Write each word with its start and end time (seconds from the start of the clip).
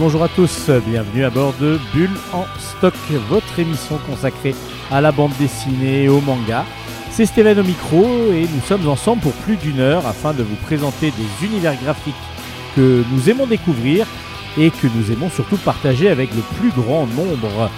Bonjour 0.00 0.22
à 0.22 0.28
tous, 0.28 0.70
bienvenue 0.86 1.24
à 1.24 1.30
bord 1.30 1.54
de 1.60 1.76
Bulle 1.92 2.16
en 2.32 2.44
stock, 2.60 2.94
votre 3.28 3.58
émission 3.58 3.98
consacrée 4.08 4.54
à 4.92 5.00
la 5.00 5.10
bande 5.10 5.32
dessinée 5.40 6.04
et 6.04 6.08
au 6.08 6.20
manga. 6.20 6.64
C'est 7.10 7.26
Stéphane 7.26 7.58
au 7.58 7.64
micro 7.64 8.04
et 8.32 8.42
nous 8.42 8.60
sommes 8.60 8.88
ensemble 8.88 9.22
pour 9.22 9.32
plus 9.32 9.56
d'une 9.56 9.80
heure 9.80 10.06
afin 10.06 10.34
de 10.34 10.44
vous 10.44 10.54
présenter 10.54 11.10
des 11.10 11.46
univers 11.46 11.74
graphiques 11.82 12.14
que 12.76 13.02
nous 13.10 13.28
aimons 13.28 13.48
découvrir 13.48 14.06
et 14.56 14.70
que 14.70 14.86
nous 14.86 15.10
aimons 15.10 15.30
surtout 15.30 15.56
partager 15.56 16.08
avec 16.08 16.30
le 16.32 16.42
plus 16.60 16.70
grand 16.70 17.08
nombre. 17.08 17.68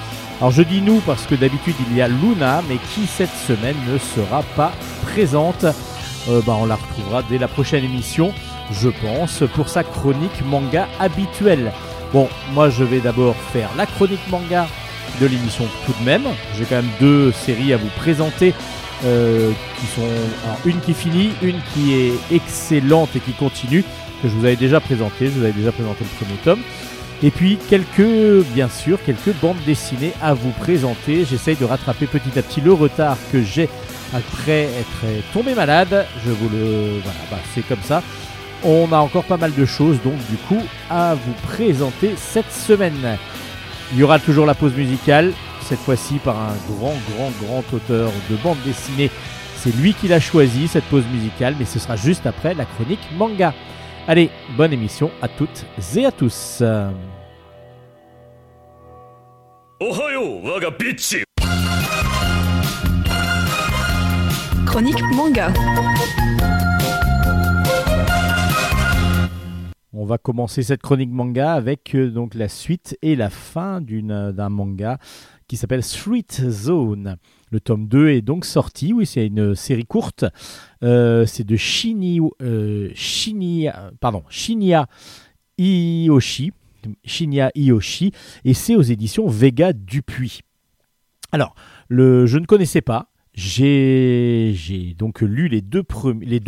Alors 0.41 0.51
je 0.51 0.61
dis 0.61 0.83
nous 0.83 1.01
parce 1.07 1.25
que 1.25 1.35
d'habitude 1.35 1.77
il 1.89 1.97
y 1.97 2.03
a 2.03 2.09
Luna 2.09 2.63
mais 2.69 2.77
qui 2.93 3.07
cette 3.07 3.35
semaine 3.49 3.77
ne 3.91 3.97
sera 3.97 4.43
pas 4.57 4.73
présente. 5.05 5.65
Euh, 6.29 6.43
bah, 6.47 6.55
on 6.61 6.67
la 6.67 6.77
retrouvera 6.77 7.23
dès 7.23 7.39
la 7.39 7.49
prochaine 7.49 7.85
émission 7.85 8.35
je 8.73 8.89
pense, 8.89 9.43
pour 9.55 9.69
sa 9.69 9.83
chronique 9.83 10.45
manga 10.45 10.89
habituelle. 10.99 11.73
Bon, 12.13 12.29
moi 12.53 12.71
je 12.71 12.83
vais 12.83 13.01
d'abord 13.01 13.37
faire 13.53 13.71
la 13.77 13.87
chronique 13.87 14.27
manga 14.29 14.67
de 15.21 15.27
l'émission 15.27 15.65
tout 15.87 15.95
de 16.01 16.05
même. 16.05 16.25
J'ai 16.57 16.65
quand 16.65 16.77
même 16.77 16.91
deux 16.99 17.31
séries 17.33 17.73
à 17.73 17.77
vous 17.77 17.91
présenter. 17.97 18.55
Euh, 19.03 19.53
qui 19.79 19.87
sont 19.87 20.07
une 20.67 20.79
qui 20.81 20.93
finit, 20.93 21.31
une 21.41 21.59
qui 21.73 21.95
est 21.95 22.13
excellente 22.35 23.09
et 23.17 23.21
qui 23.21 23.33
continue, 23.33 23.83
que 24.23 24.29
je 24.29 24.35
vous 24.35 24.45
avais 24.45 24.57
déjà 24.57 24.79
présenté, 24.79 25.29
je 25.29 25.31
vous 25.31 25.45
avais 25.45 25.55
déjà 25.55 25.73
présenté 25.73 26.05
le 26.05 26.27
premier 26.27 26.39
tome. 26.45 26.61
Et 27.23 27.31
puis 27.31 27.59
quelques, 27.69 28.45
bien 28.53 28.69
sûr, 28.69 28.99
quelques 29.03 29.35
bandes 29.41 29.57
dessinées 29.65 30.13
à 30.21 30.35
vous 30.35 30.51
présenter. 30.51 31.25
J'essaye 31.25 31.57
de 31.57 31.65
rattraper 31.65 32.07
petit 32.07 32.39
à 32.39 32.43
petit 32.43 32.61
le 32.61 32.75
retard 32.75 33.17
que 33.33 33.43
j'ai 33.43 33.71
après 34.13 34.65
être 34.65 35.07
tombé 35.33 35.55
malade. 35.55 36.07
Je 36.25 36.31
vous 36.31 36.49
le, 36.51 37.01
voilà, 37.03 37.21
bah, 37.31 37.39
c'est 37.55 37.67
comme 37.67 37.83
ça. 37.83 38.03
On 38.63 38.93
a 38.93 38.99
encore 38.99 39.25
pas 39.25 39.39
mal 39.39 39.55
de 39.55 39.65
choses 39.65 40.01
donc 40.03 40.19
du 40.29 40.37
coup 40.37 40.63
à 40.91 41.15
vous 41.15 41.33
présenter 41.49 42.15
cette 42.17 42.53
semaine. 42.53 43.19
Il 43.93 43.99
y 43.99 44.03
aura 44.03 44.19
toujours 44.19 44.47
la 44.47 44.55
pause 44.55 44.75
musicale, 44.75 45.33
cette 45.63 45.79
fois-ci 45.79 46.19
par 46.19 46.37
un 46.37 46.55
grand, 46.69 46.95
grand, 47.11 47.31
grand 47.43 47.65
auteur 47.73 48.13
de 48.29 48.37
bande 48.37 48.59
dessinée. 48.65 49.11
C'est 49.57 49.75
lui 49.77 49.95
qui 49.95 50.09
l'a 50.09 50.21
choisi, 50.21 50.69
cette 50.69 50.85
pause 50.85 51.05
musicale, 51.13 51.55
mais 51.59 51.65
ce 51.65 51.79
sera 51.79 51.97
juste 51.97 52.27
après 52.27 52.55
la 52.55 52.65
chronique 52.65 53.01
manga. 53.17 53.53
Allez, 54.07 54.31
bonne 54.57 54.73
émission 54.73 55.11
à 55.23 55.29
toutes 55.29 55.65
et 55.97 56.07
à 56.07 56.13
tous. 56.13 56.63
Chronique 64.67 65.03
manga. 65.15 65.53
On 69.93 70.05
va 70.05 70.19
commencer 70.19 70.63
cette 70.63 70.83
chronique 70.83 71.11
manga 71.11 71.53
avec 71.53 71.97
euh, 71.97 72.11
donc 72.11 72.35
la 72.37 72.49
suite 72.49 72.97
et 73.03 73.17
la 73.17 73.29
fin 73.29 73.83
euh, 73.91 74.31
d'un 74.31 74.49
manga 74.49 74.99
qui 75.49 75.57
s'appelle 75.57 75.83
Street 75.83 76.27
Zone. 76.31 77.17
Le 77.51 77.59
tome 77.59 77.89
2 77.89 78.11
est 78.11 78.23
donc 78.23 78.45
sorti, 78.45 78.93
oui, 78.93 79.05
c'est 79.05 79.27
une 79.27 79.57
série 79.57 79.85
courte. 79.85 80.25
Euh, 80.85 81.27
c'est 81.27 81.43
de 81.43 81.57
Shini, 81.57 82.21
Shinya, 82.95 83.91
Iyoshi. 85.59 86.53
Shinya 87.05 87.51
Iyoshi, 87.57 88.13
et 88.45 88.55
c'est 88.55 88.75
aux 88.77 88.83
éditions 88.83 89.27
Vega 89.27 89.73
Dupuis. 89.75 90.41
Alors, 91.31 91.55
je 91.91 92.39
ne 92.39 92.47
connaissais 92.47 92.81
pas, 92.81 93.10
j'ai 93.41 94.95
donc 94.99 95.23
lu 95.23 95.49
les 95.49 95.63
deux, 95.63 95.83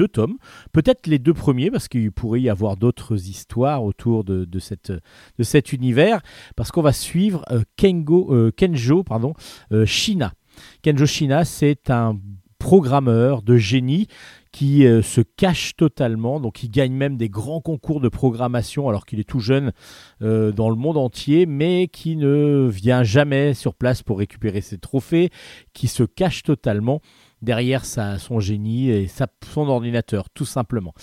tomes, 0.09 0.37
peut-être 0.73 1.07
les 1.07 1.19
deux 1.19 1.33
premiers, 1.33 1.71
parce 1.71 1.89
qu'il 1.89 2.13
pourrait 2.13 2.43
y 2.43 2.51
avoir 2.51 2.77
d'autres 2.77 3.29
histoires 3.29 3.83
autour 3.83 4.25
de, 4.25 4.47
cet 4.59 5.73
univers, 5.73 6.21
parce 6.55 6.71
qu'on 6.71 6.83
va 6.83 6.93
suivre 6.93 7.45
euh, 7.51 7.63
euh, 7.83 8.51
Kenjo 8.51 9.03
pardon, 9.03 9.35
euh, 9.73 9.87
Shina. 9.87 10.35
Kenjo 10.83 11.07
Shina, 11.07 11.45
c'est 11.47 11.89
un 11.89 12.19
programmeur 12.59 13.43
de 13.43 13.57
génie 13.57 14.07
qui 14.53 14.87
euh, 14.87 15.01
se 15.01 15.23
cache 15.23 15.75
totalement, 15.77 16.39
donc 16.39 16.63
il 16.63 16.71
gagne 16.71 16.93
même 16.93 17.17
des 17.17 17.31
grands 17.31 17.63
concours 17.63 18.01
de 18.01 18.09
programmation 18.09 18.89
alors 18.89 19.07
qu'il 19.07 19.19
est 19.19 19.29
tout 19.29 19.41
jeune 19.41 19.73
euh, 20.21 20.53
dans 20.53 20.69
le 20.69 20.77
monde 20.77 20.99
entier, 20.99 21.47
mais 21.47 21.89
qui 21.89 22.17
ne 22.17 22.69
vient 22.71 23.03
jamais 23.03 23.55
sur 23.55 23.75
place 23.75 24.03
pour 24.03 24.19
récupérer 24.19 24.61
ses 24.61 24.77
trophées, 24.77 25.31
qui 25.73 25.89
se 25.89 26.03
cache 26.03 26.43
totalement 26.43 27.01
derrière 27.41 27.85
son 27.85 28.39
génie 28.39 28.91
et 28.91 29.09
son 29.09 29.69
ordinateur, 29.69 30.31
tout 30.31 30.45
simplement. 30.45 30.95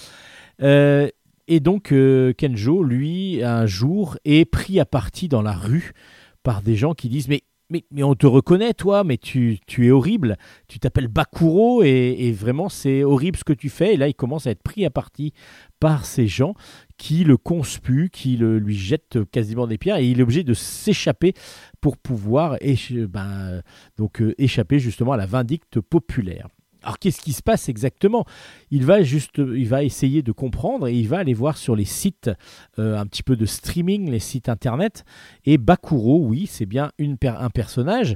Euh, 0.62 1.10
et 1.48 1.60
donc 1.60 1.94
Kenjo, 2.38 2.84
lui, 2.84 3.44
un 3.44 3.66
jour, 3.66 4.18
est 4.24 4.46
pris 4.46 4.80
à 4.80 4.86
partie 4.86 5.28
dans 5.28 5.42
la 5.42 5.54
rue 5.54 5.94
par 6.44 6.62
des 6.62 6.76
gens 6.76 6.94
qui 6.94 7.10
disent 7.10 7.28
mais 7.28 7.42
mais, 7.69 8.03
on 8.03 8.16
te 8.16 8.25
reconnaît, 8.25 8.74
toi, 8.74 9.03
mais 9.03 9.18
tu, 9.18 9.59
es 9.78 9.91
horrible. 9.91 10.38
Tu 10.68 10.80
t'appelles 10.80 11.07
Bakuro 11.07 11.84
et, 11.84 12.31
vraiment, 12.31 12.69
c'est 12.69 13.03
horrible 13.03 13.38
ce 13.38 13.44
que 13.44 13.53
tu 13.53 13.69
fais. 13.69 13.94
Et 13.94 13.97
là, 13.97 14.07
il 14.07 14.16
commence 14.16 14.47
à 14.47 14.52
être 14.52 14.63
pris 14.63 14.85
à 14.85 14.90
partie 14.90 15.34
par 15.80 16.06
ces 16.06 16.28
gens 16.28 16.56
qui 16.97 17.24
le 17.24 17.38
conspuent, 17.38 18.09
qui 18.12 18.38
le, 18.38 18.59
lui 18.59 18.75
jettent 18.75 19.19
quasiment 19.31 19.68
des 19.68 19.78
pierres. 19.78 19.97
Et 19.97 20.07
il 20.07 20.19
est 20.19 20.24
obligé 20.24 20.44
de 20.44 20.53
s'échapper 20.53 21.34
pour 21.81 21.97
pouvoir 21.97 22.57
ben, 22.91 23.62
donc, 23.97 24.22
euh, 24.22 24.34
échapper 24.38 24.80
justement 24.80 25.13
à 25.13 25.18
la 25.18 25.25
vindicte 25.25 25.80
populaire. 25.80 26.47
Alors 26.84 26.98
qu'est-ce 26.98 27.22
qui 27.22 27.34
se 27.34 27.42
passe 27.42 27.68
exactement? 27.68 28.26
Il 28.72 28.86
va 28.86 29.02
juste, 29.04 29.38
il 29.38 29.68
va 29.68 29.84
essayer 29.84 30.22
de 30.22 30.32
comprendre 30.32 30.88
et 30.88 30.96
il 30.96 31.08
va 31.08 31.18
aller 31.18 31.34
voir 31.34 31.58
sur 31.58 31.76
les 31.76 31.86
sites 31.86 32.32
euh, 32.78 32.98
un 32.98 33.06
petit 33.06 33.24
peu 33.24 33.36
de 33.36 33.46
streaming, 33.46 34.10
les 34.10 34.20
sites 34.20 34.50
internet. 34.50 35.04
Et 35.46 35.58
Bakuro, 35.58 36.26
oui, 36.26 36.48
c'est 36.48 36.66
bien 36.66 36.92
un 37.00 37.50
personnage 37.50 38.16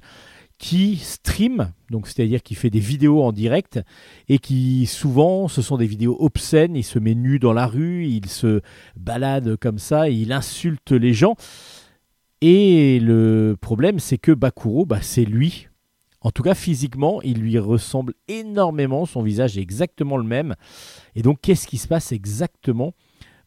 qui 0.58 0.96
stream, 0.96 1.74
donc 1.90 2.08
c'est-à-dire 2.08 2.42
qui 2.42 2.56
fait 2.56 2.70
des 2.70 2.80
vidéos 2.80 3.22
en 3.22 3.34
direct 3.34 3.82
et 4.30 4.38
qui 4.40 4.86
souvent 4.86 5.50
ce 5.50 5.62
sont 5.62 5.76
des 5.76 5.88
vidéos 5.88 6.16
obscènes. 6.20 6.78
Il 6.78 6.84
se 6.84 7.00
met 7.00 7.16
nu 7.16 7.40
dans 7.40 7.52
la 7.52 7.68
rue, 7.68 8.06
il 8.06 8.30
se 8.30 8.62
balade 8.96 9.58
comme 9.58 9.80
ça, 9.80 10.10
il 10.10 10.32
insulte 10.32 10.92
les 10.92 11.14
gens. 11.14 11.36
Et 12.40 13.00
le 13.02 13.58
problème, 13.60 14.00
c'est 14.00 14.18
que 14.18 14.32
Bakuro, 14.32 14.86
bah, 14.86 15.00
c'est 15.02 15.26
lui 15.26 15.68
en 16.24 16.32
tout 16.32 16.42
cas, 16.42 16.56
physiquement, 16.56 17.22
il 17.22 17.40
lui 17.40 17.60
ressemble 17.60 18.14
énormément. 18.28 19.06
Son 19.06 19.22
visage 19.22 19.58
est 19.58 19.62
exactement 19.62 20.18
le 20.18 20.24
même. 20.24 20.56
Et 21.16 21.22
donc, 21.22 21.40
qu'est-ce 21.42 21.68
qui 21.68 21.78
se 21.78 21.88
passe 21.88 22.12
exactement? 22.12 22.94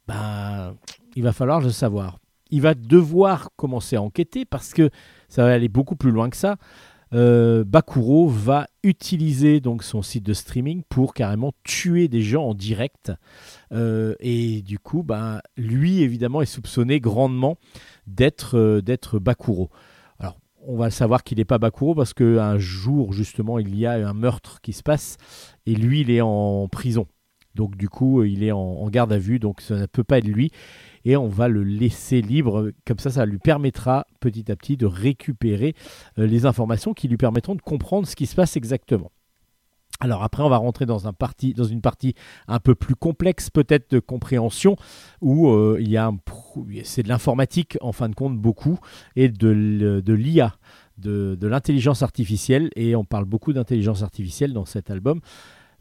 Ben, 0.07 0.77
Il 1.17 1.23
va 1.23 1.33
falloir 1.33 1.61
le 1.61 1.71
savoir. 1.71 2.19
Il 2.51 2.61
va 2.61 2.75
devoir 2.75 3.51
commencer 3.57 3.97
à 3.97 4.03
enquêter 4.03 4.45
parce 4.45 4.73
que 4.73 4.91
ça 5.29 5.45
va 5.45 5.53
aller 5.53 5.69
beaucoup 5.69 5.97
plus 5.97 6.13
loin 6.13 6.31
que 6.31 6.37
ça. 6.37 6.57
Euh, 7.15 7.65
Bakuro 7.65 8.29
va 8.29 8.67
utiliser 8.83 9.61
donc 9.61 9.85
son 9.85 10.03
site 10.03 10.25
de 10.25 10.33
streaming 10.33 10.83
pour 10.89 11.15
carrément 11.15 11.53
tuer 11.65 12.09
des 12.09 12.23
gens 12.23 12.45
en 12.45 12.55
direct. 12.55 13.13
Euh, 13.73 14.15
et 14.21 14.63
du 14.63 14.79
coup, 14.79 15.03
ben, 15.03 15.41
lui, 15.57 16.03
évidemment, 16.03 16.43
est 16.43 16.47
soupçonné 16.47 17.01
grandement 17.01 17.59
d'être 18.07 18.59
euh, 18.59 18.81
d'être 18.83 19.19
Bakuro 19.19 19.71
on 20.67 20.77
va 20.77 20.91
savoir 20.91 21.25
qu'il 21.25 21.39
n'est 21.39 21.45
pas 21.45 21.59
Bakuro 21.59 21.95
parce 21.95 22.13
qu'un 22.13 22.59
jour, 22.59 23.13
justement, 23.13 23.59
il 23.59 23.77
y 23.77 23.87
a 23.87 23.93
un 23.93 24.15
meurtre 24.15 24.61
qui 24.61 24.73
se 24.73 24.83
passe 24.83 25.17
et 25.67 25.75
lui, 25.75 26.01
il 26.01 26.11
est 26.11 26.21
en 26.21 26.69
prison. 26.69 27.07
Donc, 27.55 27.77
du 27.77 27.89
coup, 27.89 28.23
il 28.23 28.45
est 28.45 28.53
en, 28.53 28.87
garde 28.91 29.13
à 29.13 29.19
vue, 29.19 29.39
donc 29.39 29.63
ça 29.63 29.77
ne 29.77 29.87
peut 29.87 30.05
pas 30.05 30.19
être 30.19 30.27
lui. 30.27 30.51
Et 31.07 31.17
on 31.17 31.29
va 31.29 31.49
le 31.49 31.65
laisser 31.65 32.21
libre. 32.21 32.71
Comme 32.87 32.99
ça, 32.99 33.11
ça 33.11 33.25
lui 33.25 33.39
permettra 33.39 34.07
petit 34.21 34.53
à 34.53 34.57
petit 34.57 34.77
de 34.77 34.85
récupérer 34.85 35.75
euh, 36.19 36.27
les 36.27 36.45
informations 36.45 36.93
qui 36.93 37.09
lui 37.09 37.17
permettront 37.17 37.55
de 37.55 37.63
comprendre 37.63 38.07
ce 38.07 38.15
qui 38.15 38.27
se 38.27 38.35
passe 38.35 38.57
exactement. 38.57 39.11
Alors 40.01 40.23
après, 40.23 40.43
on 40.43 40.49
va 40.49 40.59
rentrer 40.59 40.85
dans, 40.85 40.99
une 40.99 41.81
partie 41.81 42.15
un 42.49 42.59
peu 42.59 42.75
plus 42.75 42.95
complexe, 42.95 43.49
peut-être 43.51 43.91
de 43.91 43.99
compréhension, 43.99 44.77
où 45.23 45.49
euh, 45.49 45.79
il 45.81 45.89
y 45.89 45.97
a 45.97 46.13
c'est 46.85 47.03
de 47.03 47.09
l'informatique 47.09 47.79
en 47.81 47.93
fin 47.93 48.09
de 48.09 48.15
compte 48.15 48.37
beaucoup 48.37 48.79
et 49.15 49.29
de, 49.29 49.49
l'IA, 49.49 50.55
de, 50.99 51.39
l'intelligence 51.47 52.03
artificielle. 52.03 52.71
Et 52.77 52.95
on 52.95 53.05
parle 53.05 53.25
beaucoup 53.25 53.53
d'intelligence 53.53 54.03
artificielle 54.03 54.53
dans 54.53 54.67
cet 54.67 54.91
album 54.91 55.21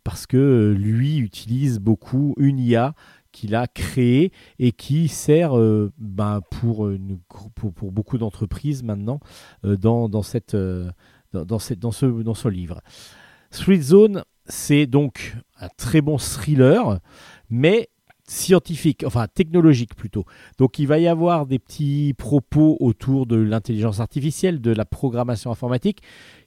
parce 0.04 0.28
que 0.28 0.38
euh, 0.38 0.74
lui 0.74 1.18
utilise 1.18 1.80
beaucoup 1.80 2.36
une 2.38 2.60
IA 2.60 2.94
qu'il 3.32 3.54
a 3.54 3.68
créée 3.68 4.32
et 4.60 4.72
qui 4.72 5.10
sert 5.10 5.58
euh, 5.58 5.92
ben, 5.98 6.40
pour, 6.52 6.90
beaucoup 7.92 8.18
d'entreprises 8.18 8.82
maintenant 8.82 9.20
dans, 9.64 10.08
dans, 10.08 10.22
dans 10.24 11.92
ce 11.92 12.48
livre. 12.48 12.82
Street 13.52 13.82
Zone, 13.82 14.24
c'est 14.46 14.86
donc 14.86 15.36
un 15.60 15.70
très 15.78 16.02
bon 16.02 16.18
thriller, 16.18 17.00
mais 17.50 17.90
scientifique, 18.28 19.04
enfin 19.06 19.28
technologique 19.28 19.96
plutôt. 19.96 20.26
Donc 20.58 20.80
il 20.80 20.88
va 20.88 20.98
y 20.98 21.08
avoir 21.08 21.46
des 21.46 21.60
petits 21.60 22.14
propos 22.18 22.78
autour 22.80 23.28
de 23.28 23.36
l'intelligence 23.36 24.00
artificielle, 24.00 24.62
de 24.62 24.72
la 24.72 24.86
programmation 24.86 25.52
informatique, 25.52 26.02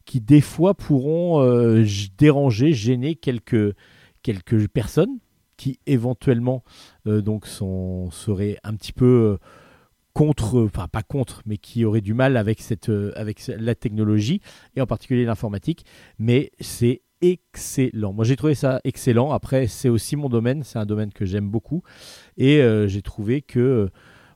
qui 0.04 0.20
des 0.20 0.40
fois 0.40 0.74
pourront 0.74 1.40
euh, 1.42 1.84
déranger, 2.18 2.72
gêner 2.72 3.14
quelques, 3.14 3.74
quelques 4.22 4.68
personnes 4.68 5.18
qui 5.56 5.78
éventuellement 5.86 6.64
euh, 7.06 7.20
donc 7.20 7.46
seraient 7.46 8.58
un 8.64 8.74
petit 8.74 8.92
peu 8.92 9.38
contre, 10.18 10.64
enfin 10.64 10.88
pas 10.88 11.04
contre, 11.04 11.42
mais 11.46 11.58
qui 11.58 11.84
auraient 11.84 12.00
du 12.00 12.12
mal 12.12 12.36
avec, 12.36 12.60
cette, 12.60 12.90
avec 13.14 13.46
la 13.46 13.76
technologie, 13.76 14.40
et 14.74 14.80
en 14.80 14.86
particulier 14.86 15.24
l'informatique. 15.24 15.84
Mais 16.18 16.50
c'est 16.58 17.02
excellent. 17.20 18.12
Moi, 18.12 18.24
j'ai 18.24 18.34
trouvé 18.34 18.56
ça 18.56 18.80
excellent. 18.82 19.30
Après, 19.30 19.68
c'est 19.68 19.88
aussi 19.88 20.16
mon 20.16 20.28
domaine. 20.28 20.64
C'est 20.64 20.80
un 20.80 20.86
domaine 20.86 21.12
que 21.12 21.24
j'aime 21.24 21.48
beaucoup. 21.48 21.82
Et 22.36 22.60
j'ai 22.88 23.02
trouvé 23.02 23.42
que, 23.42 23.90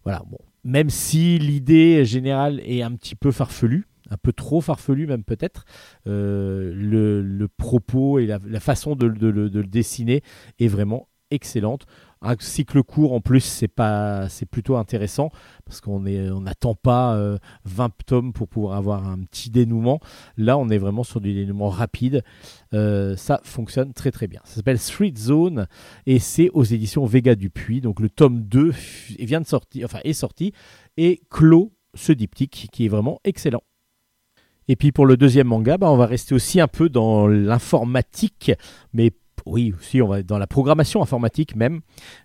voilà, 0.04 0.22
bon, 0.30 0.38
même 0.62 0.88
si 0.88 1.38
l'idée 1.40 2.04
générale 2.04 2.60
est 2.64 2.82
un 2.82 2.92
petit 2.92 3.16
peu 3.16 3.32
farfelue, 3.32 3.88
un 4.08 4.16
peu 4.16 4.32
trop 4.32 4.60
farfelu 4.60 5.06
même 5.08 5.24
peut-être, 5.24 5.64
euh, 6.06 6.72
le, 6.74 7.48
propos 7.48 8.20
et 8.20 8.26
la, 8.26 8.60
façon 8.60 8.94
de, 8.94 9.06
le 9.06 9.64
dessiner 9.64 10.22
est 10.60 10.68
vraiment 10.68 11.08
excellente. 11.32 11.86
Un 12.22 12.36
cycle 12.38 12.82
court 12.82 13.12
en 13.12 13.20
plus, 13.20 13.40
c'est 13.40 13.68
pas, 13.68 14.28
c'est 14.28 14.46
plutôt 14.46 14.76
intéressant 14.76 15.30
parce 15.64 15.80
qu'on 15.80 16.06
est, 16.06 16.30
on 16.30 16.42
n'attend 16.42 16.74
pas 16.74 17.16
20 17.64 17.84
euh, 17.84 17.88
tomes 18.06 18.32
pour 18.32 18.48
pouvoir 18.48 18.76
avoir 18.76 19.06
un 19.06 19.18
petit 19.18 19.50
dénouement. 19.50 20.00
Là, 20.36 20.56
on 20.56 20.68
est 20.68 20.78
vraiment 20.78 21.02
sur 21.02 21.20
du 21.20 21.34
dénouement 21.34 21.68
rapide. 21.68 22.22
Euh, 22.74 23.16
ça 23.16 23.40
fonctionne 23.42 23.92
très 23.92 24.10
très 24.10 24.28
bien. 24.28 24.40
Ça 24.44 24.56
s'appelle 24.56 24.78
Street 24.78 25.14
Zone 25.16 25.66
et 26.06 26.18
c'est 26.18 26.48
aux 26.50 26.64
éditions 26.64 27.04
Vega 27.04 27.34
Dupuis. 27.34 27.80
Donc 27.80 28.00
le 28.00 28.08
tome 28.08 28.42
2 28.42 28.72
vient 29.18 29.40
de 29.40 29.46
sortir, 29.46 29.86
enfin 29.86 29.98
est 30.04 30.12
sorti 30.12 30.52
et 30.96 31.20
clôt 31.28 31.72
ce 31.94 32.12
diptyque 32.12 32.68
qui 32.72 32.86
est 32.86 32.88
vraiment 32.88 33.20
excellent. 33.24 33.62
Et 34.68 34.76
puis 34.76 34.92
pour 34.92 35.06
le 35.06 35.16
deuxième 35.16 35.48
manga, 35.48 35.76
bah, 35.76 35.90
on 35.90 35.96
va 35.96 36.06
rester 36.06 36.34
aussi 36.34 36.60
un 36.60 36.68
peu 36.68 36.88
dans 36.88 37.26
l'informatique, 37.26 38.52
mais 38.92 39.10
oui, 39.46 39.72
aussi 39.78 40.02
on 40.02 40.08
va 40.08 40.22
dans 40.22 40.38
la 40.38 40.46
programmation 40.46 41.02
informatique 41.02 41.56
même. 41.56 41.80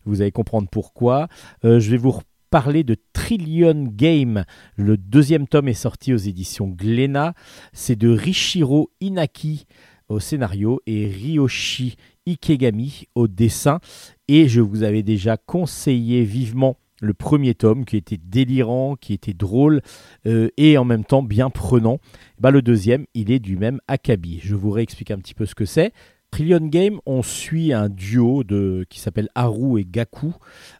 Vous 0.05 0.21
allez 0.21 0.31
comprendre 0.31 0.67
pourquoi. 0.69 1.27
Euh, 1.65 1.79
je 1.79 1.91
vais 1.91 1.97
vous 1.97 2.19
parler 2.49 2.83
de 2.83 2.95
Trillion 3.13 3.85
Game. 3.87 4.43
Le 4.75 4.97
deuxième 4.97 5.47
tome 5.47 5.67
est 5.67 5.73
sorti 5.73 6.13
aux 6.13 6.17
éditions 6.17 6.67
Glénat. 6.67 7.33
C'est 7.73 7.95
de 7.95 8.09
Rishiro 8.09 8.91
Inaki 9.01 9.65
au 10.09 10.19
scénario 10.19 10.81
et 10.85 11.07
Ryoshi 11.07 11.95
Ikegami 12.25 13.07
au 13.15 13.27
dessin. 13.27 13.79
Et 14.27 14.47
je 14.47 14.61
vous 14.61 14.83
avais 14.83 15.03
déjà 15.03 15.37
conseillé 15.37 16.23
vivement 16.23 16.77
le 17.01 17.13
premier 17.13 17.53
tome 17.53 17.85
qui 17.85 17.97
était 17.97 18.17
délirant, 18.17 18.95
qui 18.95 19.13
était 19.13 19.33
drôle 19.33 19.81
euh, 20.25 20.49
et 20.57 20.77
en 20.77 20.85
même 20.85 21.05
temps 21.05 21.23
bien 21.23 21.49
prenant. 21.49 21.99
Bah, 22.39 22.51
le 22.51 22.61
deuxième, 22.61 23.05
il 23.13 23.31
est 23.31 23.39
du 23.39 23.57
même 23.57 23.79
acabit. 23.87 24.39
Je 24.41 24.55
vous 24.55 24.71
réexplique 24.71 25.11
un 25.11 25.19
petit 25.19 25.33
peu 25.33 25.45
ce 25.45 25.55
que 25.55 25.65
c'est. 25.65 25.93
Trillion 26.31 26.67
Game, 26.67 26.99
on 27.05 27.23
suit 27.23 27.73
un 27.73 27.89
duo 27.89 28.43
qui 28.89 28.99
s'appelle 28.99 29.29
Haru 29.35 29.79
et 29.79 29.85
Gaku. 29.85 30.33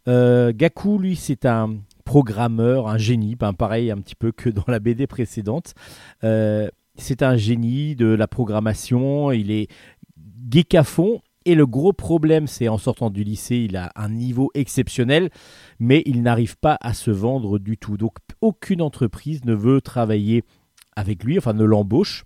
Euh, 0.08 0.52
Gaku, 0.54 1.00
lui, 1.00 1.16
c'est 1.16 1.46
un 1.46 1.78
programmeur, 2.06 2.88
un 2.88 2.98
génie, 2.98 3.36
ben, 3.36 3.54
pareil 3.54 3.92
un 3.92 3.98
petit 3.98 4.16
peu 4.16 4.32
que 4.32 4.50
dans 4.50 4.66
la 4.68 4.80
BD 4.80 5.08
précédente. 5.08 5.74
Euh, 6.24 6.70
c'est 6.96 7.22
un 7.22 7.38
génie 7.38 7.96
de 7.96 8.08
la 8.08 8.28
programmation, 8.28 9.32
il 9.32 9.52
est 9.52 9.68
geek 10.50 10.76
à 10.76 10.84
fond 10.84 11.22
et 11.48 11.56
le 11.56 11.66
gros 11.66 11.94
problème, 11.94 12.46
c'est 12.46 12.68
en 12.68 12.78
sortant 12.78 13.10
du 13.10 13.24
lycée, 13.24 13.56
il 13.70 13.78
a 13.78 13.94
un 13.96 14.10
niveau 14.10 14.52
exceptionnel, 14.54 15.30
mais 15.80 16.04
il 16.06 16.22
n'arrive 16.22 16.58
pas 16.58 16.78
à 16.82 16.94
se 16.94 17.10
vendre 17.10 17.58
du 17.58 17.78
tout. 17.78 17.96
Donc 17.96 18.18
aucune 18.42 18.82
entreprise 18.82 19.46
ne 19.46 19.54
veut 19.54 19.80
travailler 19.80 20.44
avec 20.98 21.24
lui, 21.24 21.38
enfin 21.38 21.54
ne 21.54 21.64
l'embauche 21.64 22.26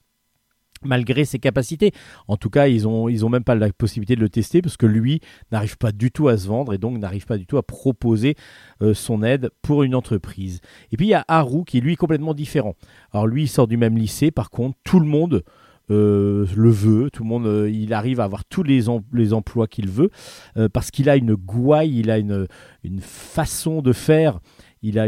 malgré 0.84 1.26
ses 1.26 1.40
capacités. 1.40 1.92
En 2.28 2.38
tout 2.38 2.50
cas, 2.50 2.68
ils 2.68 2.84
n'ont 2.84 3.10
ils 3.10 3.26
ont 3.26 3.30
même 3.30 3.44
pas 3.44 3.56
la 3.56 3.72
possibilité 3.72 4.16
de 4.16 4.22
le 4.22 4.30
tester 4.30 4.62
parce 4.62 4.78
que 4.78 4.86
lui 4.86 5.22
n'arrive 5.52 5.78
pas 5.78 5.92
du 5.92 6.12
tout 6.12 6.28
à 6.28 6.38
se 6.38 6.48
vendre 6.48 6.74
et 6.74 6.78
donc 6.78 6.98
n'arrive 6.98 7.26
pas 7.26 7.38
du 7.38 7.46
tout 7.46 7.58
à 7.58 7.64
proposer 7.64 8.36
euh, 8.82 8.94
son 8.94 9.24
aide 9.24 9.50
pour 9.62 9.84
une 9.84 9.96
entreprise. 9.96 10.62
Et 10.92 10.98
puis 10.98 11.08
il 11.08 11.10
y 11.10 11.14
a 11.14 11.26
Haru 11.28 11.64
qui 11.66 11.78
est 11.78 11.82
lui 11.82 11.96
complètement 11.96 12.34
différent. 12.34 12.76
Alors 13.12 13.28
lui, 13.28 13.44
il 13.44 13.48
sort 13.48 13.68
du 13.68 13.78
même 13.78 13.98
lycée, 13.98 14.32
par 14.32 14.50
contre, 14.50 14.78
tout 14.84 15.00
le 15.00 15.06
monde 15.06 15.44
euh, 15.90 16.46
le 16.56 16.70
veut, 16.70 17.10
tout 17.10 17.24
le 17.24 17.30
monde, 17.30 17.46
euh, 17.46 17.70
il 17.70 17.94
arrive 17.94 18.20
à 18.20 18.24
avoir 18.24 18.46
tous 18.46 18.64
les, 18.64 18.86
les 19.12 19.34
emplois 19.34 19.68
qu'il 19.68 19.90
veut, 19.90 20.10
parce 20.74 20.90
qu'il 20.90 21.10
a 21.10 21.16
une 21.16 21.36
gouaille, 21.36 22.00
il 22.00 22.12
a 22.12 22.18
une, 22.18 22.48
une 22.84 23.02
façon 23.02 23.82
de 23.82 23.92
faire 23.92 24.40
il 24.82 25.00
a 25.00 25.08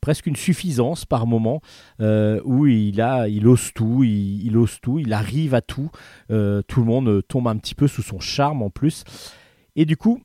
presque 0.00 0.26
une 0.26 0.36
suffisance 0.36 1.04
par 1.04 1.26
moment 1.26 1.60
où 2.00 2.66
il, 2.66 3.00
a, 3.00 3.28
il 3.28 3.46
ose 3.46 3.72
tout, 3.74 4.02
il, 4.04 4.56
ose 4.56 4.80
tout, 4.80 4.98
il 4.98 5.12
arrive 5.12 5.54
à 5.54 5.60
tout. 5.60 5.90
tout 6.28 6.80
le 6.80 6.84
monde 6.84 7.22
tombe 7.28 7.48
un 7.48 7.56
petit 7.56 7.74
peu 7.74 7.88
sous 7.88 8.02
son 8.02 8.20
charme 8.20 8.62
en 8.62 8.70
plus. 8.70 9.04
Et 9.76 9.84
du 9.84 9.96
coup, 9.96 10.20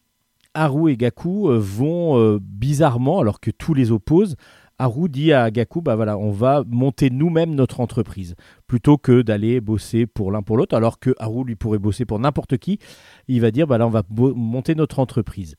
Haru 0.54 0.92
et 0.92 0.98
Gaku 0.98 1.50
vont 1.52 2.40
bizarrement, 2.42 3.20
alors 3.20 3.40
que 3.40 3.52
tous 3.52 3.74
les 3.74 3.92
opposent, 3.92 4.36
Haru 4.80 5.08
dit 5.08 5.32
à 5.34 5.52
Gaku, 5.52 5.82
bah 5.82 5.96
on 6.18 6.32
va 6.32 6.64
monter 6.68 7.10
nous-mêmes 7.10 7.56
notre 7.56 7.80
entreprise, 7.80 8.36
plutôt 8.68 8.98
que 8.98 9.22
d'aller 9.22 9.62
bosser 9.62 10.06
pour 10.06 10.32
l'un 10.32 10.42
pour 10.42 10.58
l'autre, 10.58 10.76
alors 10.76 11.00
que 11.00 11.14
Haru 11.20 11.46
lui 11.46 11.56
pourrait 11.56 11.78
bosser 11.78 12.06
pour 12.06 12.20
n'importe 12.20 12.58
qui, 12.58 12.80
il 13.28 13.40
va 13.40 13.52
dire, 13.52 13.68
bah 13.68 13.78
on 13.82 13.90
va 13.90 14.04
monter 14.10 14.76
notre 14.76 15.00
entreprise. 15.00 15.56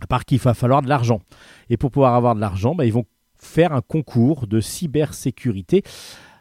À 0.00 0.06
part 0.06 0.24
qu'il 0.24 0.38
va 0.38 0.54
falloir 0.54 0.82
de 0.82 0.88
l'argent. 0.88 1.20
Et 1.70 1.76
pour 1.76 1.90
pouvoir 1.90 2.14
avoir 2.14 2.34
de 2.34 2.40
l'argent, 2.40 2.74
bah, 2.74 2.86
ils 2.86 2.92
vont 2.92 3.04
faire 3.36 3.72
un 3.72 3.80
concours 3.80 4.46
de 4.46 4.60
cybersécurité. 4.60 5.82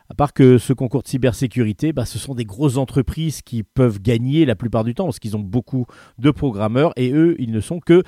À 0.10 0.14
part 0.14 0.34
que 0.34 0.58
ce 0.58 0.72
concours 0.74 1.04
de 1.04 1.08
cybersécurité, 1.08 1.92
bah, 1.92 2.06
ce 2.06 2.18
sont 2.18 2.34
des 2.34 2.46
grosses 2.46 2.78
entreprises 2.78 3.42
qui 3.42 3.64
peuvent 3.64 4.00
gagner 4.00 4.46
la 4.46 4.56
plupart 4.56 4.84
du 4.84 4.94
temps 4.94 5.06
parce 5.06 5.20
qu'ils 5.20 5.36
ont 5.36 5.42
beaucoup 5.42 5.86
de 6.18 6.32
programmeurs 6.32 6.94
et 6.96 7.12
eux, 7.12 7.36
ils 7.40 7.52
ne 7.52 7.60
sont 7.60 7.80
que 7.80 8.04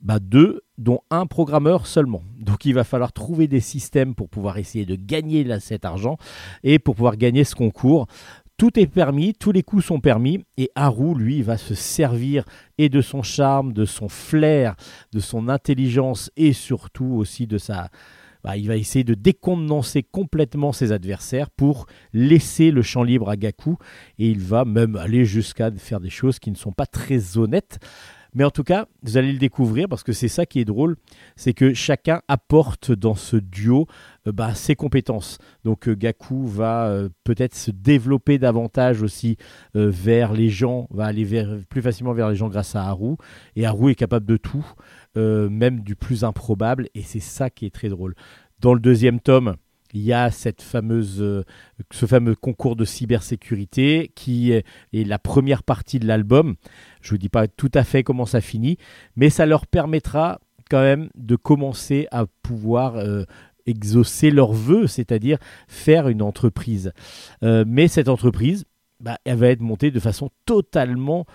bah, 0.00 0.18
deux, 0.18 0.62
dont 0.76 1.00
un 1.10 1.26
programmeur 1.26 1.86
seulement. 1.86 2.22
Donc 2.38 2.64
il 2.64 2.74
va 2.74 2.84
falloir 2.84 3.12
trouver 3.12 3.46
des 3.46 3.60
systèmes 3.60 4.14
pour 4.14 4.28
pouvoir 4.28 4.58
essayer 4.58 4.84
de 4.84 4.96
gagner 4.96 5.46
cet 5.60 5.84
argent 5.84 6.18
et 6.64 6.78
pour 6.78 6.96
pouvoir 6.96 7.16
gagner 7.16 7.44
ce 7.44 7.54
concours. 7.54 8.06
Tout 8.56 8.78
est 8.78 8.86
permis, 8.86 9.34
tous 9.34 9.52
les 9.52 9.62
coups 9.62 9.84
sont 9.84 10.00
permis, 10.00 10.42
et 10.56 10.70
Haru, 10.74 11.14
lui, 11.14 11.42
va 11.42 11.58
se 11.58 11.74
servir 11.74 12.44
et 12.78 12.88
de 12.88 13.02
son 13.02 13.22
charme, 13.22 13.74
de 13.74 13.84
son 13.84 14.08
flair, 14.08 14.76
de 15.12 15.20
son 15.20 15.50
intelligence 15.50 16.30
et 16.36 16.54
surtout 16.54 17.04
aussi 17.04 17.46
de 17.46 17.58
sa, 17.58 17.90
bah, 18.42 18.56
il 18.56 18.66
va 18.66 18.76
essayer 18.76 19.04
de 19.04 19.12
décontenancer 19.12 20.02
complètement 20.02 20.72
ses 20.72 20.92
adversaires 20.92 21.50
pour 21.50 21.84
laisser 22.14 22.70
le 22.70 22.80
champ 22.80 23.02
libre 23.02 23.28
à 23.28 23.36
Gaku 23.36 23.76
et 24.18 24.30
il 24.30 24.40
va 24.40 24.64
même 24.64 24.96
aller 24.96 25.26
jusqu'à 25.26 25.70
faire 25.72 26.00
des 26.00 26.10
choses 26.10 26.38
qui 26.38 26.50
ne 26.50 26.56
sont 26.56 26.72
pas 26.72 26.86
très 26.86 27.36
honnêtes. 27.36 27.78
Mais 28.34 28.44
en 28.44 28.50
tout 28.50 28.64
cas, 28.64 28.86
vous 29.02 29.16
allez 29.16 29.32
le 29.32 29.38
découvrir 29.38 29.88
parce 29.88 30.02
que 30.02 30.12
c'est 30.12 30.28
ça 30.28 30.46
qui 30.46 30.60
est 30.60 30.64
drôle, 30.64 30.96
c'est 31.36 31.54
que 31.54 31.74
chacun 31.74 32.20
apporte 32.28 32.92
dans 32.92 33.14
ce 33.14 33.36
duo 33.36 33.86
bah, 34.32 34.54
ses 34.54 34.74
compétences. 34.74 35.38
Donc 35.64 35.88
euh, 35.88 35.94
Gaku 35.94 36.46
va 36.46 36.86
euh, 36.86 37.08
peut-être 37.24 37.54
se 37.54 37.70
développer 37.70 38.38
davantage 38.38 39.02
aussi 39.02 39.36
vers 39.74 40.32
les 40.32 40.48
gens, 40.48 40.86
va 40.90 41.06
aller 41.06 41.26
plus 41.68 41.82
facilement 41.82 42.12
vers 42.12 42.30
les 42.30 42.36
gens 42.36 42.48
grâce 42.48 42.74
à 42.74 42.84
Haru. 42.84 43.16
Et 43.56 43.66
Haru 43.66 43.90
est 43.90 43.94
capable 43.94 44.26
de 44.26 44.36
tout, 44.36 44.66
même 45.14 45.80
du 45.80 45.96
plus 45.96 46.24
improbable. 46.24 46.88
Et 46.94 47.02
c'est 47.02 47.20
ça 47.20 47.50
qui 47.50 47.66
est 47.66 47.74
très 47.74 47.88
drôle. 47.88 48.14
Dans 48.60 48.74
le 48.74 48.80
deuxième 48.80 49.20
tome, 49.20 49.56
il 49.96 50.02
y 50.02 50.12
a 50.12 50.30
cette 50.30 50.62
fameuse, 50.62 51.22
euh, 51.22 51.44
ce 51.90 52.06
fameux 52.06 52.34
concours 52.34 52.76
de 52.76 52.84
cybersécurité 52.84 54.12
qui 54.14 54.52
est, 54.52 54.64
la 54.92 55.18
première 55.18 55.62
partie 55.62 55.98
de 55.98 56.06
l'album. 56.06 56.56
Je 57.00 57.08
ne 57.08 57.10
vous 57.12 57.18
dis 57.18 57.28
pas 57.28 57.48
tout 57.48 57.70
à 57.74 57.84
fait 57.84 58.02
comment 58.02 58.26
ça 58.26 58.40
finit, 58.40 58.76
mais 59.16 59.30
ça 59.30 59.46
leur 59.46 59.66
permettra 59.66 60.40
quand 60.70 60.80
même 60.80 61.08
de 61.14 61.36
commencer 61.36 62.08
à 62.10 62.26
pouvoir 62.42 62.96
euh, 62.96 63.24
exaucer 63.66 64.30
leurs 64.30 64.52
vœux, 64.52 64.86
c'est-à-dire 64.86 65.38
faire 65.68 66.08
une 66.08 66.22
entreprise. 66.22 66.92
Euh, 67.42 67.64
mais 67.66 67.88
cette 67.88 68.08
entreprise, 68.08 68.64
bah, 69.00 69.18
elle 69.24 69.36
va 69.36 69.48
être 69.48 69.60
montée 69.60 69.90
de 69.90 70.00
façon 70.00 70.30
totalement 70.46 71.26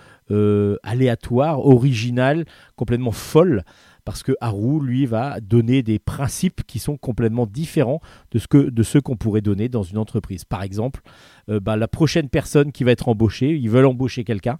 aléatoire, 0.82 1.66
originale, 1.66 2.46
complètement 2.74 3.12
folle 3.12 3.64
parce 4.04 4.22
que 4.22 4.32
Haru, 4.40 4.84
lui, 4.84 5.06
va 5.06 5.40
donner 5.40 5.82
des 5.82 5.98
principes 5.98 6.62
qui 6.66 6.78
sont 6.78 6.96
complètement 6.96 7.46
différents 7.46 8.00
de, 8.32 8.38
ce 8.38 8.82
ceux 8.82 9.00
qu'on 9.00 9.16
pourrait 9.16 9.40
donner 9.40 9.68
dans 9.68 9.82
une 9.82 9.98
entreprise. 9.98 10.44
Par 10.44 10.62
exemple, 10.62 11.02
euh, 11.48 11.60
bah, 11.60 11.76
la 11.76 11.88
prochaine 11.88 12.28
personne 12.28 12.72
qui 12.72 12.84
va 12.84 12.90
être 12.92 13.08
embauchée, 13.08 13.56
ils 13.56 13.70
veulent 13.70 13.86
embaucher 13.86 14.24
quelqu'un, 14.24 14.58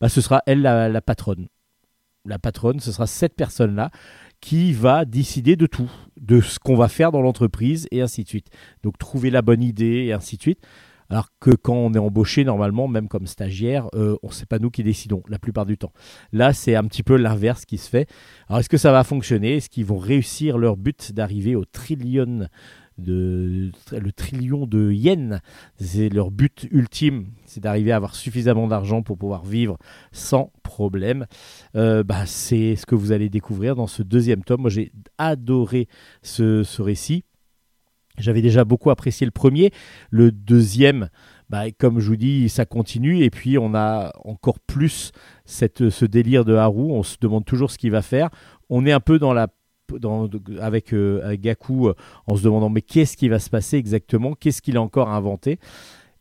bah, 0.00 0.08
ce 0.08 0.20
sera 0.20 0.42
elle 0.46 0.62
la, 0.62 1.00
patronne. 1.00 1.48
La 2.24 2.38
patronne, 2.38 2.80
ce 2.80 2.92
sera 2.92 3.06
cette 3.06 3.34
personne-là 3.34 3.90
qui 4.40 4.72
va 4.72 5.04
décider 5.04 5.56
de 5.56 5.66
tout, 5.66 5.90
de 6.20 6.40
ce 6.40 6.58
qu'on 6.58 6.76
va 6.76 6.88
faire 6.88 7.12
dans 7.12 7.22
l'entreprise 7.22 7.86
et 7.90 8.00
ainsi 8.00 8.24
de 8.24 8.28
suite. 8.28 8.48
Donc 8.82 8.98
trouver 8.98 9.30
la 9.30 9.42
bonne 9.42 9.62
idée 9.62 10.04
et 10.06 10.12
ainsi 10.12 10.36
de 10.36 10.42
suite. 10.42 10.60
Alors 11.10 11.28
que 11.38 11.50
quand 11.50 11.74
on 11.74 11.92
est 11.92 11.98
embauché, 11.98 12.44
normalement, 12.44 12.88
même 12.88 13.08
comme 13.08 13.26
stagiaire, 13.26 13.88
euh, 13.94 14.16
on 14.22 14.30
sait 14.30 14.46
pas 14.46 14.58
nous 14.58 14.70
qui 14.70 14.82
décidons 14.82 15.22
la 15.28 15.38
plupart 15.38 15.66
du 15.66 15.76
temps. 15.76 15.92
Là, 16.32 16.52
c'est 16.52 16.74
un 16.74 16.84
petit 16.84 17.02
peu 17.02 17.16
l'inverse 17.16 17.64
qui 17.66 17.78
se 17.78 17.88
fait. 17.88 18.08
Alors, 18.48 18.60
est-ce 18.60 18.70
que 18.70 18.78
ça 18.78 18.90
va 18.90 19.04
fonctionner? 19.04 19.56
Est-ce 19.56 19.68
qu'ils 19.68 19.84
vont 19.84 19.98
réussir 19.98 20.56
leur 20.56 20.76
but 20.76 21.12
d'arriver 21.12 21.56
au 21.56 21.64
trillion 21.64 22.48
de 22.98 23.70
le 23.92 24.12
trillion 24.12 24.66
de 24.66 24.92
yens. 24.92 25.40
C'est 25.78 26.08
leur 26.08 26.30
but 26.30 26.68
ultime, 26.70 27.26
c'est 27.44 27.60
d'arriver 27.60 27.92
à 27.92 27.96
avoir 27.96 28.14
suffisamment 28.14 28.68
d'argent 28.68 29.02
pour 29.02 29.18
pouvoir 29.18 29.44
vivre 29.44 29.78
sans 30.12 30.52
problème. 30.62 31.26
Euh, 31.76 32.02
bah, 32.02 32.26
c'est 32.26 32.76
ce 32.76 32.86
que 32.86 32.94
vous 32.94 33.12
allez 33.12 33.28
découvrir 33.28 33.76
dans 33.76 33.86
ce 33.86 34.02
deuxième 34.02 34.44
tome. 34.44 34.62
Moi, 34.62 34.70
j'ai 34.70 34.92
adoré 35.18 35.88
ce, 36.22 36.62
ce 36.62 36.82
récit. 36.82 37.24
J'avais 38.16 38.42
déjà 38.42 38.64
beaucoup 38.64 38.90
apprécié 38.90 39.24
le 39.24 39.32
premier. 39.32 39.72
Le 40.10 40.30
deuxième, 40.30 41.08
bah, 41.50 41.70
comme 41.72 41.98
je 41.98 42.08
vous 42.08 42.16
dis, 42.16 42.48
ça 42.48 42.64
continue. 42.64 43.24
Et 43.24 43.30
puis, 43.30 43.58
on 43.58 43.74
a 43.74 44.12
encore 44.24 44.60
plus 44.60 45.10
cette, 45.44 45.90
ce 45.90 46.04
délire 46.04 46.44
de 46.44 46.54
Haru. 46.54 46.92
On 46.92 47.02
se 47.02 47.16
demande 47.20 47.44
toujours 47.44 47.70
ce 47.70 47.78
qu'il 47.78 47.90
va 47.90 48.02
faire. 48.02 48.30
On 48.70 48.86
est 48.86 48.92
un 48.92 49.00
peu 49.00 49.18
dans 49.18 49.32
la 49.32 49.48
euh, 49.92 50.28
avec, 50.60 50.94
Gaku 51.40 51.88
euh, 51.88 51.94
en 52.26 52.36
se 52.36 52.42
demandant 52.42 52.70
mais 52.70 52.82
qu'est-ce 52.82 53.16
qui 53.16 53.28
va 53.28 53.38
se 53.38 53.50
passer 53.50 53.76
exactement? 53.76 54.34
Qu'est-ce 54.34 54.62
qu'il 54.62 54.76
a 54.76 54.82
encore 54.82 55.10
inventé 55.10 55.58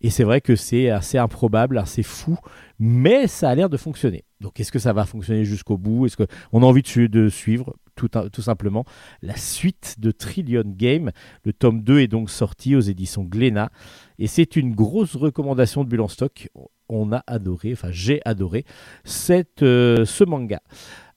Et 0.02 0.10
c'est 0.10 0.24
vrai 0.24 0.42
que 0.42 0.56
c'est 0.56 0.90
assez 0.90 1.18
improbable, 1.18 1.78
assez 1.78 2.04
fou, 2.04 2.38
mais 2.80 3.28
ça 3.28 3.50
a 3.50 3.56
l'air 3.56 3.70
de 3.70 3.78
fonctionner. 3.78 4.26
Donc 4.42 4.60
est-ce 4.60 4.72
que 4.72 4.80
ça 4.80 4.92
va 4.92 5.06
fonctionner 5.06 5.46
jusqu'au 5.46 5.78
bout? 5.78 6.06
Est-ce 6.06 6.22
a 6.22 6.28
envie 6.52 6.82
de, 6.82 7.30
suivre 7.30 7.76
tout, 7.96 8.42
simplement 8.42 8.86
la 9.22 9.38
suite 9.38 9.96
de 10.00 10.12
Trillion 10.12 10.64
Game 10.66 11.12
Le 11.46 11.54
tome 11.54 11.82
2 11.82 12.00
est 12.00 12.08
donc 12.08 12.30
sorti 12.30 12.76
aux 12.76 12.82
éditions 12.82 13.24
Glénat 13.24 13.72
et 14.20 14.28
c'est 14.28 14.56
une 14.56 14.76
grosse 14.76 15.16
recommandation 15.16 15.84
de 15.84 15.90
Bulle 15.90 16.10
Stock. 16.10 16.50
On 16.90 17.14
a 17.14 17.24
adoré, 17.28 17.72
enfin 17.72 17.90
j'ai 17.92 18.22
adoré 18.26 18.66
cette, 19.06 19.64
euh, 19.64 20.04
ce 20.06 20.26
manga. 20.26 20.60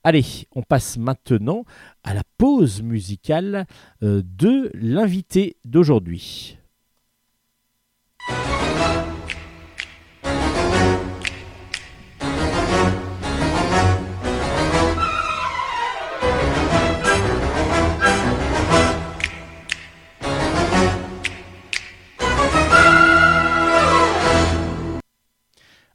Allez, 0.07 0.47
on 0.55 0.63
passe 0.63 0.99
maintenant 0.99 1.65
à 2.05 2.15
la 2.15 2.23
pause 2.39 2.81
musicale 2.81 3.67
euh, 4.05 4.23
de 4.25 4.71
l'invité 4.73 5.57
d'aujourd'hui. 5.65 6.59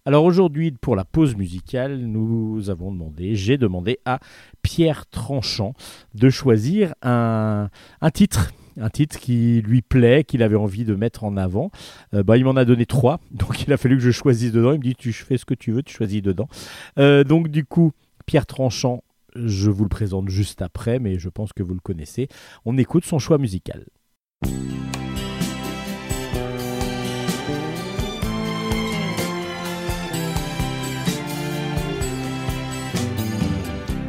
Alors 0.05 0.25
aujourd'hui, 0.25 0.72
pour 0.72 0.96
la 0.96 1.05
pause 1.05 1.36
musicale, 1.36 1.98
nous 1.98 2.72
avons 2.72 2.91
demandé, 2.91 3.36
j'ai 3.36 3.60
demandé 3.60 4.00
à 4.05 4.20
Pierre 4.63 5.05
Tranchant 5.05 5.74
de 6.15 6.29
choisir 6.31 6.96
un, 7.03 7.70
titre 8.12 8.51
un 8.79 8.89
titre 8.89 9.20
qui 9.20 9.62
lui 9.62 9.84
plaît, 9.84 10.24
qu'il 10.24 10.41
avait 10.41 10.55
envie 10.55 10.86
de 10.86 10.96
mettre 10.96 11.24
en 11.24 11.38
avant. 11.38 11.70
Euh, 12.15 12.24
bah, 12.24 12.38
il 12.38 12.46
m'en 12.46 12.55
a 12.55 12.65
donné 12.65 12.88
trois, 12.88 13.20
donc 13.31 13.62
il 13.62 13.72
a 13.72 13.77
fallu 13.77 13.98
que 13.98 14.03
je 14.03 14.10
choisisse 14.10 14.51
dedans. 14.51 14.72
Il 14.72 14.79
me 14.79 14.84
dit 14.84 14.96
tu 14.96 15.13
fais 15.13 15.38
ce 15.38 15.46
que 15.46 15.53
tu 15.53 15.72
veux, 15.72 15.84
tu 15.84 15.93
choisis 15.93 16.24
dedans. 16.24 16.48
Euh, 16.98 17.24
donc 17.24 17.50
du 17.50 17.63
coup, 17.63 17.91
Pierre 18.25 18.48
Tranchant, 18.48 19.03
je 19.36 19.70
vous 19.70 19.84
le 19.84 19.89
présente 19.89 20.29
juste 20.29 20.63
après, 20.63 20.98
mais 20.98 21.20
je 21.20 21.29
pense 21.29 21.53
que 21.53 21.62
vous 21.62 21.75
le 21.75 21.79
connaissez. 21.79 22.27
On 22.65 22.77
écoute 22.79 23.05
son 23.05 23.20
choix 23.20 23.38
musical. 23.38 23.86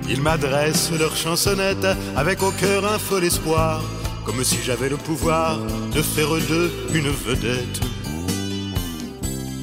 Ils 0.08 0.20
m'adressent 0.20 0.92
leur 0.98 1.16
chansonnette 1.16 1.86
avec 2.16 2.42
au 2.42 2.50
cœur 2.50 2.84
un 2.84 2.98
fol 2.98 3.24
espoir, 3.24 3.82
comme 4.24 4.42
si 4.44 4.58
j'avais 4.64 4.88
le 4.88 4.96
pouvoir 4.96 5.58
de 5.94 6.02
faire 6.02 6.30
d'eux 6.48 6.72
une 6.92 7.08
vedette. 7.08 7.80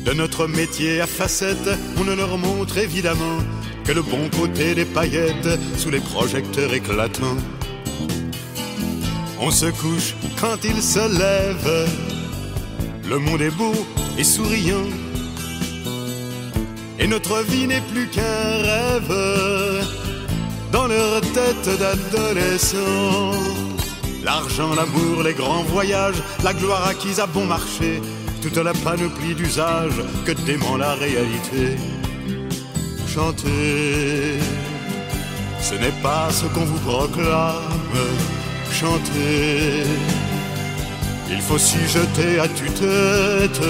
De 0.05 0.13
notre 0.13 0.47
métier 0.47 1.01
à 1.01 1.07
facettes, 1.07 1.69
on 1.97 2.03
ne 2.03 2.13
leur 2.13 2.37
montre 2.37 2.77
évidemment 2.77 3.37
que 3.83 3.91
le 3.91 4.01
bon 4.01 4.29
côté 4.29 4.75
des 4.75 4.85
paillettes 4.85 5.59
sous 5.77 5.89
les 5.89 5.99
projecteurs 5.99 6.73
éclatants. 6.73 7.37
On 9.39 9.51
se 9.51 9.67
couche 9.67 10.15
quand 10.39 10.63
ils 10.63 10.81
se 10.81 10.99
lèvent, 10.99 11.89
le 13.07 13.19
monde 13.19 13.41
est 13.41 13.55
beau 13.55 13.73
et 14.17 14.23
souriant. 14.23 14.87
Et 16.99 17.07
notre 17.07 17.41
vie 17.43 17.65
n'est 17.65 17.81
plus 17.81 18.07
qu'un 18.07 18.21
rêve 18.23 20.08
dans 20.71 20.87
leur 20.87 21.21
tête 21.21 21.69
d'adolescents. 21.79 23.31
L'argent, 24.23 24.73
l'amour, 24.75 25.23
les 25.23 25.33
grands 25.33 25.63
voyages, 25.63 26.21
la 26.43 26.53
gloire 26.53 26.87
acquise 26.87 27.19
à 27.19 27.25
bon 27.25 27.45
marché, 27.45 28.01
toute 28.41 28.57
la 28.57 28.73
panoplie 28.73 29.33
d'usage 29.33 30.01
que 30.25 30.31
dément 30.31 30.77
la 30.77 30.93
réalité. 30.95 31.77
Chanter, 33.07 34.39
ce 35.61 35.75
n'est 35.75 35.97
pas 36.03 36.29
ce 36.31 36.45
qu'on 36.45 36.65
vous 36.65 36.79
proclame. 36.79 37.97
Chanter, 38.71 39.83
il 41.29 41.41
faut 41.41 41.57
s'y 41.57 41.87
jeter 41.87 42.39
à 42.39 42.47
tue-tête, 42.47 43.61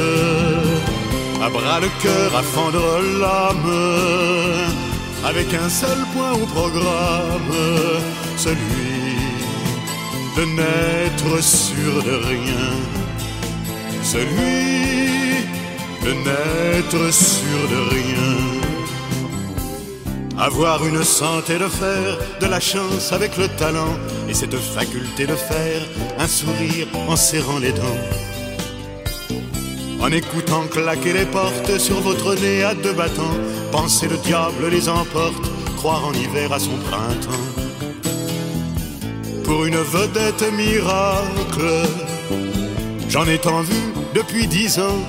à 1.42 1.50
bras 1.50 1.80
le 1.80 1.90
cœur, 2.02 2.36
à 2.36 2.44
fendre 2.44 3.00
l'âme 3.22 4.89
avec 5.26 5.54
un 5.54 5.70
seul 5.70 5.98
point 6.14 6.34
au 6.34 6.46
programme, 6.46 7.54
celui 8.38 9.18
de 10.38 10.46
n'être 10.46 11.44
sûr 11.44 12.04
de 12.04 12.16
rien, 12.32 12.70
celui 14.04 15.46
de 16.04 16.12
n'être 16.14 17.14
sûr 17.14 17.60
de 17.70 17.90
rien. 17.96 18.60
Avoir 20.38 20.86
une 20.86 21.04
santé 21.04 21.60
de 21.60 21.68
fer, 21.68 22.18
de 22.40 22.46
la 22.46 22.62
chance 22.62 23.12
avec 23.12 23.36
le 23.38 23.50
talent, 23.50 23.98
et 24.30 24.34
cette 24.34 24.56
faculté 24.56 25.28
de 25.28 25.36
faire 25.36 25.82
un 26.18 26.28
sourire 26.28 26.88
en 27.10 27.18
serrant 27.18 27.60
les 27.60 27.74
dents. 27.74 28.29
En 30.02 30.12
écoutant 30.12 30.64
claquer 30.72 31.14
les 31.14 31.26
portes 31.26 31.78
sur 31.78 32.00
votre 32.00 32.34
nez 32.36 32.64
à 32.64 32.74
deux 32.74 32.94
battants, 32.94 33.38
penser 33.72 34.08
le 34.08 34.18
diable 34.18 34.70
les 34.72 34.88
emporte, 34.88 35.46
croire 35.78 36.06
en 36.06 36.14
hiver 36.14 36.52
à 36.54 36.60
son 36.60 36.78
printemps. 36.90 37.46
Pour 39.44 39.66
une 39.66 39.78
vedette 39.78 40.46
miracle, 40.54 41.88
j'en 43.10 43.26
ai 43.26 43.38
tant 43.40 43.62
vu 43.62 43.82
depuis 44.16 44.48
dix 44.48 44.80
ans, 44.80 45.04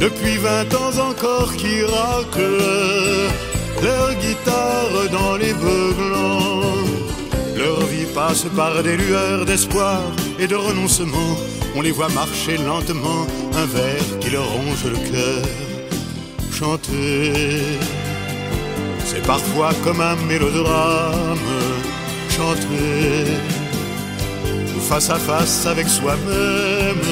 depuis 0.00 0.38
vingt 0.38 0.72
ans 0.74 1.10
encore 1.10 1.54
qui 1.56 1.82
raclent 1.82 3.30
leur 3.82 4.14
guitare 4.14 5.10
dans 5.12 5.36
les 5.36 5.52
beuglants. 5.52 6.62
Leur 7.56 7.80
vie 7.86 8.06
passe 8.14 8.46
par 8.56 8.82
des 8.82 8.96
lueurs 8.96 9.44
d'espoir 9.44 10.00
et 10.38 10.46
de 10.46 10.56
renoncement 10.56 11.36
on 11.76 11.80
les 11.82 11.90
voit 11.90 12.08
marcher 12.08 12.56
lentement, 12.56 13.26
un 13.54 13.66
verre 13.66 14.18
qui 14.20 14.30
leur 14.30 14.48
ronge 14.48 14.84
le 14.84 14.98
cœur. 15.10 15.44
Chanter, 16.52 17.78
c'est 19.04 19.22
parfois 19.26 19.72
comme 19.84 20.00
un 20.00 20.16
mélodrame. 20.28 21.38
Chanter, 22.28 23.24
face 24.88 25.10
à 25.10 25.16
face 25.16 25.66
avec 25.66 25.88
soi-même. 25.88 27.06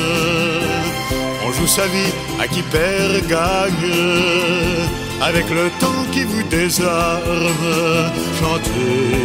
On 1.46 1.52
joue 1.52 1.66
sa 1.66 1.86
vie 1.86 2.12
à 2.40 2.46
qui 2.46 2.62
perd 2.62 3.26
gagne, 3.26 3.94
avec 5.22 5.48
le 5.48 5.70
temps 5.80 6.04
qui 6.12 6.24
vous 6.24 6.42
désarme. 6.44 7.64
Chanter 8.40 9.16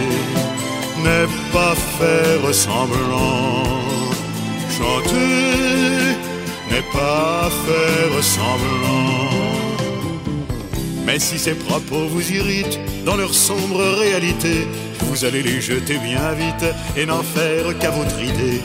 n'est 1.04 1.28
pas 1.52 1.76
faire 1.98 2.54
semblant 2.54 3.93
Chanter 4.84 6.18
n'est 6.70 6.88
pas 6.92 7.50
faire 7.66 8.24
semblant. 8.24 9.30
Mais 11.06 11.20
si 11.20 11.40
ces 11.40 11.54
propos 11.54 12.06
vous 12.10 12.32
irritent 12.32 12.80
dans 13.06 13.16
leur 13.16 13.34
sombre 13.34 13.82
réalité, 14.00 14.68
vous 15.04 15.24
allez 15.24 15.42
les 15.42 15.62
jeter 15.62 15.98
bien 16.00 16.34
vite 16.34 16.66
et 16.98 17.06
n'en 17.06 17.24
faire 17.24 17.78
qu'à 17.80 17.92
votre 17.92 18.20
idée. 18.22 18.62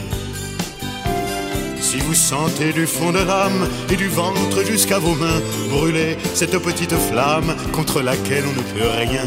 Si 1.79 1.97
vous 1.99 2.13
sentez 2.13 2.73
du 2.73 2.85
fond 2.85 3.11
de 3.11 3.19
l'âme 3.19 3.67
et 3.89 3.95
du 3.95 4.09
ventre 4.09 4.65
jusqu'à 4.65 4.99
vos 4.99 5.15
mains 5.15 5.41
brûler 5.69 6.17
cette 6.33 6.57
petite 6.59 6.95
flamme 7.09 7.55
contre 7.71 8.01
laquelle 8.01 8.43
on 8.45 8.57
ne 8.59 8.79
peut 8.79 8.91
rien, 9.07 9.25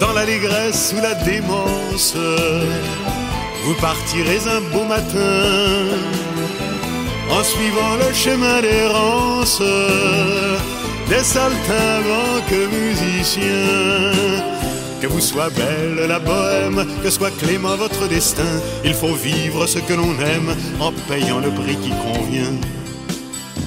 dans 0.00 0.12
l'allégresse 0.12 0.94
ou 0.96 1.02
la 1.02 1.14
démence, 1.14 2.16
vous 3.64 3.74
partirez 3.74 4.40
un 4.48 4.60
beau 4.72 4.84
matin 4.84 5.96
en 7.30 7.44
suivant 7.44 7.96
le 7.96 8.12
chemin 8.12 8.60
d'errance 8.60 9.62
des 11.08 11.24
saltimbanques 11.24 12.70
musiciens. 12.72 14.12
Que 15.00 15.06
vous 15.06 15.20
soit 15.20 15.50
belle 15.50 16.06
la 16.08 16.18
bohème, 16.18 16.86
que 17.02 17.08
soit 17.10 17.30
clément 17.38 17.76
votre 17.76 18.06
destin, 18.06 18.60
il 18.84 18.92
faut 18.92 19.14
vivre 19.14 19.66
ce 19.66 19.78
que 19.78 19.94
l'on 19.94 20.12
aime 20.20 20.54
en 20.78 20.92
payant 21.08 21.40
le 21.40 21.50
prix 21.50 21.76
qui 21.76 21.90
convient. 21.90 22.56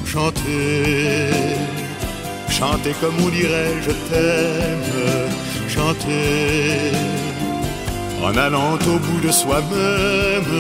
Chantez, 0.06 1.32
chantez 2.50 2.94
comme 3.02 3.16
on 3.26 3.30
dirait 3.30 3.74
je 3.82 3.92
t'aime, 4.10 4.92
chantez 5.68 6.92
en 8.24 8.36
allant 8.38 8.74
au 8.88 9.00
bout 9.00 9.20
de 9.22 9.32
soi-même, 9.32 10.54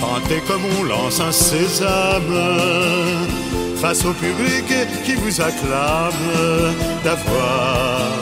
chantez 0.00 0.40
comme 0.46 0.62
on 0.78 0.84
lance 0.84 1.20
un 1.20 1.32
sésame 1.32 2.36
face 3.76 4.04
au 4.04 4.12
public 4.12 4.66
qui 5.04 5.14
vous 5.14 5.40
acclame 5.40 6.12
d'avoir 7.04 8.12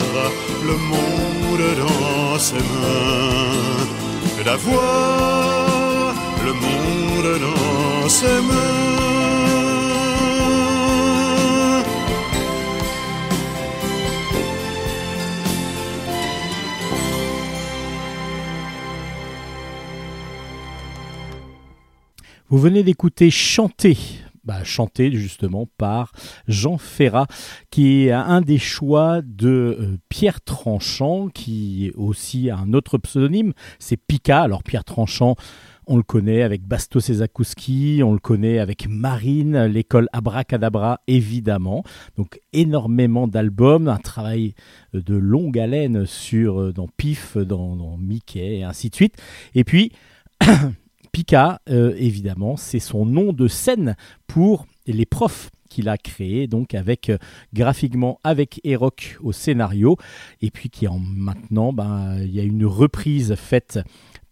le 0.63 0.75
monde 0.91 1.65
dans 1.83 2.39
ses 2.39 2.55
mains, 2.55 4.43
d'avoir 4.45 6.13
le 6.45 6.53
monde 6.53 7.39
dans 7.39 8.09
ses 8.09 8.41
mains. 8.49 9.26
Vous 22.49 22.59
venez 22.59 22.81
d'écouter 22.81 23.29
Chanter 23.29 23.97
bah, 24.45 24.63
chanté 24.63 25.11
justement 25.11 25.67
par 25.77 26.13
Jean 26.47 26.77
Ferrat, 26.77 27.27
qui 27.69 28.05
est 28.05 28.11
un 28.13 28.39
des 28.39 28.59
choix 28.59 29.21
de 29.21 29.77
euh, 29.77 29.97
Pierre 30.07 30.39
Tranchant, 30.39 31.27
qui 31.27 31.91
aussi 31.97 32.49
a 32.49 32.55
un 32.55 32.71
autre 32.71 32.97
pseudonyme, 32.97 33.51
c'est 33.77 33.97
Pika. 33.97 34.41
Alors 34.41 34.63
Pierre 34.63 34.85
Tranchant, 34.85 35.35
on 35.85 35.97
le 35.97 36.03
connaît 36.03 36.43
avec 36.43 36.65
Bastos 36.65 37.09
et 37.09 37.15
Zakouski, 37.15 38.01
on 38.05 38.13
le 38.13 38.19
connaît 38.19 38.59
avec 38.59 38.87
Marine, 38.87 39.65
l'école 39.65 40.07
Abracadabra 40.13 41.01
évidemment. 41.07 41.83
Donc 42.15 42.39
énormément 42.53 43.27
d'albums, 43.27 43.89
un 43.89 43.97
travail 43.97 44.53
de 44.93 45.15
longue 45.17 45.59
haleine 45.59 46.05
sur 46.05 46.61
euh, 46.61 46.71
dans 46.71 46.87
Pif, 46.87 47.35
dans, 47.35 47.75
dans 47.75 47.97
Mickey 47.97 48.59
et 48.59 48.63
ainsi 48.63 48.89
de 48.89 48.95
suite. 48.95 49.17
Et 49.55 49.65
puis 49.65 49.91
Pika, 51.17 51.61
euh, 51.71 51.95
évidemment, 51.97 52.57
c'est 52.57 52.77
son 52.77 53.03
nom 53.03 53.33
de 53.33 53.47
scène 53.47 53.95
pour 54.27 54.67
les 54.85 55.07
profs 55.07 55.49
qu'il 55.67 55.89
a 55.89 55.97
créé 55.97 56.45
donc 56.45 56.75
avec 56.75 57.09
euh, 57.09 57.17
graphiquement 57.55 58.19
avec 58.23 58.61
Eroc 58.63 59.17
au 59.23 59.31
scénario 59.31 59.97
et 60.43 60.51
puis 60.51 60.69
qui 60.69 60.87
en 60.87 60.99
maintenant 60.99 61.73
ben, 61.73 62.19
il 62.21 62.35
y 62.35 62.39
a 62.39 62.43
une 62.43 62.67
reprise 62.67 63.33
faite 63.33 63.79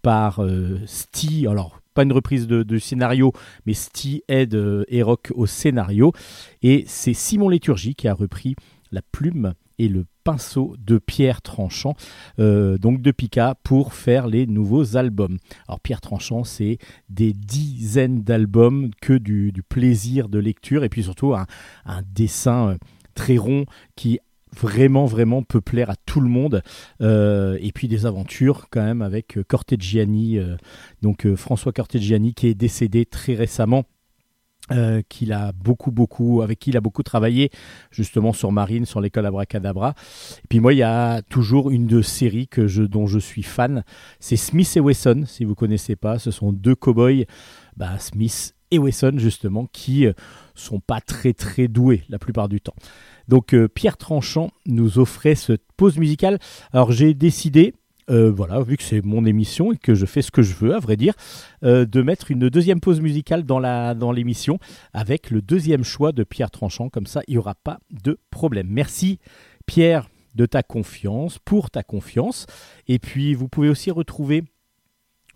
par 0.04 0.44
euh, 0.44 0.80
alors 1.50 1.80
pas 1.96 2.04
une 2.04 2.14
reprise 2.14 2.46
de, 2.46 2.78
scénario 2.78 3.34
mais 3.66 3.74
Sty 3.74 4.22
aide 4.28 4.86
Eroc 4.88 5.32
au 5.34 5.48
scénario 5.48 6.14
et 6.62 6.84
c'est 6.86 7.16
Simon 7.16 7.50
Léturgie 7.50 7.96
qui 7.96 8.08
a 8.08 8.14
repris 8.14 8.56
la 8.92 9.02
plume 9.02 9.56
et 9.80 9.88
le 9.88 10.06
pinceau 10.24 10.76
de 10.80 10.98
Pierre 10.98 11.42
Tranchant, 11.42 11.96
euh, 12.40 12.78
donc 12.78 13.02
de 13.02 13.12
Pika, 13.12 13.56
pour 13.64 13.94
faire 13.94 14.28
les 14.28 14.48
nouveaux 14.48 14.98
albums. 14.98 15.38
Alors 15.68 15.80
Pierre 15.80 16.02
Tranchant, 16.02 16.44
c'est 16.44 16.80
des 17.10 17.34
dizaines 17.34 18.24
d'albums 18.24 18.92
que 19.02 19.14
du, 19.14 19.54
plaisir 19.70 20.30
de 20.30 20.40
lecture 20.40 20.84
et 20.84 20.90
puis 20.90 21.04
surtout 21.04 21.34
un, 21.34 21.46
dessin 22.14 22.70
euh, 22.70 22.78
très 23.14 23.38
rond 23.38 23.66
qui 23.96 24.20
vraiment 24.58 25.06
vraiment 25.06 25.44
peut 25.44 25.60
plaire 25.60 25.90
à 25.90 25.96
tout 26.06 26.22
le 26.22 26.30
monde 26.30 26.62
euh, 27.02 27.58
et 27.60 27.74
puis 27.74 27.90
des 27.90 28.06
aventures 28.06 28.68
quand 28.70 28.84
même 28.84 29.02
avec 29.02 29.38
Corteggiani 29.50 30.40
donc 31.02 31.28
François 31.36 31.74
Corteggiani 31.74 32.34
qui 32.34 32.48
est 32.48 32.54
décédé 32.54 33.06
très 33.06 33.34
récemment 33.34 33.84
euh, 34.72 35.02
qu'il 35.10 35.38
beaucoup, 35.64 35.92
beaucoup, 35.92 36.42
avec 36.42 36.60
qui 36.60 36.72
il 36.72 36.78
a 36.78 36.82
beaucoup 36.82 37.04
travaillé, 37.04 37.52
justement 37.92 38.34
sur 38.34 38.52
Marine, 38.52 38.86
sur 38.86 39.02
l'école 39.02 39.26
Abracadabra. 39.26 39.94
Et 40.44 40.48
puis 40.50 40.60
moi, 40.60 40.74
il 40.74 40.78
y 40.78 40.84
a 40.84 41.22
toujours 41.22 41.70
une 41.70 41.88
de 41.88 42.02
séries 42.02 42.48
que 42.48 42.68
je, 42.68 42.84
dont 42.84 43.06
je 43.06 43.20
suis 43.20 43.44
fan, 43.44 43.84
c'est 44.20 44.38
Smith 44.38 44.72
et 44.76 44.80
Wesson, 44.80 45.24
si 45.28 45.46
vous 45.46 45.56
connaissez 45.56 45.96
pas. 45.96 46.18
Ce 46.18 46.32
sont 46.32 46.52
deux 46.52 46.76
cowboys, 46.76 47.26
bah, 47.78 48.00
Smith 48.00 48.56
et 48.72 48.80
Wesson, 48.80 49.14
justement, 49.18 49.68
qui 49.72 50.08
euh, 50.08 50.14
sont 50.56 50.80
pas 50.80 51.02
très, 51.02 51.34
très 51.34 51.68
doués 51.68 52.04
la 52.10 52.18
plupart 52.18 52.50
du 52.50 52.62
temps. 52.62 52.76
Donc 53.28 53.54
euh, 53.54 53.68
Pierre 53.68 53.98
Tranchant 53.98 54.52
nous 54.66 55.00
offrait 55.00 55.36
cette 55.36 55.64
pause 55.78 55.98
musicale. 55.98 56.40
Alors 56.72 56.92
j'ai 56.92 57.14
décidé, 57.14 57.74
euh, 58.10 58.32
voilà, 58.32 58.62
vu 58.62 58.78
que 58.78 58.84
c'est 58.84 59.04
mon 59.04 59.26
émission 59.26 59.72
et 59.72 59.78
que 59.78 59.96
je 59.96 60.06
fais 60.06 60.22
ce 60.22 60.32
que 60.32 60.42
je 60.42 60.54
veux, 60.56 60.76
à 60.76 60.80
vrai 60.80 60.96
dire, 60.96 61.14
euh, 61.64 61.86
de 61.86 62.02
mettre 62.02 62.32
une 62.32 62.50
deuxième 62.50 62.80
pause 62.80 63.02
musicale 63.02 63.44
dans, 63.44 63.60
la, 63.60 63.96
dans 63.96 64.12
l'émission 64.12 64.60
avec 64.94 65.32
le 65.32 65.42
deuxième 65.42 65.84
choix 65.84 66.12
de 66.12 66.24
Pierre 66.24 66.52
Tranchant. 66.52 66.90
Comme 66.90 67.08
ça, 67.08 67.22
il 67.28 67.32
n'y 67.32 67.38
aura 67.38 67.56
pas 67.56 67.80
de 67.90 68.20
problème. 68.30 68.68
Merci 68.70 69.20
Pierre 69.66 70.08
de 70.36 70.46
ta 70.46 70.64
confiance, 70.64 71.40
pour 71.40 71.72
ta 71.72 71.82
confiance. 71.82 72.46
Et 72.88 73.00
puis, 73.00 73.34
vous 73.34 73.48
pouvez 73.48 73.70
aussi 73.70 73.90
retrouver 73.90 74.44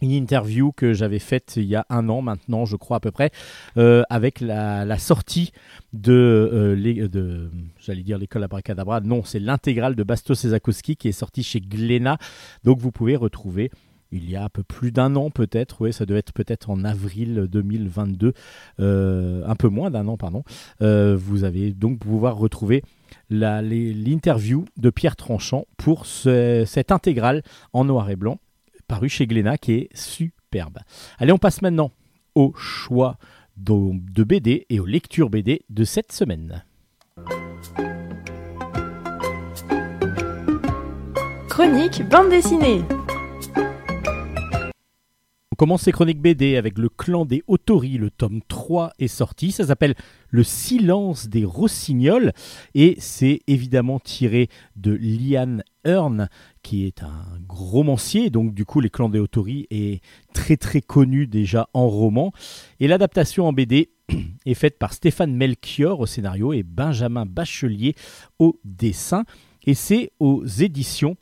une 0.01 0.11
interview 0.11 0.71
que 0.71 0.93
j'avais 0.93 1.19
faite 1.19 1.53
il 1.57 1.65
y 1.65 1.75
a 1.75 1.85
un 1.89 2.09
an 2.09 2.21
maintenant, 2.21 2.65
je 2.65 2.75
crois 2.75 2.97
à 2.97 2.99
peu 2.99 3.11
près, 3.11 3.31
euh, 3.77 4.03
avec 4.09 4.41
la, 4.41 4.97
sortie 4.97 5.51
de, 5.93 6.13
euh, 6.13 7.07
de 7.07 7.49
j'allais 7.79 8.03
l'école 8.03 8.43
Abracadabra, 8.43 9.01
non, 9.01 9.23
c'est 9.23 9.39
l'intégrale 9.39 9.95
de 9.95 10.03
Bastos 10.03 10.47
Zakowski 10.47 10.95
qui 10.95 11.07
est 11.07 11.13
sortie 11.13 11.43
chez 11.43 11.59
Glénat. 11.59 12.17
Donc 12.63 12.79
vous 12.79 12.91
pouvez 12.91 13.15
retrouver 13.15 13.71
il 14.11 14.27
y 14.27 14.35
a 14.35 14.43
un 14.43 14.49
peu 14.49 14.63
plus 14.63 14.91
d'un 14.91 15.15
an 15.15 15.29
peut-être, 15.29 15.81
oui, 15.81 15.93
ça 15.93 16.07
devait 16.07 16.19
être 16.19 16.33
peut-être 16.33 16.71
en 16.71 16.83
avril 16.83 17.47
2022, 17.47 18.33
euh, 18.79 19.43
un 19.45 19.55
peu 19.55 19.67
moins 19.67 19.91
d'un 19.91 20.07
an, 20.07 20.17
pardon. 20.17 20.43
vous 20.79 21.43
allez 21.43 21.73
donc 21.73 21.99
pouvoir 21.99 22.35
retrouver 22.35 22.83
l'interview 23.29 24.65
de 24.77 24.89
Pierre 24.89 25.15
Tranchant 25.15 25.65
pour 25.77 26.07
cette 26.07 26.91
intégrale 26.91 27.43
en 27.73 27.85
noir 27.85 28.09
et 28.09 28.15
blanc 28.15 28.39
paru 28.89 29.07
chez 29.07 29.27
Glénat 29.27 29.57
qui 29.57 29.73
est 29.73 29.89
superbe. 29.95 30.79
Allez, 31.19 31.31
on 31.31 31.37
passe 31.37 31.61
maintenant 31.61 31.91
au 32.35 32.53
choix 32.57 33.17
de, 33.55 34.23
BD 34.23 34.65
et 34.69 34.79
aux 34.79 34.85
lectures 34.85 35.29
BD 35.29 35.61
de 35.69 35.83
cette 35.85 36.11
semaine. 36.11 36.65
Chronique 41.49 42.07
bande 42.09 42.29
dessinée 42.29 42.81
commence 45.59 45.81
ces 45.81 45.91
chroniques 45.91 46.21
BD 46.21 46.55
avec 46.55 46.77
le 46.77 46.87
clan 46.87 47.25
des 47.25 47.43
Autori. 47.47 47.97
Le 47.97 48.09
tome 48.09 48.39
3 48.47 48.93
est 48.97 49.09
sorti. 49.09 49.51
Ça 49.51 49.65
s'appelle 49.65 49.93
Le 50.29 50.41
silence 50.45 51.27
des 51.27 51.43
rossignols. 51.43 52.31
Et 52.75 52.95
c'est 52.99 53.41
évidemment 53.45 53.99
tiré 53.99 54.47
de 54.77 54.93
Lian 54.93 55.57
Hearn, 55.83 56.29
qui 56.63 56.85
est 56.85 57.03
un 57.03 57.25
romancier. 57.49 58.29
Donc, 58.29 58.53
du 58.53 58.63
coup, 58.63 58.79
les 58.79 58.89
clans 58.89 59.09
des 59.09 59.19
Autori 59.19 59.67
est 59.69 60.01
très 60.33 60.55
très 60.55 60.79
connu 60.79 61.27
déjà 61.27 61.67
en 61.73 61.89
roman. 61.89 62.31
Et 62.79 62.87
l'adaptation 62.87 63.45
en 63.45 63.51
BD 63.51 63.89
est 64.45 64.53
faite 64.53 64.79
par 64.79 64.93
Stéphane 64.93 65.35
Melchior 65.35 65.99
au 65.99 66.05
scénario 66.05 66.53
et 66.53 66.63
Benjamin 66.63 67.25
Bachelier 67.25 67.95
au 68.39 68.57
dessin. 68.63 69.25
Et 69.65 69.73
c'est 69.73 70.13
aux 70.21 70.45
éditions 70.45 71.17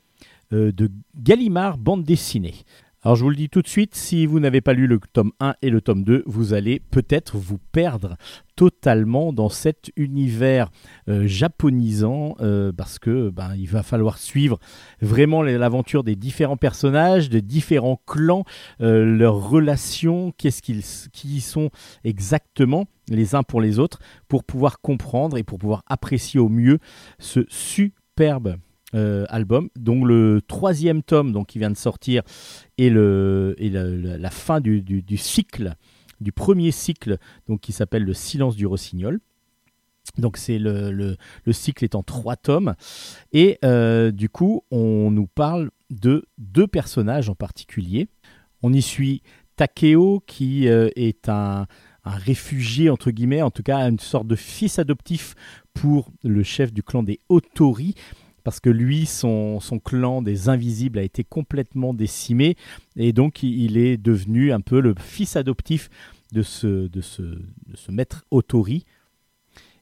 euh, 0.52 0.70
de 0.70 0.92
Gallimard 1.16 1.76
Bande 1.76 2.04
dessinée. 2.04 2.54
Alors 3.04 3.14
je 3.14 3.22
vous 3.22 3.30
le 3.30 3.36
dis 3.36 3.48
tout 3.48 3.62
de 3.62 3.68
suite, 3.68 3.94
si 3.94 4.26
vous 4.26 4.40
n'avez 4.40 4.60
pas 4.60 4.72
lu 4.72 4.88
le 4.88 4.98
tome 5.12 5.30
1 5.38 5.54
et 5.62 5.70
le 5.70 5.80
tome 5.80 6.02
2, 6.02 6.24
vous 6.26 6.52
allez 6.52 6.80
peut-être 6.80 7.36
vous 7.36 7.58
perdre 7.70 8.16
totalement 8.56 9.32
dans 9.32 9.48
cet 9.48 9.92
univers 9.94 10.68
euh, 11.08 11.24
japonisant 11.24 12.34
euh, 12.40 12.72
parce 12.76 12.98
que 12.98 13.30
ben, 13.30 13.54
il 13.56 13.68
va 13.68 13.84
falloir 13.84 14.18
suivre 14.18 14.58
vraiment 15.00 15.42
l'aventure 15.42 16.02
des 16.02 16.16
différents 16.16 16.56
personnages, 16.56 17.30
des 17.30 17.40
différents 17.40 18.02
clans, 18.04 18.42
euh, 18.80 19.04
leurs 19.04 19.48
relations, 19.48 20.32
qu'est-ce 20.36 20.60
qu'ils 20.60 20.82
qui 21.12 21.40
sont 21.40 21.70
exactement 22.02 22.86
les 23.08 23.36
uns 23.36 23.44
pour 23.44 23.60
les 23.60 23.78
autres 23.78 24.00
pour 24.26 24.42
pouvoir 24.42 24.80
comprendre 24.80 25.38
et 25.38 25.44
pour 25.44 25.60
pouvoir 25.60 25.84
apprécier 25.86 26.40
au 26.40 26.48
mieux 26.48 26.80
ce 27.20 27.46
superbe 27.48 28.56
euh, 28.94 29.26
album, 29.28 29.68
dont 29.76 30.02
le 30.02 30.40
troisième 30.46 31.02
tome 31.02 31.32
donc, 31.32 31.48
qui 31.48 31.58
vient 31.58 31.70
de 31.70 31.76
sortir 31.76 32.22
est, 32.78 32.88
le, 32.88 33.54
la, 33.58 34.30
fin 34.30 34.60
du, 34.60 34.82
cycle, 35.18 35.74
du 36.22 36.32
premier 36.32 36.70
cycle 36.70 37.18
donc, 37.48 37.60
qui 37.60 37.72
s'appelle 37.72 38.04
Le 38.04 38.14
silence 38.14 38.56
du 38.56 38.64
rossignol. 38.64 39.20
Donc 40.16 40.38
c'est 40.38 40.58
le, 40.58 40.90
le, 40.90 41.52
cycle 41.52 41.84
est 41.84 41.94
en 41.94 42.02
trois 42.02 42.36
tomes 42.36 42.74
et 43.32 43.58
euh, 43.62 44.10
du 44.10 44.30
coup 44.30 44.62
on 44.70 45.10
nous 45.10 45.26
parle 45.26 45.70
de 45.90 46.24
deux 46.38 46.66
personnages 46.66 47.28
en 47.28 47.34
particulier. 47.34 48.08
On 48.62 48.72
y 48.72 48.80
suit 48.80 49.22
Takeo 49.56 50.22
qui 50.26 50.66
euh, 50.66 50.88
est 50.96 51.28
un, 51.28 51.66
un, 52.04 52.10
réfugié 52.10 52.88
entre 52.88 53.10
guillemets, 53.10 53.42
en 53.42 53.50
tout 53.50 53.62
cas 53.62 53.86
une 53.86 53.98
sorte 53.98 54.26
de 54.26 54.34
fils 54.34 54.78
adoptif 54.78 55.34
pour 55.74 56.10
le 56.24 56.42
chef 56.42 56.72
du 56.72 56.82
clan 56.82 57.02
des 57.02 57.20
Otori 57.28 57.94
parce 58.48 58.60
que 58.60 58.70
lui, 58.70 59.04
son, 59.04 59.60
clan 59.84 60.22
des 60.22 60.48
Invisibles 60.48 60.98
a 60.98 61.02
été 61.02 61.22
complètement 61.22 61.92
décimé, 61.92 62.56
et 62.96 63.12
donc 63.12 63.42
il 63.42 63.76
est 63.76 63.98
devenu 63.98 64.52
un 64.52 64.62
peu 64.62 64.80
le 64.80 64.94
fils 64.98 65.36
adoptif 65.36 65.90
de 66.32 66.40
ce, 66.40 66.88
maître 67.90 68.24
Otori. 68.30 68.86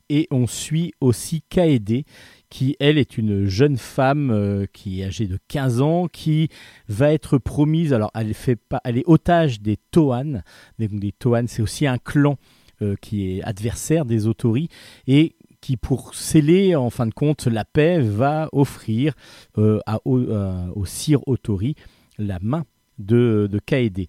Et 0.08 0.26
on 0.32 0.48
suit 0.48 0.94
aussi 1.00 1.42
Kaede, 1.48 2.02
qui 2.50 2.74
elle 2.80 2.98
est 2.98 3.16
une 3.16 3.46
jeune 3.46 3.76
femme 3.76 4.32
euh, 4.32 4.66
qui 4.72 5.00
est 5.00 5.04
âgée 5.04 5.28
de 5.28 5.38
15 5.46 5.80
ans, 5.80 6.08
qui 6.08 6.48
va 6.88 7.12
être 7.12 7.38
promise, 7.38 7.92
alors 7.92 8.10
elle, 8.16 8.34
fait 8.34 8.56
pas, 8.56 8.80
elle 8.82 8.98
est 8.98 9.06
otage 9.06 9.60
des 9.60 9.76
Toan, 9.92 10.42
des, 10.80 10.88
des 10.88 11.12
Toan 11.12 11.46
c'est 11.46 11.62
aussi 11.62 11.86
un 11.86 11.98
clan 11.98 12.36
euh, 12.82 12.96
qui 13.00 13.30
est 13.38 13.42
adversaire 13.44 14.04
des 14.04 14.26
Otori, 14.26 14.68
et 15.06 15.35
qui 15.66 15.76
pour 15.76 16.14
sceller 16.14 16.76
en 16.76 16.90
fin 16.90 17.08
de 17.08 17.12
compte 17.12 17.48
la 17.48 17.64
paix 17.64 17.98
va 17.98 18.48
offrir 18.52 19.14
euh, 19.58 19.80
à, 19.84 19.98
au, 20.04 20.84
sire 20.84 21.26
Otori 21.26 21.74
la 22.18 22.38
main 22.40 22.64
de, 23.00 23.48
de 23.50 23.58
Kaede. 23.58 24.06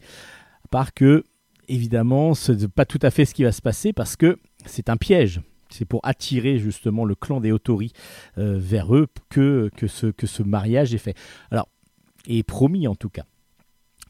À 0.63 0.67
part 0.67 0.93
que, 0.93 1.23
évidemment, 1.67 2.35
ce 2.35 2.51
n'est 2.51 2.67
pas 2.67 2.85
tout 2.85 2.99
à 3.01 3.09
fait 3.09 3.25
ce 3.25 3.33
qui 3.33 3.41
va 3.43 3.51
se 3.51 3.63
passer 3.63 3.91
parce 3.91 4.15
que 4.15 4.37
c'est 4.67 4.87
un 4.87 4.97
piège 4.97 5.41
c'est 5.71 5.85
pour 5.85 5.99
attirer 6.03 6.59
justement 6.59 7.05
le 7.05 7.15
clan 7.15 7.41
des 7.41 7.51
Otori 7.51 7.91
euh, 8.37 8.55
vers 8.59 8.95
eux 8.95 9.07
que, 9.29 9.71
ce, 9.87 10.07
que 10.07 10.27
ce 10.27 10.43
mariage 10.43 10.93
est 10.93 10.99
fait. 10.99 11.15
Alors, 11.49 11.69
est 12.27 12.43
promis 12.43 12.87
en 12.87 12.93
tout 12.93 13.09
cas. 13.09 13.25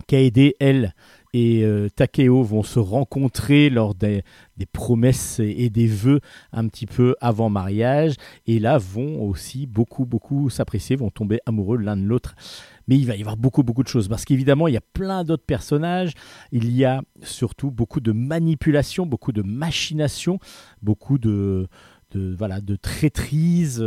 Kaede, 0.08 0.54
elle, 0.60 0.94
et 1.34 1.64
euh, 1.64 1.90
Takeo 1.90 2.44
vont 2.44 2.64
se 2.64 2.80
rencontrer 2.80 3.70
lors 3.70 3.96
des, 3.96 4.24
promesses 4.72 5.40
et, 5.40 5.70
des 5.70 5.88
vœux 5.88 6.20
un 6.52 6.68
petit 6.68 6.86
peu 6.86 7.16
avant 7.22 7.50
mariage, 7.50 8.16
et 8.46 8.60
là 8.60 8.78
vont 8.78 9.22
aussi 9.22 9.68
beaucoup, 9.68 10.06
beaucoup 10.06 10.50
s'apprécier, 10.50 10.96
vont 10.96 11.10
tomber 11.10 11.40
amoureux 11.46 11.78
l'un 11.78 11.98
de 11.98 12.04
l'autre 12.04 12.36
mais 12.88 12.96
il 12.98 13.06
va 13.06 13.16
y 13.16 13.20
avoir 13.20 13.36
beaucoup, 13.36 13.64
beaucoup 13.64 13.84
de 13.84 13.90
choses. 13.90 14.08
Parce 14.08 14.24
qu'évidemment, 14.24 14.70
il 14.70 14.74
y 14.74 14.78
a 14.78 14.82
plein 14.94 15.26
d'autres 15.26 15.44
personnages. 15.46 16.14
Il 16.54 16.72
y 16.72 16.86
a 16.86 17.02
surtout 17.22 17.70
beaucoup 17.70 18.00
de 18.00 18.14
manipulation, 18.14 19.06
beaucoup 19.06 19.34
de 19.34 19.42
machination, 19.42 20.40
beaucoup 20.82 21.18
de, 21.18 21.68
voilà, 22.16 22.62
de 22.62 22.78
traîtrise. 22.78 23.86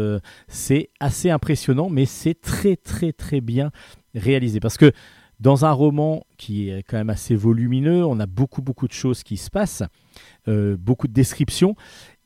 C'est 0.49 0.91
assez 1.01 1.31
impressionnant, 1.31 1.89
mais 1.89 2.05
c'est 2.05 2.39
très, 2.39 2.77
très, 2.77 3.13
très 3.13 3.41
bien 3.41 3.71
réalisé. 4.15 4.61
Parce 4.61 4.77
que 4.77 4.93
dans 5.41 5.65
un 5.65 5.73
roman 5.73 6.25
qui 6.37 6.69
est 6.69 6.83
quand 6.83 6.99
même 6.99 7.11
assez 7.11 7.35
volumineux, 7.35 8.05
on 8.05 8.21
a 8.21 8.27
beaucoup, 8.27 8.63
beaucoup 8.63 8.87
de 8.87 8.93
choses 8.93 9.23
qui 9.23 9.37
se 9.37 9.51
passent, 9.51 9.83
euh, 10.49 10.77
beaucoup 10.77 11.09
de 11.09 11.13
descriptions. 11.13 11.75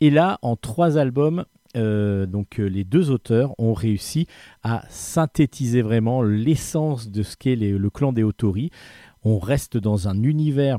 Et 0.00 0.10
là, 0.10 0.38
en 0.42 0.56
trois 0.56 0.98
albums, 0.98 1.44
euh, 1.76 2.26
donc 2.26 2.58
euh, 2.60 2.66
les 2.66 2.84
deux 2.84 3.10
auteurs 3.10 3.54
ont 3.58 3.72
réussi 3.72 4.26
à 4.62 4.84
synthétiser 4.88 5.82
vraiment 5.82 6.22
l'essence 6.22 7.08
de 7.08 7.22
ce 7.22 7.36
qu'est 7.36 7.56
le 7.56 7.90
clan 7.90 8.12
des 8.12 8.24
Otori. 8.24 8.70
On 9.22 9.38
reste 9.38 9.76
dans 9.76 10.08
un 10.08 10.22
univers 10.22 10.78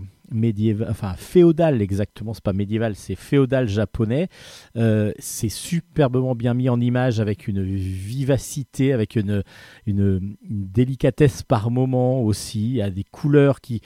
enfin 0.89 1.13
féodal 1.15 1.81
exactement, 1.81 2.33
c'est 2.33 2.43
pas 2.43 2.53
médiéval, 2.53 2.95
c'est 2.95 3.15
féodal 3.15 3.67
japonais. 3.67 4.27
Euh, 4.75 5.11
c'est 5.19 5.49
superbement 5.49 6.35
bien 6.35 6.53
mis 6.53 6.69
en 6.69 6.79
image 6.79 7.19
avec 7.19 7.47
une 7.47 7.63
vivacité, 7.63 8.93
avec 8.93 9.15
une, 9.15 9.43
une, 9.85 10.35
délicatesse 10.49 11.43
par 11.43 11.71
moment 11.71 12.21
aussi. 12.21 12.81
A 12.81 12.89
des 12.89 13.03
couleurs 13.03 13.61
qui 13.61 13.81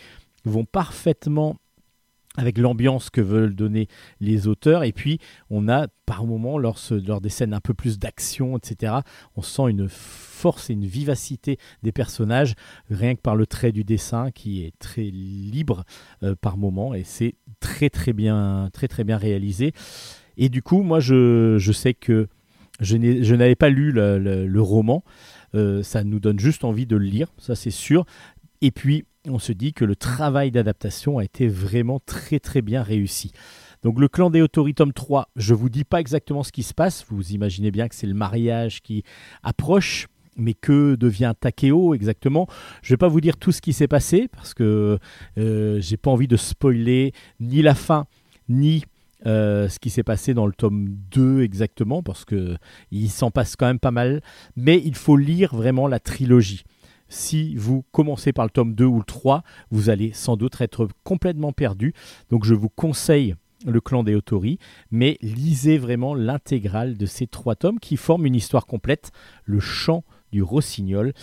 vont 0.46 0.66
parfaitement 0.66 1.58
avec 2.38 2.58
l'ambiance 2.58 3.10
que 3.10 3.22
veulent 3.22 3.56
donner 3.56 3.88
les 4.20 4.48
auteurs. 4.48 4.84
Et 4.84 4.92
puis, 4.92 5.20
on 5.50 5.68
a 5.68 5.88
par 6.06 6.26
moments, 6.26 6.58
lors, 6.58 6.80
lors 7.06 7.22
des 7.22 7.30
scènes 7.30 7.54
un 7.54 7.60
peu 7.60 7.74
plus 7.74 8.00
d'action, 8.00 8.58
etc., 8.58 8.94
on 9.36 9.42
sent 9.42 9.70
une 9.70 9.88
force 9.90 10.70
et 10.70 10.74
une 10.74 10.86
vivacité 10.86 11.58
des 11.84 11.92
personnages, 11.92 12.56
rien 12.90 13.16
que 13.16 13.22
par 13.22 13.36
le 13.36 13.46
trait 13.46 13.72
du 13.72 13.84
dessin 13.84 14.32
qui 14.32 14.64
est 14.64 14.78
très 14.80 15.04
libre 15.04 15.84
euh, 16.24 16.36
par 16.40 16.58
moments. 16.58 16.94
Et 16.94 17.04
c'est 17.04 17.36
très, 17.60 17.90
très 17.90 18.14
bien, 18.14 18.70
très, 18.74 18.88
très 18.88 19.04
bien 19.04 19.18
réalisé. 19.18 19.74
Et 20.38 20.50
du 20.50 20.62
coup, 20.62 20.82
moi, 20.84 21.00
je, 21.00 21.58
je 21.60 21.72
sais 21.72 21.94
que 21.94 22.28
je 22.80 23.36
n'avais 23.36 23.56
pas 23.56 23.70
lu 23.70 23.92
le, 23.92 24.62
roman. 24.62 25.04
Euh, 25.56 25.84
ça 25.84 26.04
nous 26.04 26.20
donne 26.20 26.40
juste 26.40 26.64
envie 26.64 26.86
de 26.86 26.96
le 26.96 27.06
lire, 27.06 27.28
ça 27.38 27.56
c'est 27.56 27.72
sûr. 27.72 28.06
Et 28.62 28.72
puis, 28.72 29.06
on 29.30 29.40
se 29.40 29.52
dit 29.52 29.74
que 29.74 29.86
le 29.86 29.96
travail 29.96 30.52
d'adaptation 30.52 31.18
a 31.18 31.24
été 31.24 31.48
vraiment 31.48 32.00
très 32.06 32.40
très 32.40 32.62
bien 32.62 32.84
réussi. 32.84 33.32
Donc 33.84 34.00
le 34.00 34.08
clan 34.08 34.30
des 34.30 34.42
Otori 34.42 34.74
tome 34.74 34.94
3, 34.94 35.30
je 35.36 35.54
vous 35.54 35.70
dis 35.70 35.86
pas 35.86 36.00
exactement 36.00 36.44
ce 36.44 36.52
qui 36.52 36.64
se 36.64 36.74
passe, 36.74 37.06
vous 37.10 37.32
imaginez 37.32 37.72
bien 37.72 37.88
que 37.88 37.96
c'est 37.96 38.08
le 38.08 38.14
mariage 38.14 38.82
qui 38.82 39.04
approche, 39.42 40.08
mais 40.36 40.54
que 40.54 40.96
devient 40.96 41.34
Takeo 41.40 41.94
exactement? 41.94 42.48
Je 42.82 42.94
vais 42.94 42.98
pas 42.98 43.08
vous 43.08 43.22
dire 43.22 43.38
tout 43.38 43.52
ce 43.52 43.62
qui 43.62 43.74
s'est 43.74 43.88
passé 43.88 44.28
parce 44.32 44.54
que 44.54 45.00
euh, 45.38 45.80
j'ai 45.82 45.98
pas 45.98 46.12
envie 46.12 46.28
de 46.28 46.38
spoiler 46.38 47.14
ni 47.40 47.62
la 47.62 47.76
fin 47.76 48.06
ni 48.48 48.84
euh, 49.26 49.68
ce 49.68 49.80
qui 49.80 49.90
s'est 49.90 50.04
passé 50.04 50.34
dans 50.34 50.48
le 50.48 50.54
tome 50.54 50.88
2 51.12 51.42
exactement 51.42 52.02
parce 52.02 52.26
que 52.26 52.56
il 52.92 53.10
s'en 53.10 53.32
passe 53.32 53.56
quand 53.56 53.66
même 53.66 53.80
pas 53.80 53.92
mal, 53.92 54.22
mais 54.56 54.82
il 54.84 54.96
faut 54.96 55.18
lire 55.18 55.56
vraiment 55.56 55.88
la 55.88 56.00
trilogie 56.00 56.64
si 57.10 57.56
vous 57.56 57.84
commencez 57.92 58.32
par 58.32 58.46
le 58.46 58.52
tome 58.52 58.74
2 58.74 58.86
ou 58.86 59.00
le 59.00 59.04
3, 59.04 59.44
vous 59.72 59.90
allez 59.90 60.12
sans 60.14 60.38
doute 60.38 60.62
être 60.62 60.88
complètement 61.04 61.52
perdu. 61.52 61.94
Donc 62.30 62.46
je 62.46 62.54
vous 62.54 62.70
conseille 62.70 63.36
le 63.66 63.82
clan 63.82 64.04
des 64.04 64.16
Otori, 64.16 64.58
mais 64.92 65.18
lisez 65.22 65.78
vraiment 65.78 66.16
l'intégrale 66.16 66.98
de 66.98 67.06
ces 67.06 67.28
trois 67.28 67.56
tomes 67.56 67.80
qui 67.80 67.98
forment 67.98 68.26
une 68.26 68.36
histoire 68.36 68.66
complète, 68.66 69.12
le 69.44 69.60
chant 69.60 70.04
du 70.32 70.42
rossignol, 70.44 71.14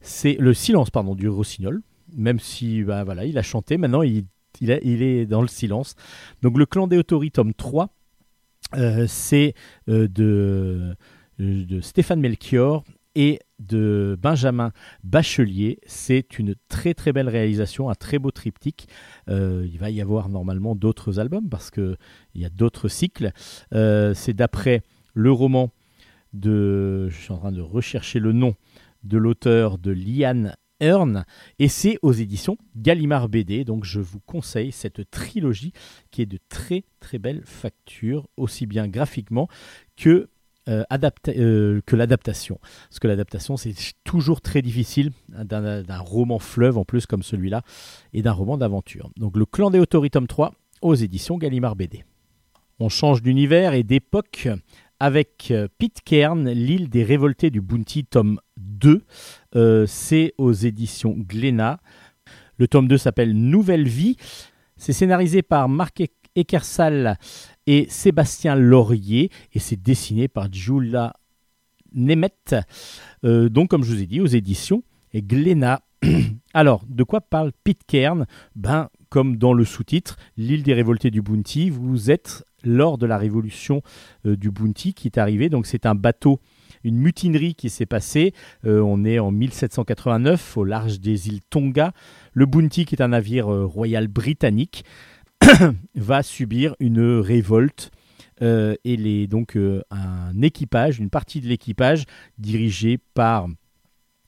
c'est 0.00 0.34
le 0.34 0.54
silence 0.54 0.90
pardon 0.90 1.14
du 1.14 1.28
rossignol, 1.28 1.82
même 2.14 2.40
si 2.40 2.82
bah, 2.82 3.04
voilà, 3.04 3.24
il 3.24 3.38
a 3.38 3.42
chanté, 3.42 3.78
maintenant 3.78 4.02
il, 4.02 4.26
est 4.60 5.26
dans 5.26 5.42
le 5.42 5.48
silence. 5.48 5.94
Donc 6.42 6.58
le 6.58 6.66
clan 6.66 6.86
des 6.86 6.98
Otori 6.98 7.30
tome 7.30 7.54
3, 7.54 7.88
euh, 8.74 9.06
c'est 9.08 9.54
euh, 9.88 10.08
de, 10.08 10.94
de 11.38 11.80
Stéphane 11.80 12.20
Melchior 12.20 12.84
et 13.14 13.40
de 13.58 14.16
Benjamin 14.20 14.72
Bachelier. 15.04 15.78
C'est 15.86 16.38
une 16.38 16.54
très 16.68 16.94
très 16.94 17.12
belle 17.12 17.28
réalisation, 17.28 17.90
un 17.90 17.94
très 17.94 18.18
beau 18.18 18.30
triptyque. 18.30 18.88
Euh, 19.28 19.66
il 19.70 19.78
va 19.78 19.90
y 19.90 20.00
avoir 20.00 20.28
normalement 20.28 20.74
d'autres 20.74 21.18
albums 21.18 21.48
parce 21.48 21.70
qu'il 21.70 21.96
y 22.34 22.44
a 22.44 22.50
d'autres 22.50 22.88
cycles. 22.88 23.32
Euh, 23.74 24.14
c'est 24.14 24.34
d'après 24.34 24.82
le 25.14 25.32
roman 25.32 25.70
de... 26.32 27.08
Je 27.08 27.16
suis 27.16 27.32
en 27.32 27.38
train 27.38 27.52
de 27.52 27.60
rechercher 27.62 28.18
le 28.20 28.32
nom 28.32 28.54
de 29.04 29.18
l'auteur 29.18 29.78
de 29.78 29.90
Liane 29.90 30.54
Hearn 30.80 31.24
et 31.58 31.68
c'est 31.68 31.98
aux 32.02 32.12
éditions 32.12 32.56
Gallimard 32.76 33.28
BD. 33.28 33.64
Donc 33.64 33.84
je 33.84 34.00
vous 34.00 34.20
conseille 34.20 34.72
cette 34.72 35.10
trilogie 35.10 35.72
qui 36.10 36.22
est 36.22 36.26
de 36.26 36.38
très 36.48 36.84
très 37.00 37.18
belle 37.18 37.42
facture, 37.44 38.28
aussi 38.36 38.66
bien 38.66 38.88
graphiquement 38.88 39.48
que 39.96 40.28
euh, 40.68 40.84
euh, 41.28 41.80
que 41.86 41.96
l'adaptation. 41.96 42.58
Parce 42.88 42.98
que 42.98 43.08
l'adaptation, 43.08 43.56
c'est 43.56 43.74
toujours 44.04 44.40
très 44.40 44.60
difficile 44.60 45.12
d'un 45.28 45.98
roman 45.98 46.38
fleuve 46.38 46.76
en 46.76 46.84
plus 46.84 47.06
comme 47.06 47.22
celui-là, 47.22 47.62
et 48.12 48.22
d'un 48.22 48.32
roman 48.32 48.58
d'aventure. 48.58 49.10
Donc 49.16 49.36
le 49.36 49.46
clan 49.46 49.70
des 49.70 49.78
Autori 49.78 50.10
tome 50.10 50.26
3 50.26 50.52
aux 50.82 50.94
éditions 50.94 51.38
Gallimard 51.38 51.74
BD. 51.74 52.04
On 52.80 52.88
change 52.88 53.22
d'univers 53.22 53.72
et 53.72 53.82
d'époque 53.82 54.48
avec 55.00 55.50
euh, 55.50 55.68
Pitcairn, 55.78 56.48
l'île 56.50 56.90
des 56.90 57.02
révoltés 57.02 57.50
du 57.50 57.60
Bounty, 57.60 58.04
tome 58.04 58.38
2. 58.58 59.02
c'est 59.86 60.34
aux 60.36 60.52
éditions 60.52 61.16
Glénat. 61.16 61.80
Le 62.58 62.68
tome 62.68 62.88
2 62.88 62.98
s'appelle 62.98 63.32
Nouvelle 63.32 63.88
Vie. 63.88 64.16
C'est 64.76 64.92
scénarisé 64.92 65.42
par 65.42 65.68
Marc 65.68 66.02
Eckersall 66.36 67.16
et 67.68 67.86
Sébastien 67.90 68.56
Laurier, 68.56 69.30
et 69.52 69.58
c'est 69.58 69.76
dessiné 69.76 70.26
par 70.26 70.50
Julia 70.50 71.12
Nemeth, 71.92 72.54
euh, 73.24 73.50
donc 73.50 73.68
comme 73.68 73.84
je 73.84 73.92
vous 73.92 74.02
ai 74.02 74.06
dit, 74.06 74.22
aux 74.22 74.26
éditions 74.26 74.82
Glénat. 75.14 75.82
Alors, 76.54 76.86
de 76.88 77.02
quoi 77.02 77.20
parle 77.20 77.52
Pitcairn 77.64 78.24
Ben, 78.56 78.88
comme 79.10 79.36
dans 79.36 79.52
le 79.52 79.66
sous-titre, 79.66 80.16
l'île 80.38 80.62
des 80.62 80.72
révoltés 80.72 81.10
du 81.10 81.20
Bounty, 81.20 81.68
vous 81.68 82.10
êtes 82.10 82.42
lors 82.64 82.96
de 82.96 83.04
la 83.04 83.18
révolution 83.18 83.82
euh, 84.24 84.34
du 84.34 84.50
Bounty 84.50 84.94
qui 84.94 85.08
est 85.08 85.18
arrivée, 85.18 85.50
donc 85.50 85.66
c'est 85.66 85.84
un 85.84 85.94
bateau 85.94 86.40
une 86.84 86.96
mutinerie 86.96 87.56
qui 87.56 87.70
s'est 87.70 87.86
passée. 87.86 88.32
Euh, 88.64 88.80
on 88.80 89.04
est 89.04 89.18
en 89.18 89.32
1789 89.32 90.56
au 90.56 90.64
large 90.64 91.00
des 91.00 91.26
îles 91.26 91.40
Tonga. 91.50 91.92
Le 92.34 92.46
Bounty, 92.46 92.84
qui 92.84 92.94
est 92.94 93.02
un 93.02 93.08
navire 93.08 93.48
royal 93.48 94.06
britannique, 94.06 94.84
va 95.94 96.22
subir 96.22 96.74
une 96.80 97.18
révolte 97.20 97.90
euh, 98.42 98.74
et 98.84 98.96
les, 98.96 99.26
donc 99.26 99.56
euh, 99.56 99.82
un 99.90 100.40
équipage, 100.42 100.98
une 100.98 101.10
partie 101.10 101.40
de 101.40 101.48
l'équipage 101.48 102.04
dirigé 102.38 102.98
par 103.14 103.48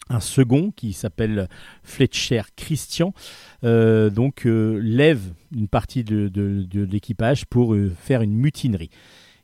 un 0.09 0.21
second 0.21 0.73
qui 0.73 0.93
s'appelle 0.93 1.49
Fletcher 1.85 2.43
Christian, 2.57 3.15
euh, 3.63 4.11
donc 4.11 4.43
lève 4.45 5.33
une 5.55 5.69
partie 5.69 6.03
de, 6.03 6.29
de 6.29 6.83
l'équipage 6.83 7.47
pour 7.47 7.77
faire 7.97 8.23
une 8.23 8.35
mutinerie. 8.35 8.91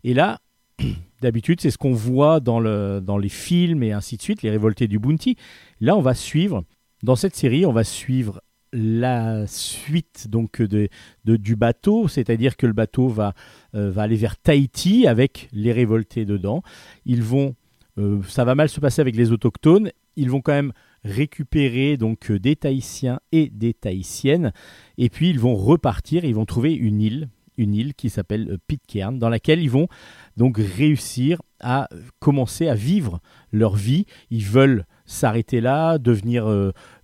Et 0.02 0.12
là, 0.12 0.40
D'habitude, 1.22 1.60
c'est 1.60 1.70
ce 1.70 1.78
qu'on 1.78 1.94
voit 1.94 2.40
dans, 2.40 2.60
le, 2.60 3.00
dans 3.02 3.18
les 3.18 3.28
films 3.28 3.82
et 3.82 3.92
ainsi 3.92 4.16
de 4.16 4.22
suite, 4.22 4.42
les 4.42 4.50
révoltés 4.50 4.88
du 4.88 4.98
Bounty. 4.98 5.36
Là, 5.80 5.96
on 5.96 6.02
va 6.02 6.14
suivre, 6.14 6.64
dans 7.02 7.16
cette 7.16 7.34
série, 7.34 7.64
on 7.66 7.72
va 7.72 7.84
suivre 7.84 8.42
la 8.72 9.46
suite 9.46 10.28
donc 10.28 10.60
de, 10.60 10.88
du 11.24 11.56
bateau, 11.56 12.08
c'est-à-dire 12.08 12.56
que 12.56 12.66
le 12.66 12.72
bateau 12.72 13.08
va, 13.08 13.34
euh, 13.74 13.90
va 13.90 14.02
aller 14.02 14.16
vers 14.16 14.36
Tahiti 14.36 15.06
avec 15.06 15.48
les 15.52 15.72
révoltés 15.72 16.24
dedans. 16.24 16.62
Ils 17.04 17.22
vont, 17.22 17.54
euh, 17.98 18.22
ça 18.28 18.44
va 18.44 18.54
mal 18.54 18.68
se 18.68 18.80
passer 18.80 19.00
avec 19.00 19.16
les 19.16 19.32
autochtones. 19.32 19.90
Ils 20.16 20.30
vont 20.30 20.40
quand 20.40 20.52
même 20.52 20.72
récupérer 21.04 21.96
donc 21.96 22.30
euh, 22.30 22.38
des 22.38 22.56
Tahitiens 22.56 23.20
et 23.32 23.48
des 23.48 23.74
Tahitiennes, 23.74 24.52
et 24.98 25.08
puis 25.08 25.30
ils 25.30 25.40
vont 25.40 25.54
repartir. 25.54 26.24
Ils 26.24 26.34
vont 26.34 26.46
trouver 26.46 26.74
une 26.74 27.00
île, 27.00 27.28
une 27.56 27.74
île 27.74 27.94
qui 27.94 28.10
s'appelle 28.10 28.58
Pitcairn, 28.66 29.18
dans 29.18 29.28
laquelle 29.28 29.60
ils 29.60 29.70
vont 29.70 29.88
donc 30.36 30.58
réussir 30.58 31.40
à 31.60 31.88
commencer 32.18 32.68
à 32.68 32.74
vivre 32.74 33.20
leur 33.52 33.76
vie. 33.76 34.06
Ils 34.30 34.44
veulent 34.44 34.84
s'arrêter 35.06 35.60
là, 35.60 35.98
devenir 35.98 36.46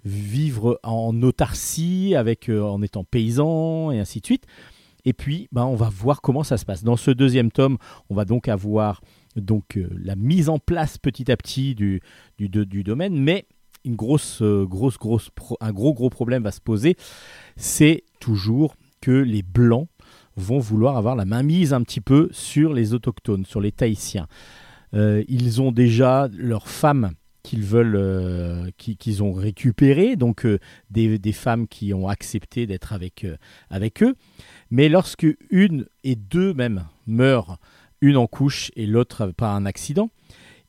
vivre 0.04 0.80
en 0.82 1.20
autarcie, 1.22 2.14
avec, 2.16 2.48
euh, 2.48 2.62
en 2.62 2.82
étant 2.82 3.04
paysan, 3.04 3.90
et 3.90 3.98
ainsi 3.98 4.20
de 4.20 4.26
suite. 4.26 4.44
Et 5.04 5.12
puis, 5.12 5.48
ben, 5.52 5.64
on 5.64 5.74
va 5.74 5.88
voir 5.88 6.20
comment 6.20 6.44
ça 6.44 6.56
se 6.56 6.64
passe. 6.64 6.84
Dans 6.84 6.96
ce 6.96 7.10
deuxième 7.10 7.50
tome, 7.50 7.78
on 8.08 8.14
va 8.14 8.24
donc 8.24 8.48
avoir 8.48 9.00
donc, 9.36 9.76
euh, 9.76 9.88
la 9.92 10.16
mise 10.16 10.48
en 10.48 10.58
place 10.58 10.98
petit 10.98 11.30
à 11.30 11.36
petit 11.36 11.74
du, 11.74 12.00
du, 12.38 12.84
domaine, 12.84 13.18
mais 13.18 13.46
une 13.84 13.96
grosse, 13.96 14.42
euh, 14.42 14.64
grosse, 14.64 14.98
grosse 14.98 15.30
un 15.60 15.72
gros, 15.72 15.94
gros 15.94 16.10
problème 16.10 16.42
va 16.42 16.52
se 16.52 16.60
poser. 16.60 16.96
C'est 17.56 18.04
toujours 18.20 18.76
que 19.00 19.10
les 19.10 19.42
Blancs 19.42 19.88
vont 20.36 20.60
vouloir 20.60 20.96
avoir 20.96 21.16
la 21.16 21.24
main 21.24 21.42
mise 21.42 21.72
un 21.72 21.82
petit 21.82 22.00
peu 22.00 22.28
sur 22.30 22.72
les 22.72 22.94
autochtones, 22.94 23.44
sur 23.44 23.60
les 23.60 23.72
Tahitiens. 23.72 24.28
ils 24.92 25.60
ont 25.60 25.72
déjà 25.72 26.28
leurs 26.32 26.68
femmes 26.68 27.10
qu'ils 27.42 27.64
veulent, 27.64 27.96
euh, 27.96 28.70
qu'ils 28.76 29.22
ont 29.22 29.32
récupéré, 29.32 30.16
donc 30.16 30.46
euh, 30.46 30.58
des, 30.90 31.32
femmes 31.32 31.66
qui 31.66 31.92
ont 31.92 32.08
accepté 32.08 32.66
d'être 32.66 32.92
avec, 32.92 33.24
euh, 33.24 33.36
avec 33.70 34.02
eux. 34.02 34.14
Mais 34.70 34.88
lorsque 34.88 35.26
une 35.50 35.86
et 36.04 36.14
deux 36.14 36.54
même 36.54 36.86
meurent, 37.06 37.58
une 38.00 38.16
en 38.16 38.26
couche 38.26 38.70
et 38.76 38.86
l'autre 38.86 39.32
par 39.36 39.54
un 39.54 39.66
accident, 39.66 40.10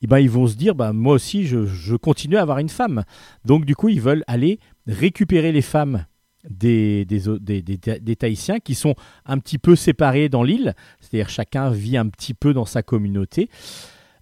eh 0.02 0.08
ben, 0.08 0.20
ils 0.20 0.30
vont 0.30 0.48
se 0.48 0.56
dire, 0.56 0.76
bah, 0.76 0.94
moi 0.94 1.14
aussi, 1.14 1.46
je, 1.46 1.96
continue 1.96 2.38
à 2.38 2.42
avoir 2.42 2.60
une 2.60 2.70
femme. 2.70 3.04
Donc 3.46 3.66
du 3.66 3.76
coup, 3.76 3.90
ils 3.90 4.02
veulent 4.02 4.24
aller 4.28 4.60
récupérer 4.86 5.52
les 5.52 5.62
femmes 5.62 6.06
des, 6.50 7.06
des, 7.06 7.22
des, 7.40 7.62
des, 7.62 8.16
Tahitiens 8.18 8.60
qui 8.60 8.76
sont 8.76 8.96
un 9.26 9.40
petit 9.40 9.58
peu 9.58 9.78
séparés 9.78 10.28
dans 10.28 10.44
l'île, 10.44 10.76
c'est-à-dire 11.00 11.30
chacun 11.30 11.70
vit 11.70 11.96
un 11.96 12.10
petit 12.10 12.34
peu 12.34 12.54
dans 12.54 12.66
sa 12.66 12.84
communauté. 12.84 13.50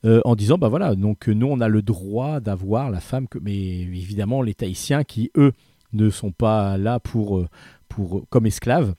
Euh, 0.03 0.19
en 0.25 0.35
disant 0.35 0.57
bah 0.57 0.67
voilà, 0.67 0.95
donc 0.95 1.27
nous 1.27 1.45
on 1.45 1.59
a 1.59 1.67
le 1.67 1.83
droit 1.83 2.39
d'avoir 2.39 2.89
la 2.89 2.99
femme, 2.99 3.27
que, 3.27 3.37
mais 3.37 3.55
évidemment 3.55 4.41
les 4.41 4.55
Tahitiens 4.55 5.03
qui 5.03 5.29
eux 5.37 5.53
ne 5.93 6.09
sont 6.09 6.31
pas 6.31 6.77
là 6.77 6.99
pour, 6.99 7.37
euh, 7.37 7.47
pour 7.87 8.27
comme 8.29 8.47
esclaves 8.47 8.95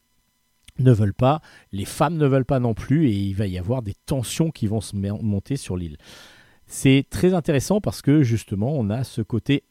ne 0.79 0.93
veulent 0.93 1.15
pas, 1.15 1.41
les 1.73 1.85
femmes 1.85 2.17
ne 2.17 2.27
veulent 2.27 2.45
pas 2.45 2.61
non 2.61 2.75
plus, 2.75 3.09
et 3.09 3.13
il 3.15 3.35
va 3.35 3.47
y 3.47 3.59
avoir 3.59 3.83
des 3.83 3.95
tensions 4.07 4.51
qui 4.51 4.69
vont 4.69 4.81
se 4.81 4.97
monter 4.97 5.57
sur 5.57 5.77
l'île. 5.77 5.97
C'est 6.67 7.05
très 7.11 7.35
intéressant 7.35 7.81
parce 7.81 8.01
que 8.01 8.23
justement 8.23 8.73
on 8.73 8.89
a 8.89 9.03
ce 9.03 9.23
côté 9.23 9.65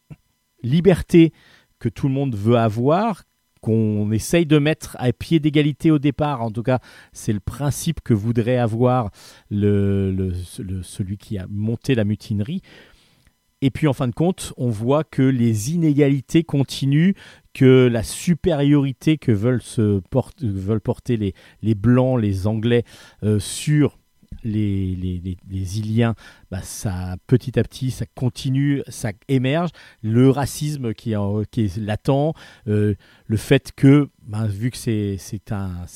liberté 0.63 1.31
que 1.79 1.89
tout 1.89 2.07
le 2.09 2.13
monde 2.13 2.35
veut 2.35 2.57
avoir, 2.57 3.23
qu'on 3.61 4.11
essaye 4.11 4.45
de 4.45 4.57
mettre 4.57 4.97
à 4.99 5.13
pied 5.13 5.39
d'égalité 5.39 5.91
au 5.91 5.99
départ. 5.99 6.41
En 6.41 6.51
tout 6.51 6.63
cas, 6.63 6.79
c'est 7.13 7.33
le 7.33 7.39
principe 7.39 8.01
que 8.01 8.13
voudrait 8.13 8.57
avoir 8.57 9.11
celui 9.51 11.17
qui 11.17 11.37
a 11.37 11.45
monté 11.49 11.95
la 11.95 12.03
mutinerie. 12.03 12.61
Et 13.63 13.69
puis 13.69 13.87
en 13.87 13.93
fin 13.93 14.07
de 14.07 14.13
compte, 14.13 14.53
on 14.57 14.69
voit 14.69 15.03
que 15.03 15.21
les 15.21 15.71
inégalités 15.71 16.43
continuent, 16.43 17.13
que 17.53 17.87
la 17.91 18.01
supériorité 18.01 19.19
que 19.19 19.31
veulent, 19.31 19.61
porter 20.79 21.17
les, 21.17 21.35
les 21.61 21.75
Blancs, 21.75 22.19
les 22.19 22.47
Anglais 22.47 22.83
euh, 23.23 23.39
sur 23.39 23.99
les, 24.43 24.95
les, 24.95 25.37
les, 25.49 25.79
Iliens, 25.79 26.15
bah, 26.49 26.61
ça, 26.61 27.15
petit 27.27 27.59
à 27.59 27.63
petit, 27.63 27.91
ça 27.91 28.05
continue, 28.15 28.81
ça 28.87 29.11
émerge. 29.27 29.69
Le 30.01 30.29
racisme 30.29 30.93
qui 30.93 31.13
est, 31.13 31.77
latent, 31.77 32.33
euh, 32.67 32.95
le 33.25 33.37
fait 33.37 33.71
que, 33.75 34.09
bah, 34.23 34.47
vu 34.47 34.71
que 34.71 34.77
c'est 34.77 35.17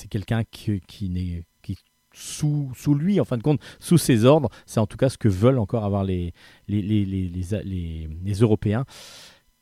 quelqu'un 0.09 0.43
qui, 0.43 0.81
qui 0.87 1.09
n'est 1.09 1.43
sous, 2.15 2.71
sous 2.75 2.95
lui, 2.95 3.19
en 3.19 3.25
fin 3.25 3.37
de 3.37 3.43
compte, 3.43 3.61
sous 3.79 3.97
ses 3.97 4.25
ordres, 4.25 4.49
c'est 4.65 4.79
en 4.79 4.87
tout 4.87 4.97
cas 4.97 5.09
ce 5.09 5.17
que 5.17 5.27
veulent 5.27 5.59
encore 5.59 5.83
avoir 5.83 6.03
les, 6.03 6.33
les, 6.67 6.81
les, 6.81 7.05
les 7.05 8.39
Européens. 8.39 8.85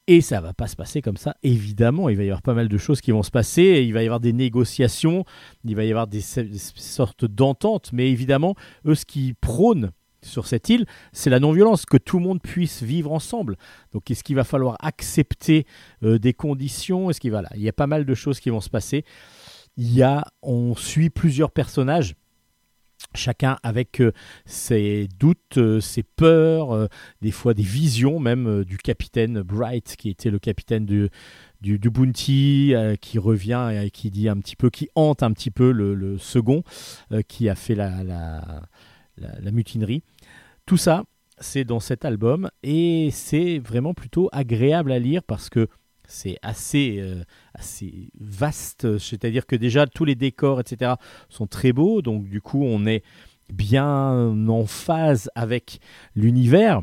Et 0.07 0.19
ça 0.19 0.41
va 0.41 0.53
pas 0.53 0.67
se 0.67 0.75
passer 0.75 1.01
comme 1.01 1.15
ça, 1.15 1.37
évidemment. 1.43 2.09
Il 2.09 2.17
va 2.17 2.23
y 2.23 2.27
avoir 2.27 2.41
pas 2.41 2.53
mal 2.53 2.67
de 2.67 2.77
choses 2.77 2.99
qui 2.99 3.11
vont 3.11 3.23
se 3.23 3.31
passer. 3.31 3.83
Il 3.85 3.93
va 3.93 4.03
y 4.03 4.05
avoir 4.05 4.19
des 4.19 4.33
négociations, 4.33 5.23
il 5.63 5.75
va 5.75 5.85
y 5.85 5.91
avoir 5.91 6.07
des, 6.07 6.21
sortes 6.21 7.23
d'ententes. 7.23 7.91
Mais 7.93 8.09
évidemment, 8.09 8.55
eux, 8.85 8.95
ce 8.95 9.05
qui 9.05 9.33
prônent 9.33 9.91
sur 10.21 10.45
cette 10.45 10.67
île, 10.69 10.85
c'est 11.13 11.29
la 11.29 11.39
non-violence, 11.39 11.85
que 11.85 11.97
tout 11.97 12.17
le 12.17 12.23
monde 12.23 12.41
puisse 12.41 12.83
vivre 12.83 13.13
ensemble. 13.13 13.57
Donc, 13.93 14.11
est-ce 14.11 14.23
qu'il 14.25 14.35
va 14.35 14.43
falloir 14.43 14.75
accepter 14.81 15.65
euh, 16.03 16.19
des 16.19 16.33
conditions? 16.33 17.09
Est-ce 17.09 17.21
qu'il 17.21 17.31
va 17.31 17.41
là 17.41 17.49
Il 17.55 17.61
y 17.61 17.69
a 17.69 17.73
pas 17.73 17.87
mal 17.87 18.05
de 18.05 18.13
choses 18.13 18.41
qui 18.41 18.49
vont 18.49 18.61
se 18.61 18.69
passer. 18.69 19.05
Il 19.77 19.93
y 19.93 20.03
a, 20.03 20.25
on 20.41 20.75
suit 20.75 21.09
plusieurs 21.09 21.51
personnages 21.51 22.15
chacun 23.15 23.57
avec 23.63 24.01
euh, 24.01 24.11
ses 24.45 25.07
doutes, 25.19 25.57
euh, 25.57 25.79
ses 25.79 26.03
peurs, 26.03 26.71
euh, 26.71 26.87
des 27.21 27.31
fois 27.31 27.53
des 27.53 27.63
visions 27.63 28.19
même 28.19 28.63
du 28.63 28.77
capitaine 28.77 29.41
Bright 29.41 29.95
qui 29.97 30.09
était 30.09 30.29
le 30.29 30.39
capitaine 30.39 30.85
du, 30.85 31.09
du, 31.61 31.89
Bounty, 31.89 32.73
qui 33.01 33.19
revient 33.19 33.69
et 33.83 33.91
qui 33.91 34.11
dit 34.11 34.27
un 34.27 34.37
petit 34.37 34.55
peu, 34.55 34.69
qui 34.69 34.89
hante 34.95 35.23
un 35.23 35.31
petit 35.31 35.51
peu 35.51 35.71
le, 35.71 36.17
second 36.17 36.63
qui 37.27 37.49
a 37.49 37.55
fait 37.55 37.75
la, 37.75 38.03
la, 38.03 39.51
mutinerie. 39.51 40.03
Tout 40.65 40.77
ça, 40.77 41.03
c'est 41.39 41.63
dans 41.63 41.79
cet 41.79 42.05
album 42.05 42.49
et 42.63 43.09
c'est 43.11 43.59
vraiment 43.59 43.93
plutôt 43.93 44.29
agréable 44.31 44.91
à 44.91 44.99
lire 44.99 45.23
parce 45.23 45.49
que 45.49 45.67
c'est 46.07 46.37
assez, 46.41 46.97
euh, 46.99 47.23
assez 47.53 48.09
vaste, 48.19 48.97
c'est-à-dire 48.97 49.45
que 49.45 49.55
déjà 49.55 49.87
tous 49.87 50.05
les 50.05 50.15
décors, 50.15 50.59
etc., 50.59 50.93
sont 51.29 51.47
très 51.47 51.73
beaux, 51.73 52.01
donc 52.01 52.27
du 52.29 52.41
coup 52.41 52.63
on 52.63 52.85
est 52.85 53.03
bien 53.51 53.85
en 54.47 54.65
phase 54.65 55.29
avec 55.35 55.79
l'univers, 56.15 56.81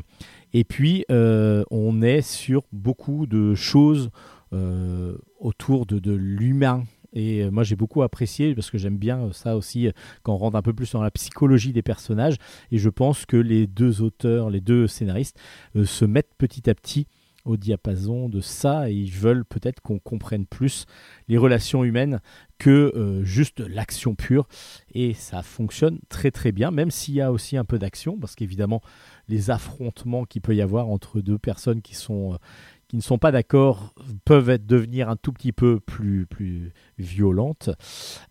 et 0.53 0.63
puis 0.63 1.05
euh, 1.11 1.63
on 1.71 2.01
est 2.01 2.21
sur 2.21 2.63
beaucoup 2.71 3.25
de 3.25 3.55
choses 3.55 4.09
euh, 4.53 5.17
autour 5.39 5.85
de, 5.85 5.99
de 5.99 6.13
l'humain. 6.13 6.83
Et 7.13 7.49
moi 7.49 7.63
j'ai 7.63 7.75
beaucoup 7.75 8.03
apprécié 8.03 8.55
parce 8.55 8.71
que 8.71 8.77
j'aime 8.77 8.95
bien 8.95 9.33
ça 9.33 9.57
aussi 9.57 9.89
quand 10.23 10.33
on 10.33 10.37
rentre 10.37 10.55
un 10.55 10.61
peu 10.61 10.71
plus 10.71 10.89
dans 10.93 11.01
la 11.01 11.11
psychologie 11.11 11.73
des 11.73 11.81
personnages. 11.81 12.37
Et 12.71 12.77
je 12.77 12.87
pense 12.87 13.25
que 13.25 13.35
les 13.35 13.67
deux 13.67 14.01
auteurs, 14.01 14.49
les 14.49 14.61
deux 14.61 14.87
scénaristes 14.87 15.37
se 15.83 16.05
mettent 16.05 16.33
petit 16.37 16.69
à 16.69 16.73
petit 16.73 17.07
au 17.45 17.57
diapason 17.57 18.29
de 18.29 18.41
ça 18.41 18.89
et 18.89 18.93
ils 18.93 19.11
veulent 19.11 19.45
peut-être 19.45 19.81
qu'on 19.81 19.99
comprenne 19.99 20.45
plus 20.45 20.85
les 21.27 21.37
relations 21.37 21.83
humaines 21.83 22.19
que 22.57 22.91
euh, 22.95 23.23
juste 23.23 23.59
l'action 23.59 24.15
pure 24.15 24.47
et 24.93 25.13
ça 25.13 25.41
fonctionne 25.41 25.99
très 26.09 26.31
très 26.31 26.51
bien 26.51 26.71
même 26.71 26.91
s'il 26.91 27.15
y 27.15 27.21
a 27.21 27.31
aussi 27.31 27.57
un 27.57 27.65
peu 27.65 27.79
d'action 27.79 28.17
parce 28.19 28.35
qu'évidemment 28.35 28.81
les 29.27 29.49
affrontements 29.49 30.25
qu'il 30.25 30.41
peut 30.41 30.55
y 30.55 30.61
avoir 30.61 30.89
entre 30.89 31.21
deux 31.21 31.39
personnes 31.39 31.81
qui 31.81 31.95
sont 31.95 32.33
euh, 32.33 32.37
qui 32.87 32.97
ne 32.97 33.01
sont 33.01 33.17
pas 33.17 33.31
d'accord 33.31 33.93
peuvent 34.25 34.49
être, 34.49 34.65
devenir 34.65 35.07
un 35.07 35.15
tout 35.15 35.31
petit 35.31 35.53
peu 35.53 35.79
plus, 35.79 36.25
plus 36.25 36.73
violentes. 36.97 37.69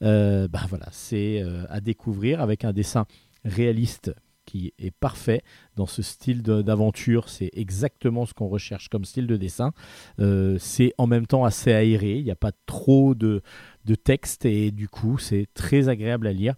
Ben 0.02 0.48
voilà, 0.68 0.86
c'est 0.92 1.42
à 1.70 1.80
découvrir 1.80 2.42
avec 2.42 2.66
un 2.66 2.74
dessin 2.74 3.06
réaliste 3.46 4.12
est 4.56 4.90
parfait 4.90 5.42
dans 5.76 5.86
ce 5.86 6.02
style 6.02 6.42
d'aventure. 6.42 7.28
C'est 7.28 7.50
exactement 7.52 8.26
ce 8.26 8.34
qu'on 8.34 8.48
recherche 8.48 8.88
comme 8.88 9.04
style 9.04 9.26
de 9.26 9.36
dessin. 9.36 9.72
Euh, 10.20 10.56
c'est 10.58 10.92
en 10.98 11.06
même 11.06 11.26
temps 11.26 11.44
assez 11.44 11.72
aéré, 11.72 12.16
il 12.16 12.24
n'y 12.24 12.30
a 12.30 12.36
pas 12.36 12.52
trop 12.66 13.14
de, 13.14 13.42
de 13.84 13.94
texte 13.94 14.44
et 14.44 14.70
du 14.70 14.88
coup 14.88 15.18
c'est 15.18 15.46
très 15.54 15.88
agréable 15.88 16.26
à 16.26 16.32
lire. 16.32 16.54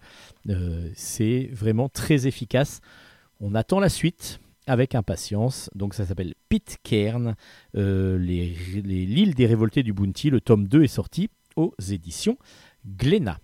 Euh, 0.48 0.90
c'est 0.94 1.48
vraiment 1.52 1.88
très 1.88 2.26
efficace. 2.26 2.81
On 3.40 3.55
attend 3.55 3.81
la 3.81 3.88
suite 3.88 4.40
avec 4.66 4.94
impatience. 4.94 5.70
Donc 5.74 5.94
ça 5.94 6.07
s'appelle 6.07 6.35
Pitcairn, 6.48 7.35
euh, 7.76 8.18
l'île 8.18 9.35
des 9.35 9.46
révoltés 9.46 9.83
du 9.83 9.92
Bounty. 9.92 10.31
Le 10.31 10.40
tome 10.40 10.68
2 10.68 10.85
est 10.85 10.88
sorti 10.88 11.31
aux 11.57 11.74
éditions 11.90 12.38
Glénat. 12.87 13.38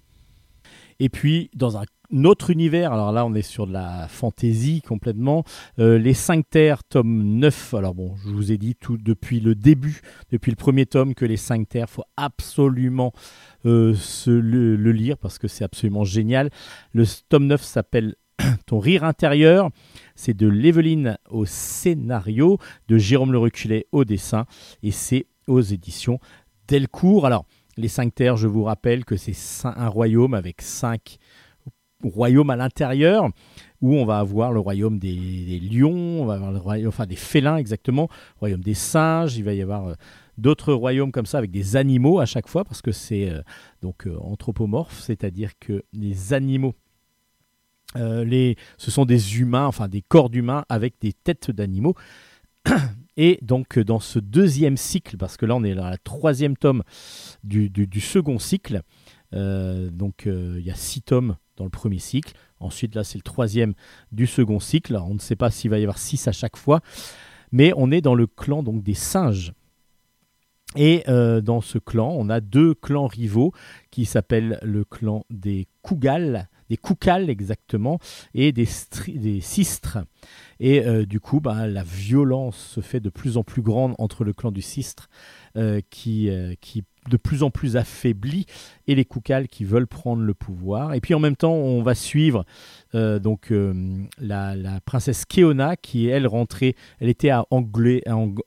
Et 1.00 1.08
puis, 1.08 1.50
dans 1.54 1.78
un 1.78 1.84
autre 2.24 2.50
univers, 2.50 2.92
alors 2.92 3.12
là, 3.12 3.24
on 3.26 3.34
est 3.34 3.42
sur 3.42 3.66
de 3.66 3.72
la 3.72 4.08
fantaisie 4.08 4.82
complètement. 4.82 5.44
Euh, 5.78 5.98
les 5.98 6.14
5 6.14 6.44
terres, 6.48 6.82
tome 6.84 7.22
9. 7.38 7.74
Alors 7.74 7.94
bon, 7.94 8.16
je 8.16 8.30
vous 8.30 8.50
ai 8.50 8.58
dit 8.58 8.74
tout 8.74 8.96
depuis 8.96 9.40
le 9.40 9.54
début, 9.54 10.00
depuis 10.32 10.50
le 10.50 10.56
premier 10.56 10.86
tome, 10.86 11.14
que 11.14 11.24
les 11.24 11.36
5 11.36 11.68
terres, 11.68 11.90
faut 11.90 12.04
absolument 12.16 13.12
euh, 13.66 13.94
le, 14.26 14.92
lire 14.92 15.18
parce 15.18 15.38
que 15.38 15.48
c'est 15.48 15.64
absolument 15.64 16.04
génial. 16.04 16.50
Le 16.92 17.04
tome 17.28 17.46
9 17.46 17.62
s'appelle 17.62 18.14
Ton 18.66 18.78
rire 18.78 19.04
intérieur, 19.04 19.70
c'est 20.14 20.34
de 20.34 20.46
l'Evelyne 20.46 21.18
au 21.28 21.44
scénario, 21.44 22.58
de 22.86 22.96
Jérôme 22.96 23.32
Le 23.32 23.38
Reculé 23.38 23.86
au 23.92 24.04
dessin, 24.04 24.46
et 24.82 24.92
c'est 24.92 25.26
aux 25.48 25.60
éditions 25.60 26.20
Delcourt. 26.68 27.26
Alors, 27.26 27.46
les 27.78 27.88
cinq 27.88 28.14
terres, 28.14 28.36
je 28.36 28.48
vous 28.48 28.64
rappelle 28.64 29.04
que 29.04 29.16
c'est 29.16 29.34
un 29.64 29.88
royaume 29.88 30.34
avec 30.34 30.60
cinq 30.60 31.18
royaumes 32.02 32.50
à 32.50 32.56
l'intérieur, 32.56 33.28
où 33.80 33.94
on 33.94 34.04
va 34.04 34.18
avoir 34.18 34.52
le 34.52 34.60
royaume 34.60 34.98
des, 34.98 35.60
lions, 35.60 36.22
on 36.22 36.26
va 36.26 36.34
avoir 36.34 36.52
le 36.52 36.58
royaume, 36.58 36.88
enfin 36.88 37.06
des 37.06 37.16
félins 37.16 37.56
exactement, 37.56 38.08
le 38.36 38.38
royaume 38.40 38.62
des 38.62 38.74
singes, 38.74 39.36
il 39.36 39.44
va 39.44 39.54
y 39.54 39.62
avoir 39.62 39.88
euh, 39.88 39.94
d'autres 40.36 40.72
royaumes 40.72 41.12
comme 41.12 41.26
ça 41.26 41.38
avec 41.38 41.50
des 41.50 41.76
animaux 41.76 42.20
à 42.20 42.26
chaque 42.26 42.48
fois, 42.48 42.64
parce 42.64 42.82
que 42.82 42.92
c'est 42.92 43.30
euh, 43.30 43.42
donc 43.80 44.06
euh, 44.06 44.16
anthropomorphe, 44.20 45.00
c'est-à-dire 45.00 45.52
que 45.58 45.84
les 45.92 46.32
animaux 46.32 46.74
les, 47.94 48.56
ce 48.76 48.90
sont 48.90 49.06
des 49.06 49.40
humains, 49.40 49.66
enfin 49.66 49.88
des 49.88 50.02
corps 50.02 50.28
d'humains 50.28 50.62
avec 50.68 50.96
des 51.00 51.14
têtes 51.14 51.50
d'animaux. 51.50 51.94
Et 53.20 53.40
donc 53.42 53.80
dans 53.80 53.98
ce 53.98 54.20
deuxième 54.20 54.76
cycle, 54.76 55.16
parce 55.16 55.36
que 55.36 55.44
là 55.44 55.56
on 55.56 55.64
est 55.64 55.74
dans 55.74 55.90
la 55.90 55.98
troisième 55.98 56.56
tome 56.56 56.84
du, 57.42 58.00
second 58.00 58.38
cycle, 58.38 58.82
euh, 59.34 59.90
donc 59.90 60.28
euh, 60.28 60.54
il 60.60 60.64
y 60.64 60.70
a 60.70 60.76
six 60.76 61.02
tomes 61.02 61.36
dans 61.56 61.64
le 61.64 61.70
premier 61.70 61.98
cycle, 61.98 62.32
ensuite 62.60 62.94
là 62.94 63.02
c'est 63.02 63.18
le 63.18 63.22
troisième 63.22 63.74
du 64.12 64.28
second 64.28 64.60
cycle, 64.60 64.94
on 64.96 65.14
ne 65.14 65.18
sait 65.18 65.34
pas 65.34 65.50
s'il 65.50 65.68
va 65.68 65.80
y 65.80 65.82
avoir 65.82 65.98
six 65.98 66.28
à 66.28 66.32
chaque 66.32 66.56
fois, 66.56 66.80
mais 67.50 67.72
on 67.76 67.90
est 67.90 68.00
dans 68.00 68.14
le 68.14 68.28
clan 68.28 68.62
donc 68.62 68.84
des 68.84 68.94
singes. 68.94 69.52
Et 70.76 71.02
euh, 71.08 71.40
dans 71.40 71.60
ce 71.60 71.78
clan, 71.78 72.14
on 72.16 72.28
a 72.28 72.40
deux 72.40 72.74
clans 72.74 73.06
rivaux 73.06 73.52
qui 73.90 74.04
s'appellent 74.04 74.60
le 74.62 74.84
clan 74.84 75.24
des 75.30 75.66
Kougal, 75.82 76.48
des 76.68 76.76
Koukal 76.76 77.30
exactement, 77.30 77.98
et 78.34 78.52
des, 78.52 78.68
des 79.08 79.40
Sistres. 79.40 79.98
Et 80.60 80.84
euh, 80.84 81.06
du 81.06 81.20
coup, 81.20 81.40
bah, 81.40 81.66
la 81.66 81.82
violence 81.82 82.56
se 82.56 82.80
fait 82.80 83.00
de 83.00 83.10
plus 83.10 83.36
en 83.36 83.44
plus 83.44 83.62
grande 83.62 83.94
entre 83.98 84.24
le 84.24 84.32
clan 84.32 84.50
du 84.50 84.62
Sistre, 84.62 85.08
euh, 85.56 85.80
qui, 85.90 86.28
euh, 86.28 86.54
qui 86.60 86.84
de 87.08 87.16
plus 87.16 87.42
en 87.42 87.50
plus 87.50 87.76
affaibli, 87.76 88.44
et 88.86 88.94
les 88.94 89.06
Koukal 89.06 89.48
qui 89.48 89.64
veulent 89.64 89.86
prendre 89.86 90.22
le 90.22 90.34
pouvoir. 90.34 90.92
Et 90.92 91.00
puis 91.00 91.14
en 91.14 91.20
même 91.20 91.36
temps, 91.36 91.54
on 91.54 91.82
va 91.82 91.94
suivre 91.94 92.44
donc 92.92 93.50
la, 94.18 94.56
la, 94.56 94.80
princesse 94.82 95.24
Keona, 95.24 95.76
qui 95.76 96.06
elle 96.06 96.26
rentrait, 96.26 96.74
elle 97.00 97.08
était 97.08 97.30
à, 97.30 97.46
Anglé, 97.50 98.02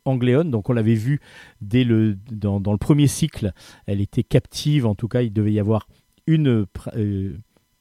Angléon, 0.06 0.46
donc 0.46 0.70
on 0.70 0.74
l'avait 0.74 0.94
vu 0.94 1.22
dès 1.60 1.84
le, 1.84 2.20
dans, 2.32 2.60
dans, 2.60 2.72
le 2.72 2.78
premier 2.78 3.08
cycle, 3.08 3.52
elle 3.88 4.00
était 4.00 4.24
captive, 4.24 4.86
en 4.86 4.94
tout 4.94 5.08
cas 5.08 5.24
il 5.24 5.34
devait 5.34 5.54
y 5.54 5.60
avoir 5.60 5.88
une 6.28 6.68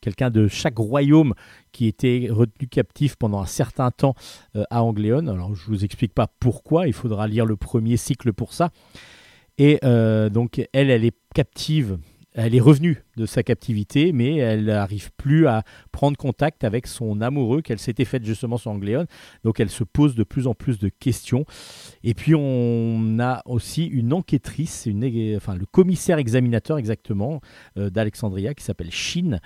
quelqu'un 0.01 0.31
de 0.31 0.49
chaque 0.49 0.79
royaume 0.79 1.35
qui 1.73 1.87
était 1.87 2.29
retenu 2.31 2.69
captif 2.69 3.17
pendant 3.17 3.41
un 3.41 3.47
certain 3.47 3.91
temps 3.91 4.15
euh, 4.57 4.65
à 4.71 4.83
Angléon. 4.83 5.27
Alors 5.29 5.55
je 5.55 5.71
ne 5.71 5.77
vous 5.77 5.85
explique 5.85 6.15
pas 6.15 6.27
pourquoi, 6.41 6.87
il 6.87 6.93
faudra 6.93 7.27
lire 7.27 7.47
le 7.47 7.57
premier 7.57 7.97
cycle 7.97 8.33
pour 8.33 8.53
ça. 8.53 8.71
Et 9.59 9.79
euh, 9.85 10.31
donc 10.31 10.67
elle, 10.73 10.91
elle 10.91 11.05
est 11.05 11.17
captive, 11.35 11.99
elle 12.33 12.55
est 12.55 12.61
revenue 12.61 13.03
de 13.17 13.27
sa 13.27 13.43
captivité, 13.43 14.13
mais 14.13 14.37
elle 14.37 14.67
n'arrive 14.67 15.11
plus 15.17 15.47
à 15.49 15.65
prendre 15.91 16.17
contact 16.17 16.63
avec 16.63 16.87
son 16.87 17.21
amoureux 17.21 17.61
qu'elle 17.61 17.81
s'était 17.81 18.05
faite 18.05 18.25
justement 18.25 18.57
sur 18.57 18.71
Angléon. 18.71 19.07
Donc 19.43 19.59
elle 19.59 19.69
se 19.69 19.83
pose 19.83 20.15
de 20.15 20.23
plus 20.23 20.47
en 20.47 20.55
plus 20.55 20.79
de 20.79 20.89
questions. 20.89 21.45
Et 22.05 22.15
puis 22.15 22.35
on 22.37 23.19
a 23.19 23.43
aussi 23.47 23.87
une 23.87 24.13
enquêtrice, 24.13 24.87
le 24.87 25.67
commissaire 25.67 26.19
examinateur 26.19 26.79
exactement 26.79 27.41
euh, 27.77 27.91
d'Alexandria 27.91 28.55
qui 28.55 28.65
s'appelle 28.65 28.93
Shin 28.93 29.41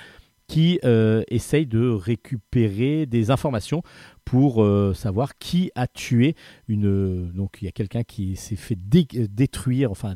qui 0.47 0.79
euh, 0.85 1.23
essaye 1.29 1.67
de 1.67 1.89
récupérer 1.89 3.07
des 3.07 3.31
informations 3.31 3.83
pour 4.25 4.63
euh, 4.63 4.95
savoir 4.95 5.39
qui 5.39 5.71
a 5.75 5.87
tué 5.87 6.35
une. 6.69 7.31
Donc 7.33 7.59
il 7.61 7.65
y 7.65 7.69
a 7.69 7.73
quelqu'un 7.73 8.03
qui 8.03 8.37
s'est 8.37 8.57
fait 8.57 8.79
détruire, 8.79 9.91
enfin 9.91 10.15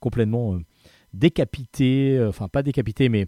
complètement 0.00 0.54
euh, 0.54 0.60
décapité, 1.12 2.24
enfin 2.26 2.48
pas 2.48 2.62
décapité, 2.62 3.08
mais 3.08 3.26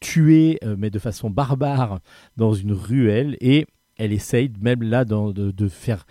tué, 0.00 0.58
mais 0.76 0.90
de 0.90 0.98
façon 0.98 1.28
barbare 1.30 2.00
dans 2.36 2.54
une 2.54 2.72
ruelle 2.72 3.36
et 3.40 3.66
elle 3.96 4.12
essaye 4.12 4.52
même 4.60 4.84
là 4.84 5.04
de 5.04 5.68
faire 5.68 6.06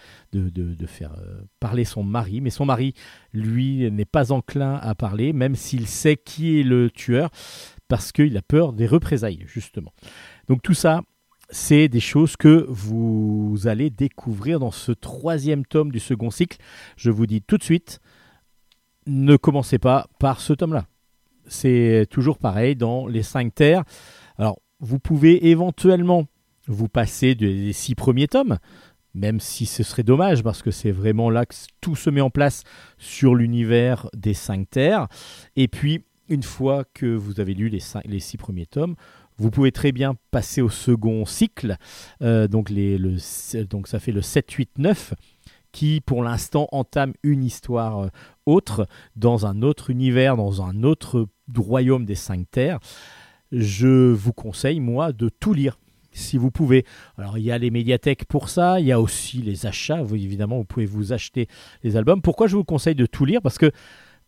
parler 1.61 1.85
son 1.85 2.03
mari, 2.03 2.41
mais 2.41 2.49
son 2.49 2.65
mari, 2.65 2.93
lui, 3.33 3.89
n'est 3.89 4.05
pas 4.05 4.33
enclin 4.33 4.75
à 4.75 4.93
parler, 4.93 5.31
même 5.31 5.55
s'il 5.55 5.87
sait 5.87 6.17
qui 6.17 6.59
est 6.59 6.63
le 6.63 6.91
tueur 6.91 7.29
parce 7.87 8.11
qu'il 8.11 8.35
a 8.37 8.41
peur 8.41 8.73
des 8.73 8.87
représailles, 8.87 9.43
justement. 9.47 9.93
Donc 10.47 10.61
tout 10.61 10.73
ça, 10.73 11.01
c'est 11.49 11.87
des 11.87 11.99
choses 11.99 12.35
que 12.35 12.65
vous 12.67 13.57
allez 13.65 13.89
découvrir 13.89 14.59
dans 14.59 14.71
ce 14.71 14.91
troisième 14.91 15.65
tome 15.65 15.91
du 15.91 15.99
second 15.99 16.29
cycle. 16.29 16.57
Je 16.97 17.09
vous 17.09 17.25
dis 17.25 17.41
tout 17.41 17.57
de 17.57 17.63
suite, 17.63 17.99
ne 19.05 19.37
commencez 19.37 19.79
pas 19.79 20.07
par 20.19 20.41
ce 20.41 20.53
tome-là. 20.53 20.85
C'est 21.47 22.05
toujours 22.09 22.37
pareil 22.37 22.75
dans 22.75 23.07
les 23.07 23.23
cinq 23.23 23.55
terres. 23.55 23.83
Alors, 24.37 24.59
vous 24.79 24.99
pouvez 24.99 25.47
éventuellement 25.47 26.25
vous 26.67 26.89
passer 26.89 27.33
des 27.33 27.71
six 27.71 27.95
premiers 27.95 28.27
tomes, 28.27 28.57
même 29.13 29.39
si 29.39 29.65
ce 29.65 29.83
serait 29.83 30.03
dommage 30.03 30.43
parce 30.43 30.61
que 30.61 30.71
c'est 30.71 30.91
vraiment 30.91 31.29
là 31.29 31.45
que 31.45 31.55
tout 31.79 31.95
se 31.95 32.09
met 32.09 32.21
en 32.21 32.29
place 32.29 32.63
sur 32.97 33.33
l'univers 33.33 34.09
des 34.13 34.33
cinq 34.33 34.69
terres. 34.69 35.07
Et 35.55 35.69
puis, 35.69 36.03
une 36.29 36.43
fois 36.43 36.83
que 36.93 37.05
vous 37.05 37.39
avez 37.39 37.53
lu 37.53 37.69
les, 37.69 37.81
les 38.05 38.19
six 38.19 38.37
premiers 38.37 38.65
tomes, 38.65 38.95
vous 39.37 39.51
pouvez 39.51 39.71
très 39.71 39.91
bien 39.91 40.15
passer 40.31 40.61
au 40.61 40.69
second 40.69 41.25
cycle, 41.25 41.77
euh, 42.21 42.47
donc, 42.47 42.69
les, 42.69 42.97
le, 42.97 43.17
donc 43.65 43.87
ça 43.87 43.99
fait 43.99 44.11
le 44.11 44.21
7, 44.21 44.51
8, 44.51 44.69
9, 44.79 45.13
qui 45.71 46.01
pour 46.01 46.23
l'instant 46.23 46.67
entame 46.71 47.13
une 47.23 47.43
histoire 47.43 48.05
euh, 48.05 48.07
autre, 48.45 48.87
dans 49.15 49.45
un 49.45 49.61
autre 49.61 49.89
univers, 49.89 50.37
dans 50.37 50.63
un 50.63 50.83
autre 50.83 51.27
royaume 51.55 52.05
des 52.05 52.15
cinq 52.15 52.49
terres. 52.49 52.79
Je 53.51 54.11
vous 54.11 54.33
conseille, 54.33 54.79
moi, 54.79 55.13
de 55.13 55.29
tout 55.29 55.53
lire 55.53 55.77
si 56.17 56.37
vous 56.37 56.51
pouvez. 56.51 56.83
Alors 57.17 57.37
il 57.37 57.43
y 57.43 57.51
a 57.51 57.57
les 57.57 57.69
médiathèques 57.69 58.25
pour 58.25 58.49
ça, 58.49 58.79
il 58.79 58.87
y 58.87 58.91
a 58.91 58.99
aussi 58.99 59.41
les 59.41 59.65
achats, 59.65 60.01
vous, 60.01 60.15
évidemment 60.15 60.57
vous 60.57 60.65
pouvez 60.65 60.85
vous 60.85 61.13
acheter 61.13 61.47
les 61.83 61.95
albums. 61.95 62.21
Pourquoi 62.21 62.47
je 62.47 62.55
vous 62.55 62.63
conseille 62.63 62.95
de 62.95 63.05
tout 63.05 63.23
lire? 63.23 63.41
Parce 63.41 63.57
que 63.57 63.71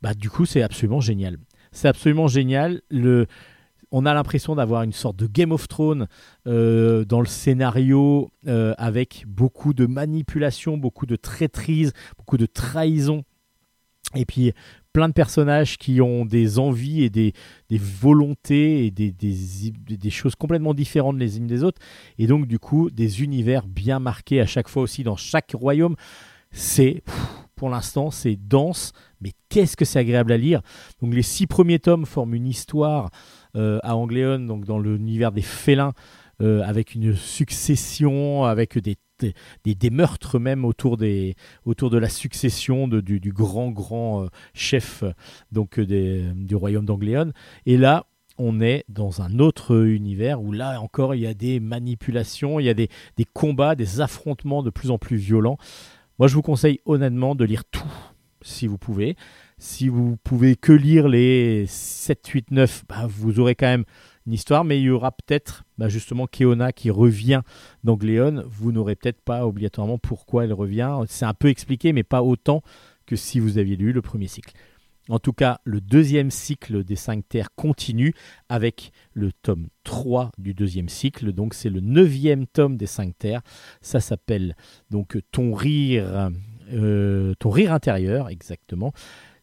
bah, 0.02 0.14
du 0.14 0.30
coup 0.30 0.46
c'est 0.46 0.62
absolument 0.62 1.02
génial. 1.02 1.38
C'est 1.72 1.88
absolument 1.88 2.28
génial. 2.28 2.82
On 3.92 4.06
a 4.06 4.14
l'impression 4.14 4.56
d'avoir 4.56 4.84
une 4.84 4.94
sorte 4.94 5.16
de 5.16 5.28
Game 5.28 5.52
of 5.52 5.68
Thrones 5.68 6.08
euh, 6.48 7.06
dans 7.06 7.22
le 7.22 7.28
scénario 7.28 8.30
euh, 8.48 8.74
avec 8.78 9.24
beaucoup 9.28 9.74
de 9.74 9.86
manipulation, 9.86 10.78
beaucoup 10.78 11.06
de 11.06 11.16
traîtrise, 11.16 11.94
beaucoup 12.18 12.38
de 12.38 12.46
trahison. 12.46 13.24
Et 14.16 14.26
puis 14.26 14.54
plein 14.94 15.08
de 15.08 15.14
personnages 15.14 15.78
qui 15.78 16.02
ont 16.02 16.26
des 16.26 16.58
envies 16.58 17.04
et 17.04 17.10
des, 17.10 17.34
volontés 17.72 18.86
et 18.86 18.92
des, 18.92 19.12
des, 19.12 20.10
choses 20.10 20.36
complètement 20.36 20.74
différentes 20.74 21.18
les 21.18 21.38
unes 21.38 21.48
des 21.48 21.64
autres. 21.64 21.82
Et 22.18 22.28
donc 22.28 22.48
du 22.48 22.60
coup 22.60 22.90
des 22.90 23.22
univers 23.22 23.68
bien 23.68 24.00
marqués 24.00 24.42
à 24.42 24.46
chaque 24.46 24.68
fois 24.68 24.84
aussi 24.84 25.04
dans 25.04 25.16
chaque 25.16 25.52
royaume. 25.54 25.96
C'est 26.52 27.04
pour 27.56 27.70
l'instant, 27.70 28.10
c'est 28.10 28.36
dense, 28.36 28.94
mais 29.22 29.32
qu'est-ce 29.50 29.78
que 29.78 29.86
c'est 29.86 30.00
agréable 30.00 30.32
à 30.32 30.38
lire? 30.38 30.62
Donc 31.02 31.14
les 31.14 31.22
six 31.22 31.48
premiers 31.48 31.80
tomes 31.80 32.06
forment 32.06 32.36
une 32.36 32.48
histoire 32.48 33.10
euh, 33.56 33.80
à 33.84 33.96
Angléon, 33.96 34.40
donc 34.40 34.66
dans 34.66 34.80
l'univers 34.80 35.32
des 35.32 35.42
félins, 35.42 35.94
euh, 36.42 36.62
avec 36.64 36.96
une 36.96 37.16
succession, 37.16 38.46
avec 38.46 38.78
des, 38.78 38.98
des, 39.66 39.90
meurtres 39.90 40.40
même 40.40 40.64
autour, 40.66 40.98
des, 40.98 41.36
autour 41.66 41.90
de 41.90 41.98
la 41.98 42.10
succession 42.10 42.88
du, 42.88 43.34
grand, 43.34 43.72
grand 43.72 44.24
euh, 44.24 44.28
chef 44.54 45.04
donc, 45.52 45.80
du 45.80 46.56
royaume 46.56 46.86
d'Angléon. 46.86 47.32
Et 47.66 47.78
là, 47.78 48.06
on 48.38 48.62
est 48.62 48.86
dans 48.88 49.22
un 49.22 49.40
autre 49.40 49.86
univers 49.86 50.42
où 50.42 50.54
là 50.54 50.80
encore 50.80 51.14
il 51.14 51.22
y 51.22 51.28
a 51.28 51.34
des 51.34 51.60
manipulations, 51.60 52.60
il 52.60 52.66
y 52.66 52.70
a 52.70 52.74
des, 52.74 52.88
des 53.18 53.26
combats, 53.26 53.76
des 53.76 54.00
affrontements 54.00 54.64
de 54.64 54.70
plus 54.70 54.92
en 54.92 54.98
plus 54.98 55.18
violents. 55.18 55.58
Moi, 56.20 56.28
je 56.28 56.36
vous 56.36 56.42
conseille 56.42 56.80
honnêtement 56.86 57.36
de 57.36 57.46
lire 57.46 57.66
tout, 57.66 57.84
si 58.42 58.68
vous 58.68 58.78
pouvez. 58.78 59.16
Si 59.58 59.90
vous 59.90 60.18
pouvez 60.24 60.56
que 60.56 60.72
lire 60.72 61.08
les 61.08 61.66
7, 61.68 62.28
8, 62.28 62.52
9, 62.52 62.86
vous 63.10 63.40
aurez 63.40 63.56
quand 63.56 63.68
même 63.68 63.86
une 64.26 64.34
histoire, 64.34 64.64
mais 64.64 64.80
il 64.80 64.84
y 64.84 64.90
aura 64.90 65.12
peut-être 65.12 65.64
bah, 65.78 65.90
justement 65.90 66.28
Keona 66.28 66.72
qui 66.72 66.92
revient 66.92 67.42
dans 67.84 67.96
Gléon. 67.96 68.44
Vous 68.48 68.72
n'aurez 68.72 68.96
peut-être 68.96 69.22
pas 69.22 69.46
obligatoirement 69.46 69.98
pourquoi 69.98 70.44
elle 70.44 70.54
revient. 70.54 71.00
C'est 71.08 71.26
un 71.26 71.34
peu 71.34 71.48
expliqué, 71.48 71.94
mais 71.94 72.04
pas 72.04 72.22
autant 72.22 72.62
que 73.06 73.16
si 73.16 73.40
vous 73.40 73.58
aviez 73.58 73.76
lu 73.76 73.92
le 73.92 74.02
premier 74.02 74.28
cycle. 74.28 74.54
En 75.10 75.18
tout 75.18 75.34
cas, 75.34 75.60
le 75.64 75.82
deuxième 75.82 76.30
cycle 76.30 76.84
des 76.84 76.96
cinq 76.96 77.28
terres 77.28 77.50
continue 77.56 78.14
avec 78.48 78.92
le 79.14 79.32
tome 79.32 79.70
3 79.84 80.32
du 80.38 80.54
deuxième 80.54 80.88
cycle. 80.88 81.34
Donc 81.34 81.56
c'est 81.56 81.72
le 81.72 81.80
neuvième 81.80 82.46
tome 82.46 82.78
des 82.78 82.86
cinq 82.86 83.18
terres. 83.18 83.42
Ça 83.82 84.00
s'appelle 84.00 84.56
donc 84.92 85.18
Ton 85.32 85.56
rire, 85.56 86.30
euh, 86.72 87.34
ton 87.40 87.50
rire 87.50 87.74
intérieur, 87.74 88.30
exactement. 88.30 88.94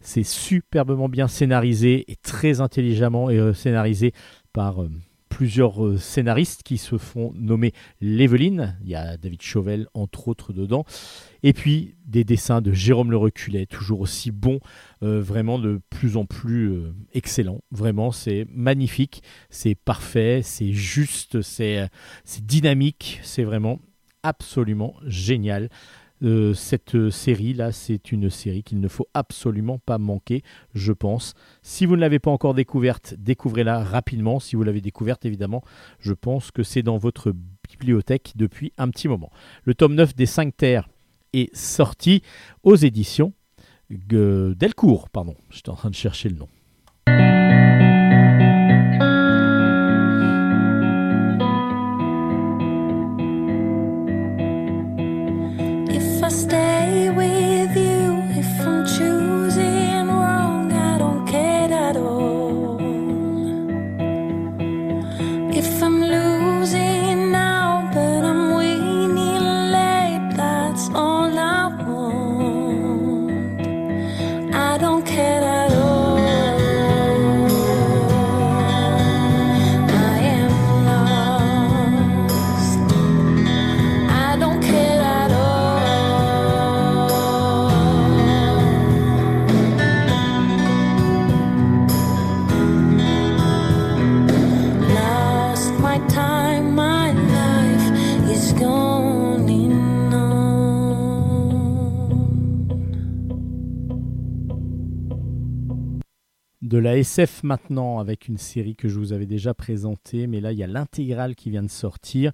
C'est 0.01 0.25
superbement 0.25 1.09
bien 1.09 1.29
scénarisé 1.29 2.05
et 2.11 2.17
très 2.17 2.61
intelligemment 2.61 3.29
euh, 3.29 3.53
scénarisé 3.53 4.13
par 4.53 4.83
euh, 4.83 4.91
plusieurs 5.29 6.01
scénaristes 6.01 6.63
qui 6.63 6.79
se 6.79 6.97
font 6.97 7.33
nommer 7.35 7.73
l'Eveline. 8.01 8.79
Il 8.83 8.89
y 8.89 8.95
a 8.95 9.17
David 9.17 9.43
Chauvel, 9.43 9.87
entre 9.93 10.29
autres, 10.29 10.53
dedans. 10.53 10.85
Et 11.43 11.53
puis 11.53 11.95
des 12.07 12.25
dessins 12.25 12.63
de 12.63 12.73
Jérôme 12.73 13.11
Le 13.11 13.19
Reculet, 13.19 13.67
toujours 13.67 14.01
aussi 14.01 14.31
bons, 14.31 14.61
vraiment 15.03 15.59
de 15.59 15.81
plus 15.91 16.17
en 16.17 16.25
plus 16.25 16.81
excellents. 17.13 17.61
Vraiment, 17.71 18.13
c'est 18.13 18.47
magnifique, 18.51 19.23
c'est 19.51 19.75
parfait, 19.75 20.41
c'est 20.43 20.73
juste, 20.73 21.43
c'est 21.43 21.91
dynamique, 22.41 23.21
c'est 23.23 23.45
vraiment 23.45 23.79
absolument 24.23 24.95
génial. 25.07 25.69
Euh, 26.23 26.55
cette 26.55 27.11
série-là, 27.11 27.73
c'est 27.73 28.13
une 28.13 28.31
série 28.31 28.63
qu'il 28.63 28.81
ne 28.81 28.89
faut 28.89 29.07
absolument 29.15 29.79
pas 29.79 29.99
manquer, 29.99 30.43
je 30.75 30.93
pense. 30.93 31.35
Si 31.63 31.87
vous 31.87 31.97
ne 31.97 32.01
l'avez 32.01 32.19
pas 32.19 32.31
encore 32.31 32.55
découverte, 32.55 33.15
découvrez-la 33.19 33.85
rapidement. 33.85 34.41
Si 34.41 34.57
vous 34.57 34.63
l'avez 34.63 34.81
découverte, 34.81 35.25
évidemment, 35.25 35.63
je 35.99 36.13
pense 36.13 36.51
que 36.51 36.63
c'est 36.63 36.83
dans 36.83 36.99
votre 36.99 37.35
bibliothèque 37.69 38.33
depuis 38.37 38.73
un 38.79 38.89
petit 38.89 39.09
moment. 39.09 39.31
Le 39.65 39.75
tome 39.75 39.95
9 39.95 40.15
des 40.15 40.27
5 40.27 40.57
terres 40.57 40.89
est 41.33 41.55
sorti 41.55 42.23
aux 42.63 42.77
éditions 42.77 43.33
Delcourt. 43.91 45.09
Pardon, 45.11 45.37
j'étais 45.51 45.71
en 45.71 45.77
train 45.77 45.91
de 45.91 45.95
chercher 45.95 46.29
le 46.29 46.37
nom. 46.37 46.49
De 106.77 106.81
la 106.83 106.99
SF 106.99 107.43
maintenant 107.43 108.01
avec 108.01 108.29
une 108.29 108.37
série 108.37 108.77
que 108.77 108.87
je 108.87 108.99
vous 108.99 109.15
avais 109.15 109.25
déjà 109.25 109.55
présentée, 109.55 110.27
mais 110.27 110.43
là 110.43 110.53
il 110.53 110.59
y 110.59 110.63
a 110.63 110.67
l'intégrale 110.67 111.35
qui 111.35 111.49
vient 111.49 111.63
de 111.63 111.71
sortir. 111.71 112.33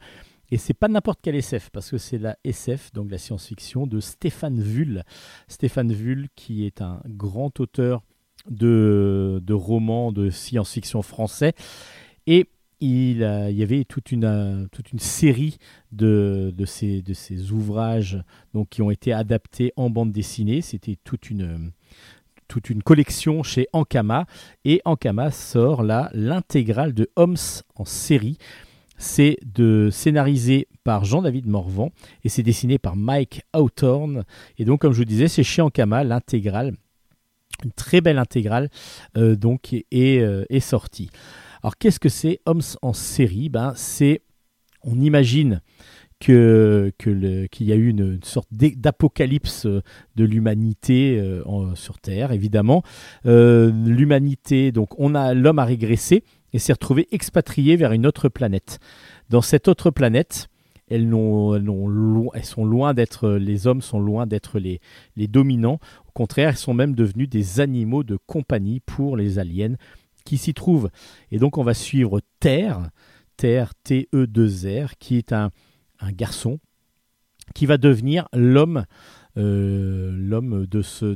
Et 0.50 0.56
c'est 0.56 0.74
pas 0.74 0.88
n'importe 0.88 1.20
quelle 1.22 1.36
SF, 1.36 1.70
parce 1.70 1.88
que 1.88 1.96
c'est 1.96 2.18
la 2.18 2.36
SF, 2.42 2.92
donc 2.92 3.08
la 3.08 3.18
science-fiction, 3.18 3.86
de 3.86 4.00
Stéphane 4.00 4.60
Vull. 4.60 5.04
Stéphane 5.46 5.92
Vull, 5.92 6.26
qui 6.34 6.66
est 6.66 6.82
un 6.82 7.00
grand 7.06 7.60
auteur 7.60 8.02
de, 8.50 9.40
de 9.44 9.54
romans 9.54 10.10
de 10.10 10.28
science-fiction 10.28 11.02
français. 11.02 11.52
Et 12.26 12.48
il, 12.80 13.18
y 13.18 13.62
avait 13.62 13.84
toute 13.84 14.10
une, 14.10 14.68
toute 14.72 14.90
une 14.90 14.98
série 14.98 15.58
de, 15.92 16.52
de, 16.52 16.64
ces, 16.64 17.00
de 17.00 17.14
ces 17.14 17.52
ouvrages 17.52 18.20
donc, 18.54 18.70
qui 18.70 18.82
ont 18.82 18.90
été 18.90 19.12
adaptés 19.12 19.72
en 19.76 19.88
bande 19.88 20.10
dessinée. 20.10 20.62
C'était 20.62 20.98
toute 21.04 21.30
une, 21.30 21.70
toute 22.52 22.68
une 22.68 22.82
collection 22.82 23.42
chez 23.42 23.66
Ankama. 23.72 24.26
Et 24.66 24.82
Ankama 24.84 25.30
sort 25.30 25.82
là 25.82 26.10
l'intégrale 26.12 26.92
de 26.92 27.08
Homs 27.16 27.62
en 27.76 27.86
série. 27.86 28.36
C'est 28.98 29.38
de 29.42 29.88
scénarisé 29.90 30.68
par 30.84 31.06
Jean-David 31.06 31.46
Morvan 31.46 31.92
et 32.24 32.28
c'est 32.28 32.42
dessiné 32.42 32.78
par 32.78 32.94
Mike 32.94 33.40
Hawthorne. 33.54 34.24
Et 34.58 34.66
donc, 34.66 34.82
comme 34.82 34.92
je 34.92 34.98
vous 34.98 35.06
disais, 35.06 35.28
c'est 35.28 35.42
chez 35.42 35.62
Ankama 35.62 36.04
l'intégrale, 36.04 36.74
une 37.64 37.72
très 37.72 38.02
belle 38.02 38.18
intégrale, 38.18 38.68
euh, 39.16 39.34
donc 39.34 39.72
est, 39.72 40.18
euh, 40.18 40.44
est 40.50 40.60
sortie. 40.60 41.08
Alors, 41.62 41.78
qu'est-ce 41.78 41.98
que 41.98 42.10
c'est 42.10 42.40
Homs 42.44 42.76
en 42.82 42.92
série? 42.92 43.48
Ben, 43.48 43.72
c'est, 43.76 44.20
on 44.82 45.00
imagine 45.00 45.62
que, 46.22 46.92
qu'il 46.98 47.66
y 47.66 47.72
a 47.72 47.74
eu 47.74 47.88
une, 47.88 48.20
sorte 48.22 48.48
d'apocalypse 48.52 49.66
de 49.66 50.24
l'humanité 50.24 51.18
euh, 51.18 51.74
sur 51.74 51.98
Terre, 51.98 52.30
évidemment. 52.30 52.84
Euh, 53.26 53.72
l'humanité, 53.84 54.70
donc 54.70 54.98
on 55.00 55.16
a 55.16 55.34
l'homme 55.34 55.58
a 55.58 55.64
régressé 55.64 56.22
et 56.52 56.60
s'est 56.60 56.74
retrouvé 56.74 57.08
expatrié 57.10 57.74
vers 57.74 57.90
une 57.90 58.06
autre 58.06 58.28
planète. 58.28 58.78
Dans 59.30 59.42
cette 59.42 59.66
autre 59.66 59.90
planète, 59.90 60.46
elles, 60.88 61.12
elles 61.12 62.44
sont 62.44 62.64
loin 62.64 62.94
d'être, 62.94 63.30
les 63.30 63.66
hommes 63.66 63.82
sont 63.82 63.98
loin 63.98 64.26
d'être 64.28 64.60
les, 64.60 64.80
les 65.16 65.26
dominants. 65.26 65.80
Au 66.06 66.12
contraire, 66.14 66.50
elles 66.50 66.56
sont 66.56 66.74
même 66.74 66.94
devenus 66.94 67.28
des 67.28 67.58
animaux 67.58 68.04
de 68.04 68.16
compagnie 68.26 68.78
pour 68.78 69.16
les 69.16 69.40
aliens 69.40 69.74
qui 70.24 70.38
s'y 70.38 70.54
trouvent. 70.54 70.90
Et 71.32 71.38
donc 71.38 71.58
on 71.58 71.64
va 71.64 71.74
suivre 71.74 72.20
Terre, 72.38 72.90
Terre 73.36 73.72
T-E-2-R, 73.82 74.98
qui 74.98 75.16
est 75.16 75.32
un, 75.32 75.50
un 76.02 76.12
garçon 76.12 76.58
qui 77.54 77.66
va 77.66 77.78
devenir 77.78 78.28
l'homme 78.32 78.84
euh, 79.38 80.14
l'homme 80.14 80.66
de 80.66 80.82
ce 80.82 81.14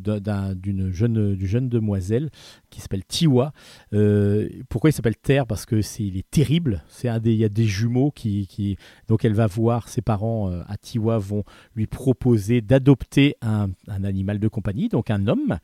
d'une 0.54 0.90
jeune 0.90 1.38
jeune 1.38 1.68
demoiselle 1.68 2.30
qui 2.70 2.80
s'appelle 2.80 3.04
Tiwa. 3.04 3.52
Euh, 3.92 4.48
pourquoi 4.70 4.88
il 4.88 4.94
s'appelle 4.94 5.16
Terre? 5.16 5.46
Parce 5.46 5.66
que 5.66 5.82
c'est 5.82 6.02
il 6.02 6.16
est 6.16 6.30
terrible. 6.30 6.82
C'est 6.88 7.08
un 7.08 7.20
des 7.20 7.32
il 7.32 7.38
y 7.38 7.44
a 7.44 7.50
des 7.50 7.66
jumeaux 7.66 8.10
qui, 8.10 8.46
qui 8.46 8.78
donc 9.06 9.26
elle 9.26 9.34
va 9.34 9.46
voir 9.46 9.88
ses 9.90 10.00
parents 10.00 10.50
euh, 10.50 10.62
à 10.66 10.78
Tiwa 10.78 11.18
vont 11.18 11.44
lui 11.74 11.86
proposer 11.86 12.62
d'adopter 12.62 13.36
un, 13.42 13.68
un, 13.88 14.04
animal 14.04 14.38
de 14.38 14.48
compagnie 14.48 14.88
donc 14.88 15.10
un 15.10 15.26
homme. 15.26 15.58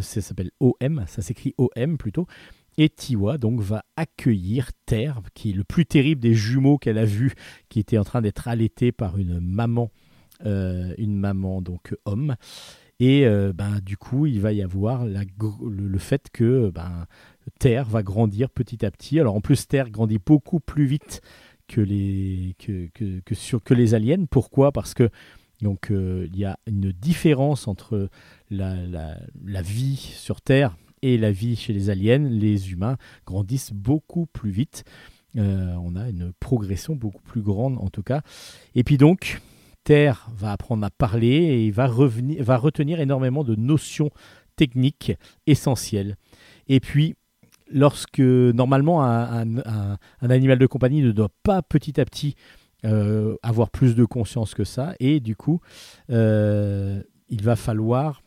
ça 0.00 0.20
s'appelle 0.20 0.52
OM, 0.60 1.04
ça 1.08 1.22
s'écrit 1.22 1.54
OM 1.58 1.98
plutôt. 1.98 2.26
Et 2.76 2.88
Tiwa 2.88 3.38
donc 3.38 3.60
va 3.60 3.84
accueillir 3.96 4.70
Terre, 4.86 5.20
qui 5.34 5.50
est 5.50 5.54
le 5.54 5.64
plus 5.64 5.86
terrible 5.86 6.20
des 6.20 6.34
jumeaux 6.34 6.78
qu'elle 6.78 6.98
a 6.98 7.04
vu, 7.04 7.34
qui 7.68 7.80
était 7.80 7.98
en 7.98 8.04
train 8.04 8.20
d'être 8.20 8.48
allaité 8.48 8.92
par 8.92 9.18
une 9.18 9.40
maman, 9.40 9.90
euh, 10.44 10.94
une 10.98 11.16
maman 11.16 11.62
donc 11.62 11.94
homme. 12.04 12.34
Et 13.00 13.26
euh, 13.26 13.52
ben, 13.52 13.80
du 13.80 13.96
coup, 13.96 14.26
il 14.26 14.40
va 14.40 14.52
y 14.52 14.62
avoir 14.62 15.04
le, 15.04 15.98
fait 15.98 16.28
que 16.32 16.70
ben, 16.70 17.06
Terre 17.58 17.86
va 17.86 18.02
grandir 18.02 18.50
petit 18.50 18.84
à 18.84 18.90
petit. 18.90 19.18
Alors 19.20 19.34
en 19.34 19.40
plus, 19.40 19.66
Terre 19.66 19.90
grandit 19.90 20.20
beaucoup 20.24 20.60
plus 20.60 20.86
vite 20.86 21.20
que 21.68 21.80
les, 21.80 22.54
que, 22.58 23.34
sur, 23.34 23.62
que 23.62 23.74
les 23.74 23.94
aliens. 23.94 24.26
Pourquoi? 24.30 24.72
Parce 24.72 24.94
que 24.94 25.10
donc 25.60 25.90
euh, 25.90 26.28
il 26.32 26.38
y 26.38 26.44
a 26.44 26.58
une 26.66 26.92
différence 26.92 27.68
entre 27.68 28.08
la, 28.50 28.76
la 28.86 29.62
vie 29.62 29.96
sur 29.96 30.40
Terre 30.40 30.76
et 31.04 31.18
la 31.18 31.30
vie 31.30 31.54
chez 31.54 31.74
les 31.74 31.90
aliens, 31.90 32.18
les 32.18 32.72
humains 32.72 32.96
grandissent 33.26 33.72
beaucoup 33.72 34.24
plus 34.24 34.50
vite. 34.50 34.84
Euh, 35.36 35.74
on 35.82 35.96
a 35.96 36.08
une 36.08 36.32
progression 36.40 36.96
beaucoup 36.96 37.22
plus 37.22 37.42
grande 37.42 37.76
en 37.78 37.90
tout 37.90 38.02
cas. 38.02 38.22
Et 38.74 38.84
puis 38.84 38.96
donc, 38.96 39.42
Terre 39.84 40.30
va 40.34 40.52
apprendre 40.52 40.84
à 40.86 40.90
parler 40.90 41.66
et 41.66 41.70
va, 41.70 41.86
retenir 41.86 43.00
énormément 43.00 43.44
de 43.44 43.54
notions 43.54 44.10
techniques 44.56 45.12
essentielles. 45.46 46.16
Et 46.68 46.80
puis, 46.80 47.16
lorsque 47.70 48.20
normalement 48.20 49.04
un, 49.04 49.98
animal 50.22 50.58
de 50.58 50.66
compagnie 50.66 51.02
ne 51.02 51.12
doit 51.12 51.32
pas 51.42 51.60
petit 51.60 52.00
à 52.00 52.06
petit 52.06 52.34
euh, 52.86 53.36
avoir 53.42 53.68
plus 53.68 53.94
de 53.94 54.06
conscience 54.06 54.54
que 54.54 54.64
ça, 54.64 54.94
et 55.00 55.20
du 55.20 55.36
coup, 55.36 55.60
euh, 56.08 57.02
il 57.28 57.42
va 57.42 57.56
falloir 57.56 58.22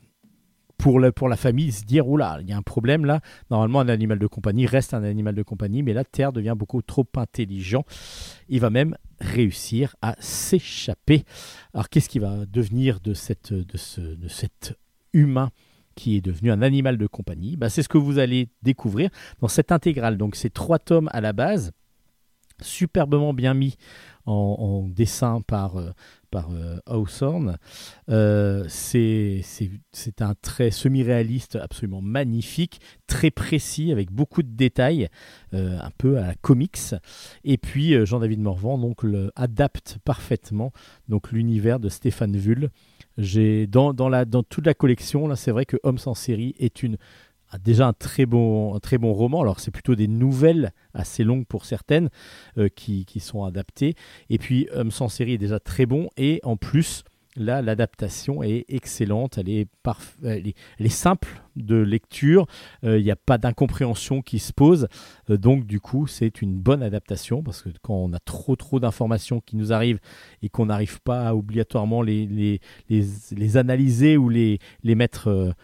pour 0.78 1.00
la, 1.00 1.12
pour 1.12 1.28
la 1.28 1.36
famille 1.38 1.72
se 1.72 1.84
dire 1.84 2.08
oula, 2.08 2.38
il 2.42 2.50
y 2.50 2.54
a 2.54 2.58
un 2.58 2.62
problème 2.62 3.06
là. 3.06 3.22
Normalement, 3.50 3.80
un 3.80 3.90
animal 3.90 4.20
de 4.20 4.28
compagnie 4.28 4.66
reste 4.66 4.94
un 4.94 5.04
animal 5.04 5.36
de 5.36 5.44
compagnie, 5.44 5.84
mais 5.84 5.94
la 5.94 6.04
Terre 6.04 6.32
devient 6.32 6.56
beaucoup 6.58 6.82
trop 6.82 7.06
intelligent. 7.16 7.84
Il 8.48 8.60
va 8.60 8.70
même 8.70 8.96
réussir 9.20 9.96
à 10.02 10.16
s'échapper. 10.20 11.24
Alors, 11.74 11.90
qu'est-ce 11.90 12.10
qui 12.10 12.20
va 12.20 12.46
devenir 12.46 13.00
de, 13.00 13.14
cette, 13.14 13.54
de, 13.54 13.78
ce, 13.78 14.02
de 14.02 14.28
cet 14.28 14.78
humain 15.14 15.50
qui 15.96 16.18
est 16.18 16.22
devenu 16.22 16.52
un 16.52 16.62
animal 16.62 16.98
de 16.98 17.08
compagnie? 17.08 17.58
Bah, 17.58 17.70
C'est 17.70 17.82
ce 17.82 17.90
que 17.90 17.98
vous 17.98 18.20
allez 18.20 18.50
découvrir 18.62 19.10
dans 19.42 19.48
cette 19.48 19.72
intégrale. 19.72 20.18
Donc, 20.18 20.36
c'est 20.36 20.54
trois 20.54 20.78
tomes 20.78 21.10
à 21.12 21.22
la 21.22 21.34
base, 21.34 21.72
superbement 22.62 23.34
bien 23.34 23.54
mis 23.56 23.78
en, 24.28 24.88
dessin 24.88 25.42
par, 25.42 25.78
euh, 25.78 25.92
par 26.32 26.50
euh, 26.52 26.78
Hawthorne. 26.86 27.58
Euh, 28.10 28.66
c'est 28.70 29.42
un 30.20 30.36
trait 30.42 30.72
semi-réaliste 30.72 31.56
absolument 31.56 32.02
magnifique, 32.02 32.82
très 33.08 33.32
précis, 33.32 33.92
avec 33.92 34.12
beaucoup 34.12 34.44
de 34.44 34.50
détails, 34.50 35.10
un 35.54 35.90
peu 35.98 36.18
à 36.18 36.28
la 36.28 36.36
comics. 36.36 36.96
Et 37.44 37.58
puis 37.58 38.06
Jean-David 38.06 38.40
Morvan 38.40 38.78
donc, 38.78 39.04
adapte 39.36 39.98
parfaitement 40.04 40.72
l'univers 41.32 41.80
de 41.80 41.90
Stéphane 41.90 42.36
Vull. 42.36 42.70
Dans, 43.70 43.94
dans, 43.94 44.10
la, 44.10 44.26
dans 44.26 44.44
toute 44.44 44.66
la 44.66 44.74
collection, 44.74 45.34
c'est 45.36 45.52
vrai 45.52 45.66
que 45.66 45.78
Homme 45.84 45.98
sans 45.98 46.14
série 46.14 46.54
est 46.60 46.84
une 46.84 46.98
déjà 47.64 47.88
un 47.88 47.94
très 47.94 48.26
bon, 48.26 48.80
roman. 49.02 49.42
Alors 49.42 49.60
c'est 49.60 49.72
plutôt 49.72 49.96
des 49.96 50.08
nouvelles 50.08 50.74
assez 50.94 51.24
longues 51.24 51.46
pour 51.46 51.66
certaines 51.66 52.10
euh, 52.58 52.70
qui, 52.70 53.06
sont 53.20 53.44
adaptées. 53.44 53.96
Et 54.30 54.38
puis 54.38 54.68
Homme 54.74 54.92
sans 54.92 55.10
série 55.10 55.34
est 55.34 55.38
déjà 55.38 55.60
très 55.60 55.86
bon. 55.86 56.10
Et 56.18 56.40
en 56.44 56.58
plus, 56.58 57.04
là, 57.36 57.62
l'adaptation 57.62 58.44
est 58.44 58.66
excellente. 58.68 59.38
Elle 59.38 59.50
est, 59.50 59.68
elle 60.24 60.92
simple 60.92 61.42
de 61.56 61.78
lecture. 61.78 62.46
Euh, 62.84 63.00
il 63.00 63.04
n'y 63.04 63.12
a 63.12 63.16
pas 63.16 63.38
d'incompréhension 63.38 64.22
qui 64.22 64.40
se 64.40 64.54
pose. 64.54 64.88
Euh, 65.30 65.38
donc 65.38 65.66
du 65.66 65.80
coup, 65.80 66.06
c'est 66.06 66.42
une 66.42 66.54
bonne 66.54 66.84
adaptation 66.84 67.42
parce 67.42 67.62
que 67.62 67.70
quand 67.82 67.96
on 67.96 68.14
a 68.14 68.20
trop 68.20 68.56
trop 68.56 68.80
d'informations 68.80 69.40
qui 69.40 69.56
nous 69.56 69.74
arrivent 69.74 70.00
et 70.42 70.50
qu'on 70.50 70.68
n'arrive 70.68 71.02
pas 71.02 71.30
à 71.30 71.36
obligatoirement 71.36 72.02
les, 72.02 72.60
les, 72.90 73.58
analyser 73.58 74.18
ou 74.18 74.30
les 74.30 74.60
mettre 74.84 75.56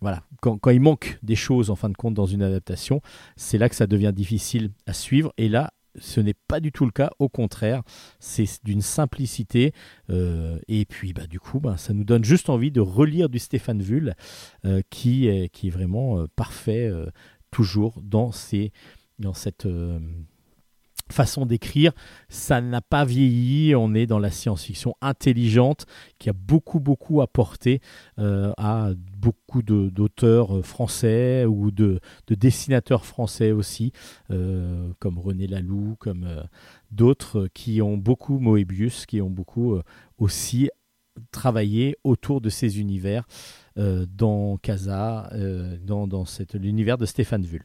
voilà, 0.00 0.22
quand, 0.40 0.70
il 0.70 0.80
manque 0.80 1.18
des 1.22 1.36
choses 1.36 1.70
en 1.70 1.76
fin 1.76 1.88
de 1.88 1.96
compte 1.96 2.14
dans 2.14 2.26
une 2.26 2.42
adaptation, 2.42 3.00
c'est 3.36 3.58
là 3.58 3.68
que 3.68 3.74
ça 3.74 3.86
devient 3.86 4.12
difficile 4.14 4.70
à 4.86 4.92
suivre. 4.92 5.32
Et 5.38 5.48
là, 5.48 5.72
ce 5.98 6.20
n'est 6.20 6.34
pas 6.34 6.60
du 6.60 6.72
tout 6.72 6.84
le 6.84 6.90
cas, 6.90 7.10
au 7.18 7.28
contraire, 7.28 7.82
c'est 8.20 8.46
d'une 8.64 8.82
simplicité. 8.82 9.72
Euh, 10.10 10.58
et 10.68 10.84
puis, 10.84 11.12
bah, 11.12 11.26
du 11.26 11.40
coup, 11.40 11.60
bah, 11.60 11.76
ça 11.78 11.94
nous 11.94 12.04
donne 12.04 12.24
juste 12.24 12.50
envie 12.50 12.70
de 12.70 12.80
relire 12.80 13.28
du 13.28 13.38
Stéphane 13.38 13.82
Vull, 13.82 14.14
euh, 14.64 14.82
qui, 14.90 15.26
est, 15.26 15.70
vraiment 15.70 16.20
euh, 16.20 16.26
parfait 16.36 16.90
toujours 17.50 18.00
dans, 18.02 18.32
ces, 18.32 18.72
dans 19.18 19.34
cette 19.34 19.66
façon 21.10 21.46
d'écrire, 21.46 21.92
ça 22.28 22.60
n'a 22.60 22.80
pas 22.80 23.04
vieilli, 23.04 23.74
on 23.74 23.94
est 23.94 24.06
dans 24.06 24.18
la 24.18 24.30
science-fiction 24.30 24.94
intelligente 25.00 25.86
qui 26.18 26.28
a 26.28 26.32
beaucoup 26.32 26.80
beaucoup 26.80 27.20
apporté 27.20 27.80
euh, 28.18 28.52
à 28.56 28.90
beaucoup 29.18 29.62
d'auteurs 29.62 30.64
français 30.64 31.44
ou 31.44 31.70
de, 31.70 32.00
dessinateurs 32.28 33.04
français 33.04 33.52
aussi, 33.52 33.92
euh, 34.30 34.92
comme 34.98 35.18
René 35.18 35.46
Laloux, 35.46 35.96
comme 35.98 36.24
euh, 36.24 36.42
d'autres 36.90 37.48
qui 37.54 37.80
ont 37.82 37.96
beaucoup, 37.96 38.38
Moebius, 38.38 39.06
qui 39.06 39.20
ont 39.20 39.30
beaucoup 39.30 39.78
aussi 40.18 40.70
travaillé 41.30 41.96
autour 42.04 42.40
de 42.40 42.50
ces 42.50 42.78
univers 42.78 43.26
dans 43.76 44.58
Casa, 44.58 45.30
dans, 45.82 46.06
dans 46.06 46.24
l'univers 46.54 46.98
de 46.98 47.06
Stéphane 47.06 47.42
Vull. 47.42 47.64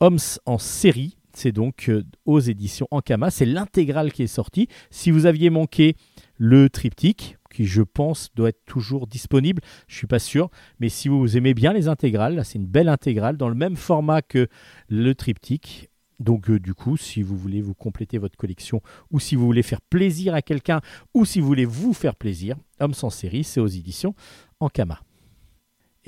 Homs 0.00 0.38
en 0.44 0.58
série, 0.58 1.16
c'est 1.36 1.52
donc 1.52 1.88
euh, 1.88 2.02
aux 2.24 2.40
éditions 2.40 2.88
Ankama. 2.90 3.30
C'est 3.30 3.44
l'intégrale 3.44 4.12
qui 4.12 4.22
est 4.22 4.26
sortie. 4.26 4.68
Si 4.90 5.10
vous 5.10 5.26
aviez 5.26 5.50
manqué 5.50 5.94
le 6.38 6.70
triptyque, 6.70 7.36
qui 7.52 7.66
je 7.66 7.82
pense 7.82 8.30
doit 8.34 8.48
être 8.48 8.64
toujours 8.64 9.06
disponible, 9.06 9.62
je 9.86 9.96
suis 9.96 10.06
pas 10.06 10.18
sûr, 10.18 10.50
mais 10.80 10.88
si 10.88 11.08
vous 11.08 11.36
aimez 11.36 11.54
bien 11.54 11.72
les 11.72 11.88
intégrales, 11.88 12.42
c'est 12.44 12.58
une 12.58 12.66
belle 12.66 12.88
intégrale 12.88 13.36
dans 13.36 13.48
le 13.48 13.54
même 13.54 13.76
format 13.76 14.22
que 14.22 14.48
le 14.88 15.14
triptyque. 15.14 15.90
Donc 16.20 16.48
euh, 16.48 16.58
du 16.58 16.72
coup, 16.72 16.96
si 16.96 17.22
vous 17.22 17.36
voulez 17.36 17.60
vous 17.60 17.74
compléter 17.74 18.16
votre 18.16 18.38
collection 18.38 18.80
ou 19.10 19.20
si 19.20 19.36
vous 19.36 19.44
voulez 19.44 19.62
faire 19.62 19.82
plaisir 19.82 20.34
à 20.34 20.40
quelqu'un 20.40 20.80
ou 21.12 21.26
si 21.26 21.40
vous 21.40 21.46
voulez 21.46 21.66
vous 21.66 21.92
faire 21.92 22.16
plaisir, 22.16 22.56
Homme 22.80 22.94
sans 22.94 23.10
série, 23.10 23.44
c'est 23.44 23.60
aux 23.60 23.66
éditions 23.66 24.14
Ankama. 24.60 25.05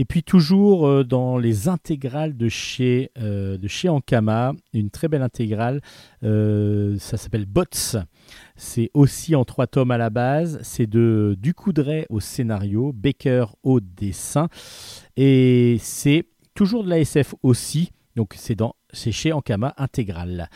Et 0.01 0.05
puis 0.05 0.22
toujours 0.22 0.86
euh, 0.86 1.03
dans 1.03 1.38
les 1.38 1.68
intégrales 1.68 2.36
de 2.36 2.49
chez, 2.49 3.11
euh, 3.18 3.59
de 3.59 3.88
Ankama, 3.88 4.53
une 4.72 4.90
très 4.90 5.09
belle 5.09 5.22
intégrale, 5.22 5.80
euh, 6.22 6.96
ça 7.01 7.16
s'appelle 7.16 7.46
Bots. 7.46 7.64
C'est 8.55 8.90
aussi 8.94 9.34
en 9.34 9.44
trois 9.44 9.66
tomes 9.66 9.90
à 9.90 9.99
la 9.99 10.11
base. 10.11 10.61
C'est 10.62 10.86
de 10.86 11.36
Ducoudray 11.40 12.07
au 12.11 12.20
scénario, 12.20 12.92
Baker 12.94 13.46
au 13.64 13.80
dessin. 13.80 14.49
Et 15.16 15.78
c'est 15.80 16.24
toujours 16.55 16.84
de 16.84 16.90
la 16.90 17.01
SF 17.01 17.34
aussi. 17.42 17.90
Donc 18.18 18.34
c'est 18.36 18.56
dans 18.56 18.74
chez 18.92 19.32
Ankama 19.32 19.74
Intégral. 19.76 20.50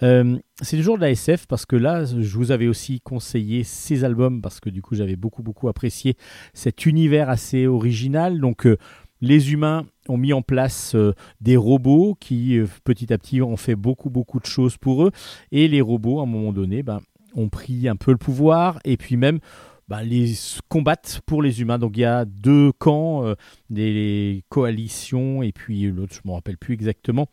c'est 0.00 0.76
toujours 0.76 0.96
de 0.96 1.02
la 1.02 1.12
SF 1.12 1.46
parce 1.46 1.64
que 1.64 1.76
là, 1.76 2.04
je 2.04 2.36
vous 2.36 2.50
avais 2.50 2.66
aussi 2.66 3.00
conseillé 3.00 3.62
ces 3.62 4.02
albums 4.02 4.42
parce 4.42 4.58
que 4.58 4.68
du 4.68 4.82
coup, 4.82 4.96
j'avais 4.96 5.14
beaucoup, 5.14 5.44
beaucoup 5.44 5.68
apprécié 5.68 6.16
cet 6.54 6.86
univers 6.86 7.30
assez 7.30 7.68
original. 7.68 8.40
Donc, 8.40 8.66
euh, 8.66 8.78
les 9.20 9.52
humains 9.52 9.86
ont 10.08 10.16
mis 10.16 10.32
en 10.32 10.42
place 10.42 10.96
euh, 10.96 11.14
des 11.40 11.56
robots 11.56 12.16
qui, 12.18 12.58
euh, 12.58 12.66
petit 12.82 13.12
à 13.12 13.18
petit, 13.18 13.40
ont 13.40 13.56
fait 13.56 13.76
beaucoup, 13.76 14.10
beaucoup 14.10 14.40
de 14.40 14.46
choses 14.46 14.76
pour 14.76 15.04
eux. 15.04 15.12
Et 15.52 15.68
les 15.68 15.80
robots, 15.80 16.18
à 16.18 16.24
un 16.24 16.26
moment 16.26 16.52
donné, 16.52 16.82
ben, 16.82 17.00
ont 17.36 17.48
pris 17.48 17.86
un 17.86 17.96
peu 17.96 18.10
le 18.10 18.18
pouvoir 18.18 18.80
et 18.84 18.96
puis 18.96 19.16
même 19.16 19.38
ben, 19.88 20.02
les 20.02 20.34
combattent 20.68 21.20
pour 21.26 21.42
les 21.42 21.60
humains. 21.60 21.78
Donc 21.78 21.96
il 21.96 22.00
y 22.00 22.04
a 22.04 22.24
deux 22.24 22.72
camps, 22.72 23.34
des 23.70 24.44
coalitions 24.48 25.42
et 25.42 25.52
puis 25.52 25.82
l'autre, 25.90 26.14
je 26.14 26.20
ne 26.24 26.30
me 26.30 26.34
rappelle 26.34 26.58
plus 26.58 26.74
exactement. 26.74 27.28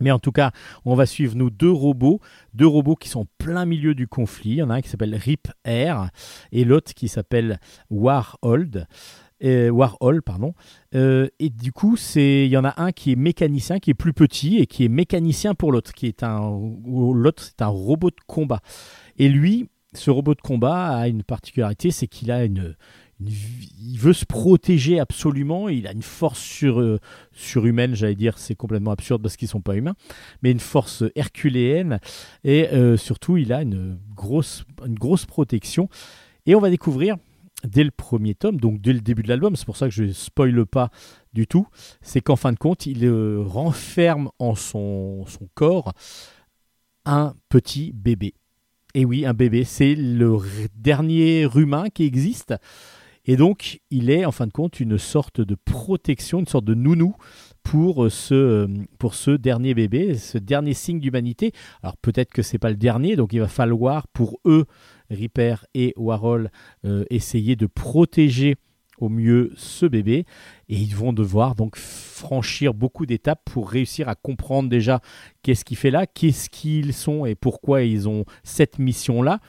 Mais 0.00 0.10
en 0.10 0.18
tout 0.18 0.32
cas, 0.32 0.52
on 0.84 0.94
va 0.94 1.06
suivre 1.06 1.36
nous 1.36 1.50
deux 1.50 1.70
robots, 1.70 2.20
deux 2.54 2.66
robots 2.66 2.96
qui 2.96 3.08
sont 3.08 3.26
plein 3.38 3.66
milieu 3.66 3.94
du 3.94 4.08
conflit. 4.08 4.50
Il 4.52 4.56
y 4.56 4.62
en 4.62 4.70
a 4.70 4.74
un 4.74 4.80
qui 4.80 4.88
s'appelle 4.88 5.14
Rip 5.14 5.48
Air 5.64 6.10
et 6.50 6.64
l'autre 6.64 6.94
qui 6.94 7.08
s'appelle 7.08 7.60
Warhold. 7.90 8.86
Euh, 9.44 9.70
Warhol, 9.70 10.22
pardon. 10.22 10.54
Euh, 10.94 11.28
et 11.40 11.50
du 11.50 11.72
coup, 11.72 11.96
c'est 11.96 12.46
il 12.46 12.50
y 12.50 12.56
en 12.56 12.64
a 12.64 12.80
un 12.80 12.92
qui 12.92 13.12
est 13.12 13.16
mécanicien, 13.16 13.80
qui 13.80 13.90
est 13.90 13.94
plus 13.94 14.12
petit 14.12 14.58
et 14.58 14.66
qui 14.66 14.84
est 14.84 14.88
mécanicien 14.88 15.54
pour 15.54 15.72
l'autre, 15.72 15.92
qui 15.92 16.06
est 16.06 16.22
un 16.22 16.60
l'autre 16.86 17.42
c'est 17.42 17.60
un 17.60 17.66
robot 17.66 18.10
de 18.10 18.16
combat. 18.26 18.60
Et 19.18 19.28
lui, 19.28 19.68
ce 19.94 20.10
robot 20.10 20.34
de 20.34 20.40
combat 20.40 20.96
a 20.96 21.08
une 21.08 21.22
particularité, 21.22 21.90
c'est 21.90 22.06
qu'il 22.06 22.30
a 22.30 22.44
une 22.44 22.76
il 23.24 23.98
veut 23.98 24.12
se 24.12 24.24
protéger 24.24 25.00
absolument. 25.00 25.68
Il 25.68 25.86
a 25.86 25.92
une 25.92 26.02
force 26.02 26.40
sur, 26.40 26.80
euh, 26.80 26.98
surhumaine, 27.32 27.94
j'allais 27.94 28.14
dire, 28.14 28.38
c'est 28.38 28.54
complètement 28.54 28.90
absurde 28.90 29.22
parce 29.22 29.36
qu'ils 29.36 29.48
sont 29.48 29.60
pas 29.60 29.76
humains, 29.76 29.94
mais 30.42 30.50
une 30.50 30.60
force 30.60 31.04
herculéenne 31.14 32.00
et 32.44 32.68
euh, 32.70 32.96
surtout 32.96 33.36
il 33.36 33.52
a 33.52 33.62
une 33.62 33.98
grosse, 34.14 34.64
une 34.84 34.94
grosse 34.94 35.26
protection. 35.26 35.88
Et 36.46 36.54
on 36.54 36.60
va 36.60 36.70
découvrir 36.70 37.16
dès 37.64 37.84
le 37.84 37.92
premier 37.92 38.34
tome, 38.34 38.56
donc 38.56 38.80
dès 38.80 38.92
le 38.92 39.00
début 39.00 39.22
de 39.22 39.28
l'album, 39.28 39.54
c'est 39.54 39.66
pour 39.66 39.76
ça 39.76 39.86
que 39.88 39.94
je 39.94 40.10
spoile 40.12 40.66
pas 40.66 40.90
du 41.32 41.46
tout, 41.46 41.66
c'est 42.00 42.20
qu'en 42.20 42.36
fin 42.36 42.52
de 42.52 42.58
compte, 42.58 42.86
il 42.86 43.04
euh, 43.04 43.40
renferme 43.40 44.30
en 44.38 44.54
son, 44.54 45.24
son 45.26 45.48
corps 45.54 45.92
un 47.04 47.34
petit 47.48 47.92
bébé. 47.92 48.34
Et 48.94 49.04
oui, 49.06 49.24
un 49.24 49.32
bébé, 49.32 49.64
c'est 49.64 49.94
le 49.94 50.38
dernier 50.74 51.48
humain 51.54 51.84
qui 51.92 52.04
existe. 52.04 52.54
Et 53.24 53.36
donc, 53.36 53.80
il 53.90 54.10
est 54.10 54.24
en 54.24 54.32
fin 54.32 54.46
de 54.46 54.52
compte 54.52 54.80
une 54.80 54.98
sorte 54.98 55.40
de 55.40 55.54
protection, 55.54 56.40
une 56.40 56.46
sorte 56.46 56.64
de 56.64 56.74
nounou 56.74 57.14
pour 57.62 58.10
ce, 58.10 58.68
pour 58.98 59.14
ce 59.14 59.30
dernier 59.30 59.74
bébé, 59.74 60.16
ce 60.16 60.36
dernier 60.36 60.74
signe 60.74 61.00
d'humanité. 61.00 61.52
Alors 61.82 61.96
peut-être 61.96 62.32
que 62.32 62.42
c'est 62.42 62.58
pas 62.58 62.70
le 62.70 62.76
dernier, 62.76 63.16
donc 63.16 63.32
il 63.32 63.40
va 63.40 63.48
falloir 63.48 64.08
pour 64.08 64.40
eux, 64.44 64.66
Ripper 65.08 65.54
et 65.74 65.94
Warhol, 65.96 66.50
euh, 66.84 67.04
essayer 67.10 67.54
de 67.54 67.66
protéger 67.66 68.56
au 68.98 69.08
mieux 69.08 69.52
ce 69.56 69.86
bébé 69.86 70.26
et 70.68 70.76
ils 70.76 70.94
vont 70.94 71.12
devoir 71.12 71.54
donc 71.54 71.76
franchir 71.76 72.74
beaucoup 72.74 73.06
d'étapes 73.06 73.42
pour 73.44 73.70
réussir 73.70 74.08
à 74.08 74.14
comprendre 74.14 74.68
déjà 74.68 75.00
qu'est-ce 75.42 75.64
qu'il 75.64 75.76
fait 75.76 75.90
là, 75.90 76.06
qu'est-ce 76.06 76.50
qu'ils 76.50 76.92
sont 76.92 77.26
et 77.26 77.34
pourquoi 77.34 77.82
ils 77.82 78.08
ont 78.08 78.24
cette 78.44 78.78
mission 78.78 79.22
là 79.22 79.40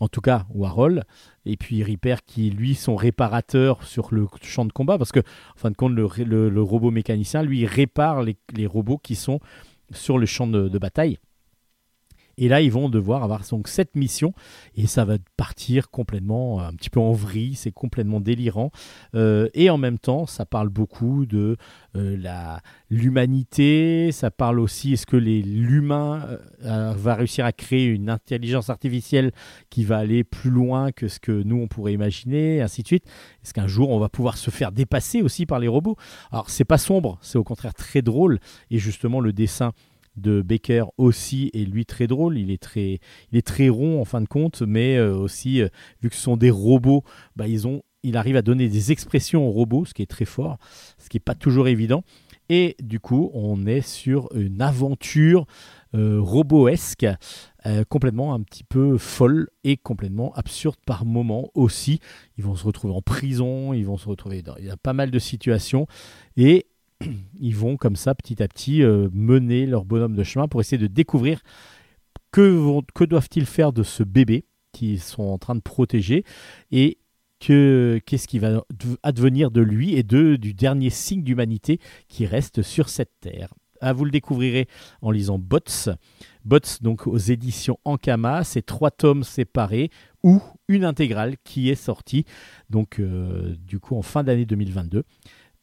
en 0.00 0.08
tout 0.08 0.20
cas 0.20 0.46
Warhol, 0.52 1.04
et 1.46 1.56
puis 1.56 1.84
Ripper 1.84 2.16
qui 2.26 2.50
lui 2.50 2.74
sont 2.74 2.96
réparateurs 2.96 3.84
sur 3.84 4.12
le 4.12 4.26
champ 4.42 4.64
de 4.64 4.72
combat, 4.72 4.98
parce 4.98 5.12
que 5.12 5.20
en 5.20 5.56
fin 5.56 5.70
de 5.70 5.76
compte 5.76 5.92
le, 5.92 6.62
robot 6.62 6.90
mécanicien 6.90 7.44
lui 7.44 7.66
répare 7.66 8.22
les, 8.22 8.66
robots 8.66 8.98
qui 8.98 9.14
sont 9.14 9.38
sur 9.92 10.18
le 10.18 10.26
champ 10.26 10.48
de 10.48 10.78
bataille. 10.78 11.18
Et 12.38 12.48
là, 12.48 12.60
ils 12.60 12.72
vont 12.72 12.88
devoir 12.88 13.22
avoir 13.22 13.42
donc 13.50 13.68
cette 13.68 13.96
mission 13.96 14.32
et 14.74 14.86
ça 14.86 15.04
va 15.04 15.16
partir 15.36 15.90
complètement 15.90 16.60
euh, 16.60 16.64
un 16.64 16.72
petit 16.72 16.90
peu 16.90 17.00
en 17.00 17.12
vrille, 17.12 17.54
c'est 17.54 17.72
complètement 17.72 18.20
délirant. 18.20 18.70
Euh, 19.14 19.48
et 19.54 19.70
en 19.70 19.78
même 19.78 19.98
temps, 19.98 20.26
ça 20.26 20.46
parle 20.46 20.68
beaucoup 20.68 21.26
de 21.26 21.56
euh, 21.96 22.16
la 22.16 22.62
l'humanité. 22.90 24.10
Ça 24.12 24.30
parle 24.30 24.60
aussi 24.60 24.94
est-ce 24.94 25.06
que 25.06 25.16
l'humain 25.16 26.26
va 26.60 27.14
réussir 27.14 27.44
à 27.44 27.52
créer 27.52 27.86
une 27.86 28.10
intelligence 28.10 28.70
artificielle 28.70 29.32
qui 29.70 29.84
va 29.84 29.98
aller 29.98 30.24
plus 30.24 30.50
loin 30.50 30.92
que 30.92 31.08
ce 31.08 31.18
que 31.18 31.42
nous 31.42 31.56
on 31.56 31.68
pourrait 31.68 31.94
imaginer, 31.94 32.60
ainsi 32.60 32.82
de 32.82 32.86
suite. 32.86 33.04
Est-ce 33.42 33.54
qu'un 33.54 33.66
jour 33.66 33.90
on 33.90 33.98
va 33.98 34.08
pouvoir 34.08 34.36
se 34.36 34.50
faire 34.50 34.72
dépasser 34.72 35.22
aussi 35.22 35.46
par 35.46 35.58
les 35.58 35.68
robots? 35.68 35.96
Alors 36.30 36.50
c'est 36.50 36.64
pas 36.64 36.78
sombre, 36.78 37.18
c'est 37.22 37.38
au 37.38 37.44
contraire 37.44 37.74
très 37.74 38.02
drôle 38.02 38.38
et 38.70 38.78
justement 38.78 39.20
le 39.20 39.32
dessin 39.32 39.72
de 40.16 40.42
Baker 40.42 40.84
aussi 40.98 41.50
est 41.54 41.64
lui 41.64 41.86
très 41.86 42.06
drôle. 42.06 42.38
Il 42.38 42.50
est 42.50 42.62
très, 42.62 43.00
il 43.30 43.38
est 43.38 43.46
très 43.46 43.68
rond 43.68 44.00
en 44.00 44.04
fin 44.04 44.20
de 44.20 44.28
compte, 44.28 44.62
mais 44.62 44.96
euh, 44.96 45.14
aussi, 45.14 45.62
euh, 45.62 45.68
vu 46.02 46.10
que 46.10 46.16
ce 46.16 46.22
sont 46.22 46.36
des 46.36 46.50
robots, 46.50 47.04
bah, 47.36 47.48
ils 47.48 47.66
ont, 47.66 47.82
il 48.02 48.16
arrive 48.16 48.36
à 48.36 48.42
donner 48.42 48.68
des 48.68 48.92
expressions 48.92 49.46
aux 49.46 49.52
robots, 49.52 49.84
ce 49.84 49.94
qui 49.94 50.02
est 50.02 50.10
très 50.10 50.24
fort, 50.24 50.58
ce 50.98 51.08
qui 51.08 51.16
n'est 51.16 51.20
pas 51.20 51.34
toujours 51.34 51.68
évident. 51.68 52.04
Et 52.48 52.76
du 52.82 53.00
coup, 53.00 53.30
on 53.32 53.66
est 53.66 53.80
sur 53.80 54.28
une 54.34 54.60
aventure 54.60 55.46
euh, 55.94 56.22
euh, 57.66 57.84
complètement 57.88 58.34
un 58.34 58.40
petit 58.42 58.64
peu 58.64 58.98
folle 58.98 59.48
et 59.64 59.76
complètement 59.76 60.32
absurde 60.34 60.76
par 60.84 61.04
moments 61.04 61.50
aussi. 61.54 62.00
Ils 62.36 62.44
vont 62.44 62.56
se 62.56 62.64
retrouver 62.64 62.92
en 62.92 63.02
prison, 63.02 63.72
ils 63.72 63.86
vont 63.86 63.96
se 63.96 64.08
retrouver 64.08 64.42
dans 64.42 64.56
il 64.56 64.66
y 64.66 64.70
a 64.70 64.76
pas 64.76 64.92
mal 64.92 65.10
de 65.10 65.18
situations 65.18 65.86
et 66.36 66.66
ils 67.40 67.56
vont 67.56 67.76
comme 67.76 67.96
ça 67.96 68.14
petit 68.14 68.42
à 68.42 68.48
petit 68.48 68.82
euh, 68.82 69.08
mener 69.12 69.66
leur 69.66 69.84
bonhomme 69.84 70.14
de 70.14 70.22
chemin 70.22 70.48
pour 70.48 70.60
essayer 70.60 70.78
de 70.78 70.86
découvrir 70.86 71.40
que, 72.30 73.04
doivent-ils 73.04 73.46
faire 73.46 73.72
de 73.72 73.82
ce 73.82 74.02
bébé 74.02 74.44
qu'ils 74.72 75.00
sont 75.00 75.24
en 75.24 75.38
train 75.38 75.54
de 75.54 75.60
protéger 75.60 76.24
et 76.70 76.98
que 77.40 78.00
qu'est-ce 78.06 78.26
qui 78.28 78.38
va 78.38 78.64
advenir 79.02 79.50
de 79.50 79.60
lui 79.60 79.94
et 79.94 80.02
de, 80.02 80.36
du 80.36 80.54
dernier 80.54 80.90
signe 80.90 81.22
d'humanité 81.22 81.78
qui 82.08 82.24
reste 82.24 82.62
sur 82.62 82.88
cette 82.88 83.12
terre. 83.20 83.52
Ah, 83.84 83.92
vous 83.92 84.04
le 84.04 84.12
découvrirez 84.12 84.68
en 85.02 85.10
lisant 85.10 85.40
Bots. 85.40 85.90
Bots, 86.44 86.58
donc 86.80 87.08
aux 87.08 87.18
éditions 87.18 87.78
Ankama, 87.84 88.44
c'est 88.44 88.62
trois 88.62 88.92
tomes 88.92 89.24
séparés 89.24 89.90
ou 90.22 90.40
une 90.68 90.84
intégrale 90.84 91.34
qui 91.42 91.68
est 91.68 91.74
sortie, 91.74 92.24
donc 92.70 93.00
euh, 93.00 93.56
du 93.58 93.80
coup 93.80 93.96
en 93.96 94.02
fin 94.02 94.22
d'année 94.22 94.46
2022. 94.46 95.02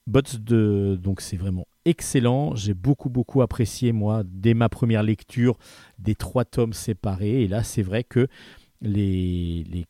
Bots, 0.09 0.21
de, 0.39 0.97
donc 1.01 1.21
c'est 1.21 1.37
vraiment 1.37 1.67
excellent. 1.85 2.55
J'ai 2.55 2.73
beaucoup, 2.73 3.09
beaucoup 3.09 3.41
apprécié, 3.41 3.91
moi, 3.91 4.23
dès 4.25 4.53
ma 4.53 4.69
première 4.69 5.03
lecture, 5.03 5.57
des 5.99 6.15
trois 6.15 6.45
tomes 6.45 6.73
séparés. 6.73 7.43
Et 7.43 7.47
là, 7.47 7.63
c'est 7.63 7.83
vrai 7.83 8.03
que 8.03 8.27
les, 8.81 9.63
les- 9.69 9.85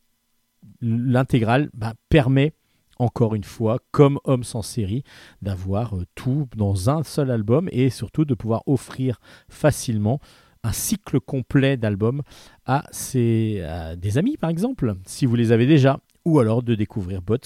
l'intégrale 0.82 1.70
bah, 1.74 1.93
permet 2.09 2.53
encore 2.97 3.34
une 3.34 3.45
fois, 3.45 3.80
comme 3.91 4.20
Homme 4.26 4.43
sans 4.43 4.61
série, 4.61 5.03
d'avoir 5.41 5.95
euh, 5.95 6.05
tout 6.15 6.47
dans 6.57 6.89
un 6.89 7.03
seul 7.03 7.32
album 7.32 7.70
et 7.72 7.89
surtout 7.89 8.26
de 8.26 8.34
pouvoir 8.34 8.61
offrir 8.67 9.22
facilement 9.47 10.20
un 10.63 10.74
cycle 10.74 11.22
complet 11.22 11.78
d'albums 11.78 12.22
à, 12.65 12.84
à 12.89 13.95
des 13.95 14.17
amis, 14.17 14.36
par 14.36 14.49
exemple, 14.49 14.95
si 15.05 15.26
vous 15.26 15.36
les 15.36 15.53
avez 15.53 15.65
déjà, 15.65 16.01
ou 16.26 16.39
alors 16.39 16.61
de 16.61 16.76
découvrir 16.76 17.22
Bots 17.22 17.38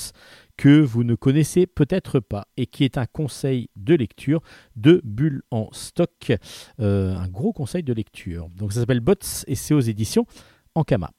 que 0.57 0.81
vous 0.81 1.03
ne 1.03 1.15
connaissez 1.15 1.65
peut-être 1.65 2.19
pas 2.19 2.47
et 2.57 2.65
qui 2.65 2.83
est 2.83 2.97
un 2.97 3.05
conseil 3.05 3.69
de 3.75 3.95
lecture 3.95 4.41
de 4.75 5.01
Bulle 5.03 5.41
en 5.51 5.69
stock, 5.71 6.31
euh, 6.79 7.15
un 7.15 7.27
gros 7.27 7.53
conseil 7.53 7.83
de 7.83 7.93
lecture. 7.93 8.49
Donc 8.49 8.73
ça 8.73 8.81
s'appelle 8.81 8.99
Bots 8.99 9.13
et 9.47 9.55
c'est 9.55 9.73
aux 9.73 9.79
éditions 9.79 10.25
Ankama. 10.75 11.11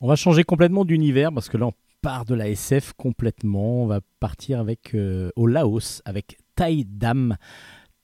On 0.00 0.08
va 0.08 0.16
changer 0.16 0.44
complètement 0.44 0.84
d'univers 0.84 1.32
parce 1.32 1.48
que 1.48 1.56
là 1.56 1.66
on 1.66 1.72
part 2.02 2.24
de 2.24 2.34
la 2.34 2.48
SF 2.48 2.92
complètement. 2.92 3.82
On 3.82 3.86
va 3.86 4.00
partir 4.20 4.60
avec 4.60 4.94
euh, 4.94 5.30
au 5.36 5.46
Laos 5.46 6.02
avec 6.04 6.38
Tai 6.54 6.84
Dam, 6.84 7.36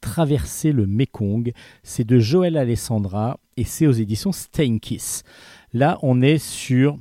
Traverser 0.01 0.73
le 0.73 0.87
Mekong. 0.87 1.53
C'est 1.83 2.05
de 2.05 2.18
Joël 2.18 2.57
Alessandra 2.57 3.39
et 3.57 3.64
c'est 3.64 3.87
aux 3.87 3.93
éditions 3.93 4.33
Steinkiss. 4.33 5.23
Là, 5.73 5.99
on 6.03 6.23
est 6.23 6.39
sur 6.39 6.99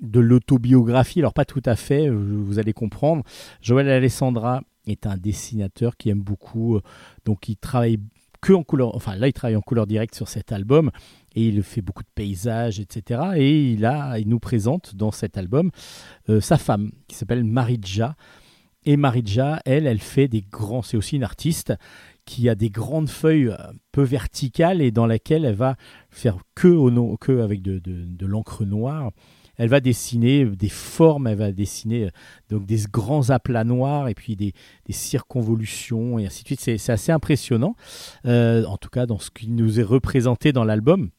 de 0.00 0.20
l'autobiographie, 0.20 1.18
alors 1.20 1.34
pas 1.34 1.44
tout 1.44 1.62
à 1.64 1.76
fait, 1.76 2.08
euh, 2.08 2.14
vous 2.14 2.58
allez 2.58 2.72
comprendre. 2.72 3.24
Joël 3.60 3.88
Alessandra 3.88 4.62
est 4.86 5.06
un 5.06 5.16
dessinateur 5.16 5.96
qui 5.96 6.08
aime 6.10 6.20
beaucoup, 6.22 6.76
euh, 6.76 6.82
donc 7.24 7.48
il 7.48 7.56
travaille 7.56 7.98
que 8.40 8.52
en 8.52 8.62
couleur, 8.62 8.94
enfin 8.94 9.16
là 9.16 9.26
il 9.26 9.32
travaille 9.32 9.56
en 9.56 9.60
couleur 9.60 9.86
directe 9.88 10.14
sur 10.14 10.28
cet 10.28 10.52
album 10.52 10.90
et 11.34 11.48
il 11.48 11.62
fait 11.64 11.82
beaucoup 11.82 12.04
de 12.04 12.08
paysages, 12.14 12.78
etc. 12.78 13.20
Et 13.36 13.72
il, 13.72 13.84
a, 13.84 14.18
il 14.20 14.28
nous 14.28 14.38
présente 14.38 14.94
dans 14.94 15.10
cet 15.10 15.36
album 15.36 15.70
euh, 16.28 16.40
sa 16.40 16.56
femme 16.56 16.92
qui 17.08 17.16
s'appelle 17.16 17.42
Maridja. 17.44 18.14
Et 18.84 18.96
Maridja, 18.96 19.60
elle, 19.64 19.86
elle 19.88 19.98
fait 19.98 20.28
des 20.28 20.42
grands, 20.42 20.82
c'est 20.82 20.96
aussi 20.96 21.16
une 21.16 21.24
artiste 21.24 21.74
qui 22.24 22.48
a 22.48 22.54
des 22.54 22.70
grandes 22.70 23.08
feuilles 23.08 23.52
peu 23.90 24.02
verticales 24.02 24.80
et 24.82 24.92
dans 24.92 25.06
laquelle 25.06 25.44
elle 25.44 25.54
va 25.56 25.76
faire 26.10 26.36
que, 26.54 26.68
au 26.68 27.16
que 27.16 27.40
avec 27.40 27.60
de- 27.62 27.80
de 27.80 28.26
l'encre 28.26 28.64
noire. 28.64 29.10
Elle 29.58 29.68
va 29.68 29.80
dessiner 29.80 30.46
des 30.46 30.68
formes, 30.68 31.26
elle 31.26 31.38
va 31.38 31.52
dessiner 31.52 32.06
euh, 32.06 32.10
donc 32.48 32.64
des 32.64 32.80
grands 32.90 33.30
aplats 33.30 33.64
noirs 33.64 34.08
et 34.08 34.14
puis 34.14 34.36
des, 34.36 34.54
des 34.86 34.92
circonvolutions 34.92 36.18
et 36.18 36.26
ainsi 36.26 36.42
de 36.42 36.46
suite. 36.46 36.60
C'est 36.60 36.92
assez 36.92 37.12
impressionnant, 37.12 37.74
euh, 38.24 38.64
en 38.64 38.76
tout 38.76 38.88
cas 38.88 39.06
dans 39.06 39.18
ce 39.18 39.30
qui 39.30 39.48
nous 39.48 39.80
est 39.80 39.84
représenté 39.84 40.52
dans 40.52 40.64
l'album. 40.64 41.10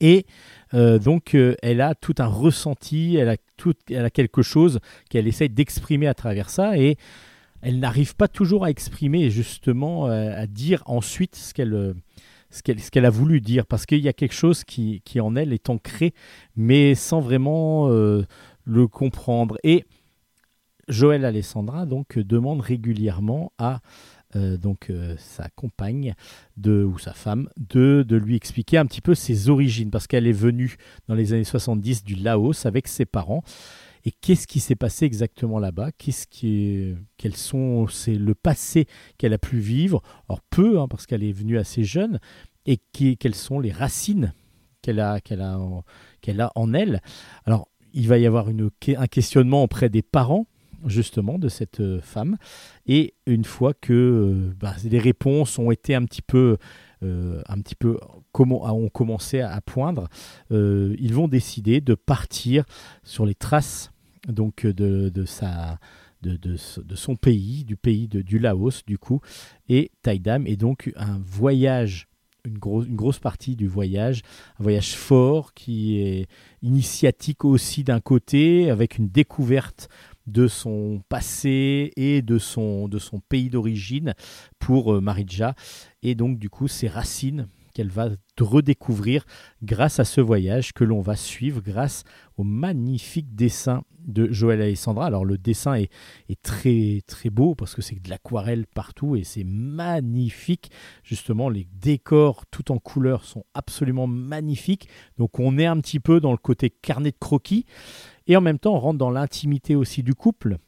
Et 0.00 0.26
euh, 0.72 0.98
donc, 0.98 1.34
euh, 1.34 1.54
elle 1.62 1.80
a 1.80 1.94
tout 1.94 2.14
un 2.18 2.26
ressenti, 2.26 3.16
elle 3.16 3.28
a, 3.28 3.36
tout, 3.56 3.74
elle 3.90 4.04
a 4.04 4.10
quelque 4.10 4.42
chose 4.42 4.80
qu'elle 5.10 5.28
essaye 5.28 5.50
d'exprimer 5.50 6.06
à 6.06 6.14
travers 6.14 6.48
ça, 6.48 6.78
et 6.78 6.96
elle 7.62 7.78
n'arrive 7.78 8.16
pas 8.16 8.28
toujours 8.28 8.64
à 8.64 8.70
exprimer, 8.70 9.30
justement, 9.30 10.08
euh, 10.08 10.32
à 10.34 10.46
dire 10.46 10.82
ensuite 10.86 11.36
ce 11.36 11.52
qu'elle 11.52 11.74
euh, 11.74 11.94
ce 12.50 12.90
qu'elle 12.90 13.04
a 13.06 13.10
voulu 13.10 13.40
dire, 13.40 13.66
parce 13.66 13.86
qu'il 13.86 14.00
y 14.00 14.08
a 14.08 14.12
quelque 14.12 14.34
chose 14.34 14.64
qui, 14.64 15.02
qui 15.04 15.20
en 15.20 15.36
elle 15.36 15.52
est 15.52 15.70
ancré, 15.70 16.14
mais 16.56 16.94
sans 16.94 17.20
vraiment 17.20 17.88
euh, 17.90 18.24
le 18.64 18.88
comprendre. 18.88 19.56
Et 19.62 19.84
Joël 20.88 21.24
Alessandra 21.24 21.86
donc 21.86 22.18
demande 22.18 22.60
régulièrement 22.60 23.52
à 23.58 23.80
euh, 24.36 24.56
donc 24.56 24.90
euh, 24.90 25.16
sa 25.18 25.48
compagne 25.48 26.14
de, 26.56 26.84
ou 26.84 26.98
sa 26.98 27.12
femme 27.12 27.48
de, 27.56 28.04
de 28.06 28.16
lui 28.16 28.36
expliquer 28.36 28.78
un 28.78 28.86
petit 28.86 29.00
peu 29.00 29.16
ses 29.16 29.48
origines 29.48 29.90
parce 29.90 30.06
qu'elle 30.06 30.26
est 30.26 30.32
venue 30.32 30.76
dans 31.08 31.14
les 31.14 31.32
années 31.32 31.42
70 31.42 32.04
du 32.04 32.14
Laos 32.14 32.64
avec 32.64 32.86
ses 32.86 33.06
parents 33.06 33.42
et 34.04 34.12
qu'est-ce 34.12 34.46
qui 34.46 34.60
s'est 34.60 34.76
passé 34.76 35.04
exactement 35.04 35.58
là-bas? 35.58 35.90
Qu'est-ce 35.92 36.26
qui 36.26 36.48
est, 36.48 36.96
quels 37.16 37.36
sont 37.36 37.86
c'est 37.88 38.14
le 38.14 38.34
passé 38.34 38.86
qu'elle 39.18 39.34
a 39.34 39.38
pu 39.38 39.58
vivre? 39.58 40.02
Alors 40.28 40.40
peu 40.50 40.80
hein, 40.80 40.88
parce 40.88 41.06
qu'elle 41.06 41.22
est 41.22 41.32
venue 41.32 41.58
assez 41.58 41.84
jeune. 41.84 42.20
Et 42.66 42.76
quelles 42.76 43.34
sont 43.34 43.58
les 43.58 43.72
racines 43.72 44.34
qu'elle 44.82 45.00
a 45.00 45.20
qu'elle 45.20 45.40
a 45.40 45.58
qu'elle 46.20 46.40
a 46.40 46.52
en 46.54 46.74
elle? 46.74 47.00
Alors 47.46 47.68
il 47.92 48.06
va 48.08 48.18
y 48.18 48.26
avoir 48.26 48.48
une, 48.48 48.70
un 48.96 49.06
questionnement 49.06 49.62
auprès 49.62 49.88
des 49.88 50.02
parents 50.02 50.46
justement 50.86 51.38
de 51.38 51.48
cette 51.48 51.80
euh, 51.80 52.00
femme. 52.00 52.36
Et 52.86 53.14
une 53.26 53.44
fois 53.44 53.74
que 53.74 53.92
euh, 53.92 54.54
bah, 54.58 54.74
les 54.84 54.98
réponses 54.98 55.58
ont 55.58 55.70
été 55.70 55.94
un 55.94 56.04
petit 56.04 56.22
peu 56.22 56.56
euh, 57.02 57.42
un 57.48 57.60
petit 57.60 57.74
peu 57.74 57.98
comment 58.32 58.64
ont 58.72 58.88
commencé 58.88 59.40
à, 59.40 59.60
poindre 59.60 60.08
euh, 60.52 60.94
ils 60.98 61.14
vont 61.14 61.28
décider 61.28 61.80
de 61.80 61.94
partir 61.94 62.64
sur 63.02 63.26
les 63.26 63.34
traces 63.34 63.90
donc 64.28 64.66
de, 64.66 65.08
de 65.08 65.24
sa 65.24 65.78
de, 66.22 66.36
de, 66.36 66.56
de, 66.82 66.94
son 66.96 67.16
pays 67.16 67.64
du 67.64 67.76
pays 67.76 68.06
de, 68.06 68.20
du 68.20 68.38
Laos 68.38 68.84
du 68.86 68.98
coup 68.98 69.20
et 69.68 69.90
Taïdam 70.02 70.46
est 70.46 70.56
donc 70.56 70.92
un 70.96 71.18
voyage 71.24 72.10
une, 72.44 72.58
gros, 72.58 72.82
une 72.82 72.96
grosse 72.96 73.18
partie 73.18 73.56
du 73.56 73.68
voyage, 73.68 74.22
un 74.58 74.62
voyage 74.62 74.94
fort 74.94 75.54
qui 75.54 76.00
est 76.00 76.26
initiatique 76.62 77.44
aussi 77.44 77.84
d'un 77.84 78.00
côté, 78.00 78.70
avec 78.70 78.98
une 78.98 79.08
découverte 79.08 79.88
de 80.26 80.46
son 80.46 81.02
passé 81.08 81.92
et 81.96 82.22
de 82.22 82.38
son, 82.38 82.88
de 82.88 82.98
son 82.98 83.20
pays 83.20 83.50
d'origine 83.50 84.14
pour 84.58 84.94
euh, 84.94 85.00
Maridja, 85.00 85.54
et 86.02 86.14
donc 86.14 86.38
du 86.38 86.50
coup 86.50 86.68
ses 86.68 86.88
racines 86.88 87.48
qu'elle 87.72 87.90
va 87.90 88.10
redécouvrir 88.40 89.24
grâce 89.62 90.00
à 90.00 90.04
ce 90.04 90.20
voyage 90.20 90.72
que 90.72 90.84
l'on 90.84 91.00
va 91.00 91.16
suivre 91.16 91.60
grâce 91.60 92.04
au 92.36 92.42
magnifique 92.42 93.34
dessin 93.34 93.82
de 93.98 94.30
Joël 94.32 94.62
Alessandra. 94.62 95.06
Alors 95.06 95.24
le 95.24 95.36
dessin 95.36 95.74
est, 95.74 95.90
est 96.28 96.40
très 96.40 97.02
très 97.06 97.30
beau 97.30 97.54
parce 97.54 97.74
que 97.74 97.82
c'est 97.82 98.02
de 98.02 98.08
l'aquarelle 98.08 98.66
partout 98.66 99.16
et 99.16 99.24
c'est 99.24 99.44
magnifique. 99.44 100.70
Justement, 101.02 101.48
les 101.48 101.68
décors 101.72 102.46
tout 102.46 102.72
en 102.72 102.78
couleur 102.78 103.24
sont 103.24 103.44
absolument 103.54 104.06
magnifiques. 104.06 104.88
Donc 105.18 105.38
on 105.38 105.58
est 105.58 105.66
un 105.66 105.78
petit 105.80 106.00
peu 106.00 106.20
dans 106.20 106.32
le 106.32 106.38
côté 106.38 106.70
carnet 106.70 107.10
de 107.10 107.18
croquis 107.18 107.66
et 108.26 108.36
en 108.36 108.40
même 108.40 108.58
temps 108.58 108.74
on 108.74 108.80
rentre 108.80 108.98
dans 108.98 109.10
l'intimité 109.10 109.76
aussi 109.76 110.02
du 110.02 110.14
couple. 110.14 110.58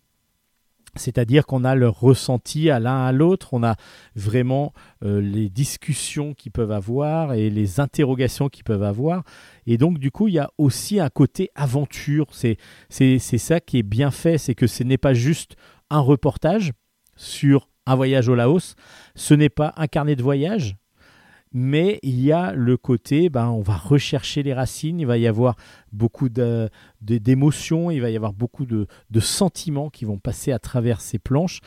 C'est-à-dire 0.95 1.47
qu'on 1.47 1.65
a 1.65 1.75
leur 1.75 1.99
ressenti 2.01 2.69
à 2.69 2.79
l'un 2.79 3.05
à 3.07 3.13
l'autre, 3.13 3.55
on 3.55 3.63
a 3.63 3.77
vraiment 4.15 4.73
euh, 5.05 5.21
les 5.21 5.49
discussions 5.49 6.35
qu'ils 6.35 6.53
peuvent 6.53 6.71
avoir 6.71 7.33
et 7.33 7.49
les 7.49 7.81
interrogations 7.81 8.49
qu'ils 8.49 8.65
peuvent 8.65 8.83
avoir. 8.83 9.23
Et 9.67 9.79
donc, 9.79 9.99
du 9.99 10.11
coup, 10.11 10.29
il 10.29 10.35
y 10.35 10.39
a 10.39 10.51
aussi 10.59 11.01
un 11.01 11.09
côté 11.09 11.51
aventure. 11.55 12.27
C'est, 12.33 12.59
c'est, 12.91 13.19
c'est 13.19 13.39
ça 13.39 13.61
qui 13.61 13.79
est 13.79 13.83
bien 13.83 14.11
fait, 14.11 14.37
c'est 14.37 14.55
que 14.55 14.67
ce 14.67 14.83
n'est 14.83 14.99
pas 14.99 15.15
juste 15.15 15.57
un 15.89 16.01
reportage 16.01 16.73
sur 17.17 17.69
un 17.87 17.95
voyage 17.95 18.29
au 18.29 18.35
Laos, 18.35 18.77
ce 19.15 19.35
n'est 19.35 19.49
pas 19.49 19.73
un 19.77 19.87
carnet 19.87 20.17
de 20.17 20.23
voyage, 20.23 20.77
mais 21.53 21.99
il 22.03 22.21
y 22.21 22.33
a 22.33 22.53
le 22.53 22.77
côté, 22.77 23.29
ben, 23.29 23.49
on 23.49 23.61
va 23.61 23.77
rechercher 23.77 24.43
les 24.43 24.55
racines, 24.55 25.01
il 25.01 25.07
va 25.07 25.19
y 25.19 25.27
avoir 25.27 25.57
beaucoup 25.93 26.29
d'émotions, 27.01 27.91
il 27.91 28.01
va 28.01 28.11
y 28.11 28.17
avoir 28.17 28.33
beaucoup 28.33 28.65
de, 28.65 28.87
de, 29.11 29.21
sentiments 29.21 29.91
qui 29.91 30.05
vont 30.05 30.19
passer 30.19 30.53
à 30.53 30.59
travers 30.59 31.01
ces 31.01 31.19
planches. 31.19 31.61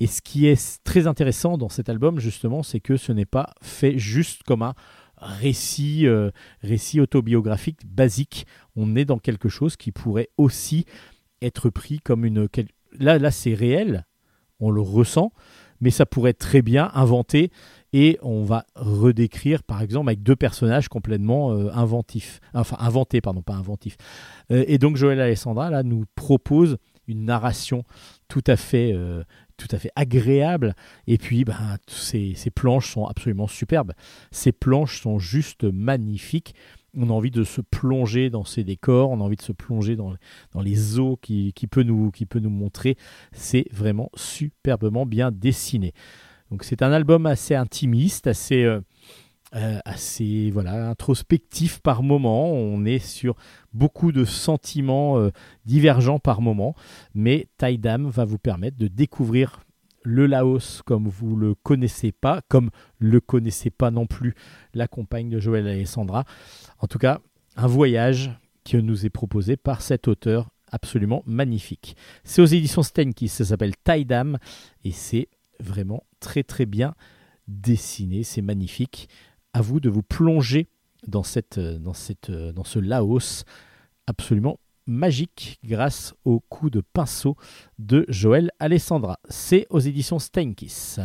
Et 0.00 0.06
ce 0.06 0.20
qui 0.20 0.46
est 0.46 0.82
très 0.82 1.06
intéressant 1.06 1.58
dans 1.58 1.68
cet 1.68 1.88
album, 1.88 2.18
justement, 2.18 2.62
c'est 2.62 2.80
que 2.80 2.96
ce 2.96 3.12
n'est 3.12 3.26
pas 3.26 3.54
fait 3.60 3.98
juste 3.98 4.42
comme 4.42 4.62
un 4.62 4.74
récit, 5.16 6.06
euh, 6.06 6.30
récit 6.62 7.00
autobiographique 7.00 7.86
basique. 7.86 8.46
On 8.74 8.96
est 8.96 9.04
dans 9.04 9.18
quelque 9.18 9.48
chose 9.48 9.76
qui 9.76 9.92
pourrait 9.92 10.30
aussi 10.36 10.86
être 11.40 11.70
pris 11.70 12.00
comme 12.00 12.24
une... 12.24 12.48
Là, 12.98 13.18
là 13.18 13.30
c'est 13.30 13.54
réel, 13.54 14.06
on 14.58 14.70
le 14.70 14.80
ressent, 14.80 15.32
mais 15.80 15.90
ça 15.90 16.06
pourrait 16.06 16.32
très 16.32 16.62
bien 16.62 16.90
inventé 16.94 17.50
et 17.92 18.18
on 18.22 18.44
va 18.44 18.64
redécrire 18.74 19.62
par 19.62 19.82
exemple 19.82 20.08
avec 20.08 20.22
deux 20.22 20.36
personnages 20.36 20.88
complètement 20.88 21.52
euh, 21.52 21.70
inventifs, 21.72 22.40
enfin 22.54 22.76
inventés, 22.80 23.20
pardon, 23.20 23.42
pas 23.42 23.54
inventifs. 23.54 23.96
Euh, 24.50 24.64
et 24.66 24.78
donc 24.78 24.96
Joël 24.96 25.20
Alessandra 25.20 25.70
là 25.70 25.82
nous 25.82 26.04
propose 26.14 26.78
une 27.08 27.24
narration 27.24 27.84
tout 28.28 28.44
à 28.46 28.56
fait, 28.56 28.92
euh, 28.94 29.22
tout 29.56 29.68
à 29.70 29.78
fait 29.78 29.90
agréable. 29.96 30.74
Et 31.06 31.18
puis, 31.18 31.44
ben, 31.44 31.76
ces, 31.86 32.34
ces, 32.34 32.50
planches 32.50 32.90
sont 32.90 33.06
absolument 33.06 33.46
superbes. 33.46 33.92
Ces 34.30 34.52
planches 34.52 35.02
sont 35.02 35.18
juste 35.18 35.64
magnifiques. 35.64 36.54
On 36.96 37.10
a 37.10 37.12
envie 37.12 37.30
de 37.30 37.44
se 37.44 37.60
plonger 37.60 38.30
dans 38.30 38.44
ces 38.44 38.64
décors, 38.64 39.10
on 39.10 39.20
a 39.20 39.24
envie 39.24 39.36
de 39.36 39.42
se 39.42 39.52
plonger 39.52 39.96
dans, 39.96 40.14
dans 40.52 40.60
les 40.60 40.98
eaux 40.98 41.16
qui, 41.16 41.52
qui, 41.54 41.66
peut 41.66 41.82
nous, 41.82 42.10
qui 42.10 42.26
peut 42.26 42.38
nous 42.38 42.50
montrer. 42.50 42.96
C'est 43.32 43.66
vraiment 43.72 44.10
superbement 44.14 45.06
bien 45.06 45.30
dessiné. 45.30 45.94
Donc 46.52 46.64
c'est 46.64 46.82
un 46.82 46.92
album 46.92 47.24
assez 47.24 47.54
intimiste, 47.54 48.26
assez, 48.26 48.62
euh, 48.64 48.82
euh, 49.54 49.78
assez 49.86 50.50
voilà, 50.50 50.90
introspectif 50.90 51.80
par 51.80 52.02
moment. 52.02 52.52
On 52.52 52.84
est 52.84 52.98
sur 52.98 53.36
beaucoup 53.72 54.12
de 54.12 54.26
sentiments 54.26 55.18
euh, 55.18 55.30
divergents 55.64 56.18
par 56.18 56.42
moment. 56.42 56.74
Mais 57.14 57.48
Taïdam 57.56 58.06
va 58.10 58.26
vous 58.26 58.36
permettre 58.36 58.76
de 58.76 58.86
découvrir 58.86 59.64
le 60.02 60.26
Laos 60.26 60.82
comme 60.84 61.08
vous 61.08 61.36
le 61.36 61.54
connaissez 61.54 62.12
pas, 62.12 62.42
comme 62.48 62.68
le 62.98 63.20
connaissait 63.20 63.70
pas 63.70 63.90
non 63.90 64.06
plus 64.06 64.34
la 64.74 64.88
compagne 64.88 65.30
de 65.30 65.40
Joël 65.40 65.66
Alessandra. 65.66 66.26
En 66.80 66.86
tout 66.86 66.98
cas, 66.98 67.20
un 67.56 67.66
voyage 67.66 68.30
qui 68.62 68.76
nous 68.76 69.06
est 69.06 69.10
proposé 69.10 69.56
par 69.56 69.80
cet 69.80 70.06
auteur 70.06 70.50
absolument 70.70 71.22
magnifique. 71.24 71.96
C'est 72.24 72.42
aux 72.42 72.46
éditions 72.46 72.82
Stenkis, 72.82 73.28
ça 73.28 73.46
s'appelle 73.46 73.74
Taïdam 73.82 74.36
et 74.84 74.92
c'est 74.92 75.28
vraiment 75.60 76.04
très 76.20 76.42
très 76.42 76.66
bien 76.66 76.94
dessiné, 77.48 78.22
c'est 78.22 78.42
magnifique. 78.42 79.08
À 79.52 79.60
vous 79.60 79.80
de 79.80 79.90
vous 79.90 80.02
plonger 80.02 80.68
dans, 81.06 81.22
dans 81.22 81.94
ce 81.94 82.78
Laos 82.78 83.44
absolument 84.06 84.58
magique 84.86 85.58
grâce 85.64 86.14
au 86.24 86.40
coup 86.40 86.70
de 86.70 86.80
pinceau 86.80 87.36
de 87.78 88.04
Joël 88.08 88.50
Alessandra. 88.58 89.18
C'est 89.28 89.66
aux 89.70 89.80
éditions 89.80 90.18
Steinkis. 90.18 90.96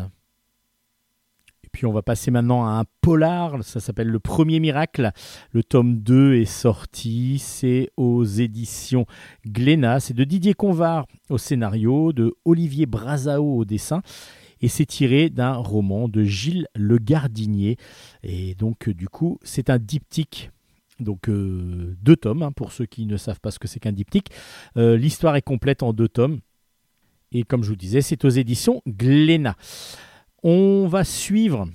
Puis 1.77 1.85
on 1.85 1.93
va 1.93 2.01
passer 2.01 2.31
maintenant 2.31 2.65
à 2.65 2.79
un 2.79 2.85
polar, 3.01 3.63
ça 3.63 3.79
s'appelle 3.79 4.07
Le 4.07 4.17
Premier 4.17 4.59
Miracle. 4.59 5.11
Le 5.51 5.61
tome 5.61 5.99
2 5.99 6.33
est 6.33 6.45
sorti, 6.45 7.37
c'est 7.37 7.91
aux 7.97 8.23
éditions 8.23 9.05
Glénat. 9.45 9.99
C'est 9.99 10.15
de 10.15 10.23
Didier 10.23 10.55
Convar 10.55 11.05
au 11.29 11.37
scénario, 11.37 12.13
de 12.13 12.33
Olivier 12.45 12.87
Brazao 12.87 13.57
au 13.57 13.63
dessin 13.63 14.01
et 14.59 14.69
c'est 14.69 14.87
tiré 14.87 15.29
d'un 15.29 15.53
roman 15.53 16.07
de 16.07 16.23
Gilles 16.23 16.65
Le 16.73 16.97
Gardinier. 16.97 17.77
Et 18.23 18.55
donc, 18.55 18.87
euh, 18.87 18.95
du 18.95 19.07
coup, 19.07 19.37
c'est 19.43 19.69
un 19.69 19.77
diptyque. 19.77 20.49
Donc 20.99 21.29
euh, 21.29 21.95
deux 22.01 22.15
tomes, 22.15 22.41
hein, 22.41 22.51
pour 22.51 22.71
ceux 22.71 22.87
qui 22.87 23.05
ne 23.05 23.17
savent 23.17 23.39
pas 23.39 23.51
ce 23.51 23.59
que 23.59 23.67
c'est 23.67 23.79
qu'un 23.79 23.91
diptyque. 23.91 24.31
Euh, 24.77 24.97
l'histoire 24.97 25.35
est 25.35 25.43
complète 25.43 25.83
en 25.83 25.93
deux 25.93 26.09
tomes. 26.09 26.39
Et 27.31 27.43
comme 27.43 27.61
je 27.61 27.69
vous 27.69 27.75
disais, 27.75 28.01
c'est 28.01 28.25
aux 28.25 28.29
éditions 28.29 28.81
Glénat. 28.87 29.55
On 30.43 30.87
va 30.87 31.03
suivre 31.03 31.67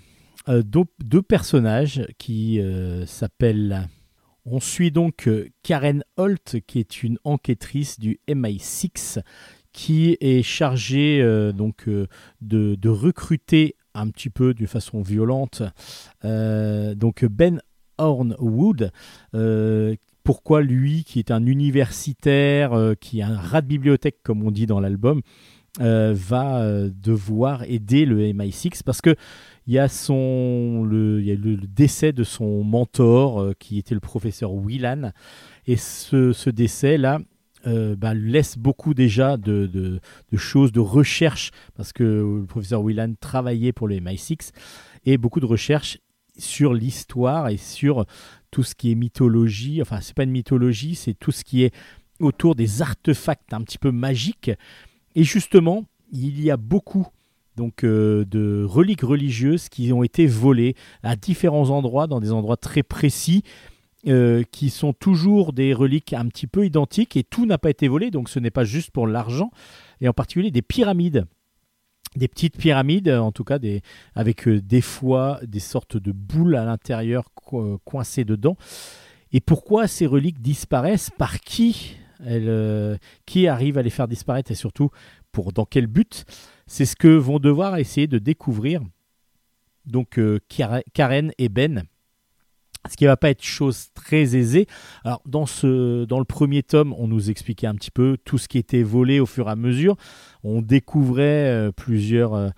deux, 0.48 1.22
personnages 1.22 2.06
qui 2.18 2.60
s'appellent... 3.06 3.88
On 4.44 4.58
suit 4.58 4.90
donc 4.90 5.30
Karen 5.62 6.02
Holt, 6.16 6.56
qui 6.66 6.80
est 6.80 7.04
une 7.04 7.16
enquêtrice 7.22 8.00
du 8.00 8.18
MI6, 8.28 9.22
qui 9.72 10.16
est 10.20 10.42
chargé 10.42 11.20
euh, 11.22 11.52
donc 11.52 11.88
euh, 11.88 12.06
de, 12.40 12.88
recruter 12.88 13.76
un 13.94 14.08
petit 14.08 14.30
peu 14.30 14.54
de 14.54 14.66
façon 14.66 15.02
violente 15.02 15.62
euh, 16.24 16.94
donc 16.94 17.24
Ben 17.24 17.60
Hornwood 17.98 18.92
pourquoi 20.24 20.62
lui, 20.62 21.02
qui 21.02 21.18
est 21.18 21.32
un 21.32 21.44
universitaire, 21.46 22.94
qui 23.00 23.18
est 23.18 23.24
un 23.24 23.36
rat 23.36 23.60
de 23.60 23.66
bibliothèque, 23.66 24.22
comme 24.22 24.44
on 24.44 24.52
dit 24.52 24.66
dans 24.66 24.78
l'album, 24.78 25.20
va 25.78 26.88
devoir 26.90 27.64
aider 27.64 28.04
le 28.04 28.20
MI6 28.20 28.82
parce 28.84 29.00
que 29.00 29.14
il 29.66 29.74
y 29.74 29.78
a 29.78 29.88
son 29.88 30.84
le, 30.84 31.22
y 31.22 31.30
a 31.30 31.34
le 31.34 31.56
décès 31.56 32.12
de 32.12 32.24
son 32.24 32.64
mentor 32.64 33.54
qui 33.58 33.78
était 33.78 33.94
le 33.94 34.00
professeur 34.00 34.52
Whelan 34.52 35.12
et 35.66 35.76
ce, 35.76 36.32
ce 36.32 36.50
décès 36.50 36.98
là 36.98 37.20
euh, 37.66 37.94
bah, 37.94 38.12
laisse 38.12 38.58
beaucoup 38.58 38.92
déjà 38.92 39.36
de, 39.36 40.00
choses, 40.34 40.72
de 40.72 40.80
recherche, 40.80 41.52
parce 41.76 41.92
que 41.92 42.02
le 42.02 42.44
professeur 42.46 42.82
Whelan 42.82 43.14
travaillait 43.20 43.72
pour 43.72 43.86
le 43.86 43.96
MI6, 43.96 44.50
et 45.04 45.16
beaucoup 45.16 45.38
de 45.38 45.46
recherches 45.46 45.98
sur 46.36 46.74
l'histoire 46.74 47.48
et 47.48 47.58
sur 47.58 48.06
tout 48.50 48.62
ce 48.62 48.74
qui 48.74 48.90
est 48.90 48.94
mythologie. 48.94 49.80
Enfin, 49.80 50.00
c'est 50.00 50.14
pas 50.16 50.24
une 50.24 50.30
mythologie, 50.30 50.94
c'est 50.94 51.14
tout 51.14 51.30
ce 51.30 51.44
qui 51.44 51.62
est 51.62 51.74
autour 52.18 52.54
des 52.54 52.82
artefacts 52.82 53.52
un 53.52 53.60
petit 53.60 53.78
peu 53.78 53.92
magiques. 53.92 54.50
Et 55.14 55.24
justement, 55.24 55.84
il 56.12 56.42
y 56.42 56.50
a 56.50 56.56
beaucoup 56.56 57.06
donc 57.56 57.84
euh, 57.84 58.24
de 58.24 58.64
reliques 58.64 59.02
religieuses 59.02 59.68
qui 59.68 59.92
ont 59.92 60.02
été 60.02 60.26
volées 60.26 60.74
à 61.02 61.16
différents 61.16 61.70
endroits, 61.70 62.06
dans 62.06 62.20
des 62.20 62.32
endroits 62.32 62.56
très 62.56 62.82
précis, 62.82 63.42
euh, 64.08 64.42
qui 64.50 64.70
sont 64.70 64.92
toujours 64.92 65.52
des 65.52 65.74
reliques 65.74 66.12
un 66.12 66.26
petit 66.26 66.46
peu 66.46 66.64
identiques 66.64 67.16
et 67.16 67.24
tout 67.24 67.46
n'a 67.46 67.58
pas 67.58 67.70
été 67.70 67.88
volé, 67.88 68.10
donc 68.10 68.28
ce 68.28 68.38
n'est 68.38 68.50
pas 68.50 68.64
juste 68.64 68.90
pour 68.90 69.06
l'argent, 69.06 69.50
et 70.00 70.08
en 70.08 70.12
particulier 70.12 70.50
des 70.50 70.62
pyramides. 70.62 71.26
Des 72.16 72.28
petites 72.28 72.58
pyramides, 72.58 73.08
en 73.08 73.32
tout 73.32 73.44
cas 73.44 73.58
avec 74.14 74.46
euh, 74.46 74.60
des 74.60 74.82
fois 74.82 75.40
des 75.46 75.60
sortes 75.60 75.96
de 75.96 76.12
boules 76.12 76.56
à 76.56 76.64
l'intérieur 76.64 77.30
coincées 77.84 78.24
dedans. 78.24 78.56
Et 79.32 79.40
pourquoi 79.40 79.86
ces 79.86 80.06
reliques 80.06 80.42
disparaissent? 80.42 81.10
Par 81.10 81.40
qui? 81.40 81.96
Euh, 82.24 82.96
Qui 83.26 83.46
arrive 83.46 83.78
à 83.78 83.82
les 83.82 83.90
faire 83.90 84.08
disparaître 84.08 84.50
et 84.50 84.54
surtout 84.54 84.90
pour 85.30 85.52
dans 85.52 85.64
quel 85.64 85.86
but? 85.86 86.24
C'est 86.66 86.86
ce 86.86 86.96
que 86.96 87.08
vont 87.08 87.38
devoir 87.38 87.76
essayer 87.76 88.06
de 88.06 88.18
découvrir 88.18 88.80
donc 89.84 90.20
Karen 90.94 91.32
et 91.38 91.48
Ben 91.48 91.84
ce 92.90 92.96
qui 92.96 93.04
ne 93.04 93.10
va 93.10 93.16
pas 93.16 93.30
être 93.30 93.42
chose 93.42 93.88
très 93.94 94.36
aisée. 94.36 94.66
Dans, 95.26 95.46
ce, 95.46 96.04
dans 96.04 96.18
le 96.18 96.24
premier 96.24 96.62
tome, 96.62 96.94
on 96.98 97.06
nous 97.06 97.30
expliquait 97.30 97.66
un 97.66 97.74
petit 97.74 97.90
peu 97.90 98.16
tout 98.24 98.38
ce 98.38 98.48
qui 98.48 98.58
était 98.58 98.82
volé 98.82 99.20
au 99.20 99.26
fur 99.26 99.48
et 99.48 99.52
à 99.52 99.56
mesure. 99.56 99.96
On 100.42 100.62
découvrait 100.62 101.22
euh, 101.48 101.72
plusieurs, 101.72 102.34
euh, 102.34 102.48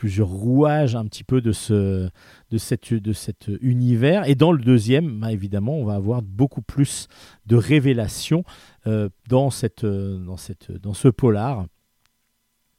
plusieurs 0.00 0.28
rouages 0.28 0.96
un 0.96 1.04
petit 1.04 1.24
peu 1.24 1.42
de, 1.42 1.52
ce, 1.52 2.08
de, 2.50 2.56
cette, 2.56 2.94
de 2.94 3.12
cet 3.12 3.50
univers. 3.60 4.26
Et 4.26 4.34
dans 4.34 4.50
le 4.50 4.64
deuxième, 4.64 5.20
bah, 5.20 5.30
évidemment, 5.30 5.76
on 5.76 5.84
va 5.84 5.96
avoir 5.96 6.22
beaucoup 6.22 6.62
plus 6.62 7.06
de 7.44 7.56
révélations 7.56 8.42
euh, 8.86 9.10
dans, 9.28 9.50
cette, 9.50 9.84
dans, 9.84 10.38
cette, 10.38 10.72
dans 10.72 10.94
ce 10.94 11.08
polar. 11.08 11.66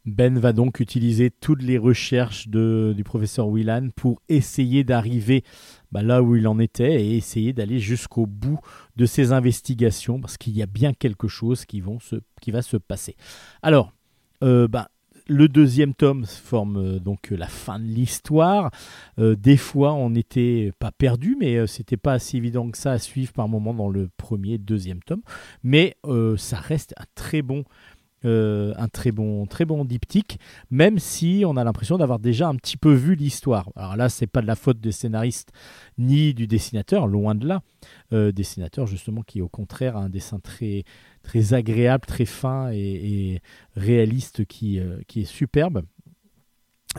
Ben 0.06 0.40
va 0.40 0.52
donc 0.52 0.80
utiliser 0.80 1.30
toutes 1.30 1.62
les 1.62 1.78
recherches 1.78 2.48
de, 2.48 2.92
du 2.98 3.04
professeur 3.04 3.48
Whelan 3.48 3.90
pour 3.96 4.20
essayer 4.28 4.84
d'arriver 4.84 5.44
bah, 5.92 6.02
là 6.02 6.24
où 6.24 6.36
il 6.36 6.48
en 6.48 6.58
était 6.58 7.04
et 7.04 7.18
essayer 7.18 7.54
d'aller 7.54 7.78
jusqu'au 7.78 8.26
bout 8.26 8.60
de 8.96 9.06
ses 9.06 9.32
investigations 9.32 10.20
parce 10.20 10.38
qu'il 10.38 10.58
y 10.58 10.64
a 10.64 10.66
bien 10.66 10.94
quelque 10.94 11.28
chose 11.28 11.66
qui, 11.66 11.82
vont 11.82 12.00
se, 12.00 12.16
qui 12.42 12.50
va 12.50 12.64
se 12.64 12.78
passer. 12.78 13.16
Alors, 13.62 13.94
euh, 14.42 14.68
bah, 14.68 14.90
le 15.32 15.48
deuxième 15.48 15.94
tome 15.94 16.26
forme 16.26 16.78
euh, 16.78 17.00
donc 17.00 17.30
la 17.32 17.48
fin 17.48 17.80
de 17.80 17.86
l'histoire. 17.86 18.70
Euh, 19.18 19.36
des 19.36 19.58
fois, 19.58 19.94
on 19.94 20.10
n'était 20.10 20.74
pas 20.80 20.92
perdu, 20.92 21.38
mais 21.40 21.66
c'était 21.68 21.98
pas 21.98 22.14
assez 22.14 22.38
évident 22.38 22.70
que 22.70 22.78
ça 22.78 22.92
à 22.92 23.00
suivre 23.00 23.32
par 23.32 23.48
moment 23.48 23.74
dans 23.74 23.90
le 23.90 24.10
premier, 24.18 24.58
deuxième 24.58 25.02
tome. 25.02 25.22
Mais 25.64 25.96
ça 26.38 26.58
reste 26.58 26.94
un 26.98 27.06
très 27.16 27.42
bon 27.42 27.64
euh, 28.24 28.74
un 28.78 28.88
très 28.88 29.12
bon, 29.12 29.48
très 29.48 29.66
bon 29.66 29.84
diptyque, 29.84 30.38
même 30.70 31.00
si 31.00 31.44
on 31.48 31.58
a 31.58 31.64
l'impression 31.64 31.98
d'avoir 31.98 32.20
déjà 32.20 32.48
un 32.48 32.56
petit 32.56 32.78
peu 32.78 32.94
vu 32.94 33.16
l'histoire. 33.16 33.72
Alors 33.76 33.96
là, 33.96 34.10
c'est 34.10 34.28
pas 34.28 34.42
de 34.42 34.48
la 34.48 34.56
faute 34.56 34.80
des 34.80 34.92
scénaristes 34.92 35.52
ni 35.98 36.36
du 36.36 36.46
dessinateur, 36.46 37.08
loin 37.08 37.34
de 37.34 37.48
là. 37.48 37.62
Euh, 38.14 38.32
dessinateur 38.32 38.86
justement 38.86 39.24
qui 39.24 39.42
au 39.42 39.50
contraire 39.50 39.98
a 39.98 40.02
un 40.02 40.10
dessin 40.10 40.40
très, 40.40 40.84
très 41.24 41.56
agréable, 41.56 42.06
très 42.06 42.26
fin 42.26 42.70
et, 42.72 43.42
réaliste 43.76 44.46
qui, 44.46 44.80
euh, 44.80 45.00
qui 45.08 45.22
est 45.22 45.26
superbe. 45.26 45.82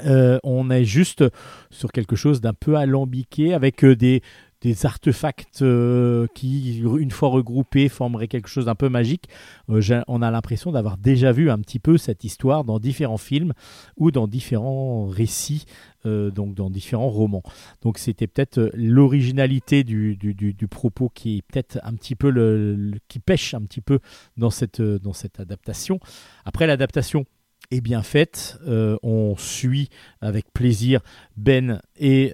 on 0.04 0.70
est 0.70 0.84
juste 0.84 1.24
sur 1.70 1.92
quelque 1.92 2.16
chose 2.16 2.40
d'un 2.40 2.54
peu 2.54 2.76
alambiqué 2.76 3.54
avec 3.54 3.84
des, 3.84 4.22
des 4.62 4.86
artefacts 4.86 5.62
euh, 5.62 6.26
qui, 6.34 6.78
une 6.78 7.10
fois 7.10 7.28
regroupés, 7.28 7.88
formeraient 7.88 8.28
quelque 8.28 8.48
chose 8.48 8.66
d'un 8.66 8.74
peu 8.76 8.88
magique. 8.88 9.28
Euh, 9.68 10.02
on 10.06 10.22
a 10.22 10.30
l'impression 10.30 10.70
d'avoir 10.72 10.96
déjà 10.96 11.32
vu 11.32 11.50
un 11.50 11.58
petit 11.58 11.80
peu 11.80 11.98
cette 11.98 12.24
histoire 12.24 12.64
dans 12.64 12.78
différents 12.78 13.18
films 13.18 13.52
ou 13.96 14.10
dans 14.10 14.28
différents 14.28 15.06
récits, 15.06 15.64
donc 16.04 16.54
dans 16.54 16.68
différents 16.68 17.10
romans. 17.10 17.44
Donc 17.82 17.98
c'était 17.98 18.26
peut-être 18.26 18.72
l'originalité 18.74 19.84
du, 19.84 20.16
du, 20.16 20.68
propos 20.68 21.08
qui 21.08 21.38
est 21.38 21.42
peut-être 21.42 21.78
un 21.84 21.94
petit 21.94 22.16
peu 22.16 22.30
le, 22.30 22.92
qui 23.06 23.20
pêche 23.20 23.54
un 23.54 23.62
petit 23.62 23.80
peu 23.80 24.00
dans 24.36 24.50
cette, 24.50 24.82
dans 24.82 25.12
cette 25.12 25.38
adaptation. 25.38 26.00
Après 26.44 26.66
l'adaptation, 26.66 27.24
est 27.70 27.80
bien 27.80 28.02
faite. 28.02 28.58
on 28.66 29.36
suit 29.36 29.88
avec 30.20 30.52
plaisir 30.52 31.00
Ben 31.36 31.80
et, 31.96 32.32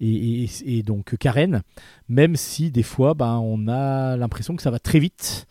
et, 0.00 0.82
donc 0.84 1.16
Karen, 1.18 1.62
même 2.08 2.36
si 2.36 2.70
des 2.70 2.82
fois 2.82 3.14
ben, 3.14 3.38
on 3.42 3.68
a 3.68 4.16
l'impression 4.16 4.56
que 4.56 4.62
ça 4.62 4.70
va 4.70 4.78
très 4.78 4.98
vite 4.98 5.46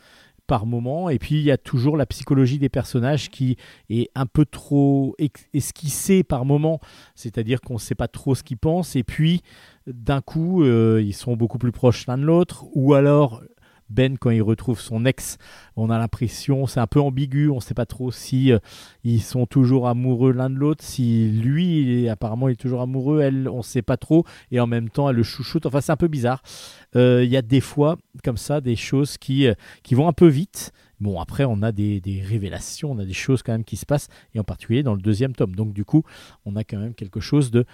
par 0.48 0.66
moment, 0.66 1.10
et 1.10 1.20
puis 1.20 1.36
il 1.36 1.44
y 1.44 1.52
a 1.52 1.58
toujours 1.58 1.96
la 1.96 2.06
psychologie 2.06 2.60
des 2.60 2.70
personnages 2.70 3.30
qui 3.30 3.56
est 3.90 4.10
un 4.14 4.26
peu 4.26 4.46
trop 4.46 5.16
esquissée 5.54 6.24
par 6.24 6.44
moment, 6.44 6.80
c'est-à-dire 7.16 7.62
qu'on 7.62 7.76
ne 7.76 7.80
sait 7.80 7.96
pas 7.96 8.10
trop 8.10 8.36
ce 8.36 8.44
qu'ils 8.44 8.58
pensent, 8.58 8.96
et 8.96 9.04
puis 9.04 9.42
d'un 9.88 10.22
coup 10.22 10.64
euh, 10.64 11.02
ils 11.02 11.14
sont 11.14 11.36
beaucoup 11.36 11.58
plus 11.58 11.72
proches 11.72 12.08
l'un 12.08 12.18
de 12.18 12.24
l'autre, 12.24 12.66
ou 12.74 12.94
alors 12.94 13.42
ben, 13.94 14.18
quand 14.18 14.32
il 14.32 14.42
retrouve 14.42 14.80
son 14.80 15.06
ex, 15.06 15.38
on 15.76 15.90
a 15.90 15.98
l'impression, 15.98 16.66
c'est 16.66 16.80
un 16.80 16.88
peu 16.88 17.00
ambigu, 17.00 17.50
on 17.50 17.56
ne 17.56 17.62
sait 17.62 17.74
pas 17.74 17.86
trop 17.86 18.12
si 18.12 18.52
euh, 18.52 18.60
ils 19.04 19.22
sont 19.22 19.46
toujours 19.46 19.88
amoureux 19.88 20.32
l'un 20.32 20.50
de 20.50 20.56
l'autre, 20.56 20.84
si 20.84 21.30
lui, 21.30 22.10
apparemment, 22.10 22.50
il 22.50 22.54
est 22.54 22.62
toujours 22.62 22.82
amoureux, 22.82 23.22
elle, 23.22 23.48
on 23.48 23.58
ne 23.58 23.64
sait 23.64 23.84
pas 23.84 23.98
trop, 23.98 24.26
et 24.52 24.60
en 24.60 24.68
même 24.68 24.90
temps, 24.90 25.10
elle 25.10 25.16
le 25.16 25.24
chouchoute. 25.24 25.66
Enfin, 25.66 25.80
c'est 25.80 25.92
un 25.92 25.98
peu 25.98 26.08
bizarre. 26.08 26.42
Euh, 26.96 27.24
il 27.24 27.30
y 27.30 27.38
a 27.38 27.42
des 27.42 27.62
fois, 27.62 27.98
comme 28.24 28.38
ça, 28.38 28.62
des 28.62 28.76
choses 28.76 29.18
qui, 29.18 29.48
euh, 29.48 29.54
qui 29.84 29.96
vont 29.96 30.08
un 30.08 30.14
peu 30.14 30.28
vite. 30.28 30.72
Bon, 31.00 31.20
après, 31.20 31.46
on 31.46 31.62
a 31.62 31.72
des, 31.72 32.02
des, 32.02 32.22
révélations, 32.22 32.92
on 32.92 33.00
a 33.00 33.06
des 33.06 33.14
choses 33.14 33.44
quand 33.44 33.52
même 33.52 33.66
qui 33.66 33.78
se 33.78 33.86
passent, 33.86 34.08
et 34.34 34.40
en 34.40 34.44
particulier 34.44 34.84
dans 34.84 34.96
le 34.96 35.02
deuxième 35.02 35.36
tome. 35.36 35.56
Donc, 35.56 35.74
du 35.74 35.86
coup, 35.86 36.04
on 36.46 36.56
a 36.56 36.64
quand 36.64 36.80
même 36.80 36.96
quelque 36.96 37.20
chose 37.20 37.52
de 37.52 37.66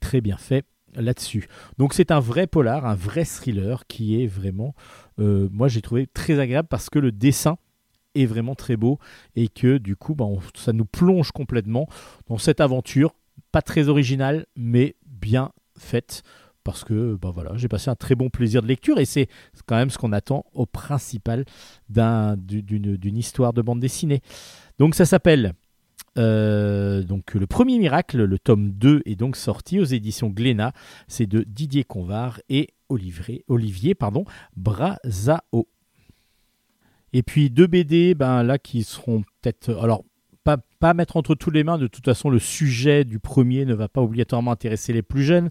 très 0.00 0.20
bien 0.20 0.36
fait 0.36 0.64
là-dessus. 0.94 1.48
Donc 1.78 1.94
c'est 1.94 2.10
un 2.10 2.20
vrai 2.20 2.46
polar, 2.46 2.86
un 2.86 2.94
vrai 2.94 3.24
thriller 3.24 3.86
qui 3.86 4.22
est 4.22 4.26
vraiment, 4.26 4.74
euh, 5.18 5.48
moi 5.52 5.68
j'ai 5.68 5.82
trouvé 5.82 6.06
très 6.06 6.38
agréable 6.38 6.68
parce 6.68 6.90
que 6.90 6.98
le 6.98 7.12
dessin 7.12 7.56
est 8.14 8.26
vraiment 8.26 8.54
très 8.54 8.76
beau 8.76 8.98
et 9.34 9.48
que 9.48 9.78
du 9.78 9.96
coup 9.96 10.14
bah, 10.14 10.26
ça 10.54 10.72
nous 10.72 10.84
plonge 10.84 11.32
complètement 11.32 11.88
dans 12.28 12.38
cette 12.38 12.60
aventure, 12.60 13.14
pas 13.52 13.62
très 13.62 13.88
originale 13.88 14.46
mais 14.56 14.96
bien 15.06 15.50
faite 15.76 16.22
parce 16.64 16.82
que 16.82 17.16
bah 17.20 17.30
voilà, 17.32 17.52
j'ai 17.56 17.68
passé 17.68 17.90
un 17.90 17.94
très 17.94 18.14
bon 18.14 18.30
plaisir 18.30 18.62
de 18.62 18.66
lecture 18.66 18.98
et 18.98 19.04
c'est 19.04 19.28
quand 19.66 19.76
même 19.76 19.90
ce 19.90 19.98
qu'on 19.98 20.12
attend 20.12 20.46
au 20.54 20.64
principal 20.64 21.44
d'une 21.90 23.16
histoire 23.18 23.52
de 23.52 23.60
bande 23.60 23.80
dessinée. 23.80 24.22
Donc 24.78 24.94
ça 24.94 25.04
s'appelle 25.04 25.52
euh, 26.16 27.02
donc 27.02 27.34
le 27.34 27.46
premier 27.46 27.78
miracle, 27.78 28.22
le 28.22 28.38
tome 28.38 28.70
2 28.70 29.02
est 29.04 29.16
donc 29.16 29.36
sorti 29.36 29.80
aux 29.80 29.84
éditions 29.84 30.28
Glénat. 30.28 30.72
C'est 31.08 31.26
de 31.26 31.42
Didier 31.42 31.84
Convar 31.84 32.40
et 32.48 32.68
Olivier, 32.88 33.44
Olivier 33.48 33.94
pardon, 33.94 34.24
Brazao. 34.56 35.68
Et 37.12 37.22
puis 37.22 37.50
deux 37.50 37.66
BD, 37.66 38.14
ben 38.14 38.42
là 38.42 38.58
qui 38.58 38.82
seront 38.82 39.22
peut-être, 39.40 39.72
alors 39.80 40.04
pas, 40.42 40.58
pas 40.78 40.94
mettre 40.94 41.16
entre 41.16 41.34
tous 41.34 41.50
les 41.50 41.64
mains. 41.64 41.78
De 41.78 41.86
toute 41.86 42.04
façon, 42.04 42.28
le 42.28 42.38
sujet 42.38 43.04
du 43.04 43.18
premier 43.18 43.64
ne 43.64 43.74
va 43.74 43.88
pas 43.88 44.02
obligatoirement 44.02 44.52
intéresser 44.52 44.92
les 44.92 45.02
plus 45.02 45.22
jeunes. 45.22 45.50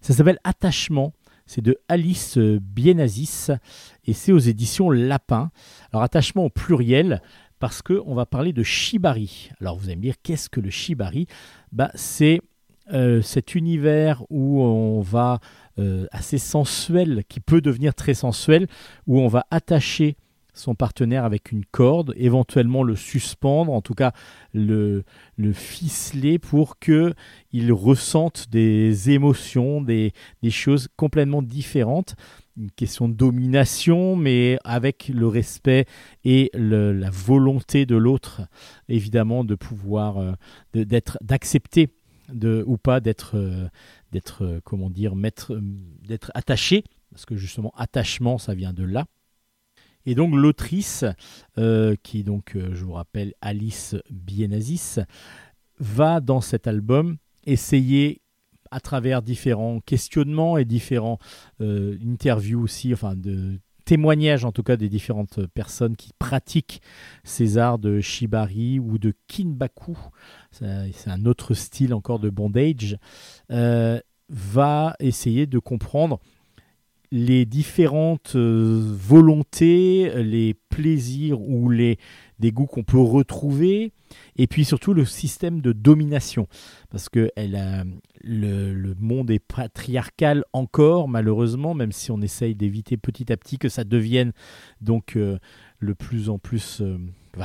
Ça 0.00 0.12
s'appelle 0.12 0.38
Attachement. 0.44 1.12
C'est 1.46 1.62
de 1.62 1.78
Alice 1.88 2.38
Bienazis 2.38 3.52
et 4.04 4.12
c'est 4.12 4.32
aux 4.32 4.38
éditions 4.38 4.90
Lapin. 4.90 5.50
Alors 5.92 6.02
attachement 6.02 6.44
au 6.44 6.50
pluriel 6.50 7.22
parce 7.58 7.82
qu'on 7.82 8.14
va 8.14 8.26
parler 8.26 8.52
de 8.52 8.62
shibari. 8.62 9.50
Alors 9.60 9.76
vous 9.76 9.86
allez 9.86 9.96
me 9.96 10.02
dire, 10.02 10.16
qu'est-ce 10.22 10.48
que 10.48 10.60
le 10.60 10.70
shibari? 10.70 11.26
Bah, 11.72 11.90
C'est 11.94 12.40
euh, 12.92 13.20
cet 13.22 13.54
univers 13.54 14.22
où 14.30 14.62
on 14.62 15.00
va 15.00 15.40
euh, 15.78 16.06
assez 16.12 16.38
sensuel, 16.38 17.24
qui 17.28 17.40
peut 17.40 17.60
devenir 17.60 17.94
très 17.94 18.14
sensuel, 18.14 18.68
où 19.06 19.20
on 19.20 19.28
va 19.28 19.46
attacher 19.50 20.16
son 20.56 20.74
partenaire 20.74 21.24
avec 21.24 21.52
une 21.52 21.64
corde, 21.64 22.12
éventuellement 22.16 22.82
le 22.82 22.96
suspendre, 22.96 23.72
en 23.72 23.82
tout 23.82 23.94
cas 23.94 24.12
le, 24.52 25.04
le 25.36 25.52
ficeler 25.52 26.38
pour 26.38 26.78
que 26.78 27.14
il 27.52 27.72
ressente 27.72 28.46
des 28.50 29.10
émotions, 29.10 29.80
des, 29.80 30.12
choses 30.50 30.88
complètement 30.96 31.42
différentes 31.42 32.14
une 32.58 32.70
question 32.70 33.06
de 33.06 33.12
domination, 33.14 34.16
mais 34.16 34.58
avec 34.64 35.08
le 35.08 35.26
respect 35.26 35.84
et 36.24 36.50
la 36.54 37.10
volonté 37.10 37.84
de 37.84 37.96
l'autre, 37.96 38.48
évidemment, 38.88 39.44
de 39.44 39.54
pouvoir, 39.54 40.16
euh, 40.16 40.32
d'être, 40.72 41.18
d'accepter 41.22 41.90
ou 42.32 42.78
pas 42.78 43.00
d'être, 43.00 43.36
euh, 43.36 43.68
d'être, 44.10 44.44
euh, 44.44 44.60
comment 44.64 44.88
dire, 44.88 45.14
d'être 45.14 46.32
attaché, 46.34 46.84
parce 47.10 47.26
que 47.26 47.36
justement, 47.36 47.72
attachement, 47.76 48.38
ça 48.38 48.54
vient 48.54 48.72
de 48.72 48.84
là. 48.84 49.04
Et 50.06 50.14
donc 50.14 50.34
l'autrice, 50.34 51.04
qui 52.02 52.24
donc, 52.24 52.56
je 52.56 52.84
vous 52.84 52.92
rappelle, 52.92 53.34
Alice 53.40 53.96
Bienazis, 54.10 55.00
va 55.78 56.20
dans 56.20 56.40
cet 56.40 56.66
album 56.66 57.16
essayer 57.44 58.22
à 58.70 58.80
travers 58.80 59.22
différents 59.22 59.80
questionnements 59.80 60.58
et 60.58 60.64
différents 60.64 61.18
euh, 61.60 61.96
interviews 62.04 62.60
aussi, 62.60 62.92
enfin 62.92 63.14
de 63.14 63.58
témoignages 63.84 64.44
en 64.44 64.50
tout 64.50 64.64
cas 64.64 64.76
des 64.76 64.88
différentes 64.88 65.46
personnes 65.46 65.94
qui 65.94 66.10
pratiquent 66.18 66.82
ces 67.22 67.56
arts 67.56 67.78
de 67.78 68.00
shibari 68.00 68.80
ou 68.80 68.98
de 68.98 69.14
kinbaku, 69.28 69.96
c'est 70.50 71.08
un 71.08 71.24
autre 71.24 71.54
style 71.54 71.94
encore 71.94 72.18
de 72.18 72.28
bondage, 72.28 72.98
euh, 73.52 74.00
va 74.28 74.96
essayer 74.98 75.46
de 75.46 75.60
comprendre 75.60 76.18
les 77.10 77.46
différentes 77.46 78.34
euh, 78.36 78.80
volontés, 78.82 80.10
les 80.22 80.54
plaisirs 80.54 81.40
ou 81.40 81.70
les 81.70 81.98
des 82.38 82.52
goûts 82.52 82.66
qu'on 82.66 82.84
peut 82.84 83.00
retrouver, 83.00 83.92
et 84.36 84.46
puis 84.46 84.64
surtout 84.64 84.92
le 84.92 85.04
système 85.06 85.60
de 85.62 85.72
domination, 85.72 86.48
parce 86.90 87.08
que 87.08 87.30
elle 87.34 87.56
le, 88.22 88.94
monde 88.98 89.30
est 89.30 89.38
patriarcal 89.38 90.44
encore, 90.52 91.08
malheureusement, 91.08 91.74
même 91.74 91.92
si 91.92 92.10
on 92.10 92.20
essaye 92.20 92.54
d'éviter 92.54 92.96
petit 92.96 93.32
à 93.32 93.36
petit 93.36 93.58
que 93.58 93.68
ça 93.68 93.84
devienne 93.84 94.32
donc 94.80 95.16
euh, 95.16 95.38
le 95.78 95.94
plus 95.94 96.28
en 96.28 96.38
plus, 96.38 96.82
euh, 96.82 96.98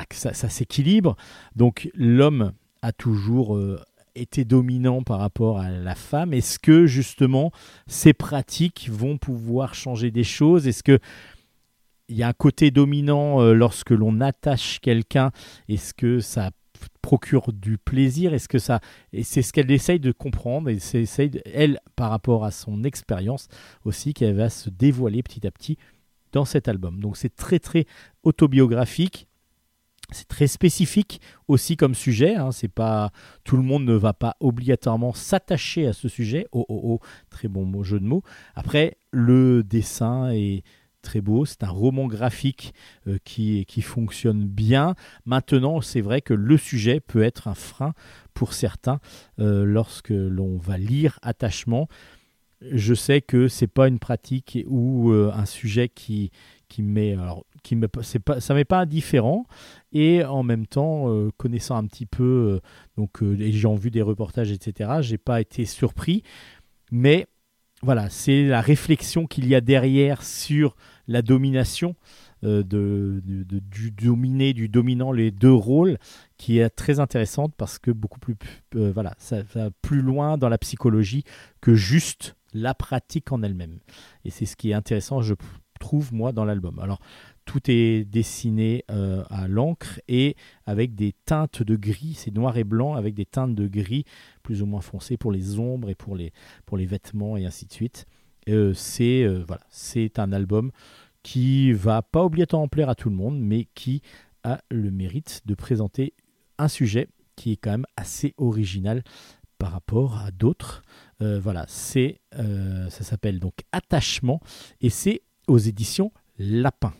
que 0.09 0.15
ça, 0.15 0.33
s'équilibre. 0.33 1.15
Donc 1.55 1.89
l'homme 1.93 2.51
a 2.81 2.91
toujours 2.91 3.57
été 4.15 4.45
dominant 4.45 5.03
par 5.03 5.19
rapport 5.19 5.59
à 5.59 5.69
la 5.69 5.95
femme. 5.95 6.33
Est-ce 6.33 6.59
que 6.59 6.85
justement 6.85 7.51
ces 7.87 8.13
pratiques 8.13 8.89
vont 8.91 9.17
pouvoir 9.17 9.73
changer 9.73 10.11
des 10.11 10.23
choses? 10.23 10.67
Est-ce 10.67 10.83
que 10.83 10.99
il 12.09 12.17
y 12.17 12.23
a 12.23 12.27
un 12.27 12.33
côté 12.33 12.71
dominant 12.71 13.41
euh, 13.41 13.53
lorsque 13.53 13.91
l'on 13.91 14.19
attache 14.19 14.79
quelqu'un? 14.81 15.31
Est-ce 15.69 15.93
que 15.93 16.19
ça 16.19 16.51
procure 17.01 17.53
du 17.53 17.77
plaisir? 17.77 18.33
Est-ce 18.33 18.49
que 18.49 18.59
ça 18.59 18.81
et 19.13 19.23
c'est 19.23 19.41
ce 19.41 19.53
qu'elle 19.53 19.71
essaye 19.71 19.99
de 19.99 20.11
comprendre 20.11 20.69
et 20.69 20.79
c'est 20.79 21.31
elle 21.53 21.79
par 21.95 22.09
rapport 22.09 22.43
à 22.43 22.51
son 22.51 22.83
expérience 22.83 23.47
aussi 23.85 24.13
qu'elle 24.13 24.35
va 24.35 24.49
se 24.49 24.69
dévoiler 24.69 25.23
petit 25.23 25.47
à 25.47 25.51
petit 25.51 25.77
dans 26.31 26.45
cet 26.45 26.67
album. 26.67 26.99
Donc 26.99 27.17
c'est 27.17 27.35
très 27.35 27.59
très 27.59 27.85
autobiographique. 28.23 29.27
C'est 30.11 30.27
très 30.27 30.47
spécifique 30.47 31.21
aussi 31.47 31.77
comme 31.77 31.95
sujet. 31.95 32.35
Hein. 32.35 32.51
C'est 32.51 32.67
pas 32.67 33.11
tout 33.43 33.57
le 33.57 33.63
monde 33.63 33.85
ne 33.85 33.93
va 33.93 34.13
pas 34.13 34.35
obligatoirement 34.39 35.13
s'attacher 35.13 35.87
à 35.87 35.93
ce 35.93 36.07
sujet. 36.07 36.47
Oh 36.51 36.65
oh 36.69 36.81
oh, 36.83 36.99
très 37.29 37.47
bon 37.47 37.83
jeu 37.83 37.99
de 37.99 38.05
mots. 38.05 38.23
Après, 38.55 38.97
le 39.11 39.63
dessin 39.63 40.31
est 40.31 40.63
très 41.01 41.21
beau. 41.21 41.45
C'est 41.45 41.63
un 41.63 41.69
roman 41.69 42.07
graphique 42.07 42.73
euh, 43.07 43.17
qui, 43.23 43.65
qui 43.65 43.81
fonctionne 43.81 44.45
bien. 44.45 44.95
Maintenant, 45.25 45.81
c'est 45.81 46.01
vrai 46.01 46.21
que 46.21 46.33
le 46.33 46.57
sujet 46.57 46.99
peut 46.99 47.23
être 47.23 47.47
un 47.47 47.55
frein 47.55 47.93
pour 48.33 48.53
certains 48.53 48.99
euh, 49.39 49.65
lorsque 49.65 50.09
l'on 50.09 50.57
va 50.57 50.77
lire 50.77 51.19
Attachement. 51.21 51.87
Je 52.61 52.93
sais 52.93 53.21
que 53.21 53.47
c'est 53.47 53.67
pas 53.67 53.87
une 53.87 53.97
pratique 53.97 54.59
ou 54.67 55.11
euh, 55.11 55.31
un 55.33 55.45
sujet 55.45 55.89
qui, 55.89 56.31
qui 56.69 56.83
met 56.83 57.13
alors 57.13 57.43
qui 57.63 57.75
me 57.75 57.87
pas 57.87 58.01
ça 58.03 58.53
m'est 58.53 58.65
pas 58.65 58.79
indifférent 58.79 59.45
et 59.91 60.23
en 60.23 60.43
même 60.43 60.67
temps 60.67 61.07
connaissant 61.37 61.75
un 61.75 61.85
petit 61.85 62.05
peu 62.05 62.59
donc 62.97 63.21
ayant 63.21 63.75
vu 63.75 63.91
des 63.91 64.01
reportages 64.01 64.51
etc 64.51 64.89
j'ai 65.01 65.17
pas 65.17 65.41
été 65.41 65.65
surpris 65.65 66.23
mais 66.91 67.27
voilà, 67.83 68.09
c'est 68.09 68.43
la 68.45 68.61
réflexion 68.61 69.25
qu'il 69.25 69.47
y 69.47 69.55
a 69.55 69.61
derrière 69.61 70.21
sur 70.21 70.75
la 71.07 71.23
domination, 71.23 71.95
euh, 72.43 72.63
du 72.63 73.91
dominé, 73.91 74.53
du 74.53 74.69
dominant, 74.69 75.11
les 75.11 75.31
deux 75.31 75.53
rôles, 75.53 75.97
qui 76.37 76.59
est 76.59 76.69
très 76.69 76.99
intéressante 76.99 77.53
parce 77.57 77.79
que 77.79 77.89
beaucoup 77.89 78.19
plus, 78.19 78.35
euh, 78.75 78.91
voilà, 78.93 79.15
ça 79.17 79.41
va 79.55 79.71
plus 79.81 80.01
loin 80.01 80.37
dans 80.37 80.49
la 80.49 80.59
psychologie 80.59 81.23
que 81.59 81.73
juste 81.73 82.35
la 82.53 82.75
pratique 82.75 83.31
en 83.31 83.41
elle-même. 83.41 83.79
Et 84.25 84.29
c'est 84.29 84.45
ce 84.45 84.55
qui 84.55 84.71
est 84.71 84.75
intéressant, 84.75 85.21
je 85.21 85.33
trouve, 85.79 86.13
moi, 86.13 86.33
dans 86.33 86.45
l'album. 86.45 86.77
Alors, 86.79 86.99
tout 87.51 87.69
est 87.69 88.05
dessiné 88.05 88.85
euh, 88.89 89.25
à 89.29 89.49
l'encre 89.49 89.99
et 90.07 90.37
avec 90.65 90.95
des 90.95 91.11
teintes 91.25 91.63
de 91.63 91.75
gris, 91.75 92.13
c'est 92.15 92.33
noir 92.33 92.55
et 92.55 92.63
blanc 92.63 92.93
avec 92.93 93.13
des 93.13 93.25
teintes 93.25 93.55
de 93.55 93.67
gris 93.67 94.05
plus 94.41 94.61
ou 94.61 94.65
moins 94.65 94.79
foncées 94.79 95.17
pour 95.17 95.33
les 95.33 95.59
ombres 95.59 95.89
et 95.89 95.95
pour 95.95 96.15
les, 96.15 96.31
pour 96.65 96.77
les 96.77 96.85
vêtements 96.85 97.35
et 97.35 97.45
ainsi 97.45 97.65
de 97.65 97.73
suite. 97.73 98.05
Euh, 98.47 98.73
c'est 98.73 99.23
euh, 99.23 99.43
voilà, 99.45 99.63
c'est 99.69 100.17
un 100.17 100.31
album 100.31 100.71
qui 101.23 101.73
va 101.73 102.01
pas 102.01 102.23
obligatoirement 102.23 102.69
plaire 102.69 102.87
à 102.87 102.95
tout 102.95 103.09
le 103.09 103.17
monde, 103.17 103.37
mais 103.37 103.67
qui 103.75 104.01
a 104.45 104.61
le 104.71 104.89
mérite 104.89 105.41
de 105.45 105.53
présenter 105.53 106.13
un 106.57 106.69
sujet 106.69 107.09
qui 107.35 107.51
est 107.51 107.57
quand 107.57 107.71
même 107.71 107.87
assez 107.97 108.33
original 108.37 109.03
par 109.57 109.73
rapport 109.73 110.19
à 110.19 110.31
d'autres. 110.31 110.83
voilà, 111.19 111.65
c'est 111.67 112.21
ça 112.31 113.03
s'appelle 113.03 113.39
donc 113.39 113.55
Attachement 113.73 114.39
et 114.79 114.89
c'est 114.89 115.21
aux 115.47 115.59
éditions 115.59 116.13
Lapin. 116.39 116.93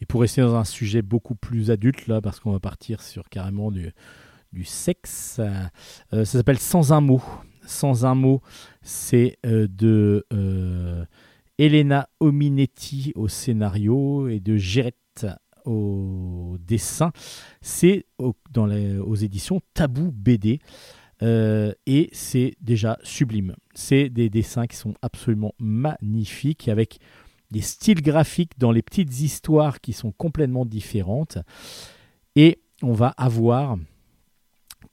Et 0.00 0.06
pour 0.06 0.20
rester 0.20 0.40
dans 0.40 0.54
un 0.54 0.64
sujet 0.64 1.02
beaucoup 1.02 1.34
plus 1.34 1.70
adulte, 1.70 2.06
là, 2.06 2.20
parce 2.20 2.40
qu'on 2.40 2.52
va 2.52 2.60
partir 2.60 3.02
sur 3.02 3.28
carrément 3.28 3.70
du, 3.72 3.92
sexe, 4.64 5.40
euh, 5.40 6.24
ça 6.24 6.24
s'appelle 6.24 6.58
Sans 6.58 6.92
un 6.92 7.00
mot. 7.00 7.22
Sans 7.66 8.06
un 8.06 8.14
mot, 8.14 8.40
c'est 8.80 9.38
euh, 9.44 9.66
de 9.68 10.24
euh, 10.32 11.04
Elena 11.58 12.08
Ominetti 12.20 13.12
au 13.14 13.28
scénario 13.28 14.28
et 14.28 14.40
de 14.40 14.56
Gérette 14.56 15.26
au 15.64 16.56
dessin. 16.60 17.12
C'est 17.60 18.06
aux 18.18 19.14
éditions 19.16 19.60
Tabou 19.74 20.12
BD. 20.12 20.60
et 21.20 22.08
c'est 22.12 22.54
déjà 22.60 22.98
sublime. 23.02 23.54
C'est 23.74 24.08
des 24.08 24.30
dessins 24.30 24.66
qui 24.66 24.76
sont 24.76 24.94
absolument 25.02 25.54
magnifiques 25.58 26.68
avec 26.68 27.00
des 27.50 27.60
styles 27.60 28.02
graphiques 28.02 28.58
dans 28.58 28.72
les 28.72 28.82
petites 28.82 29.20
histoires 29.20 29.80
qui 29.80 29.92
sont 29.92 30.12
complètement 30.12 30.64
différentes. 30.66 31.38
Et 32.36 32.60
on 32.82 32.92
va 32.92 33.14
avoir 33.16 33.76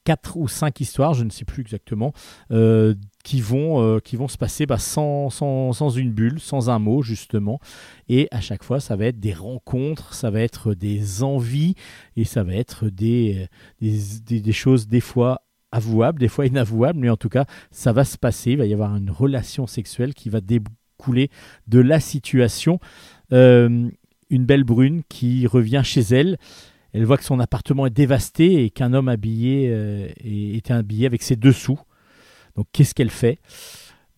quatre 0.04 0.38
ou 0.38 0.48
cinq 0.48 0.80
histoires, 0.82 1.14
je 1.14 1.24
ne 1.24 1.30
sais 1.30 1.46
plus 1.46 1.62
exactement, 1.62 2.14
euh, 2.52 2.94
qui, 3.24 3.42
vont, 3.42 3.82
euh, 3.82 4.00
qui 4.00 4.16
vont 4.16 4.28
se 4.28 4.38
passer 4.38 4.66
bah, 4.66 4.78
sans, 4.78 5.30
sans, 5.30 5.74
sans, 5.74 5.90
une 5.90 6.12
bulle, 6.12 6.40
sans 6.40 6.70
un 6.70 6.80
mot 6.80 7.02
justement. 7.02 7.60
Et 8.08 8.28
à 8.32 8.40
chaque 8.40 8.64
fois, 8.64 8.80
ça 8.80 8.96
va 8.96 9.08
être 9.08 9.20
des 9.20 9.34
rencontres, 9.34 10.14
ça 10.14 10.30
va 10.30 10.42
être 10.42 10.74
des 10.74 11.24
envies, 11.24 11.76
et 12.16 12.24
ça 12.24 12.44
va 12.44 12.54
être 12.54 12.88
des, 12.88 13.48
des, 13.82 14.42
des 14.42 14.54
choses 14.54 14.88
des 14.88 15.02
fois 15.02 15.42
avouables, 15.72 16.20
des 16.20 16.30
fois 16.30 16.46
inavouables, 16.46 17.00
mais 17.00 17.10
en 17.10 17.18
tout 17.18 17.30
cas, 17.30 17.46
ça 17.72 17.92
va 17.92 18.06
se 18.06 18.18
passer, 18.18 18.52
il 18.52 18.58
va 18.58 18.66
y 18.66 18.74
avoir 18.74 18.96
une 18.96 19.10
relation 19.10 19.68
sexuelle 19.68 20.14
qui 20.14 20.30
va 20.30 20.40
déboucher 20.40 20.76
couler 20.98 21.30
de 21.68 21.80
la 21.80 22.00
situation. 22.00 22.80
Euh, 23.32 23.90
une 24.30 24.46
belle 24.46 24.64
brune 24.64 25.04
qui 25.10 25.48
revient 25.48 25.82
chez 25.84 26.02
elle. 26.02 26.38
Elle 26.94 27.06
voit 27.06 27.18
que 27.18 27.24
son 27.24 27.40
appartement 27.40 27.86
est 27.86 27.92
dévasté 27.92 28.64
et 28.64 28.70
qu'un 28.70 28.94
homme 28.94 29.10
habillé 29.10 29.70
euh, 29.70 30.08
est 30.24 30.72
habillé 30.72 31.06
avec 31.06 31.24
ses 31.24 31.36
dessous. 31.36 31.80
Donc 32.56 32.68
qu'est-ce 32.72 32.94
qu'elle 32.94 33.10
fait? 33.10 33.40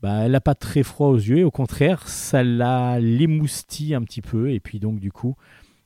Bah, 0.02 0.26
Elle 0.26 0.34
n'a 0.34 0.42
pas 0.42 0.56
très 0.56 0.84
froid 0.84 1.08
aux 1.08 1.18
yeux, 1.18 1.44
au 1.44 1.52
contraire, 1.52 2.08
ça 2.08 2.44
la 2.44 3.00
l'émoustille 3.00 3.96
un 3.96 4.04
petit 4.04 4.22
peu. 4.22 4.52
Et 4.52 4.60
puis 4.60 4.80
donc 4.80 5.00
du 5.00 5.12
coup, 5.12 5.36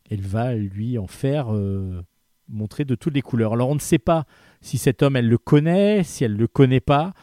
elle 0.09 0.21
va 0.21 0.53
lui 0.53 0.97
en 0.97 1.07
faire 1.07 1.55
euh, 1.55 2.01
montrer 2.49 2.83
de 2.83 2.95
toutes 2.95 3.13
les 3.13 3.21
couleurs. 3.21 3.53
Alors 3.53 3.69
on 3.69 3.75
ne 3.75 3.79
sait 3.79 3.99
pas 3.99 4.25
si 4.59 4.77
cet 4.77 5.01
homme, 5.01 5.15
elle 5.15 5.29
le 5.29 5.37
connaît, 5.37 6.03
si 6.03 6.23
elle 6.25 6.33
ne 6.33 6.39
le 6.39 6.47
connaît 6.47 6.81
pas 6.81 7.13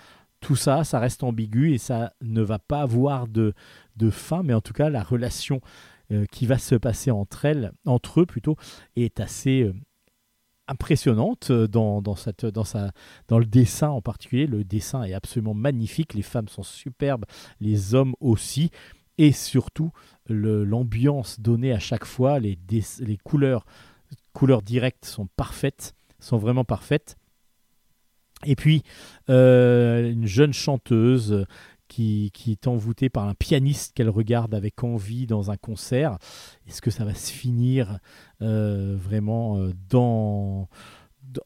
tout 0.41 0.57
ça, 0.57 0.85
ça 0.85 0.99
reste 0.99 1.23
ambigu 1.23 1.73
et 1.73 1.79
ça 1.79 2.13
ne 2.21 2.43
va 2.43 2.59
pas 2.59 2.83
avoir 2.83 3.27
de, 3.27 3.55
de 3.97 4.11
fin, 4.11 4.43
mais 4.43 4.55
en 4.55 4.61
tout 4.61 4.73
cas, 4.73 4.89
la 4.89 5.03
relation 5.03 5.61
euh, 6.11 6.25
qui 6.31 6.47
va 6.47 6.57
se 6.57 6.75
passer 6.75 7.11
entre 7.11 7.45
elles, 7.45 7.71
entre 7.85 8.23
eux 8.23 8.27
plutôt, 8.27 8.57
est 8.97 9.21
assez 9.21 9.61
euh, 9.61 9.75
impressionnante 10.67 11.51
euh, 11.51 11.69
dans, 11.69 12.01
dans, 12.01 12.15
le 12.15 13.45
dessin 13.45 13.91
en 13.91 14.01
particulier. 14.01 14.47
Le 14.47 14.65
dessin 14.65 15.03
est 15.03 15.13
absolument 15.13 15.53
magnifique, 15.53 16.15
les 16.15 16.23
femmes 16.23 16.49
sont 16.49 16.63
superbes, 16.63 17.27
les 17.61 17.95
hommes 17.95 18.15
aussi, 18.21 18.71
et 19.19 19.33
surtout 19.33 19.91
l'ambiance 20.29 21.41
donnée 21.41 21.73
à 21.73 21.79
chaque 21.79 22.07
fois, 22.07 22.39
les, 22.39 22.59
les 22.71 23.17
couleurs, 23.19 23.67
couleurs 24.33 24.63
directes 24.63 25.05
sont 25.05 25.29
parfaites, 25.37 25.95
sont 26.21 26.39
vraiment 26.39 26.65
parfaites. 26.65 27.18
Et 28.45 28.57
puis, 28.57 28.83
euh, 29.31 30.11
une 30.11 30.27
jeune 30.27 30.53
chanteuse 30.53 31.47
qui, 31.89 32.33
est 32.47 32.67
envoûtée 32.69 33.09
par 33.09 33.27
un 33.27 33.35
pianiste 33.35 33.95
qu'elle 33.95 34.11
regarde 34.11 34.55
avec 34.55 34.85
envie 34.85 35.27
dans 35.27 35.51
un 35.51 35.57
concert. 35.57 36.19
Est-ce 36.67 36.83
que 36.83 36.91
ça 36.91 37.05
va 37.05 37.15
se 37.15 37.33
finir 37.33 37.99
euh, 38.43 38.97
vraiment 38.97 39.57
euh, 39.57 39.73
dans, 39.89 40.69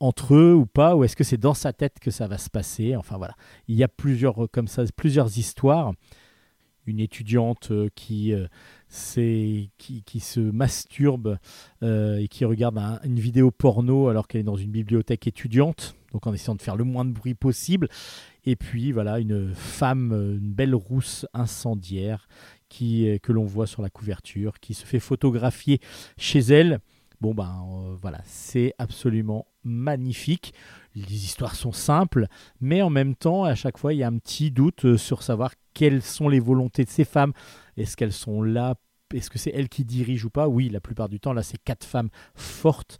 entre 0.00 0.34
eux 0.34 0.54
ou 0.54 0.66
pas 0.66 0.96
Ou 0.96 1.04
est-ce 1.04 1.16
que 1.16 1.24
c'est 1.24 1.38
dans 1.38 1.54
sa 1.54 1.72
tête 1.72 1.98
que 2.00 2.10
ça 2.10 2.26
va 2.26 2.38
se 2.38 2.50
passer? 2.50 2.96
Enfin 2.96 3.16
voilà, 3.16 3.34
il 3.68 3.76
y 3.76 3.84
a 3.84 3.88
plusieurs, 3.88 4.50
comme 4.50 4.68
ça, 4.68 4.84
plusieurs 4.96 5.38
histoires. 5.38 5.92
Une 6.84 6.98
étudiante 6.98 7.70
qui 7.94 8.34
qui, 8.92 10.02
qui, 10.04 10.20
se 10.20 10.40
masturbe 10.40 11.38
et 11.82 12.28
qui 12.30 12.44
regarde 12.44 12.78
une 13.04 13.18
vidéo 13.18 13.50
porno 13.50 14.08
alors 14.08 14.28
qu'elle 14.28 14.42
est 14.42 14.44
dans 14.44 14.56
une 14.56 14.70
bibliothèque 14.70 15.26
étudiante 15.26 15.96
donc 16.12 16.26
en 16.26 16.32
essayant 16.32 16.54
de 16.54 16.62
faire 16.62 16.76
le 16.76 16.84
moins 16.84 17.04
de 17.04 17.12
bruit 17.12 17.34
possible. 17.34 17.88
Et 18.44 18.56
puis 18.56 18.92
voilà, 18.92 19.18
une 19.18 19.54
femme, 19.54 20.12
une 20.12 20.52
belle 20.52 20.74
rousse 20.74 21.26
incendiaire 21.32 22.28
qui, 22.68 23.18
que 23.22 23.32
l'on 23.32 23.44
voit 23.44 23.66
sur 23.66 23.82
la 23.82 23.90
couverture, 23.90 24.60
qui 24.60 24.74
se 24.74 24.86
fait 24.86 25.00
photographier 25.00 25.80
chez 26.16 26.40
elle. 26.40 26.80
Bon 27.20 27.34
ben 27.34 27.64
euh, 27.68 27.94
voilà, 28.00 28.20
c'est 28.24 28.74
absolument 28.78 29.46
magnifique. 29.62 30.54
Les 30.96 31.24
histoires 31.24 31.54
sont 31.54 31.72
simples, 31.72 32.26
mais 32.60 32.82
en 32.82 32.90
même 32.90 33.14
temps, 33.14 33.44
à 33.44 33.54
chaque 33.54 33.78
fois, 33.78 33.94
il 33.94 33.98
y 33.98 34.02
a 34.02 34.08
un 34.08 34.18
petit 34.18 34.50
doute 34.50 34.84
euh, 34.84 34.96
sur 34.96 35.22
savoir 35.22 35.52
quelles 35.74 36.02
sont 36.02 36.28
les 36.28 36.40
volontés 36.40 36.84
de 36.84 36.90
ces 36.90 37.04
femmes. 37.04 37.32
Est-ce 37.76 37.96
qu'elles 37.96 38.12
sont 38.12 38.42
là? 38.42 38.74
Est-ce 39.14 39.30
que 39.30 39.38
c'est 39.38 39.52
elles 39.54 39.68
qui 39.68 39.84
dirigent 39.84 40.26
ou 40.26 40.30
pas? 40.30 40.48
Oui, 40.48 40.68
la 40.68 40.80
plupart 40.80 41.08
du 41.08 41.20
temps, 41.20 41.32
là, 41.32 41.42
c'est 41.42 41.62
quatre 41.62 41.84
femmes 41.84 42.10
fortes 42.34 42.98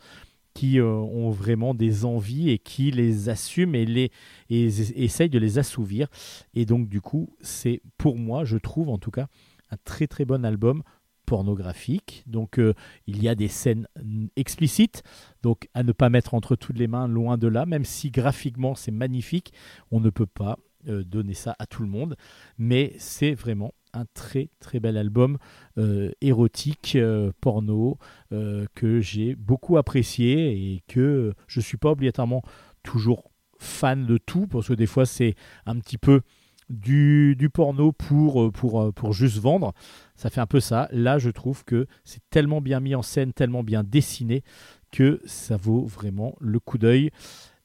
qui 0.55 0.79
euh, 0.79 0.87
ont 0.87 1.31
vraiment 1.31 1.75
des 1.75 2.05
envies 2.05 2.51
et 2.51 2.59
qui 2.59 2.91
les 2.91 3.29
assument 3.29 3.75
et, 3.75 3.87
les, 3.87 4.11
essayent 4.51 5.31
de 5.31 5.39
les 5.39 5.59
assouvir. 5.59 6.09
Et 6.55 6.66
donc 6.66 6.89
du 6.89 7.01
coup, 7.01 7.35
c'est 7.41 7.83
pour 7.99 8.18
moi, 8.18 8.45
je 8.45 8.59
trouve 8.59 8.89
en 8.89 8.99
tout 8.99 9.11
cas, 9.11 9.29
un 9.70 9.77
très 9.85 10.07
très 10.07 10.25
bon 10.25 10.45
album 10.45 10.83
pornographique. 11.27 12.25
Donc 12.27 12.59
euh, 12.59 12.75
il 13.07 13.23
y 13.23 13.29
a 13.29 13.35
des 13.35 13.49
scènes 13.49 13.89
explicites, 14.37 15.03
donc 15.43 15.68
à 15.75 15.83
ne 15.83 15.93
pas 15.93 16.11
mettre 16.11 16.35
entre 16.35 16.57
toutes 16.57 16.79
les 16.79 16.89
mains, 16.89 17.09
loin 17.09 17.39
de 17.39 17.49
là, 17.49 17.64
même 17.64 17.85
si 17.85 18.11
graphiquement 18.11 18.75
c'est 18.75 18.91
magnifique, 18.91 19.53
on 19.91 20.01
ne 20.01 20.11
peut 20.11 20.27
pas 20.27 20.59
donner 20.87 21.35
ça 21.35 21.55
à 21.59 21.66
tout 21.66 21.83
le 21.83 21.89
monde, 21.89 22.16
mais 22.59 22.95
c'est 22.99 23.35
vraiment 23.35 23.74
un 23.95 24.05
très 24.14 24.49
très 24.59 24.80
bel 24.80 24.97
album 24.97 25.39
euh, 25.78 26.11
érotique, 26.20 26.95
euh, 26.97 27.33
porno, 27.41 27.99
euh, 28.33 28.66
que 28.74 29.01
j'ai 29.01 29.35
beaucoup 29.35 29.76
apprécié 29.76 30.53
et 30.53 30.83
que 30.89 31.35
je 31.47 31.61
ne 31.61 31.62
suis 31.62 31.76
pas 31.76 31.91
obligatoirement 31.91 32.43
toujours 32.83 33.30
fan 33.59 34.07
de 34.07 34.18
tout, 34.18 34.47
parce 34.47 34.68
que 34.68 34.74
des 34.74 34.87
fois 34.87 35.07
c'est 35.07 35.35
un 35.66 35.78
petit 35.78 35.99
peu 35.99 36.22
du, 36.68 37.37
porno 37.53 37.93
pour, 37.93 38.51
pour, 38.51 38.95
pour 38.95 39.12
juste 39.12 39.39
vendre. 39.39 39.74
Ça 40.16 40.30
fait 40.30 40.41
un 40.41 40.47
peu 40.47 40.59
ça. 40.59 40.89
Là, 40.91 41.18
je 41.18 41.28
trouve 41.28 41.64
que 41.64 41.87
c'est 42.03 42.22
tellement 42.30 42.62
bien 42.62 42.80
mis 42.80 42.95
en 42.95 43.03
scène, 43.03 43.35
tellement 43.35 43.62
bien 43.62 43.85
dessiné, 43.85 44.43
que 44.91 45.20
ça 45.26 45.59
vaut 45.59 45.85
vraiment 45.85 46.35
le 46.41 46.59
coup 46.61 46.78
d'œil. 46.78 47.11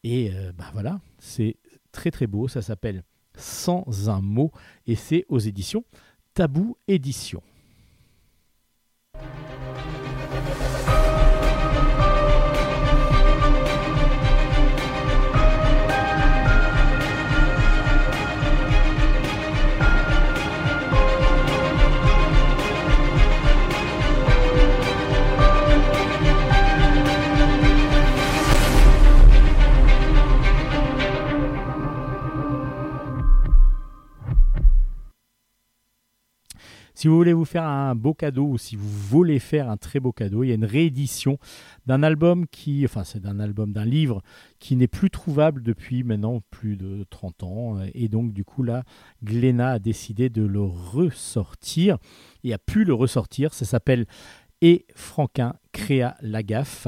Et 0.04 0.32
ben 0.58 0.66
voilà, 0.74 1.00
c'est 1.20 1.56
très 1.98 2.12
très 2.12 2.28
beau. 2.28 2.48
Ça 2.48 2.62
s'appelle 2.62 3.04
Sans 3.36 4.10
un 4.10 4.22
mot 4.22 4.52
et 4.86 4.96
c'est 4.96 5.26
aux 5.28 5.40
éditions 5.40 5.84
Tabou 6.34 6.78
Édition. 6.88 7.42
Si 36.98 37.08
vous 37.08 37.16
voulez 37.16 37.34
vous 37.34 37.46
faire 37.46 37.64
un 37.64 37.94
beau 37.94 38.16
cadeau 38.16 38.46
ou 38.46 38.58
si 38.58 38.76
vous 38.76 38.90
voulez 38.90 39.38
faire 39.38 39.70
un 39.70 39.78
très 39.78 40.00
beau 40.00 40.12
cadeau, 40.12 40.44
il 40.44 40.48
y 40.48 40.52
a 40.52 40.56
une 40.56 40.66
réédition 40.66 41.38
d'un 41.86 42.02
album 42.02 42.48
qui, 42.48 42.84
enfin 42.86 43.04
c'est 43.04 43.20
d'un 43.20 43.40
album, 43.40 43.72
d'un 43.72 43.86
livre 43.86 44.24
qui 44.58 44.76
n'est 44.76 44.88
plus 44.88 45.12
trouvable 45.12 45.62
depuis 45.62 46.04
maintenant 46.04 46.42
plus 46.50 46.76
de 46.76 47.06
30 47.12 47.44
ans. 47.44 47.78
Et 47.94 48.08
donc 48.08 48.34
du 48.34 48.44
coup 48.44 48.64
là, 48.64 48.84
Glénat 49.24 49.74
a 49.74 49.78
décidé 49.80 50.30
de 50.32 50.42
le 50.42 50.64
ressortir 50.64 52.00
et 52.44 52.52
a 52.52 52.58
pu 52.58 52.84
le 52.84 52.96
ressortir. 52.96 53.54
Ça 53.54 53.66
s'appelle 53.66 54.08
Et 54.64 54.88
Franquin 54.96 55.54
créa 55.74 56.18
la 56.22 56.42
gaffe. 56.42 56.88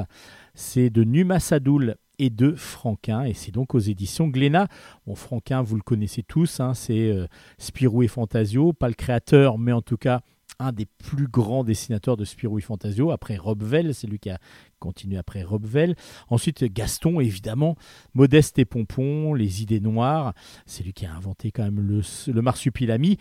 C'est 0.55 0.89
de 0.89 1.03
Numa 1.03 1.39
Sadoul 1.39 1.97
et 2.19 2.29
de 2.29 2.53
Franquin, 2.53 3.23
et 3.23 3.33
c'est 3.33 3.51
donc 3.51 3.73
aux 3.73 3.79
éditions 3.79 4.27
Glénat. 4.27 4.67
Bon, 5.07 5.15
Franquin, 5.15 5.61
vous 5.61 5.75
le 5.75 5.81
connaissez 5.81 6.21
tous, 6.21 6.59
hein, 6.59 6.73
c'est 6.73 7.09
euh, 7.09 7.25
Spirou 7.57 8.03
et 8.03 8.07
Fantasio, 8.07 8.73
pas 8.73 8.89
le 8.89 8.93
créateur, 8.93 9.57
mais 9.57 9.71
en 9.71 9.81
tout 9.81 9.97
cas 9.97 10.21
un 10.59 10.73
des 10.73 10.85
plus 10.85 11.27
grands 11.27 11.63
dessinateurs 11.63 12.17
de 12.17 12.25
Spirou 12.25 12.59
et 12.59 12.61
Fantasio, 12.61 13.11
après 13.11 13.37
Rob 13.37 13.63
Vell, 13.63 13.95
c'est 13.95 14.07
lui 14.07 14.19
qui 14.19 14.29
a 14.29 14.39
continué 14.79 15.17
après 15.17 15.41
Rob 15.41 15.65
Vell. 15.65 15.95
Ensuite, 16.27 16.65
Gaston, 16.65 17.21
évidemment, 17.21 17.77
Modeste 18.13 18.59
et 18.59 18.65
Pompon, 18.65 19.33
Les 19.33 19.61
Idées 19.61 19.79
Noires, 19.79 20.33
c'est 20.65 20.83
lui 20.83 20.91
qui 20.91 21.05
a 21.05 21.13
inventé 21.13 21.51
quand 21.51 21.63
même 21.63 21.79
le, 21.79 22.01
le 22.27 22.41
marsupilami. 22.41 23.17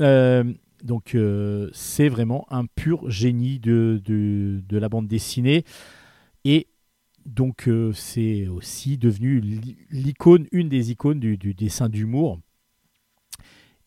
Euh, 0.00 0.44
donc 0.84 1.14
euh, 1.14 1.68
c'est 1.72 2.08
vraiment 2.08 2.46
un 2.50 2.66
pur 2.66 3.10
génie 3.10 3.58
de, 3.58 4.00
de, 4.04 4.62
de 4.66 4.78
la 4.78 4.88
bande 4.88 5.08
dessinée. 5.08 5.64
Donc 7.26 7.68
euh, 7.68 7.92
c'est 7.92 8.48
aussi 8.48 8.98
devenu 8.98 9.40
l'icône, 9.90 10.46
une 10.52 10.68
des 10.68 10.90
icônes 10.90 11.20
du, 11.20 11.54
dessin 11.54 11.88
d'humour. 11.88 12.40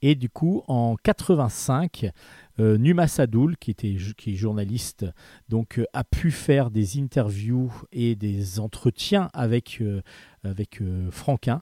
Et 0.01 0.15
du 0.15 0.29
coup, 0.29 0.63
en 0.67 0.95
85, 1.01 2.11
euh, 2.59 2.77
Numa 2.77 3.07
Sadoul, 3.07 3.55
qui, 3.57 3.71
était, 3.71 3.95
qui 4.17 4.33
est 4.33 4.35
journaliste, 4.35 5.05
donc, 5.47 5.79
euh, 5.79 5.85
a 5.93 6.03
pu 6.03 6.29
faire 6.29 6.71
des 6.71 6.99
interviews 6.99 7.71
et 7.93 8.15
des 8.15 8.59
entretiens 8.59 9.29
avec, 9.33 9.81
avec 10.43 10.81
Franquin. 11.09 11.61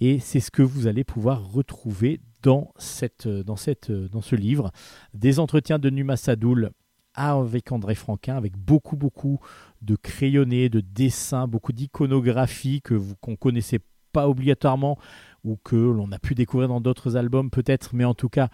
Et 0.00 0.18
c'est 0.18 0.40
ce 0.40 0.50
que 0.50 0.62
vous 0.62 0.88
allez 0.88 1.04
pouvoir 1.04 1.52
retrouver 1.52 2.20
dans, 2.42 2.72
cette, 2.78 3.28
dans, 3.28 3.56
cette, 3.56 3.92
dans 3.92 4.22
ce 4.22 4.34
livre. 4.34 4.72
Des 5.14 5.38
entretiens 5.38 5.78
de 5.78 5.88
Numa 5.88 6.16
Sadoul 6.16 6.72
avec 7.18 7.72
André 7.72 7.94
Franquin, 7.94 8.36
avec 8.36 8.56
beaucoup, 8.56 8.96
beaucoup 8.96 9.40
de 9.82 9.96
crayonnés, 9.96 10.68
de 10.68 10.80
dessins, 10.80 11.48
beaucoup 11.48 11.72
d'iconographie 11.72 12.80
que 12.82 12.94
vous 12.94 13.14
qu'on 13.16 13.36
connaissait 13.36 13.80
pas 14.12 14.28
obligatoirement 14.28 14.98
ou 15.44 15.56
que 15.56 15.76
l'on 15.76 16.10
a 16.12 16.18
pu 16.18 16.34
découvrir 16.34 16.68
dans 16.68 16.80
d'autres 16.80 17.16
albums 17.16 17.50
peut-être, 17.50 17.94
mais 17.94 18.04
en 18.04 18.14
tout 18.14 18.28
cas 18.28 18.48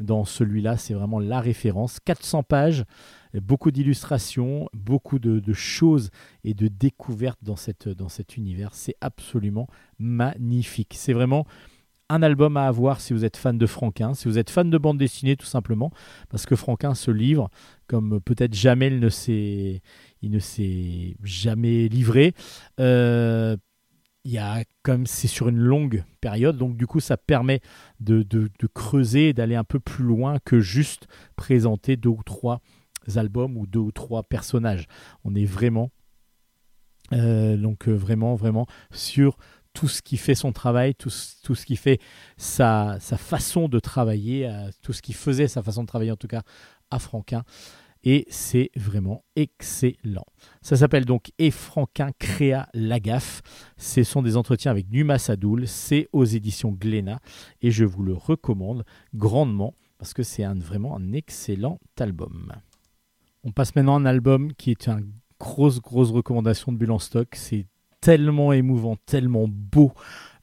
dans 0.00 0.24
celui-là, 0.24 0.76
c'est 0.76 0.94
vraiment 0.94 1.18
la 1.18 1.40
référence. 1.40 2.00
400 2.00 2.42
pages, 2.42 2.84
beaucoup 3.34 3.70
d'illustrations, 3.70 4.68
beaucoup 4.72 5.18
de, 5.18 5.52
choses 5.52 6.10
et 6.42 6.54
de 6.54 6.68
découvertes 6.68 7.38
dans, 7.42 7.56
cette, 7.56 7.88
dans 7.88 8.08
cet 8.08 8.36
univers. 8.36 8.74
C'est 8.74 8.96
absolument 9.00 9.68
magnifique. 9.98 10.94
C'est 10.96 11.12
vraiment 11.12 11.46
un 12.10 12.22
album 12.22 12.56
à 12.56 12.66
avoir 12.66 13.00
si 13.00 13.12
vous 13.12 13.24
êtes 13.24 13.36
fan 13.36 13.56
de 13.56 13.66
Franquin, 13.66 14.14
si 14.14 14.28
vous 14.28 14.38
êtes 14.38 14.50
fan 14.50 14.68
de 14.68 14.78
bande 14.78 14.98
dessinée 14.98 15.36
tout 15.36 15.46
simplement, 15.46 15.90
parce 16.28 16.44
que 16.44 16.56
Franquin 16.56 16.94
se 16.94 17.10
livre 17.10 17.48
comme 17.86 18.20
peut-être 18.20 18.54
jamais 18.54 18.88
il 18.88 19.00
ne 19.00 19.08
s'est, 19.08 19.80
il 20.20 20.30
ne 20.30 20.38
s'est 20.38 21.16
jamais 21.22 21.88
livré. 21.88 22.34
Euh, 22.80 23.56
il 24.24 24.32
y 24.32 24.38
a 24.38 24.64
comme 24.82 25.06
c'est 25.06 25.28
sur 25.28 25.48
une 25.48 25.58
longue 25.58 26.04
période, 26.20 26.58
donc 26.58 26.76
du 26.76 26.86
coup 26.86 27.00
ça 27.00 27.16
permet 27.16 27.60
de, 28.00 28.22
de, 28.22 28.50
de 28.58 28.66
creuser, 28.66 29.32
d'aller 29.32 29.54
un 29.54 29.64
peu 29.64 29.80
plus 29.80 30.04
loin 30.04 30.38
que 30.44 30.60
juste 30.60 31.06
présenter 31.36 31.96
deux 31.96 32.10
ou 32.10 32.22
trois 32.24 32.60
albums 33.16 33.56
ou 33.56 33.66
deux 33.66 33.80
ou 33.80 33.92
trois 33.92 34.22
personnages. 34.22 34.86
On 35.24 35.34
est 35.34 35.46
vraiment 35.46 35.90
euh, 37.12 37.56
donc 37.56 37.88
euh, 37.88 37.92
vraiment 37.92 38.36
vraiment 38.36 38.66
sur 38.92 39.36
tout 39.72 39.88
ce 39.88 40.02
qui 40.02 40.16
fait 40.16 40.34
son 40.34 40.52
travail, 40.52 40.94
tout, 40.94 41.10
tout 41.42 41.54
ce 41.54 41.64
qui 41.64 41.76
fait 41.76 42.00
sa, 42.36 42.98
sa 43.00 43.16
façon 43.16 43.68
de 43.68 43.78
travailler, 43.78 44.46
euh, 44.46 44.70
tout 44.82 44.92
ce 44.92 45.02
qui 45.02 45.12
faisait 45.12 45.48
sa 45.48 45.62
façon 45.62 45.82
de 45.82 45.88
travailler 45.88 46.10
en 46.10 46.16
tout 46.16 46.28
cas 46.28 46.42
à 46.90 46.98
Franquin. 46.98 47.44
Et 48.02 48.26
c'est 48.30 48.70
vraiment 48.76 49.24
excellent. 49.36 50.24
Ça 50.62 50.76
s'appelle 50.76 51.04
donc 51.04 51.32
Et 51.38 51.50
Franquin 51.50 52.10
créa 52.18 52.66
la 52.72 52.98
gaffe. 52.98 53.42
Ce 53.76 54.02
sont 54.04 54.22
des 54.22 54.36
entretiens 54.36 54.70
avec 54.70 54.90
Numa 54.90 55.18
Sadoul. 55.18 55.68
C'est 55.68 56.08
aux 56.12 56.24
éditions 56.24 56.72
Glénat. 56.72 57.20
Et 57.60 57.70
je 57.70 57.84
vous 57.84 58.02
le 58.02 58.14
recommande 58.14 58.84
grandement 59.14 59.74
parce 59.98 60.14
que 60.14 60.22
c'est 60.22 60.44
un, 60.44 60.54
vraiment 60.54 60.96
un 60.96 61.12
excellent 61.12 61.78
album. 61.98 62.54
On 63.44 63.52
passe 63.52 63.74
maintenant 63.74 63.96
à 63.96 64.00
un 64.00 64.06
album 64.06 64.54
qui 64.54 64.70
est 64.70 64.88
une 64.88 65.12
grosse, 65.38 65.80
grosse 65.80 66.10
recommandation 66.10 66.72
de 66.72 66.78
Bulle 66.78 66.92
en 66.92 66.98
stock. 66.98 67.28
C'est 67.34 67.66
tellement 68.00 68.52
émouvant, 68.52 68.96
tellement 69.06 69.46
beau 69.48 69.92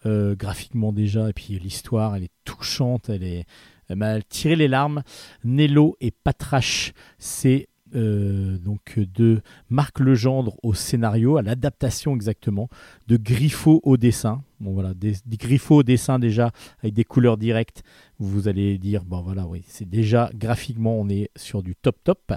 euh, 0.06 0.36
graphiquement 0.36 0.94
déjà, 0.94 1.30
et 1.30 1.34
puis 1.34 1.60
l'histoire, 1.60 2.16
elle 2.16 2.24
est 2.24 2.32
touchante, 2.46 3.10
elle 3.10 3.24
est, 3.24 3.46
m'a 3.90 4.22
tiré 4.22 4.56
les 4.56 4.68
larmes. 4.68 5.04
Nello 5.44 5.98
et 6.02 6.12
Patrache, 6.12 6.94
c'est 7.18 7.68
euh, 7.96 8.58
donc 8.58 9.00
de 9.00 9.42
Marc 9.70 10.00
Legendre 10.00 10.58
au 10.62 10.74
scénario, 10.74 11.38
à 11.38 11.42
l'adaptation 11.42 12.14
exactement, 12.16 12.70
de 13.08 13.18
Griffo 13.18 13.80
au 13.84 13.98
dessin. 13.98 14.44
Bon 14.60 14.74
voilà, 14.74 14.94
des, 14.94 15.14
des 15.26 15.60
au 15.70 15.84
dessin 15.84 16.20
déjà 16.20 16.52
avec 16.80 16.94
des 16.94 17.06
couleurs 17.06 17.38
directes. 17.38 17.84
Vous 18.20 18.48
allez 18.48 18.78
dire 18.78 19.06
bon 19.06 19.22
voilà 19.22 19.48
oui, 19.48 19.64
c'est 19.68 19.88
déjà 19.88 20.30
graphiquement 20.34 21.00
on 21.00 21.10
est 21.10 21.30
sur 21.36 21.64
du 21.64 21.76
top 21.76 21.98
top. 22.04 22.34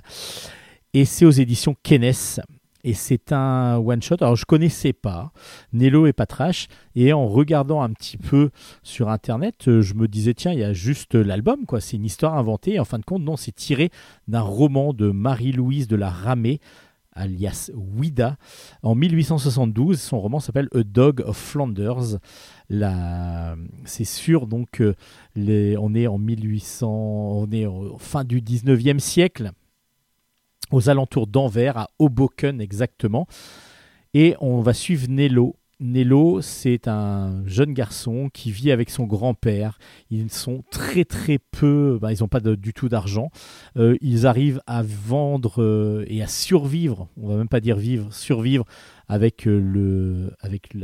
Et 0.93 1.05
c'est 1.05 1.25
aux 1.25 1.31
éditions 1.31 1.77
Kenes. 1.83 2.41
Et 2.83 2.95
c'est 2.95 3.33
un 3.33 3.77
one-shot. 3.77 4.17
Alors, 4.21 4.37
je 4.37 4.45
connaissais 4.47 4.93
pas 4.93 5.33
Nello 5.73 6.07
et 6.07 6.13
Patrache. 6.13 6.69
Et 6.95 7.13
en 7.13 7.27
regardant 7.27 7.83
un 7.83 7.91
petit 7.91 8.17
peu 8.17 8.51
sur 8.83 9.09
Internet, 9.09 9.69
euh, 9.69 9.83
je 9.83 9.95
me 9.95 10.09
disais, 10.09 10.35
tiens, 10.35 10.53
il 10.53 10.61
y 10.61 10.65
a 10.65 10.73
juste 10.73 11.15
l'album, 11.15 11.67
quoi. 11.67 11.81
C'est 11.81 11.97
une 11.97 12.05
histoire 12.05 12.37
inventée. 12.37 12.75
Et 12.75 12.81
en 12.81 12.85
fin 12.85 12.99
de 12.99 13.05
compte, 13.05 13.23
non, 13.23 13.37
c'est 13.37 13.55
tiré 13.55 13.91
d'un 14.29 14.41
roman 14.41 14.93
de 14.93 15.11
Marie-Louise 15.11 15.89
de 15.89 15.97
la 15.97 16.09
Ramée, 16.09 16.61
alias 17.13 17.71
Ouida, 17.75 18.37
en 18.83 18.95
1872. 18.95 20.01
Son 20.01 20.21
roman 20.21 20.41
s'appelle 20.41 20.69
A 20.75 20.83
Dog 20.83 21.23
of 21.27 21.37
Flanders. 21.37 22.19
C'est 23.85 24.05
sûr, 24.05 24.47
donc, 24.47 24.81
euh, 24.81 24.95
on 25.37 25.95
est 25.95 26.07
en 26.07 26.19
1800, 26.19 26.89
on 26.91 27.51
est 27.51 27.67
en 27.67 27.99
fin 27.99 28.25
du 28.25 28.41
19e 28.41 29.01
siècle 29.01 29.53
aux 30.71 30.89
alentours 30.89 31.27
d'Anvers, 31.27 31.77
à 31.77 31.91
Hoboken 31.99 32.61
exactement. 32.61 33.27
Et 34.15 34.35
on 34.41 34.61
va 34.61 34.75
suivre 34.75 35.07
Nello. 35.09 35.57
Nello, 35.83 36.43
c'est 36.43 36.89
un 36.89 37.43
jeune 37.47 37.73
garçon 37.73 38.29
qui 38.33 38.51
vit 38.51 38.71
avec 38.71 38.91
son 38.91 39.05
grand-père. 39.05 39.79
Ils 40.11 40.31
sont 40.31 40.63
très 40.71 41.07
très 41.07 41.39
peu, 41.39 41.99
ben, 42.01 42.11
ils 42.11 42.21
n'ont 42.21 42.29
pas 42.29 42.41
du 42.41 42.75
tout 42.75 42.91
d'argent. 42.91 43.31
Euh, 43.79 43.97
ils 44.03 44.27
arrivent 44.27 44.61
à 44.67 44.83
vendre 44.83 45.63
euh, 45.63 46.05
et 46.07 46.23
à 46.23 46.27
survivre, 46.27 47.09
on 47.17 47.29
va 47.29 47.37
même 47.37 47.49
pas 47.49 47.61
dire 47.61 47.77
vivre, 47.77 48.13
survivre 48.13 48.67
avec, 49.09 49.49
euh, 49.49 49.59
le, 49.59 50.35
avec 50.41 50.75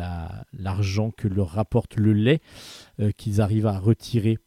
l'argent 0.58 1.10
que 1.10 1.28
leur 1.28 1.48
rapporte 1.48 1.96
le 1.96 2.14
lait 2.14 2.40
qu'ils 3.18 3.42
arrivent 3.42 3.66
à 3.66 3.78
retirer 3.78 4.38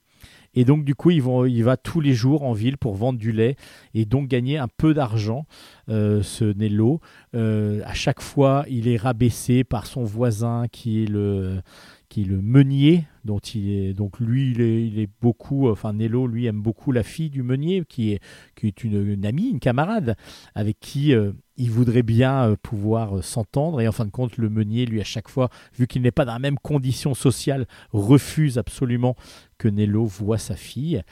et 0.55 0.65
donc, 0.65 0.83
du 0.83 0.95
coup, 0.95 1.11
il 1.11 1.63
va 1.63 1.77
tous 1.77 2.01
les 2.01 2.13
jours 2.13 2.43
en 2.43 2.53
ville 2.53 2.77
pour 2.77 2.95
vendre 2.95 3.19
du 3.19 3.31
lait 3.31 3.55
et 3.93 4.05
donc 4.05 4.27
gagner 4.27 4.57
un 4.57 4.67
peu 4.67 4.93
d'argent. 4.93 5.45
Euh, 5.89 6.21
ce 6.21 6.45
Nello, 6.45 7.01
euh, 7.35 7.81
à 7.85 7.93
chaque 7.93 8.21
fois, 8.21 8.65
il 8.69 8.87
est 8.87 8.97
rabaissé 8.97 9.63
par 9.63 9.85
son 9.85 10.03
voisin 10.03 10.65
qui 10.71 11.03
est 11.03 11.07
le, 11.07 11.61
qui 12.09 12.23
est 12.23 12.25
le 12.25 12.41
meunier, 12.41 13.05
dont 13.23 13.37
il 13.37 13.69
est 13.69 13.93
donc 13.93 14.19
lui 14.19 14.51
il 14.51 14.99
est, 14.99 15.09
beaucoup, 15.21 15.69
enfin 15.69 15.93
Nello 15.93 16.25
lui 16.25 16.47
aime 16.47 16.59
beaucoup 16.59 16.91
la 16.91 17.03
fille 17.03 17.29
du 17.29 17.43
meunier 17.43 17.83
qui 17.87 18.11
est 18.11 18.19
qui 18.55 18.67
est 18.67 18.83
une, 18.83 19.25
amie, 19.25 19.49
une 19.49 19.59
camarade 19.59 20.15
avec 20.55 20.79
qui 20.79 21.13
euh, 21.13 21.31
il 21.57 21.69
voudrait 21.69 22.03
bien 22.03 22.49
euh, 22.49 22.55
pouvoir 22.61 23.17
euh, 23.17 23.21
s'entendre. 23.21 23.79
Et 23.79 23.87
en 23.87 23.91
fin 23.91 24.05
de 24.05 24.09
compte 24.09 24.37
le 24.37 24.49
meunier 24.49 24.87
lui 24.87 24.99
à 24.99 25.03
chaque 25.03 25.29
fois 25.29 25.49
vu 25.77 25.85
qu'il 25.85 26.01
n'est 26.01 26.11
pas 26.11 26.25
dans 26.25 26.33
la 26.33 26.39
même 26.39 26.57
condition 26.57 27.13
sociale 27.13 27.67
refuse 27.91 28.57
absolument 28.57 29.15
que 29.59 29.67
Nello 29.67 30.05
voit 30.05 30.39
sa 30.39 30.55
fille. 30.55 31.03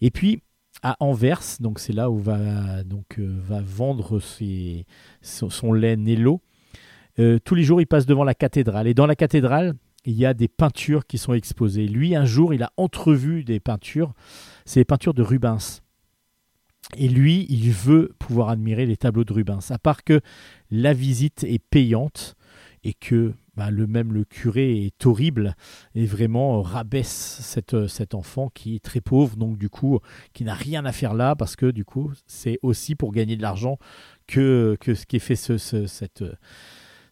Et 0.00 0.12
puis 0.12 0.42
à 0.84 0.96
Anvers 1.00 1.42
donc 1.58 1.80
c'est 1.80 1.92
là 1.92 2.08
où 2.08 2.18
va 2.18 2.84
donc 2.84 3.18
va 3.18 3.60
vendre 3.60 4.20
ses, 4.20 4.86
son, 5.22 5.72
lait 5.72 5.96
Nello. 5.96 6.40
Tous 7.44 7.54
les 7.54 7.64
jours 7.64 7.82
il 7.82 7.86
passe 7.86 8.06
devant 8.06 8.24
la 8.24 8.34
cathédrale. 8.34 8.86
Et 8.86 8.94
dans 8.94 9.06
la 9.06 9.16
cathédrale 9.16 9.74
il 10.04 10.14
y 10.14 10.26
a 10.26 10.34
des 10.34 10.48
peintures 10.48 11.06
qui 11.06 11.18
sont 11.18 11.34
exposées. 11.34 11.86
Lui, 11.86 12.14
un 12.14 12.24
jour, 12.24 12.54
il 12.54 12.62
a 12.62 12.72
entrevu 12.76 13.44
des 13.44 13.60
peintures. 13.60 14.14
C'est 14.64 14.80
les 14.80 14.84
peintures 14.84 15.14
de 15.14 15.22
Rubens. 15.22 15.82
Et 16.96 17.08
lui, 17.08 17.46
il 17.48 17.70
veut 17.70 18.12
pouvoir 18.18 18.48
admirer 18.48 18.86
les 18.86 18.96
tableaux 18.96 19.24
de 19.24 19.32
Rubens. 19.32 19.70
À 19.70 19.78
part 19.78 20.02
que 20.02 20.20
la 20.70 20.92
visite 20.92 21.44
est 21.44 21.58
payante 21.58 22.34
et 22.82 22.94
que 22.94 23.34
bah, 23.56 23.70
le 23.70 23.86
même 23.86 24.12
le 24.12 24.24
curé 24.24 24.86
est 24.86 25.06
horrible 25.06 25.54
et 25.94 26.06
vraiment 26.06 26.62
rabaisse 26.62 27.40
cette, 27.42 27.88
cet 27.88 28.14
enfant 28.14 28.48
qui 28.48 28.76
est 28.76 28.82
très 28.82 29.02
pauvre, 29.02 29.36
donc 29.36 29.58
du 29.58 29.68
coup 29.68 29.98
qui 30.32 30.44
n'a 30.44 30.54
rien 30.54 30.86
à 30.86 30.92
faire 30.92 31.12
là 31.12 31.36
parce 31.36 31.56
que 31.56 31.70
du 31.70 31.84
coup 31.84 32.10
c'est 32.26 32.58
aussi 32.62 32.94
pour 32.94 33.12
gagner 33.12 33.36
de 33.36 33.42
l'argent 33.42 33.76
que, 34.26 34.78
que 34.80 34.94
ce 34.94 35.04
qui 35.04 35.16
est 35.16 35.18
fait 35.18 35.36
ce, 35.36 35.58
cette, 35.58 36.24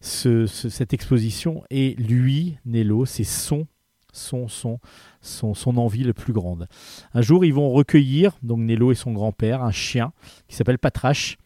ce, 0.00 0.46
cette 0.46 0.92
exposition. 0.92 1.62
Et 1.70 1.94
lui, 1.94 2.58
Nello, 2.64 3.04
c'est 3.06 3.24
son 3.24 3.66
son, 4.12 4.48
son, 4.48 4.80
son, 5.20 5.54
son, 5.54 5.76
envie 5.76 6.02
le 6.02 6.14
plus 6.14 6.32
grande. 6.32 6.66
Un 7.14 7.20
jour, 7.20 7.44
ils 7.44 7.54
vont 7.54 7.70
recueillir, 7.70 8.32
donc 8.42 8.58
Nello 8.60 8.90
et 8.90 8.94
son 8.94 9.12
grand-père, 9.12 9.62
un 9.62 9.70
chien 9.70 10.12
qui 10.48 10.56
s'appelle 10.56 10.78
Patrache, 10.78 11.36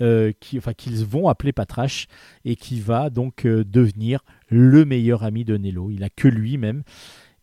euh, 0.00 0.32
qui, 0.40 0.58
enfin, 0.58 0.72
qu'ils 0.72 1.04
vont 1.04 1.28
appeler 1.28 1.52
Patrache, 1.52 2.06
et 2.44 2.56
qui 2.56 2.80
va 2.80 3.10
donc 3.10 3.44
euh, 3.44 3.64
devenir 3.64 4.20
le 4.48 4.84
meilleur 4.84 5.24
ami 5.24 5.44
de 5.44 5.56
Nello. 5.56 5.90
Il 5.90 6.04
a 6.04 6.10
que 6.10 6.28
lui 6.28 6.58
même. 6.58 6.82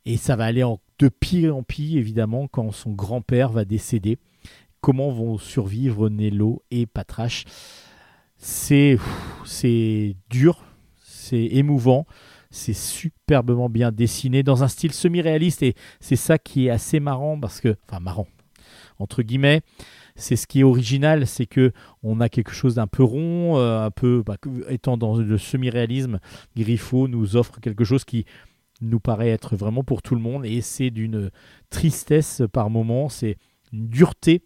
Et 0.05 0.17
ça 0.17 0.35
va 0.35 0.45
aller 0.45 0.65
de 0.99 1.09
pire 1.09 1.55
en 1.55 1.63
pire, 1.63 1.97
évidemment, 1.97 2.47
quand 2.47 2.71
son 2.71 2.91
grand-père 2.91 3.49
va 3.49 3.65
décéder. 3.65 4.17
Comment 4.81 5.11
vont 5.11 5.37
survivre 5.37 6.09
Nello 6.09 6.61
et 6.71 6.85
Patrache? 6.85 7.45
C'est 8.45 8.97
dur, 10.29 10.65
c'est 11.01 11.45
émouvant, 11.45 12.05
c'est 12.51 12.73
superbement 12.73 13.69
bien 13.69 13.93
dessiné 13.93 14.43
dans 14.43 14.63
un 14.63 14.67
style 14.67 14.91
semi-réaliste 14.91 15.63
et 15.63 15.75
c'est 16.01 16.17
ça 16.17 16.37
qui 16.37 16.67
est 16.67 16.69
assez 16.69 16.99
marrant 16.99 17.39
parce 17.39 17.61
que, 17.61 17.77
enfin 17.87 18.01
marrant, 18.01 18.27
entre 18.99 19.23
guillemets, 19.23 19.61
c'est 20.17 20.35
ce 20.35 20.45
qui 20.45 20.59
est 20.59 20.63
original, 20.63 21.25
c'est 21.25 21.45
que 21.45 21.71
on 22.03 22.19
a 22.19 22.27
quelque 22.27 22.51
chose 22.51 22.75
d'un 22.75 22.85
peu 22.85 23.03
rond, 23.03 23.57
euh, 23.57 23.85
un 23.85 23.91
peu 23.91 24.23
bah, 24.25 24.35
étant 24.67 24.97
dans 24.97 25.15
le 25.15 25.37
semi-réalisme, 25.37 26.19
Griffo 26.57 27.07
nous 27.07 27.37
offre 27.37 27.61
quelque 27.61 27.85
chose 27.85 28.03
qui 28.03 28.25
nous 28.81 28.99
paraît 28.99 29.29
être 29.29 29.55
vraiment 29.55 29.85
pour 29.85 30.01
tout 30.01 30.15
le 30.15 30.21
monde 30.21 30.45
et 30.45 30.59
c'est 30.59 30.89
d'une 30.89 31.31
tristesse 31.69 32.41
par 32.51 32.69
moment, 32.69 33.07
c'est 33.07 33.37
une 33.71 33.87
dureté 33.87 34.43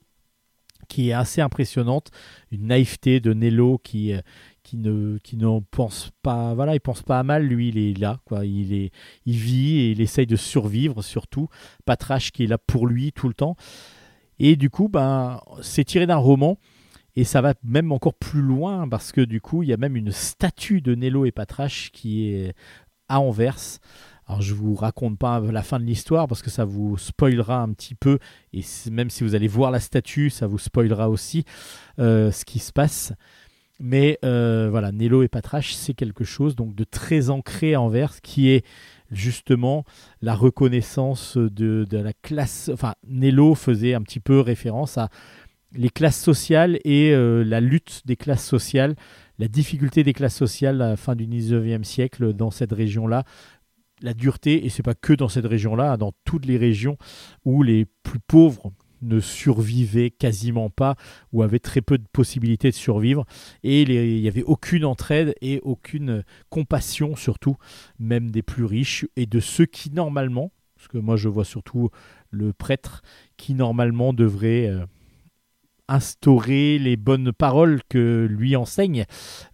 qui 0.87 1.09
est 1.09 1.13
assez 1.13 1.41
impressionnante, 1.41 2.11
une 2.51 2.67
naïveté 2.67 3.19
de 3.19 3.33
Nello 3.33 3.77
qui, 3.77 4.13
euh, 4.13 4.21
qui 4.63 4.77
ne 4.77 5.17
qui 5.19 5.37
pense 5.71 6.11
pas 6.21 6.53
voilà 6.53 6.75
il 6.75 6.81
pense 6.81 7.01
pas 7.01 7.19
à 7.19 7.23
mal. 7.23 7.45
Lui 7.45 7.69
il 7.69 7.77
est 7.77 7.97
là 7.97 8.19
quoi. 8.25 8.45
Il 8.45 8.73
est 8.73 8.91
il 9.25 9.35
vit 9.35 9.79
et 9.79 9.91
il 9.91 10.01
essaye 10.01 10.27
de 10.27 10.35
survivre 10.35 11.01
surtout. 11.01 11.47
Patrache 11.85 12.31
qui 12.31 12.43
est 12.43 12.47
là 12.47 12.57
pour 12.57 12.87
lui 12.87 13.13
tout 13.13 13.27
le 13.27 13.33
temps. 13.33 13.55
Et 14.39 14.55
du 14.55 14.69
coup 14.69 14.89
ben 14.89 15.41
c'est 15.61 15.85
tiré 15.85 16.05
d'un 16.05 16.17
roman. 16.17 16.57
Et 17.15 17.23
ça 17.23 17.41
va 17.41 17.55
même 17.63 17.91
encore 17.91 18.13
plus 18.13 18.41
loin 18.41 18.87
parce 18.87 19.11
que 19.11 19.21
du 19.21 19.41
coup 19.41 19.63
il 19.63 19.69
y 19.69 19.73
a 19.73 19.77
même 19.77 19.95
une 19.95 20.11
statue 20.11 20.81
de 20.81 20.93
Nello 20.95 21.25
et 21.25 21.31
Patrache 21.31 21.91
qui 21.91 22.29
est 22.29 22.53
à 23.09 23.21
Anvers 23.21 23.79
alors 24.27 24.41
je 24.41 24.53
vous 24.53 24.75
raconte 24.75 25.17
pas 25.17 25.39
la 25.39 25.63
fin 25.63 25.79
de 25.79 25.85
l'histoire 25.85 26.27
parce 26.27 26.41
que 26.41 26.49
ça 26.49 26.65
vous 26.65 26.97
spoilera 26.97 27.61
un 27.61 27.71
petit 27.71 27.95
peu 27.95 28.19
et 28.53 28.61
même 28.91 29.09
si 29.09 29.23
vous 29.23 29.35
allez 29.35 29.47
voir 29.47 29.71
la 29.71 29.79
statue, 29.79 30.29
ça 30.29 30.47
vous 30.47 30.59
spoilera 30.59 31.09
aussi 31.09 31.45
euh, 31.99 32.31
ce 32.31 32.43
qui 32.43 32.59
se 32.59 32.73
passe. 32.73 33.13
Mais 33.79 34.17
euh, 34.25 34.67
voilà, 34.71 34.91
Nello 34.91 35.23
et 35.23 35.27
Patrache, 35.27 35.73
c'est 35.73 35.93
quelque 35.93 36.23
chose 36.23 36.55
donc 36.55 36.75
de 36.75 36.83
très 36.83 37.29
ancré 37.29 37.75
en 37.75 37.89
vers, 37.89 38.21
qui 38.21 38.49
est 38.49 38.65
justement 39.11 39.85
la 40.21 40.33
reconnaissance 40.33 41.37
de, 41.37 41.85
la 41.91 42.13
classe. 42.13 42.69
Enfin, 42.73 42.95
Nello 43.07 43.55
faisait 43.55 43.93
un 43.93 44.01
petit 44.01 44.19
peu 44.19 44.39
référence 44.39 44.97
à 44.97 45.09
les 45.75 45.89
classes 45.89 46.19
sociales 46.19 46.79
et 46.85 47.11
euh, 47.11 47.43
la 47.43 47.59
lutte 47.59 48.01
des 48.05 48.15
classes 48.15 48.45
sociales, 48.45 48.95
la 49.37 49.47
difficulté 49.47 50.03
des 50.03 50.13
classes 50.13 50.35
sociales 50.35 50.81
à 50.81 50.89
la 50.89 50.97
fin 50.97 51.15
du 51.15 51.27
19e 51.27 51.83
siècle 51.83 52.33
dans 52.33 52.51
cette 52.51 52.71
région-là, 52.71 53.25
la 54.01 54.13
dureté, 54.13 54.65
et 54.65 54.69
c'est 54.69 54.83
pas 54.83 54.95
que 54.95 55.13
dans 55.13 55.29
cette 55.29 55.45
région-là, 55.45 55.93
hein, 55.93 55.97
dans 55.97 56.13
toutes 56.25 56.45
les 56.45 56.57
régions 56.57 56.97
où 57.45 57.63
les 57.63 57.85
plus 58.03 58.19
pauvres 58.19 58.71
ne 59.01 59.19
survivaient 59.19 60.09
quasiment 60.09 60.69
pas 60.69 60.95
ou 61.31 61.43
avaient 61.43 61.59
très 61.59 61.81
peu 61.81 61.97
de 61.97 62.05
possibilités 62.11 62.69
de 62.69 62.75
survivre. 62.75 63.25
Et 63.63 63.83
il 63.83 64.21
n'y 64.21 64.27
avait 64.27 64.43
aucune 64.43 64.85
entraide 64.85 65.35
et 65.41 65.59
aucune 65.61 66.23
compassion 66.49 67.15
surtout 67.15 67.57
même 67.99 68.31
des 68.31 68.41
plus 68.41 68.65
riches 68.65 69.05
et 69.15 69.25
de 69.25 69.39
ceux 69.39 69.65
qui 69.65 69.91
normalement 69.91 70.51
parce 70.75 70.87
que 70.87 70.97
moi 70.97 71.15
je 71.15 71.27
vois 71.27 71.45
surtout 71.45 71.89
le 72.29 72.53
prêtre 72.53 73.01
qui 73.35 73.55
normalement 73.55 74.13
devrait 74.13 74.67
euh, 74.67 74.85
instaurer 75.87 76.79
les 76.79 76.97
bonnes 76.97 77.31
paroles 77.31 77.81
que 77.89 78.27
lui 78.29 78.55
enseigne, 78.55 79.05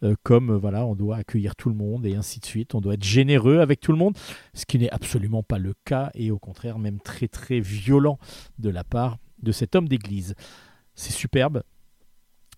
euh, 0.03 0.15
comme 0.23 0.51
euh, 0.51 0.57
voilà, 0.57 0.85
on 0.85 0.95
doit 0.95 1.17
accueillir 1.17 1.55
tout 1.55 1.69
le 1.69 1.75
monde 1.75 2.05
et 2.05 2.15
ainsi 2.15 2.39
de 2.39 2.45
suite, 2.45 2.75
on 2.75 2.81
doit 2.81 2.95
être 2.95 3.03
généreux 3.03 3.59
avec 3.59 3.79
tout 3.79 3.91
le 3.91 3.97
monde, 3.97 4.17
ce 4.53 4.65
qui 4.65 4.79
n'est 4.79 4.91
absolument 4.91 5.43
pas 5.43 5.59
le 5.59 5.73
cas 5.85 6.11
et 6.15 6.31
au 6.31 6.39
contraire 6.39 6.79
même 6.79 6.99
très 6.99 7.27
très 7.27 7.59
violent 7.59 8.17
de 8.59 8.69
la 8.69 8.83
part 8.83 9.17
de 9.41 9.51
cet 9.51 9.75
homme 9.75 9.87
d'église. 9.87 10.35
C'est 10.95 11.13
superbe. 11.13 11.63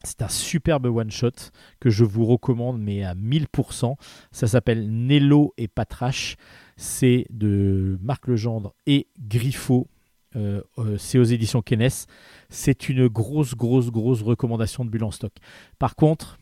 C'est 0.03 0.21
un 0.21 0.29
superbe 0.29 0.85
one-shot 0.85 1.51
que 1.79 1.89
je 1.89 2.03
vous 2.03 2.25
recommande, 2.25 2.79
mais 2.79 3.03
à 3.03 3.15
1000%. 3.15 3.95
Ça 4.31 4.47
s'appelle 4.47 4.87
Nello 4.89 5.53
et 5.57 5.67
Patrache. 5.67 6.35
C'est 6.77 7.25
de 7.31 7.97
Marc 8.01 8.27
Legendre 8.27 8.75
et 8.85 9.07
Griffo. 9.19 9.87
Euh, 10.35 10.61
euh, 10.77 10.97
c'est 10.97 11.17
aux 11.17 11.23
éditions 11.23 11.61
Kennes. 11.61 11.89
C'est 12.49 12.89
une 12.89 13.07
grosse, 13.07 13.55
grosse, 13.55 13.91
grosse 13.91 14.21
recommandation 14.21 14.85
de 14.85 14.89
Bulle 14.89 15.03
en 15.03 15.11
stock. 15.11 15.33
Par 15.79 15.95
contre, 15.95 16.37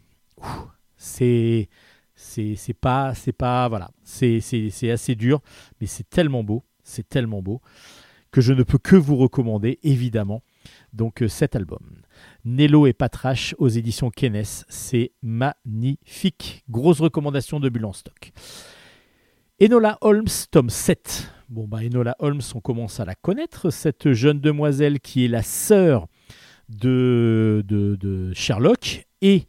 c'est 0.98 1.70
c'est 2.16 2.78
pas 2.80 3.14
c'est 3.16 3.34
pas 3.34 3.68
voilà 3.68 3.90
c'est 4.04 4.92
assez 4.92 5.16
dur 5.16 5.42
mais 5.82 5.88
c'est 5.88 6.08
tellement 6.08 6.44
beau 6.44 6.64
c'est 6.84 7.10
tellement 7.10 7.42
beau 7.42 7.60
que 8.34 8.42
je 8.42 8.52
ne 8.52 8.64
peux 8.64 8.80
que 8.80 8.96
vous 8.98 9.16
recommander, 9.16 9.80
évidemment. 9.84 10.44
Donc 10.92 11.22
euh, 11.22 11.30
cet 11.30 11.56
album. 11.56 12.02
Nello 12.44 12.88
et 12.88 12.94
Patrache 12.94 13.56
aux 13.60 13.70
éditions 13.70 14.10
Kennes, 14.10 14.44
c'est 14.44 15.12
magnifique. 15.22 16.66
Grosse 16.70 17.00
recommandation 17.00 17.60
de 17.60 17.70
Bulle 17.70 17.86
en 17.86 17.94
stock. 17.94 18.34
Enola 19.62 20.00
Holmes, 20.02 20.28
tome 20.52 20.70
7. 20.70 21.32
Bah, 21.54 21.80
Enola 21.84 22.16
Holmes, 22.18 22.42
on 22.56 22.62
commence 22.62 23.00
à 23.00 23.06
la 23.06 23.14
connaître, 23.14 23.70
cette 23.70 24.14
jeune 24.14 24.40
demoiselle 24.40 25.00
qui 25.00 25.26
est 25.26 25.28
la 25.28 25.44
sœur 25.44 26.08
de, 26.68 27.64
Sherlock 28.34 29.06
et 29.22 29.44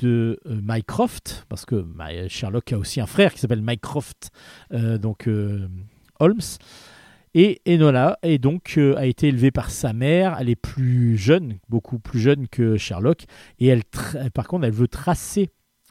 de 0.00 0.40
euh, 0.46 0.60
Mycroft, 0.62 1.46
parce 1.48 1.64
que 1.64 1.86
Sherlock 2.28 2.72
a 2.72 2.78
aussi 2.78 3.00
un 3.00 3.06
frère 3.06 3.32
qui 3.32 3.38
s'appelle 3.38 3.62
Mycroft, 3.62 4.30
euh, 4.72 4.98
donc 4.98 5.28
Holmes. 6.18 6.40
Et 7.34 7.60
Enola 7.68 8.18
est 8.22 8.38
donc 8.38 8.74
euh, 8.78 8.96
a 8.96 9.06
été 9.06 9.28
élevée 9.28 9.50
par 9.52 9.70
sa 9.70 9.92
mère. 9.92 10.36
Elle 10.40 10.48
est 10.48 10.56
plus 10.56 11.16
jeune, 11.16 11.58
beaucoup 11.68 12.00
plus 12.00 12.18
jeune 12.18 12.48
que 12.48 12.76
Sherlock. 12.76 13.24
Et 13.60 13.72
par 14.34 14.48
contre, 14.48 14.64
elle 14.64 14.72
veut 14.72 14.88
tracer, 14.88 15.50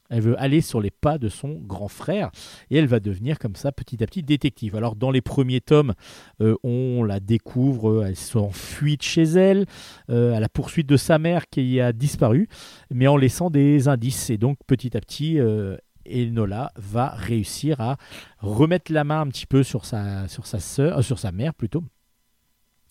elle 0.10 0.22
veut 0.22 0.42
aller 0.42 0.62
sur 0.62 0.82
les 0.82 0.92
pas 0.92 1.18
de 1.18 1.30
son 1.30 1.54
grand 1.54 1.88
frère. 1.88 2.32
Et 2.70 2.78
elle 2.78 2.88
va 2.88 3.00
devenir 3.00 3.40
comme 3.40 3.56
ça 3.56 3.72
petit 3.72 4.04
à 4.04 4.08
petit 4.08 4.24
détective. 4.24 4.76
Alors 4.76 4.96
dans 4.96 5.12
les 5.12 5.22
premiers 5.22 5.62
tomes, 5.62 5.94
euh, 6.42 6.56
on 6.64 7.04
la 7.04 7.20
découvre, 7.20 8.06
elle 8.06 8.16
s'enfuit 8.16 8.98
de 8.98 9.04
chez 9.04 9.24
elle, 9.24 9.66
euh, 10.10 10.34
à 10.34 10.40
la 10.40 10.50
poursuite 10.50 10.88
de 10.88 10.98
sa 10.98 11.20
mère 11.20 11.48
qui 11.50 11.80
a 11.80 11.94
disparu, 11.94 12.48
mais 12.92 13.08
en 13.08 13.18
laissant 13.18 13.50
des 13.50 13.88
indices. 13.88 14.30
Et 14.30 14.38
donc 14.38 14.58
petit 14.68 14.96
à 14.96 15.02
petit, 15.02 15.40
et 16.08 16.30
Nola 16.30 16.72
va 16.76 17.10
réussir 17.10 17.82
à 17.82 17.98
remettre 18.40 18.92
la 18.92 19.04
main 19.04 19.22
un 19.22 19.28
petit 19.28 19.46
peu 19.46 19.64
sur 19.64 19.86
sa, 19.86 20.28
sur 20.28 20.44
euh, 20.80 21.02
sur 21.02 21.20
sa 21.20 21.32
mère 21.32 21.54
plutôt. 21.54 21.84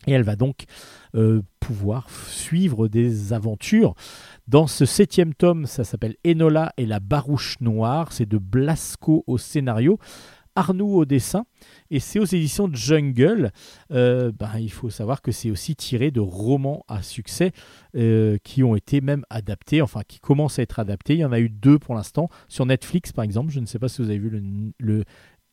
Et 0.07 0.13
elle 0.13 0.23
va 0.23 0.37
donc 0.37 0.65
euh, 1.17 1.43
pouvoir 1.61 2.11
suivre 2.11 2.89
des 2.89 3.33
aventures. 3.33 3.95
Dans 4.47 4.67
ce 4.67 4.85
septième 4.85 5.35
tome, 5.35 5.67
ça 5.67 5.83
s'appelle 5.83 6.17
Enola 6.27 6.73
et 6.77 6.87
la 6.87 7.01
barouche 7.01 7.57
noire. 7.61 8.13
C'est 8.13 8.29
de 8.29 8.39
Blasco 8.39 9.25
au 9.27 9.39
scénario. 9.39 9.99
Arnoux 10.57 10.97
au 10.97 11.05
dessin, 11.05 11.45
et 11.91 12.01
c'est 12.01 12.19
aux 12.19 12.25
éditions 12.25 12.71
Jungle. 12.73 13.53
Euh, 13.93 14.33
ben, 14.33 14.59
il 14.59 14.73
faut 14.73 14.89
savoir 14.89 15.21
que 15.21 15.31
c'est 15.31 15.51
aussi 15.51 15.77
tiré 15.77 16.11
de 16.11 16.21
romans 16.21 16.83
à 16.89 17.03
succès 17.03 17.53
euh, 17.95 18.39
qui 18.43 18.65
ont 18.65 18.75
été 18.75 19.03
même 19.03 19.25
adaptés, 19.29 19.83
enfin 19.83 20.01
qui 20.09 20.19
commencent 20.19 20.59
à 20.59 20.63
être 20.63 20.79
adaptés. 20.79 21.13
Il 21.13 21.21
y 21.21 21.25
en 21.27 21.33
a 21.33 21.41
eu 21.41 21.51
deux 21.51 21.79
pour 21.79 21.95
l'instant, 21.95 22.31
sur 22.49 22.65
Netflix 22.65 23.13
par 23.13 23.25
exemple. 23.25 23.53
Je 23.53 23.61
ne 23.61 23.67
sais 23.67 23.79
pas 23.79 23.89
si 23.89 24.01
vous 24.01 24.09
avez 24.09 24.19
vu 24.19 24.31
le, 24.79 25.05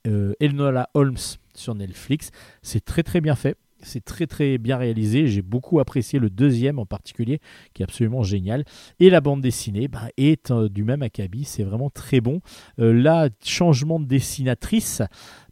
le 0.06 0.36
Enola 0.42 0.90
Holmes 0.94 1.18
sur 1.54 1.76
Netflix. 1.76 2.32
C'est 2.62 2.84
très 2.84 3.04
très 3.04 3.20
bien 3.20 3.36
fait. 3.36 3.58
C'est 3.84 4.04
très 4.04 4.28
très 4.28 4.58
bien 4.58 4.78
réalisé. 4.78 5.28
J'ai 5.28 5.42
beaucoup 5.42 5.80
apprécié 5.80 6.20
le 6.20 6.30
deuxième 6.30 6.80
en 6.80 6.86
particulier, 6.86 7.40
qui 7.74 7.84
est 7.84 7.86
absolument 7.86 8.24
génial. 8.24 8.66
Et 9.00 9.10
la 9.10 9.22
bande 9.22 9.42
dessinée 9.42 9.88
bah, 9.88 10.10
est 10.18 10.52
euh, 10.52 10.70
du 10.70 10.84
même 10.84 11.04
acabit. 11.04 11.44
C'est 11.44 11.64
vraiment 11.64 11.90
très 11.90 12.22
bon. 12.22 12.42
Euh, 12.80 12.94
là, 12.94 13.30
changement 13.44 14.00
de 14.00 14.06
dessinatrice, 14.06 15.02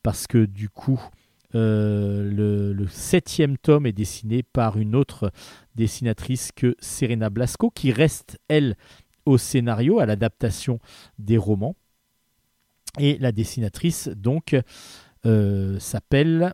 parce 0.03 0.27
que 0.27 0.45
du 0.45 0.69
coup, 0.69 1.01
euh, 1.53 2.73
le, 2.73 2.87
septième 2.87 3.57
tome 3.57 3.85
est 3.85 3.91
dessiné 3.91 4.41
par 4.43 4.77
une 4.77 4.95
autre 4.95 5.31
dessinatrice 5.75 6.51
que 6.55 6.75
Serena 6.79 7.29
Blasco, 7.29 7.69
qui 7.69 7.91
reste, 7.91 8.39
elle, 8.47 8.75
au 9.25 9.37
scénario, 9.37 9.99
à 9.99 10.05
l'adaptation 10.05 10.79
des 11.19 11.37
romans. 11.37 11.75
Et 12.99 13.17
la 13.19 13.31
dessinatrice, 13.31 14.09
donc, 14.09 14.55
s'appelle 15.77 16.53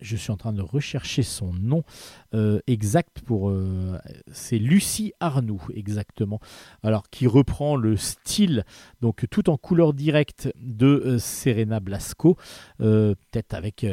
je 0.00 0.16
suis 0.16 0.30
en 0.30 0.36
train 0.36 0.52
de 0.52 0.62
rechercher 0.62 1.22
son 1.22 1.52
nom 1.52 1.82
euh, 2.34 2.60
exact 2.66 3.20
pour. 3.20 3.50
Euh, 3.50 3.98
c'est 4.30 4.58
Lucie 4.58 5.12
Arnoux, 5.20 5.62
exactement. 5.74 6.40
Alors, 6.82 7.10
qui 7.10 7.26
reprend 7.26 7.76
le 7.76 7.96
style, 7.96 8.64
donc 9.00 9.26
tout 9.30 9.50
en 9.50 9.56
couleur 9.56 9.92
directe 9.92 10.52
de 10.60 10.86
euh, 10.86 11.18
Serena 11.18 11.80
Blasco, 11.80 12.36
peut-être 12.78 13.54
avec 13.54 13.84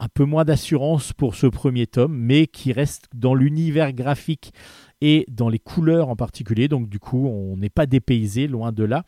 un 0.00 0.08
peu 0.08 0.24
moins 0.24 0.44
d'assurance 0.44 1.12
pour 1.12 1.34
ce 1.34 1.46
premier 1.46 1.86
tome, 1.86 2.16
mais 2.16 2.46
qui 2.46 2.72
reste 2.72 3.04
dans 3.14 3.34
l'univers 3.34 3.92
graphique 3.92 4.52
et 5.02 5.26
dans 5.28 5.48
les 5.48 5.58
couleurs 5.58 6.08
en 6.08 6.16
particulier. 6.16 6.68
Donc, 6.68 6.88
du 6.88 6.98
coup, 6.98 7.26
on 7.26 7.56
n'est 7.58 7.70
pas 7.70 7.86
dépaysé, 7.86 8.46
loin 8.46 8.72
de 8.72 8.84
là. 8.84 9.04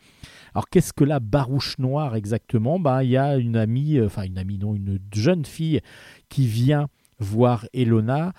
Alors 0.53 0.69
qu'est-ce 0.69 0.93
que 0.93 1.03
la 1.03 1.19
barouche 1.19 1.77
noire 1.79 2.15
exactement? 2.15 2.79
Bah, 2.79 3.03
Il 3.03 3.09
y 3.09 3.17
a 3.17 3.37
une 3.37 3.55
amie, 3.55 3.99
enfin 4.01 4.23
une 4.23 4.37
amie 4.37 4.59
non, 4.59 4.75
une 4.75 4.99
jeune 5.13 5.45
fille 5.45 5.81
qui 6.33 6.47
vient 6.47 6.87
voir 7.19 7.67
Elona, 7.73 8.33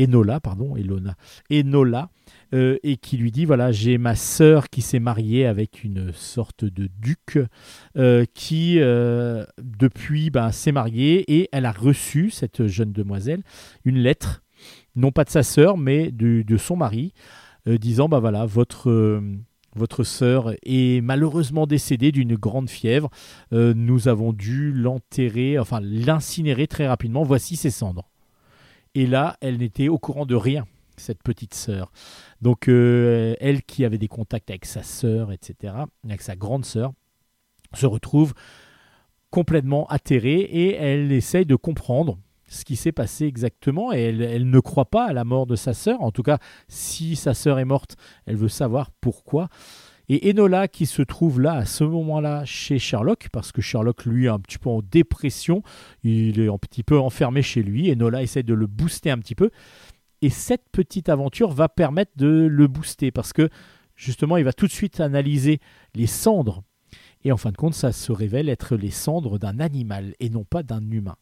Enola, 0.00 0.40
pardon, 0.40 0.76
Elona, 0.76 1.14
Enola, 1.52 2.08
euh, 2.54 2.78
et 2.82 2.96
qui 2.96 3.18
lui 3.18 3.30
dit 3.30 3.44
voilà, 3.44 3.70
j'ai 3.70 3.98
ma 3.98 4.16
sœur 4.16 4.70
qui 4.70 4.80
s'est 4.80 4.98
mariée 4.98 5.44
avec 5.44 5.84
une 5.84 6.10
sorte 6.14 6.64
de 6.64 6.88
duc 6.98 7.38
euh, 7.98 8.24
qui, 8.32 8.78
euh, 8.80 9.44
depuis, 9.62 10.30
ben, 10.30 10.52
s'est 10.52 10.72
mariée 10.72 11.22
et 11.30 11.50
elle 11.52 11.66
a 11.66 11.72
reçu, 11.72 12.30
cette 12.30 12.66
jeune 12.66 12.92
demoiselle, 12.92 13.42
une 13.84 13.98
lettre, 13.98 14.42
non 14.96 15.12
pas 15.12 15.24
de 15.24 15.30
sa 15.30 15.42
sœur, 15.42 15.76
mais 15.76 16.10
de, 16.12 16.56
son 16.56 16.76
mari, 16.76 17.12
disant 17.66 18.08
bah 18.08 18.20
voilà, 18.20 18.46
votre 18.46 19.20
votre 19.74 20.04
sœur 20.04 20.52
est 20.64 21.00
malheureusement 21.02 21.66
décédée 21.66 22.12
d'une 22.12 22.36
grande 22.36 22.70
fièvre. 22.70 23.10
Euh, 23.52 23.74
nous 23.74 24.08
avons 24.08 24.32
dû 24.32 24.72
l'enterrer, 24.72 25.58
enfin 25.58 25.80
l'incinérer 25.82 26.66
très 26.66 26.86
rapidement. 26.86 27.22
Voici 27.22 27.56
ses 27.56 27.70
cendres. 27.70 28.08
Et 28.94 29.06
là, 29.06 29.36
elle 29.40 29.58
n'était 29.58 29.88
au 29.88 29.98
courant 29.98 30.26
de 30.26 30.36
rien, 30.36 30.66
cette 30.96 31.22
petite 31.22 31.54
sœur. 31.54 31.90
Donc, 32.40 32.68
euh, 32.68 33.34
elle 33.40 33.62
qui 33.62 33.84
avait 33.84 33.98
des 33.98 34.08
contacts 34.08 34.50
avec 34.50 34.64
sa 34.64 34.82
sœur, 34.82 35.32
etc., 35.32 35.74
avec 36.04 36.22
sa 36.22 36.36
grande 36.36 36.64
sœur, 36.64 36.92
se 37.72 37.86
retrouve 37.86 38.34
complètement 39.30 39.86
atterrée 39.88 40.40
et 40.40 40.74
elle 40.74 41.10
essaye 41.10 41.44
de 41.44 41.56
comprendre 41.56 42.18
ce 42.46 42.64
qui 42.64 42.76
s'est 42.76 42.92
passé 42.92 43.26
exactement 43.26 43.92
et 43.92 44.02
elle, 44.02 44.48
ne 44.48 44.60
croit 44.60 44.90
pas 44.90 45.06
à 45.06 45.12
la 45.12 45.24
mort 45.24 45.46
de 45.46 45.56
sa 45.56 45.74
sœur. 45.74 46.00
En 46.02 46.10
tout 46.10 46.22
cas, 46.22 46.38
si 46.68 47.16
sa 47.16 47.34
sœur 47.34 47.58
est 47.58 47.64
morte, 47.64 47.96
elle 48.26 48.36
veut 48.36 48.48
savoir 48.48 48.90
pourquoi. 49.00 49.48
Et 50.08 50.30
Enola 50.30 50.68
qui 50.68 50.84
se 50.84 51.00
trouve 51.00 51.40
là 51.40 51.54
à 51.54 51.64
ce 51.64 51.82
moment-là 51.82 52.44
chez 52.44 52.78
Sherlock, 52.78 53.28
parce 53.32 53.52
que 53.52 53.62
Sherlock 53.62 54.04
lui 54.04 54.26
est 54.26 54.28
un 54.28 54.38
petit 54.38 54.58
peu 54.58 54.68
en 54.68 54.82
dépression, 54.82 55.62
il 56.02 56.40
est 56.40 56.48
un 56.48 56.58
petit 56.58 56.82
peu 56.82 56.98
enfermé 56.98 57.40
chez 57.40 57.62
lui, 57.62 57.90
Enola 57.90 58.22
essaie 58.22 58.42
de 58.42 58.52
le 58.52 58.66
booster 58.66 59.10
un 59.10 59.18
petit 59.18 59.34
peu. 59.34 59.50
Et 60.20 60.30
cette 60.30 60.68
petite 60.72 61.08
aventure 61.08 61.50
va 61.50 61.68
permettre 61.68 62.12
de 62.16 62.46
le 62.50 62.66
booster, 62.66 63.10
parce 63.10 63.32
que 63.32 63.48
justement 63.96 64.36
il 64.36 64.44
va 64.44 64.52
tout 64.52 64.66
de 64.66 64.72
suite 64.72 65.00
analyser 65.00 65.60
les 65.94 66.06
cendres. 66.06 66.62
Et 67.24 67.32
en 67.32 67.38
fin 67.38 67.50
de 67.50 67.56
compte, 67.56 67.74
ça 67.74 67.92
se 67.92 68.12
révèle 68.12 68.50
être 68.50 68.76
les 68.76 68.90
cendres 68.90 69.38
d'un 69.38 69.58
animal 69.58 70.14
et 70.20 70.28
non 70.28 70.44
pas 70.44 70.62
d'un 70.62 70.82
humain. 70.90 71.16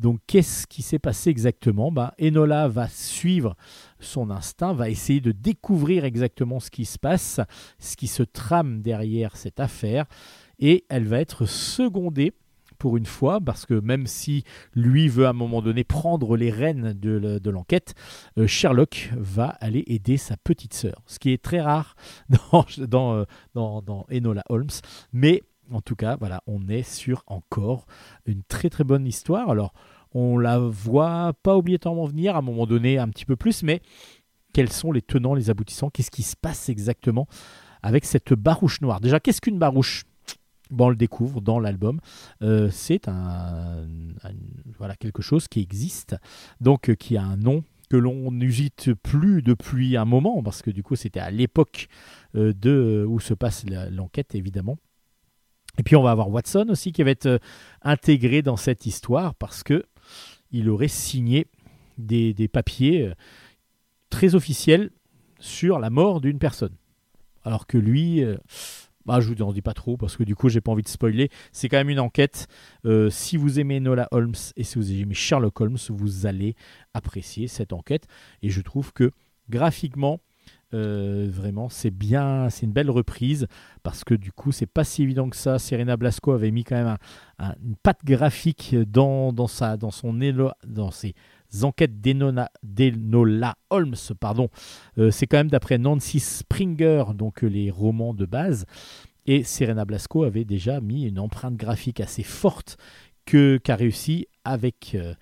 Donc 0.00 0.18
qu'est-ce 0.26 0.66
qui 0.66 0.80
s'est 0.80 0.98
passé 0.98 1.28
exactement? 1.28 1.92
Bah, 1.92 2.14
Enola 2.20 2.68
va 2.68 2.88
suivre 2.88 3.54
son 4.00 4.30
instinct, 4.30 4.72
va 4.72 4.88
essayer 4.88 5.20
de 5.20 5.30
découvrir 5.30 6.06
exactement 6.06 6.58
ce 6.58 6.70
qui 6.70 6.86
se 6.86 6.98
passe, 6.98 7.38
ce 7.78 7.96
qui 7.96 8.06
se 8.06 8.22
trame 8.22 8.80
derrière 8.80 9.36
cette 9.36 9.60
affaire, 9.60 10.06
et 10.58 10.84
elle 10.88 11.06
va 11.06 11.20
être 11.20 11.44
secondée 11.44 12.32
pour 12.78 12.96
une 12.96 13.04
fois, 13.04 13.42
parce 13.42 13.66
que 13.66 13.74
même 13.74 14.06
si 14.06 14.42
lui 14.74 15.06
veut 15.08 15.26
à 15.26 15.30
un 15.30 15.34
moment 15.34 15.60
donné 15.60 15.84
prendre 15.84 16.34
les 16.34 16.50
rênes 16.50 16.94
de, 16.94 17.50
l'enquête, 17.50 17.92
euh, 18.38 18.46
Sherlock 18.46 19.10
va 19.18 19.48
aller 19.60 19.84
aider 19.86 20.16
sa 20.16 20.38
petite 20.38 20.72
sœur, 20.72 21.02
ce 21.04 21.18
qui 21.18 21.30
est 21.30 21.42
très 21.42 21.60
rare 21.60 21.94
euh, 22.54 23.26
dans 23.54 24.06
Enola 24.10 24.44
Holmes, 24.48 24.70
mais 25.12 25.42
en 25.70 25.80
tout 25.80 25.96
cas, 25.96 26.16
voilà, 26.16 26.42
on 26.46 26.68
est 26.68 26.82
sur 26.82 27.22
encore 27.26 27.86
une 28.26 28.42
très 28.42 28.70
très 28.70 28.84
bonne 28.84 29.06
histoire. 29.06 29.50
Alors, 29.50 29.72
on 30.12 30.38
la 30.38 30.58
voit 30.58 31.32
pas 31.42 31.56
obligatoirement 31.56 32.06
venir 32.06 32.34
à 32.34 32.38
un 32.38 32.42
moment 32.42 32.66
donné 32.66 32.98
un 32.98 33.08
petit 33.08 33.24
peu 33.24 33.36
plus, 33.36 33.62
mais 33.62 33.80
quels 34.52 34.72
sont 34.72 34.92
les 34.92 35.02
tenants, 35.02 35.34
les 35.34 35.50
aboutissants? 35.50 35.90
Qu'est-ce 35.90 36.10
qui 36.10 36.22
se 36.22 36.36
passe 36.36 36.68
exactement 36.68 37.28
avec 37.82 38.04
cette 38.04 38.34
barouche 38.34 38.80
noire? 38.80 39.00
Déjà, 39.00 39.20
qu'est-ce 39.20 39.40
qu'une 39.40 39.58
barouche? 39.58 40.04
Bon, 40.70 40.86
on 40.86 40.90
le 40.90 40.96
découvre 40.96 41.40
dans 41.40 41.58
l'album. 41.58 42.00
Euh, 42.42 42.68
c'est 42.70 43.08
un, 43.08 43.86
voilà, 44.78 44.94
quelque 44.96 45.22
chose 45.22 45.48
qui 45.48 45.60
existe, 45.60 46.16
donc 46.60 46.90
euh, 46.90 46.94
qui 46.94 47.16
a 47.16 47.24
un 47.24 47.36
nom 47.36 47.64
que 47.88 47.96
l'on 47.96 48.30
n'usite 48.30 48.94
plus 48.94 49.42
depuis 49.42 49.96
un 49.96 50.04
moment, 50.04 50.44
parce 50.44 50.62
que 50.62 50.70
du 50.70 50.84
coup 50.84 50.94
c'était 50.94 51.18
à 51.18 51.32
l'époque 51.32 51.88
euh, 52.36 52.52
de 52.52 53.04
où 53.08 53.18
se 53.18 53.34
passe 53.34 53.64
l'enquête 53.90 54.36
évidemment. 54.36 54.78
Et 55.78 55.82
puis 55.82 55.96
on 55.96 56.02
va 56.02 56.10
avoir 56.10 56.30
Watson 56.30 56.66
aussi 56.68 56.92
qui 56.92 57.02
va 57.02 57.10
être 57.10 57.26
euh, 57.26 57.38
intégré 57.82 58.42
dans 58.42 58.56
cette 58.56 58.86
histoire 58.86 59.34
parce 59.34 59.62
que 59.62 59.84
il 60.50 60.68
aurait 60.68 60.88
signé 60.88 61.46
des, 61.96 62.34
papiers 62.48 63.06
euh, 63.06 63.14
très 64.08 64.34
officiels 64.34 64.90
sur 65.38 65.78
la 65.78 65.90
mort 65.90 66.20
d'une 66.20 66.38
personne. 66.38 66.74
Alors 67.44 67.66
que 67.66 67.78
lui, 67.78 68.24
euh, 68.24 68.36
bah, 69.06 69.20
je 69.20 69.32
vous 69.32 69.42
en 69.42 69.52
dis 69.52 69.62
pas 69.62 69.74
trop 69.74 69.96
parce 69.96 70.16
que 70.16 70.24
du 70.24 70.34
coup 70.34 70.48
j'ai 70.48 70.60
pas 70.60 70.72
envie 70.72 70.82
de 70.82 70.88
spoiler. 70.88 71.30
C'est 71.52 71.68
quand 71.68 71.78
même 71.78 71.90
une 71.90 72.00
enquête. 72.00 72.48
si 73.10 73.36
vous 73.36 73.60
aimez 73.60 73.80
Nola 73.80 74.08
Holmes 74.10 74.34
et 74.56 74.64
si 74.64 74.76
vous 74.76 74.92
aimez 74.92 75.14
Sherlock 75.14 75.60
Holmes, 75.60 75.78
vous 75.88 76.26
allez 76.26 76.56
apprécier 76.94 77.46
cette 77.46 77.72
enquête. 77.72 78.06
Et 78.42 78.50
je 78.50 78.60
trouve 78.60 78.92
que 78.92 79.12
graphiquement, 79.48 80.20
euh, 80.72 81.28
vraiment, 81.30 81.68
c'est 81.68 81.90
bien, 81.90 82.48
c'est 82.50 82.66
une 82.66 82.72
belle 82.72 82.90
reprise 82.90 83.46
parce 83.82 84.04
que 84.04 84.14
du 84.14 84.32
coup, 84.32 84.52
c'est 84.52 84.66
pas 84.66 84.84
si 84.84 85.02
évident 85.02 85.28
que 85.28 85.36
ça. 85.36 85.58
Serena 85.58 85.96
Blasco 85.96 86.32
avait 86.32 86.50
mis 86.50 86.64
quand 86.64 86.76
même 86.76 86.96
une 87.62 87.76
patte 87.76 88.04
graphique 88.04 88.76
dans, 88.86 89.32
dans, 89.32 89.46
sa, 89.46 89.76
dans, 89.76 89.90
son 89.90 90.12
dans 90.66 90.90
ses 90.90 91.14
enquêtes 91.62 92.00
d'Enola 92.00 93.56
Holmes. 93.70 93.96
Pardon. 94.20 94.48
Euh, 94.98 95.10
c'est 95.10 95.26
quand 95.26 95.38
même 95.38 95.50
d'après 95.50 95.78
Nancy 95.78 96.20
Springer, 96.20 97.04
donc 97.14 97.42
les 97.42 97.70
romans 97.70 98.14
de 98.14 98.26
base. 98.26 98.66
Et 99.26 99.42
Serena 99.44 99.84
Blasco 99.84 100.24
avait 100.24 100.44
déjà 100.44 100.80
mis 100.80 101.04
une 101.04 101.18
empreinte 101.18 101.56
graphique 101.56 102.00
assez 102.00 102.22
forte 102.22 102.78
qu'a 103.26 103.76
réussi 103.76 104.26
avec 104.44 104.94
euh, 104.94 105.14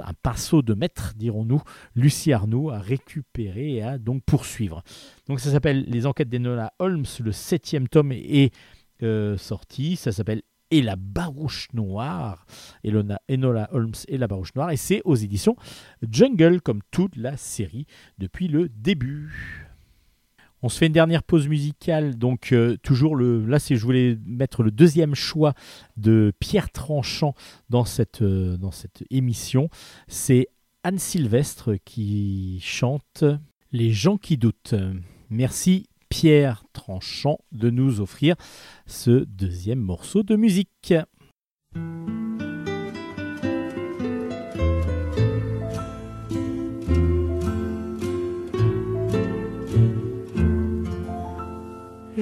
un 0.00 0.12
pinceau 0.22 0.62
de 0.62 0.74
maître, 0.74 1.14
dirons-nous, 1.16 1.62
Lucie 1.94 2.32
Arnaud 2.32 2.70
a 2.70 2.78
récupéré 2.78 3.74
et 3.74 3.82
a 3.82 3.98
donc 3.98 4.22
poursuivre. 4.24 4.82
Donc 5.28 5.40
ça 5.40 5.50
s'appelle 5.50 5.84
Les 5.88 6.06
enquêtes 6.06 6.28
d'Enola 6.28 6.72
Holmes, 6.78 7.06
le 7.20 7.32
septième 7.32 7.88
tome 7.88 8.12
est 8.12 8.52
euh, 9.02 9.36
sorti, 9.36 9.96
ça 9.96 10.12
s'appelle 10.12 10.42
Et 10.70 10.82
la 10.82 10.96
barouche 10.96 11.68
noire, 11.72 12.46
Enola 12.84 13.68
Holmes 13.72 13.94
et 14.08 14.18
la 14.18 14.26
barouche 14.26 14.54
noire, 14.54 14.70
et 14.70 14.76
c'est 14.76 15.02
aux 15.04 15.16
éditions 15.16 15.56
Jungle, 16.08 16.60
comme 16.60 16.80
toute 16.90 17.16
la 17.16 17.36
série 17.36 17.86
depuis 18.18 18.48
le 18.48 18.68
début. 18.68 19.65
On 20.66 20.68
se 20.68 20.78
fait 20.78 20.86
une 20.88 20.92
dernière 20.92 21.22
pause 21.22 21.46
musicale, 21.46 22.18
donc 22.18 22.50
euh, 22.50 22.76
toujours 22.82 23.14
le. 23.14 23.46
Là, 23.46 23.58
je 23.58 23.76
voulais 23.76 24.18
mettre 24.26 24.64
le 24.64 24.72
deuxième 24.72 25.14
choix 25.14 25.54
de 25.96 26.32
Pierre 26.40 26.72
Tranchant 26.72 27.36
dans 27.70 27.84
cette, 27.84 28.22
euh, 28.22 28.56
dans 28.56 28.72
cette 28.72 29.04
émission. 29.10 29.70
C'est 30.08 30.48
Anne 30.82 30.98
Sylvestre 30.98 31.74
qui 31.84 32.58
chante 32.60 33.22
Les 33.70 33.92
gens 33.92 34.16
qui 34.16 34.38
doutent. 34.38 34.74
Merci 35.30 35.86
Pierre 36.08 36.64
Tranchant 36.72 37.38
de 37.52 37.70
nous 37.70 38.00
offrir 38.00 38.34
ce 38.86 39.24
deuxième 39.24 39.78
morceau 39.78 40.24
de 40.24 40.34
musique. 40.34 40.94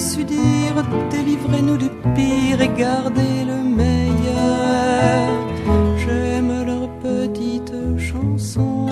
Su 0.00 0.24
dire, 0.24 0.82
délivrez-nous 1.10 1.76
du 1.76 1.90
pire 2.14 2.60
et 2.62 2.68
gardez 2.68 3.44
le 3.44 3.58
meilleur. 3.80 5.28
J'aime 5.98 6.64
leur 6.64 6.88
petite 7.00 7.74
chanson, 7.98 8.86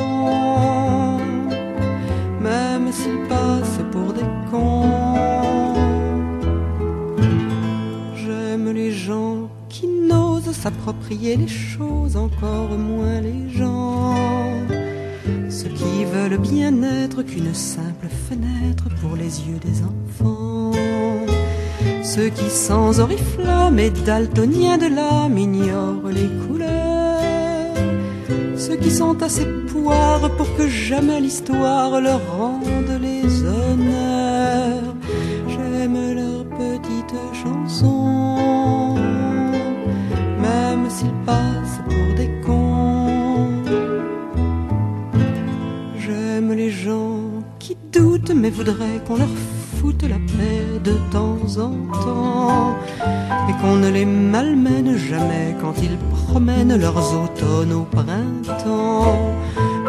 même 2.40 2.92
s'ils 2.92 3.22
passent 3.26 3.80
pour 3.90 4.12
des 4.12 4.28
cons. 4.50 5.14
J'aime 8.14 8.70
les 8.70 8.92
gens 8.92 9.48
qui 9.70 9.86
n'osent 9.86 10.52
s'approprier 10.52 11.36
les 11.36 11.48
choses, 11.48 12.16
encore 12.16 12.76
moins 12.76 13.20
les 13.22 13.48
gens. 13.48 13.77
Veulent 16.04 16.38
bien 16.38 16.82
être 16.82 17.22
qu'une 17.22 17.52
simple 17.52 18.06
fenêtre 18.28 18.84
pour 19.00 19.14
les 19.14 19.42
yeux 19.42 19.58
des 19.58 19.82
enfants. 19.82 20.72
Ceux 22.02 22.28
qui 22.30 22.48
sans 22.48 22.98
oriflamme 23.00 23.78
et 23.78 23.90
daltoniens 23.90 24.78
de 24.78 24.86
l'âme 24.86 25.36
ignorent 25.36 26.08
les 26.10 26.30
couleurs. 26.46 27.74
Ceux 28.56 28.76
qui 28.76 28.90
sont 28.90 29.22
assez 29.22 29.44
poires 29.66 30.30
pour 30.36 30.54
que 30.56 30.66
jamais 30.66 31.20
l'histoire 31.20 32.00
leur 32.00 32.20
rende 32.38 33.00
les 33.02 33.42
honneurs. 33.44 34.94
J'aime 35.48 36.14
leurs 36.14 36.46
petites 36.46 37.20
chansons, 37.42 38.94
même 40.40 40.88
s'ils 40.88 41.12
passent 41.26 41.57
mais 48.34 48.50
voudraient 48.50 49.00
qu'on 49.06 49.16
leur 49.16 49.28
foute 49.80 50.02
la 50.02 50.16
paix 50.16 50.80
de 50.82 50.94
temps 51.10 51.38
en 51.58 51.72
temps. 52.04 52.76
Et 53.48 53.52
qu'on 53.60 53.76
ne 53.76 53.90
les 53.90 54.04
malmène 54.04 54.96
jamais 54.96 55.56
quand 55.60 55.74
ils 55.82 55.98
promènent 56.16 56.76
leurs 56.76 57.14
automnes 57.14 57.72
au 57.72 57.82
printemps. 57.84 59.34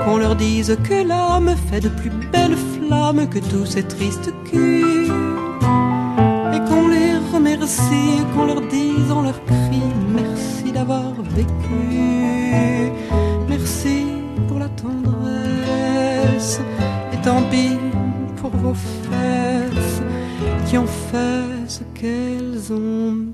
Qu'on 0.06 0.18
leur 0.18 0.36
dise 0.36 0.78
que 0.84 1.08
l'âme 1.08 1.56
fait 1.70 1.82
de 1.82 1.90
plus 1.90 2.12
belles 2.32 2.58
flammes 2.74 3.28
que 3.28 3.40
tous 3.40 3.66
ces 3.66 3.84
tristes 3.84 4.34
culs. 4.50 5.12
Et 6.54 6.60
qu'on 6.68 6.88
les 6.88 7.14
remercie, 7.34 8.24
qu'on 8.34 8.46
leur 8.46 8.62
dise 8.62 9.12
en 9.12 9.22
leur 9.24 9.44
cri 9.46 9.82
merci 10.14 10.72
d'avoir 10.72 11.14
vécu, 11.36 12.92
merci 13.48 14.06
pour 14.48 14.60
la 14.60 14.70
tendresse. 14.70 16.62
Et 17.14 17.18
tant 17.22 17.42
pis 17.50 17.89
vos 18.62 18.74
fesses 18.74 20.02
qui 20.68 20.78
ont 20.78 20.86
fait 20.86 21.68
ce 21.68 21.82
qu'elles 21.96 22.74
ont 22.74 23.29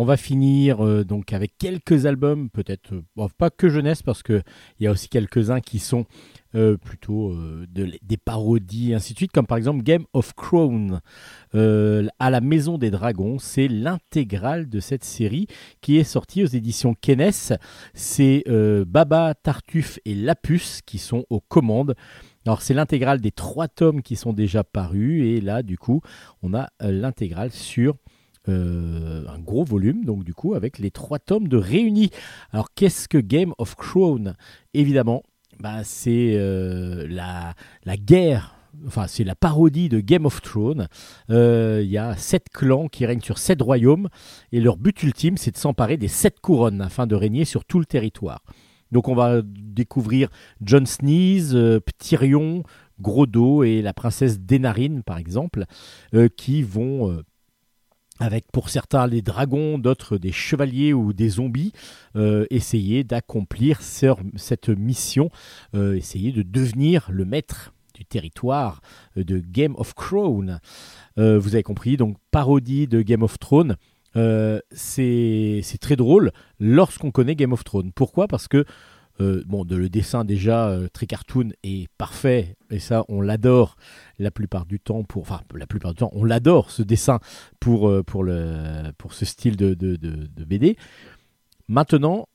On 0.00 0.04
va 0.04 0.16
finir 0.16 0.86
euh, 0.86 1.02
donc 1.02 1.32
avec 1.32 1.58
quelques 1.58 2.06
albums, 2.06 2.50
peut-être 2.50 2.94
euh, 2.94 3.28
pas 3.36 3.50
que 3.50 3.68
jeunesse, 3.68 4.00
parce 4.00 4.22
qu'il 4.22 4.44
y 4.78 4.86
a 4.86 4.92
aussi 4.92 5.08
quelques-uns 5.08 5.58
qui 5.60 5.80
sont 5.80 6.04
euh, 6.54 6.76
plutôt 6.76 7.34
de- 7.34 7.90
des 8.00 8.16
parodies, 8.16 8.94
ainsi 8.94 9.12
de 9.14 9.18
suite, 9.18 9.32
comme 9.32 9.48
par 9.48 9.58
exemple 9.58 9.82
Game 9.82 10.04
of 10.12 10.34
Crown 10.34 11.00
à 11.52 12.30
la 12.30 12.40
Maison 12.40 12.78
des 12.78 12.92
Dragons. 12.92 13.40
C'est 13.40 13.66
l'intégrale 13.66 14.68
de 14.68 14.78
cette 14.78 15.02
série 15.02 15.48
qui 15.80 15.96
est 15.96 16.04
sortie 16.04 16.44
aux 16.44 16.46
éditions 16.46 16.94
Kenes. 16.94 17.56
C'est 17.92 18.44
Baba, 18.86 19.34
Tartuffe 19.34 19.98
et 20.04 20.14
Lapus 20.14 20.80
qui 20.86 20.98
sont 20.98 21.24
aux 21.28 21.40
commandes. 21.40 21.96
Alors 22.46 22.62
c'est 22.62 22.72
l'intégrale 22.72 23.20
des 23.20 23.32
trois 23.32 23.66
tomes 23.66 24.02
qui 24.02 24.14
sont 24.14 24.32
déjà 24.32 24.62
parus 24.62 25.24
et 25.24 25.40
là 25.40 25.64
du 25.64 25.76
coup 25.76 26.02
on 26.40 26.54
a 26.54 26.68
l'intégrale 26.80 27.50
sur 27.50 27.96
euh, 28.48 29.24
un 29.28 29.38
gros 29.38 29.64
volume, 29.64 30.04
donc 30.04 30.24
du 30.24 30.34
coup, 30.34 30.54
avec 30.54 30.78
les 30.78 30.90
trois 30.90 31.18
tomes 31.18 31.48
de 31.48 31.56
réunis. 31.56 32.10
Alors, 32.52 32.68
qu'est-ce 32.74 33.08
que 33.08 33.18
Game 33.18 33.52
of 33.58 33.76
Thrones? 33.76 34.34
Évidemment, 34.74 35.22
bah, 35.60 35.82
c'est 35.84 36.34
euh, 36.34 37.06
la, 37.08 37.54
la 37.84 37.96
guerre. 37.96 38.54
Enfin, 38.86 39.06
c'est 39.08 39.24
la 39.24 39.34
parodie 39.34 39.88
de 39.88 39.98
Game 39.98 40.24
of 40.24 40.40
Thrones. 40.40 40.86
Euh, 41.30 41.80
Il 41.82 41.90
y 41.90 41.98
a 41.98 42.16
sept 42.16 42.48
clans 42.52 42.86
qui 42.86 43.06
règnent 43.06 43.20
sur 43.20 43.38
sept 43.38 43.60
royaumes 43.60 44.08
et 44.52 44.60
leur 44.60 44.76
but 44.76 45.02
ultime, 45.02 45.36
c'est 45.36 45.50
de 45.50 45.56
s'emparer 45.56 45.96
des 45.96 46.06
sept 46.06 46.38
couronnes 46.40 46.80
afin 46.80 47.06
de 47.06 47.16
régner 47.16 47.44
sur 47.44 47.64
tout 47.64 47.80
le 47.80 47.86
territoire. 47.86 48.44
Donc, 48.92 49.08
on 49.08 49.14
va 49.14 49.42
découvrir 49.44 50.28
Jon 50.64 50.86
Sneeze, 50.86 51.56
euh, 51.56 51.80
Tyrion, 51.98 52.62
Grodo 53.00 53.64
et 53.64 53.82
la 53.82 53.92
princesse 53.92 54.40
Dénarine, 54.40 55.02
par 55.02 55.18
exemple, 55.18 55.64
qui 56.36 56.62
vont 56.62 57.22
avec 58.18 58.46
pour 58.52 58.68
certains 58.68 59.06
les 59.06 59.22
dragons, 59.22 59.78
d'autres 59.78 60.18
des 60.18 60.32
chevaliers 60.32 60.92
ou 60.92 61.12
des 61.12 61.28
zombies, 61.28 61.72
euh, 62.16 62.46
essayer 62.50 63.04
d'accomplir 63.04 63.82
ce- 63.82 64.14
cette 64.36 64.68
mission, 64.68 65.30
euh, 65.74 65.94
essayer 65.94 66.32
de 66.32 66.42
devenir 66.42 67.08
le 67.10 67.24
maître 67.24 67.72
du 67.94 68.04
territoire 68.04 68.80
de 69.16 69.38
Game 69.38 69.74
of 69.76 69.94
Thrones. 69.94 70.60
Euh, 71.18 71.38
vous 71.38 71.54
avez 71.54 71.62
compris, 71.64 71.96
donc 71.96 72.16
parodie 72.30 72.86
de 72.86 73.02
Game 73.02 73.22
of 73.22 73.38
Thrones. 73.38 73.76
C'est 74.72 75.78
très 75.80 75.96
drôle 75.96 76.32
lorsqu'on 76.60 77.10
connaît 77.10 77.36
Game 77.36 77.52
of 77.52 77.64
Thrones. 77.64 77.92
Pourquoi? 77.94 78.28
Parce 78.28 78.48
que 78.48 78.64
euh, 79.20 79.42
bon, 79.46 79.64
de 79.64 79.76
le 79.76 79.88
dessin 79.88 80.24
déjà 80.24 80.68
euh, 80.68 80.88
très 80.92 81.06
cartoon 81.06 81.50
est 81.62 81.88
parfait 81.98 82.56
et 82.70 82.78
ça 82.78 83.04
on 83.08 83.20
l'adore 83.20 83.76
la 84.18 84.30
plupart 84.30 84.66
du 84.66 84.80
temps 84.80 85.02
pour, 85.04 85.22
enfin 85.22 85.40
la 85.54 85.66
plupart 85.66 85.92
du 85.92 85.98
temps 85.98 86.10
on 86.12 86.24
l'adore 86.24 86.70
ce 86.70 86.82
dessin 86.82 87.18
pour 87.60 87.88
euh, 87.88 88.02
pour 88.02 88.22
le 88.24 88.92
pour 88.98 89.12
ce 89.14 89.24
style 89.24 89.56
de, 89.56 89.74
de, 89.74 89.96
de- 89.96 90.44
BD. 90.44 90.76
Maintenant, 91.70 92.26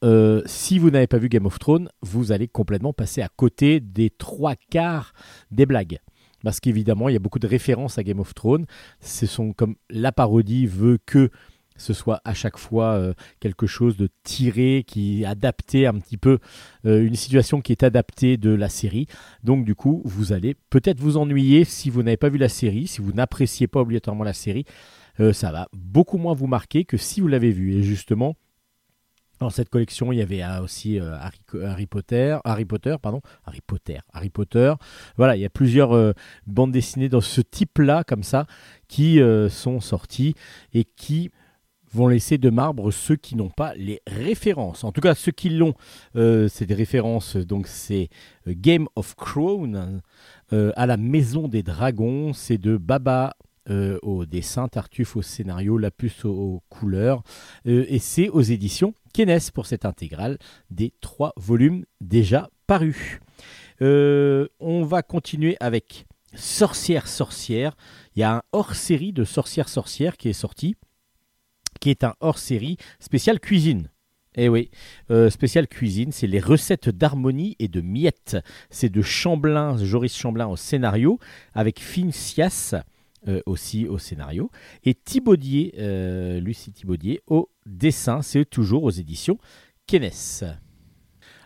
si 0.46 0.78
vous 0.78 0.92
n'avez 0.92 1.08
pas 1.08 1.18
vu 1.18 1.28
Game 1.28 1.48
of 1.48 1.58
Thrones, 1.58 1.90
vous 2.04 2.32
allez 2.32 2.48
complètement 2.48 2.94
passer 2.94 3.24
à 3.24 3.30
côté 3.36 3.80
des 3.80 4.12
trois 4.12 4.56
quarts 4.56 5.14
des 5.50 5.66
blagues. 5.66 5.98
Parce 6.44 6.60
qu'évidemment, 6.60 7.10
il 7.10 7.14
y 7.14 7.16
a 7.16 7.20
beaucoup 7.20 7.40
de 7.40 7.48
références 7.48 7.98
à 7.98 8.04
Game 8.04 8.20
of 8.20 8.36
Thrones. 8.36 8.66
Ce 9.00 9.26
sont 9.26 9.54
comme 9.54 9.76
la 9.90 10.12
parodie 10.12 10.68
veut 10.68 11.00
que 11.04 11.32
ce 11.78 11.94
soit 11.94 12.22
à 12.26 12.34
chaque 12.34 12.58
fois 12.58 12.94
euh, 12.94 13.14
quelque 13.40 13.68
chose 13.68 13.98
de 13.98 14.10
tiré, 14.24 14.84
qui 14.88 15.22
est 15.22 15.26
adapté 15.26 15.88
un 15.88 15.96
petit 15.96 16.18
peu, 16.18 16.40
euh, 16.86 17.06
une 17.06 17.16
situation 17.16 17.62
qui 17.62 17.72
est 17.72 17.84
adaptée 17.84 18.38
de 18.38 18.52
la 18.52 18.70
série. 18.70 19.08
Donc 19.44 19.66
du 19.66 19.76
coup, 19.76 20.02
vous 20.06 20.34
allez 20.34 20.56
peut-être 20.70 21.00
vous 21.00 21.18
ennuyer 21.18 21.66
si 21.66 21.90
vous 21.90 22.04
n'avez 22.04 22.18
pas 22.18 22.30
vu 22.30 22.38
la 22.38 22.50
série, 22.50 22.88
si 22.88 23.02
vous 23.02 23.14
n'appréciez 23.14 23.68
pas 23.68 23.82
obligatoirement 23.82 24.24
la 24.24 24.34
série. 24.34 24.66
Euh, 25.20 25.34
ça 25.34 25.52
va 25.52 25.68
beaucoup 25.74 26.18
moins 26.18 26.34
vous 26.34 26.48
marquer 26.48 26.86
que 26.86 26.98
si 26.98 27.22
vous 27.22 27.28
l'avez 27.28 27.52
vu. 27.52 27.74
Et 27.74 27.84
justement, 27.84 28.36
dans 29.40 29.50
cette 29.50 29.70
collection, 29.70 30.12
il 30.12 30.20
y 30.20 30.22
avait 30.22 30.44
euh, 30.44 30.62
aussi 30.62 31.00
Harry, 31.00 31.86
Potter, 31.86 32.38
Harry 32.44 32.66
Potter, 32.66 32.96
pardon, 33.02 33.22
Harry 33.46 33.62
Potter, 33.66 34.00
Harry 34.14 34.30
Potter. 34.30 34.74
Voilà, 35.18 35.36
il 35.36 35.42
y 35.42 35.46
a 35.46 35.50
plusieurs 35.50 36.14
bandes 36.48 36.72
dessinées 36.72 37.10
dans 37.10 37.22
ce 37.22 37.42
type-là, 37.42 38.04
comme 38.04 38.24
ça, 38.24 38.48
qui 38.88 39.20
sont 39.50 39.80
sorties 39.80 40.36
et 40.74 40.86
qui 40.86 41.32
vont 41.94 42.08
laisser 42.08 42.38
de 42.38 42.50
marbre 42.50 42.92
ceux 42.92 43.16
qui 43.16 43.36
n'ont 43.36 43.50
pas 43.50 43.74
les 43.76 44.02
références. 44.08 44.84
En 44.84 44.92
tout 44.92 45.02
cas, 45.02 45.16
ceux 45.16 45.32
qui 45.32 45.50
l'ont, 45.50 45.76
euh, 46.16 46.48
c'est 46.48 46.66
des 46.66 46.74
références. 46.74 47.38
Donc, 47.38 47.68
c'est 47.68 48.10
euh, 48.48 48.54
Game 48.56 48.88
of 48.96 49.16
Crown 49.16 50.02
euh, 50.52 50.72
à 50.76 50.86
la 50.86 50.98
Maison 50.98 51.48
des 51.48 51.64
Dragons. 51.64 52.34
C'est 52.34 52.58
de 52.58 52.78
Baba 52.78 53.36
au 54.02 54.26
dessin, 54.26 54.68
Tartuffe 54.68 55.16
au 55.16 55.22
scénario, 55.22 55.78
Lapus 55.78 56.26
aux, 56.26 56.32
aux 56.32 56.64
couleurs. 56.68 57.24
Et 57.64 57.98
c'est 57.98 58.28
aux 58.28 58.42
éditions 58.42 58.94
Kenes 59.14 59.40
pour 59.54 59.68
cette 59.68 59.86
intégrale 59.86 60.38
des 60.70 60.92
trois 61.00 61.32
volumes 61.38 61.86
déjà 62.02 62.50
parus. 62.68 63.22
On 63.80 64.84
va 64.84 65.02
continuer 65.02 65.56
avec 65.62 66.06
Sorcière 66.36 67.08
Sorcière. 67.08 67.78
Il 68.18 68.20
y 68.20 68.24
a 68.24 68.36
un 68.36 68.42
hors-série 68.52 69.14
de 69.14 69.24
Sorcière 69.24 69.70
Sorcière 69.70 70.18
qui 70.18 70.28
est 70.28 70.34
sorti, 70.34 70.76
qui 71.84 71.90
est 71.90 72.06
un 72.06 72.16
hors-série 72.22 72.78
spécial 73.02 73.42
cuisine. 73.42 73.90
Eh 74.36 74.48
oui, 74.48 74.72
euh, 75.12 75.30
spécial 75.30 75.68
cuisine, 75.68 76.14
c'est 76.14 76.28
les 76.28 76.40
recettes 76.40 76.88
d'harmonie 76.88 77.58
et 77.60 77.68
de 77.68 77.82
miettes. 77.82 78.38
C'est 78.70 78.88
de 78.88 79.02
Chamblin, 79.02 79.76
Joris 79.84 80.16
Chamblin 80.16 80.48
au 80.48 80.56
scénario, 80.56 81.20
avec 81.54 81.82
Fincias 81.82 82.74
euh, 83.28 83.42
aussi 83.46 83.86
au 83.90 83.98
scénario, 83.98 84.50
et 84.86 84.94
Thibaudier, 84.94 85.76
euh, 85.78 86.40
Lucie 86.40 86.72
Thibaudier 86.72 87.20
au 87.28 87.50
dessin. 87.66 88.22
C'est 88.22 88.46
toujours 88.46 88.86
aux 88.86 88.92
éditions 88.92 89.38
Kennes. 89.86 90.10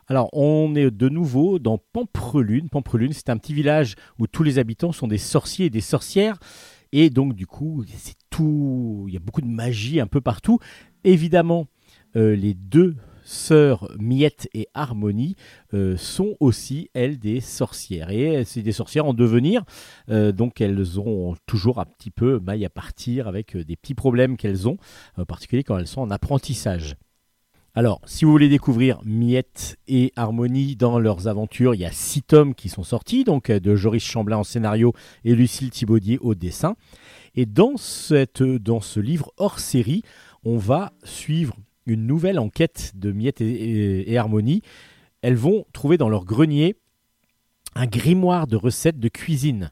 Alors, 0.05 0.29
on 0.33 0.75
est 0.75 0.91
de 0.91 1.09
nouveau 1.09 1.57
dans 1.57 1.79
Pamprelune. 1.79 2.69
Pamprelune, 2.69 3.11
c'est 3.11 3.29
un 3.29 3.37
petit 3.37 3.55
village 3.55 3.95
où 4.19 4.27
tous 4.27 4.43
les 4.43 4.59
habitants 4.59 4.91
sont 4.91 5.07
des 5.07 5.17
sorciers 5.17 5.65
et 5.65 5.69
des 5.71 5.81
sorcières. 5.81 6.37
Et 6.99 7.11
donc, 7.11 7.35
du 7.35 7.45
coup, 7.45 7.85
c'est 7.95 8.15
tout. 8.31 9.05
Il 9.07 9.13
y 9.13 9.17
a 9.17 9.19
beaucoup 9.19 9.41
de 9.41 9.47
magie 9.47 9.99
un 9.99 10.07
peu 10.07 10.19
partout. 10.19 10.57
Évidemment, 11.03 11.67
euh, 12.15 12.35
les 12.35 12.55
deux 12.55 12.95
sœurs 13.23 13.87
Miette 13.99 14.49
et 14.55 14.67
Harmonie 14.73 15.35
euh, 15.75 15.95
sont 15.95 16.35
aussi, 16.39 16.89
elles, 16.95 17.19
des 17.19 17.39
sorcières. 17.39 18.09
Et 18.09 18.43
c'est 18.45 18.63
des 18.63 18.71
sorcières 18.71 19.05
en 19.05 19.13
devenir, 19.13 19.63
euh, 20.09 20.31
donc 20.31 20.59
elles 20.59 20.99
ont 20.99 21.35
toujours 21.45 21.79
un 21.79 21.85
petit 21.85 22.09
peu 22.09 22.39
maille 22.39 22.65
à 22.65 22.69
partir 22.71 23.27
avec 23.27 23.55
des 23.55 23.75
petits 23.75 23.93
problèmes 23.93 24.35
qu'elles 24.35 24.67
ont, 24.67 24.77
en 25.17 25.25
particulier 25.25 25.61
quand 25.63 25.77
elles 25.77 25.85
sont 25.85 26.01
en 26.01 26.09
apprentissage. 26.09 26.95
Alors, 27.77 28.01
si 28.07 28.25
vous 28.25 28.31
voulez 28.31 28.49
découvrir 28.49 28.99
Miette 29.05 29.77
et 29.87 30.11
Harmonie 30.15 30.75
dans 30.75 30.97
leurs 30.97 31.27
aventures, 31.27 31.75
il 31.75 31.81
y 31.81 31.85
a 31.85 31.91
six 31.91 32.23
tomes 32.23 32.55
qui 32.55 32.69
sont 32.69 32.81
sortis, 32.81 33.23
donc 33.23 33.51
de 33.51 33.75
Joris 33.75 34.03
Chamblin 34.03 34.37
en 34.37 34.43
scénario 34.43 34.93
et 35.23 35.35
Lucille 35.35 35.69
Thibaudier 35.69 36.17
au 36.17 36.33
dessin. 36.33 36.75
Et 37.35 37.45
dans 37.45 37.77
ce 37.77 38.99
livre 38.99 39.31
hors 39.37 39.59
série, 39.59 40.01
on 40.43 40.57
va 40.57 40.91
suivre 41.03 41.55
une 41.85 42.07
nouvelle 42.07 42.39
enquête 42.39 42.93
de 42.95 43.11
Miette 43.11 43.41
et, 43.41 44.17
Harmonie. 44.17 44.63
Elles 45.21 45.35
vont 45.35 45.67
trouver 45.71 45.99
dans 45.99 46.09
leur 46.09 46.25
grenier 46.25 46.77
un 47.75 47.85
grimoire 47.85 48.47
de 48.47 48.55
recettes 48.55 48.99
de 48.99 49.07
cuisine. 49.07 49.69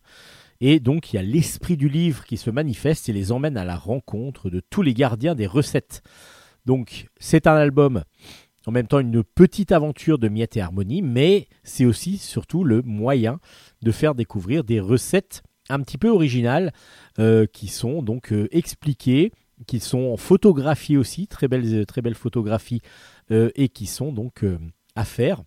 Et 0.61 0.79
donc 0.79 1.11
il 1.11 1.15
y 1.15 1.19
a 1.19 1.23
l'esprit 1.23 1.75
du 1.75 1.89
livre 1.89 2.23
qui 2.23 2.37
se 2.37 2.51
manifeste 2.51 3.09
et 3.09 3.13
les 3.13 3.31
emmène 3.31 3.57
à 3.57 3.65
la 3.65 3.77
rencontre 3.77 4.51
de 4.51 4.59
tous 4.59 4.83
les 4.83 4.93
gardiens 4.93 5.33
des 5.33 5.47
recettes. 5.47 6.03
Donc 6.65 7.07
c'est 7.19 7.47
un 7.47 7.55
album, 7.55 8.03
en 8.65 8.71
même 8.71 8.87
temps 8.87 8.99
une 8.99 9.23
petite 9.23 9.71
aventure 9.71 10.17
de 10.17 10.29
Miette 10.29 10.57
et 10.57 10.61
Harmonie, 10.61 11.01
mais 11.01 11.47
c'est 11.63 11.85
aussi 11.85 12.17
surtout 12.17 12.63
le 12.63 12.81
moyen 12.81 13.39
de 13.81 13.91
faire 13.91 14.15
découvrir 14.15 14.63
des 14.63 14.79
recettes 14.79 15.43
un 15.69 15.79
petit 15.81 15.97
peu 15.97 16.09
originales 16.09 16.73
euh, 17.19 17.45
qui 17.45 17.67
sont 17.67 18.01
donc 18.01 18.31
euh, 18.31 18.47
expliquées, 18.51 19.31
qui 19.67 19.79
sont 19.79 20.11
en 20.11 20.17
photographie 20.17 20.97
aussi, 20.97 21.27
très 21.27 21.47
belles, 21.47 21.85
très 21.85 22.01
belles 22.01 22.15
photographies, 22.15 22.81
euh, 23.31 23.49
et 23.55 23.69
qui 23.69 23.85
sont 23.85 24.11
donc 24.11 24.45
à 24.95 25.05
faire. 25.05 25.43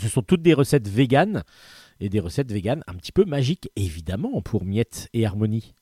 Ce 0.00 0.08
sont 0.08 0.22
toutes 0.22 0.42
des 0.42 0.54
recettes 0.54 0.88
véganes, 0.88 1.42
et 2.00 2.08
des 2.08 2.20
recettes 2.20 2.50
véganes 2.50 2.82
un 2.86 2.94
petit 2.94 3.12
peu 3.12 3.24
magiques, 3.24 3.70
évidemment, 3.76 4.42
pour 4.42 4.64
Miette 4.64 5.08
et 5.12 5.24
Harmonie. 5.24 5.74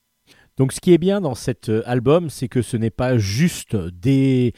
Donc 0.57 0.71
ce 0.71 0.79
qui 0.79 0.93
est 0.93 0.97
bien 0.99 1.21
dans 1.21 1.35
cet 1.35 1.69
euh, 1.69 1.81
album, 1.85 2.29
c'est 2.29 2.47
que 2.47 2.61
ce 2.61 2.77
n'est 2.77 2.91
pas 2.91 3.17
juste 3.17 3.75
des, 3.75 4.53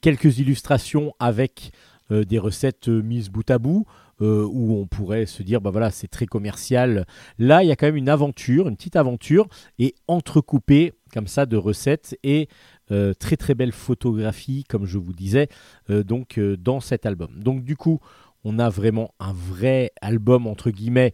quelques 0.00 0.38
illustrations 0.38 1.14
avec 1.18 1.72
euh, 2.10 2.24
des 2.24 2.38
recettes 2.38 2.88
euh, 2.88 3.02
mises 3.02 3.28
bout 3.28 3.48
à 3.50 3.58
bout, 3.58 3.86
où 4.20 4.78
on 4.78 4.86
pourrait 4.86 5.26
se 5.26 5.42
dire, 5.42 5.60
bah 5.60 5.70
voilà, 5.70 5.90
c'est 5.90 6.06
très 6.06 6.24
commercial. 6.24 7.04
Là, 7.38 7.62
il 7.62 7.66
y 7.66 7.72
a 7.72 7.76
quand 7.76 7.86
même 7.86 7.96
une 7.96 8.08
aventure, 8.08 8.68
une 8.68 8.76
petite 8.76 8.96
aventure, 8.96 9.48
et 9.78 9.96
entrecoupée 10.06 10.94
comme 11.12 11.26
ça 11.26 11.44
de 11.44 11.56
recettes 11.58 12.16
et 12.22 12.48
très 12.88 13.36
très 13.36 13.54
belle 13.54 13.72
photographie, 13.72 14.64
comme 14.66 14.86
je 14.86 14.96
vous 14.98 15.12
disais, 15.12 15.48
donc 15.90 16.40
dans 16.40 16.80
cet 16.80 17.06
album. 17.06 17.42
Donc 17.42 17.64
du 17.64 17.76
coup, 17.76 17.98
on 18.44 18.60
a 18.60 18.70
vraiment 18.70 19.12
un 19.18 19.34
vrai 19.34 19.92
album 20.00 20.46
entre 20.46 20.70
guillemets 20.70 21.12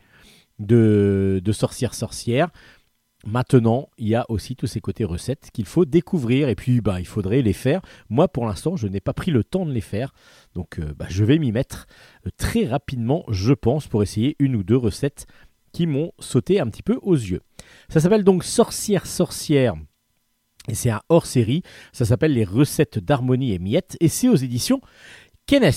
de, 0.60 1.40
de 1.42 1.52
sorcières. 1.52 2.50
Maintenant, 3.26 3.90
il 3.98 4.08
y 4.08 4.14
a 4.14 4.24
aussi 4.30 4.56
tous 4.56 4.66
ces 4.66 4.80
côtés 4.80 5.04
recettes 5.04 5.50
qu'il 5.52 5.66
faut 5.66 5.84
découvrir 5.84 6.48
et 6.48 6.54
puis 6.54 6.80
bah, 6.80 7.00
il 7.00 7.06
faudrait 7.06 7.42
les 7.42 7.52
faire. 7.52 7.82
Moi, 8.08 8.28
pour 8.28 8.46
l'instant, 8.46 8.76
je 8.76 8.86
n'ai 8.86 9.00
pas 9.00 9.12
pris 9.12 9.30
le 9.30 9.44
temps 9.44 9.66
de 9.66 9.72
les 9.72 9.82
faire. 9.82 10.14
Donc, 10.54 10.78
euh, 10.78 10.94
bah, 10.96 11.06
je 11.08 11.24
vais 11.24 11.38
m'y 11.38 11.52
mettre 11.52 11.86
euh, 12.26 12.30
très 12.38 12.64
rapidement, 12.64 13.24
je 13.28 13.52
pense, 13.52 13.88
pour 13.88 14.02
essayer 14.02 14.36
une 14.38 14.56
ou 14.56 14.62
deux 14.62 14.76
recettes 14.76 15.26
qui 15.72 15.86
m'ont 15.86 16.12
sauté 16.18 16.60
un 16.60 16.68
petit 16.68 16.82
peu 16.82 16.98
aux 17.02 17.14
yeux. 17.14 17.42
Ça 17.90 18.00
s'appelle 18.00 18.24
donc 18.24 18.42
Sorcière 18.42 19.06
Sorcière. 19.06 19.74
Et 20.68 20.74
c'est 20.74 20.90
un 20.90 21.02
hors 21.08 21.26
série. 21.26 21.62
Ça 21.92 22.04
s'appelle 22.04 22.32
Les 22.32 22.44
recettes 22.44 22.98
d'harmonie 22.98 23.52
et 23.52 23.58
miettes. 23.58 23.96
Et 24.00 24.08
c'est 24.08 24.28
aux 24.28 24.36
éditions 24.36 24.80
Kennes. 25.46 25.70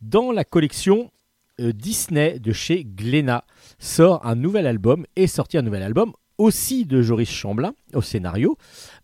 Dans 0.00 0.30
la 0.30 0.44
collection 0.44 1.10
Disney 1.58 2.38
de 2.38 2.52
chez 2.52 2.84
Glénat 2.84 3.44
sort 3.78 4.24
un 4.24 4.34
nouvel 4.34 4.66
album 4.66 5.04
et 5.16 5.26
sorti 5.26 5.58
un 5.58 5.62
nouvel 5.62 5.82
album 5.82 6.12
aussi 6.38 6.84
de 6.84 7.02
Joris 7.02 7.28
Chamblin 7.28 7.74
au 7.94 8.00
scénario. 8.00 8.56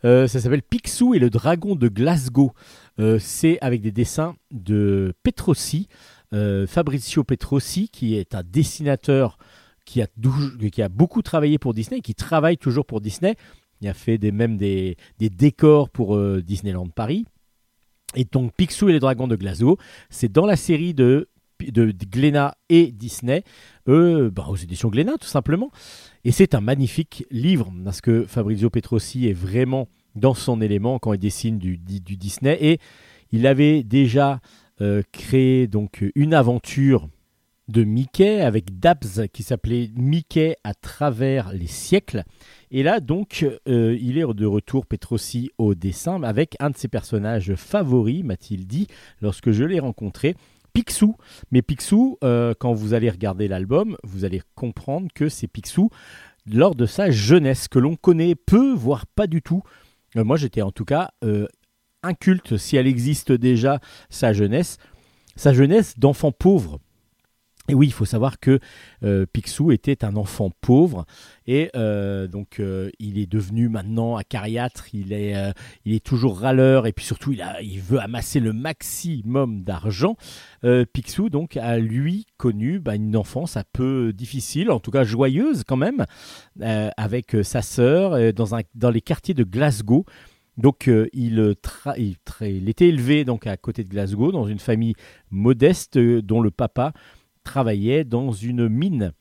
Euh, 0.05 0.27
ça 0.29 0.41
s'appelle 0.41 0.63
Picsou 0.63 1.15
et 1.15 1.19
le 1.19 1.31
dragon 1.31 1.75
de 1.75 1.89
Glasgow. 1.89 2.53
Euh, 3.01 3.19
c'est 3.19 3.59
avec 3.61 3.83
des 3.83 3.91
dessins 3.91 4.37
de 4.53 5.13
Petrossi, 5.23 5.89
Fabrizio 6.67 7.23
Petrossi, 7.23 7.89
qui 7.89 8.17
est 8.17 8.35
un 8.35 8.43
dessinateur 8.43 9.39
qui 9.85 10.03
a, 10.03 10.09
qui 10.73 10.83
a 10.83 10.89
beaucoup 10.89 11.23
travaillé 11.23 11.59
pour 11.59 11.75
Disney, 11.75 12.01
qui 12.01 12.17
travaille 12.17 12.57
toujours 12.57 12.87
pour 12.87 13.01
Disney. 13.01 13.37
Il 13.81 13.87
a 13.87 13.95
fait 13.95 14.19
des, 14.19 14.33
même 14.33 14.57
des, 14.57 14.97
des 15.19 15.31
décors 15.31 15.91
pour 15.91 16.19
Disneyland 16.43 16.89
Paris. 16.89 17.25
Et 18.17 18.25
donc 18.25 18.53
Picsou 18.57 18.89
et 18.89 18.93
le 18.93 18.99
dragon 18.99 19.29
de 19.29 19.37
Glasgow, 19.37 19.79
c'est 20.11 20.33
dans 20.33 20.45
la 20.45 20.57
série 20.57 20.93
de 20.93 21.29
de 21.73 21.93
Glénat 22.11 22.57
et 22.69 22.93
Disney, 22.93 23.45
bah, 23.87 24.47
aux 24.49 24.57
éditions 24.57 24.89
Glénat 24.89 25.19
tout 25.19 25.29
simplement. 25.29 25.71
Et 26.25 26.33
c'est 26.33 26.55
un 26.55 26.61
magnifique 26.61 27.27
livre 27.31 27.73
parce 27.85 28.01
que 28.01 28.25
Fabrizio 28.25 28.71
Petrosi 28.71 29.29
est 29.29 29.35
vraiment 29.35 29.89
dans 30.15 30.35
son 30.35 30.61
élément 30.61 30.99
quand 30.99 31.13
il 31.13 31.19
dessine 31.19 31.59
du, 31.59 31.77
Disney 31.77 32.57
et 32.61 32.79
il 33.33 33.47
avait 33.47 33.83
déjà 33.83 34.41
euh, 34.81 35.03
créé 35.13 35.67
donc 35.67 36.05
une 36.15 36.35
aventure 36.35 37.09
de 37.69 37.83
Mickey 37.83 38.43
avec 38.43 38.79
Dabs 38.79 39.29
qui 39.33 39.43
s'appelait 39.43 39.91
Mickey 39.97 40.57
à 40.65 40.75
travers 40.75 41.53
les 41.53 41.67
siècles. 41.67 42.25
Et 42.71 42.83
là 42.83 43.01
donc 43.01 43.47
euh, 43.69 43.97
il 44.01 44.19
est 44.19 44.35
de 44.35 44.47
retour 44.47 44.87
Petrosi 44.87 45.51
au 45.59 45.75
dessin 45.75 46.23
avec 46.23 46.57
un 46.61 46.71
de 46.71 46.77
ses 46.77 46.89
personnages 46.89 47.55
favoris, 47.55 48.23
m'a-t-il 48.23 48.67
dit, 48.67 48.87
lorsque 49.21 49.51
je 49.51 49.65
l'ai 49.65 49.81
rencontré. 49.81 50.37
Picsou. 50.75 51.17
Mais 51.53 51.63
Picsou, 51.63 52.19
euh, 52.23 52.53
quand 52.59 52.75
vous 52.75 52.93
allez 52.93 53.09
regarder 53.09 53.49
l'album, 53.49 53.97
vous 54.03 54.25
allez 54.25 54.43
comprendre 54.55 55.09
que 55.15 55.29
c'est 55.31 55.47
Picsou 55.47 55.89
lors 56.47 56.75
de 56.75 56.85
sa 56.85 57.11
jeunesse, 57.11 57.69
que 57.69 57.79
l'on 57.79 57.97
connaît 57.97 58.35
peu, 58.35 58.75
voire 58.75 59.07
pas 59.07 59.27
du 59.27 59.41
tout. 59.41 59.63
Euh, 60.17 60.25
moi, 60.25 60.37
j'étais 60.37 60.63
en 60.63 60.73
tout 60.73 60.85
cas 60.85 61.13
euh, 61.23 61.47
inculte, 62.03 62.57
si 62.57 62.77
elle 62.77 62.87
existe 62.87 63.33
déjà, 63.33 63.81
sa 64.11 64.33
jeunesse. 64.33 64.79
Sa 65.37 65.55
jeunesse 65.55 65.99
d'enfant 65.99 66.33
pauvre. 66.33 66.81
Et 67.71 67.75
oui, 67.75 67.87
il 67.87 67.93
faut 67.93 68.05
savoir 68.05 68.41
que 68.41 68.59
euh, 69.05 69.25
Picsou 69.33 69.73
était 69.73 70.05
un 70.05 70.17
enfant 70.17 70.51
pauvre 70.61 71.07
et 71.47 71.71
euh, 71.75 72.27
donc 72.29 72.61
euh, 72.61 72.91
il 72.99 73.19
est 73.19 73.27
devenu 73.27 73.71
maintenant 73.71 74.17
acariâtre, 74.17 74.95
il 74.95 75.15
est, 75.15 75.35
il 75.87 75.95
est 75.95 76.05
toujours 76.05 76.41
râleur 76.41 76.87
et 76.87 76.93
puis 76.93 77.07
surtout 77.07 77.33
il, 77.33 77.81
veut 77.81 78.01
amasser 78.01 78.39
le 78.39 78.53
maximum 78.53 79.63
d'argent. 79.63 80.17
Picsou 80.93 81.31
donc 81.31 81.57
a 81.57 81.79
lui 81.79 82.27
connu 82.37 82.81
bah, 82.81 82.97
une 82.97 83.17
enfance 83.17 83.57
un 83.57 83.65
peu 83.73 84.13
difficile, 84.13 84.71
en 84.71 84.79
tout 84.79 84.91
cas 84.91 85.05
joyeuse 85.05 85.65
quand 85.67 85.77
même, 85.77 86.05
avec 86.61 87.37
sa 87.43 87.63
sœur 87.63 88.33
dans, 88.35 88.91
les 88.91 89.01
quartiers 89.01 89.35
de 89.35 89.45
Glasgow. 89.45 90.05
Donc 90.57 90.91
il, 91.13 91.57
était 92.69 92.89
élevé 92.89 93.25
donc 93.25 93.47
à 93.47 93.57
côté 93.57 93.85
de 93.85 93.89
Glasgow 93.89 94.33
dans 94.33 94.47
une 94.47 94.59
famille 94.59 94.95
modeste 95.31 95.99
dont 95.99 96.41
le 96.41 96.51
papa 96.51 96.93
travaillait 97.45 98.05
dans 98.05 98.33
une 98.33 98.69
mine. 98.69 99.13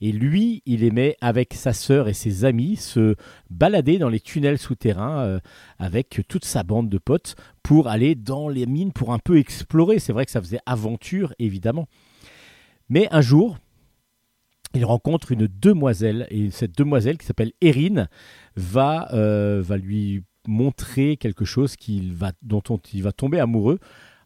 Et 0.00 0.10
lui, 0.10 0.62
il 0.66 0.82
aimait, 0.82 1.16
avec 1.20 1.54
sa 1.54 1.72
sœur 1.72 2.08
et 2.08 2.14
ses 2.14 2.44
amis, 2.44 2.76
se 2.76 3.14
balader 3.50 3.98
dans 3.98 4.08
les 4.08 4.20
tunnels 4.20 4.58
souterrains 4.58 5.20
euh, 5.20 5.40
avec 5.78 6.22
toute 6.28 6.44
sa 6.44 6.62
bande 6.62 6.88
de 6.88 6.98
potes 6.98 7.36
pour 7.62 7.88
aller 7.88 8.14
dans 8.14 8.48
les 8.48 8.66
mines 8.66 8.92
pour 8.92 9.12
un 9.12 9.18
peu 9.18 9.38
explorer. 9.38 9.98
C'est 9.98 10.12
vrai 10.12 10.24
que 10.24 10.32
ça 10.32 10.40
faisait 10.40 10.60
aventure, 10.66 11.34
évidemment. 11.38 11.86
Mais 12.88 13.06
un 13.10 13.20
jour, 13.20 13.58
il 14.74 14.84
rencontre 14.84 15.32
une 15.32 15.46
demoiselle, 15.46 16.26
et 16.30 16.50
cette 16.50 16.76
demoiselle 16.76 17.18
qui 17.18 17.26
s'appelle 17.26 17.52
Erin 17.60 18.08
va, 18.56 19.08
euh, 19.12 19.62
va 19.64 19.76
lui 19.76 20.22
montrer 20.48 21.16
quelque 21.16 21.44
chose 21.44 21.76
va, 22.12 22.32
dont 22.42 22.62
il 22.92 23.02
va 23.02 23.12
tomber 23.12 23.38
amoureux. 23.38 23.78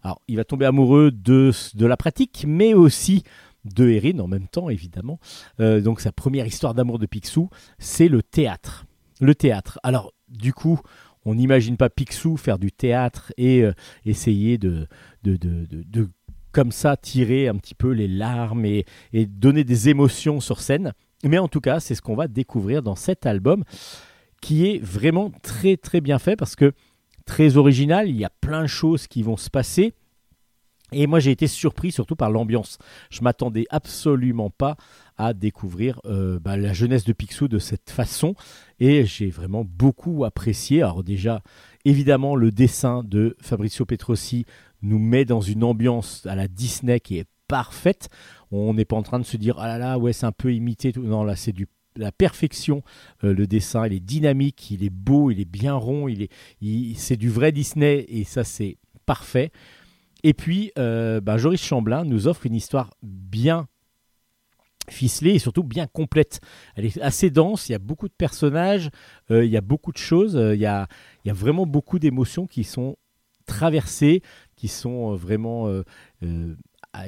Alors, 0.02 0.20
il 0.28 0.36
va 0.36 0.44
tomber 0.44 0.66
amoureux 0.66 1.10
de, 1.10 1.50
de 1.74 1.86
la 1.86 1.96
pratique, 1.96 2.44
mais 2.46 2.74
aussi 2.74 3.24
de 3.74 3.88
Erin 3.88 4.18
en 4.18 4.28
même 4.28 4.48
temps, 4.48 4.68
évidemment. 4.70 5.18
Euh, 5.60 5.80
donc 5.80 6.00
sa 6.00 6.12
première 6.12 6.46
histoire 6.46 6.74
d'amour 6.74 6.98
de 6.98 7.06
Picsou, 7.06 7.50
c'est 7.78 8.08
le 8.08 8.22
théâtre. 8.22 8.86
Le 9.20 9.34
théâtre. 9.34 9.78
Alors, 9.82 10.12
du 10.28 10.52
coup, 10.52 10.80
on 11.24 11.34
n'imagine 11.34 11.76
pas 11.76 11.90
Picsou 11.90 12.36
faire 12.36 12.58
du 12.58 12.72
théâtre 12.72 13.32
et 13.36 13.62
euh, 13.62 13.72
essayer 14.04 14.58
de, 14.58 14.86
de, 15.24 15.36
de, 15.36 16.08
comme 16.52 16.72
ça, 16.72 16.96
tirer 16.96 17.48
un 17.48 17.56
petit 17.56 17.74
peu 17.74 17.90
les 17.90 18.08
larmes 18.08 18.64
et, 18.64 18.86
donner 19.12 19.64
des 19.64 19.88
émotions 19.88 20.40
sur 20.40 20.60
scène. 20.60 20.92
Mais 21.24 21.38
en 21.38 21.48
tout 21.48 21.60
cas, 21.60 21.80
c'est 21.80 21.94
ce 21.94 22.00
qu'on 22.00 22.14
va 22.14 22.28
découvrir 22.28 22.82
dans 22.82 22.94
cet 22.94 23.26
album 23.26 23.64
qui 24.40 24.66
est 24.66 24.82
vraiment 24.82 25.30
très 25.42 25.76
très 25.76 26.00
bien 26.00 26.18
fait 26.18 26.36
parce 26.36 26.56
que 26.56 26.72
très 27.26 27.56
original, 27.56 28.08
il 28.08 28.16
y 28.16 28.24
a 28.24 28.30
plein 28.40 28.62
de 28.62 28.68
choses 28.68 29.06
qui 29.06 29.22
vont 29.22 29.36
se 29.36 29.50
passer. 29.50 29.92
Et 30.92 31.06
moi 31.06 31.18
j'ai 31.18 31.32
été 31.32 31.46
surpris 31.46 31.90
surtout 31.90 32.16
par 32.16 32.30
l'ambiance. 32.30 32.78
Je 33.10 33.22
m'attendais 33.22 33.66
absolument 33.70 34.50
pas 34.50 34.76
à 35.16 35.32
découvrir 35.32 36.00
euh, 36.04 36.38
bah, 36.38 36.56
la 36.56 36.72
jeunesse 36.72 37.04
de 37.04 37.12
Picsou 37.12 37.48
de 37.48 37.58
cette 37.58 37.90
façon 37.90 38.34
et 38.78 39.04
j'ai 39.04 39.30
vraiment 39.30 39.64
beaucoup 39.64 40.24
apprécié. 40.24 40.82
Alors 40.82 41.02
déjà 41.02 41.42
évidemment 41.84 42.36
le 42.36 42.52
dessin 42.52 43.02
de 43.04 43.36
Fabrizio 43.40 43.84
Petrosi 43.84 44.44
nous 44.82 44.98
met 44.98 45.24
dans 45.24 45.40
une 45.40 45.64
ambiance 45.64 46.24
à 46.26 46.36
la 46.36 46.48
Disney 46.48 47.00
qui 47.00 47.18
est 47.18 47.26
parfaite. 47.48 48.08
On 48.52 48.74
n'est 48.74 48.84
pas 48.84 48.96
en 48.96 49.02
train 49.02 49.18
de 49.18 49.24
se 49.24 49.36
dire 49.36 49.56
ah 49.58 49.66
là 49.66 49.78
là 49.78 49.98
ouais 49.98 50.12
c'est 50.12 50.26
un 50.26 50.32
peu 50.32 50.54
imité 50.54 50.92
tout. 50.92 51.02
Non 51.02 51.24
là 51.24 51.34
c'est 51.34 51.52
du 51.52 51.66
la 51.96 52.12
perfection 52.12 52.82
euh, 53.24 53.32
le 53.32 53.46
dessin 53.46 53.86
il 53.86 53.94
est 53.94 54.00
dynamique 54.00 54.70
il 54.70 54.84
est 54.84 54.90
beau 54.90 55.30
il 55.30 55.40
est 55.40 55.50
bien 55.50 55.72
rond 55.72 56.08
il 56.08 56.22
est 56.22 56.94
c'est 56.94 57.16
du 57.16 57.30
vrai 57.30 57.52
Disney 57.52 58.04
et 58.08 58.24
ça 58.24 58.44
c'est 58.44 58.76
parfait 59.06 59.50
et 60.28 60.34
puis 60.34 60.72
euh, 60.78 61.20
bah, 61.20 61.38
Joris 61.38 61.62
Chamblin 61.62 62.04
nous 62.04 62.26
offre 62.26 62.46
une 62.46 62.54
histoire 62.54 62.94
bien 63.02 63.68
ficelée 64.88 65.32
et 65.32 65.38
surtout 65.38 65.64
bien 65.64 65.86
complète. 65.86 66.40
Elle 66.76 66.86
est 66.86 67.00
assez 67.00 67.30
dense, 67.30 67.68
il 67.68 67.72
y 67.72 67.74
a 67.74 67.80
beaucoup 67.80 68.08
de 68.08 68.14
personnages, 68.16 68.90
euh, 69.30 69.44
il 69.44 69.50
y 69.50 69.56
a 69.56 69.60
beaucoup 69.60 69.92
de 69.92 69.98
choses, 69.98 70.34
il, 70.34 70.60
y 70.60 70.66
a, 70.66 70.86
il 71.24 71.28
y 71.28 71.30
a 71.30 71.34
vraiment 71.34 71.66
beaucoup 71.66 71.98
d'émotions 71.98 72.46
qui 72.46 72.62
sont 72.62 72.96
traversées, 73.46 74.22
qui 74.56 74.68
sont 74.68 75.14
vraiment... 75.14 75.70
il 76.22 76.56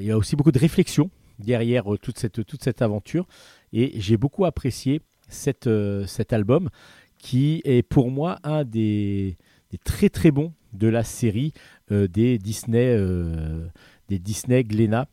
y 0.00 0.10
a 0.10 0.16
aussi 0.16 0.36
beaucoup 0.36 0.52
de 0.52 0.58
réflexions 0.58 1.10
derrière 1.38 1.84
toute 2.02 2.18
cette, 2.18 2.44
toute 2.44 2.62
cette 2.62 2.82
aventure. 2.82 3.26
Et 3.72 4.00
j'ai 4.00 4.16
beaucoup 4.16 4.44
apprécié 4.44 5.00
euh, 5.66 6.06
cet 6.06 6.32
album 6.32 6.70
qui 7.18 7.60
est 7.64 7.82
pour 7.82 8.10
moi 8.10 8.38
un 8.44 8.64
des, 8.64 9.36
très 9.84 10.08
très 10.08 10.30
bons 10.30 10.52
de 10.72 10.88
la 10.88 11.04
série 11.04 11.52
euh, 11.52 11.77
des 11.90 12.38
Disney, 12.38 12.94
euh, 12.96 13.66
des 14.08 14.18
Disney 14.18 14.64
Glénat. 14.64 15.08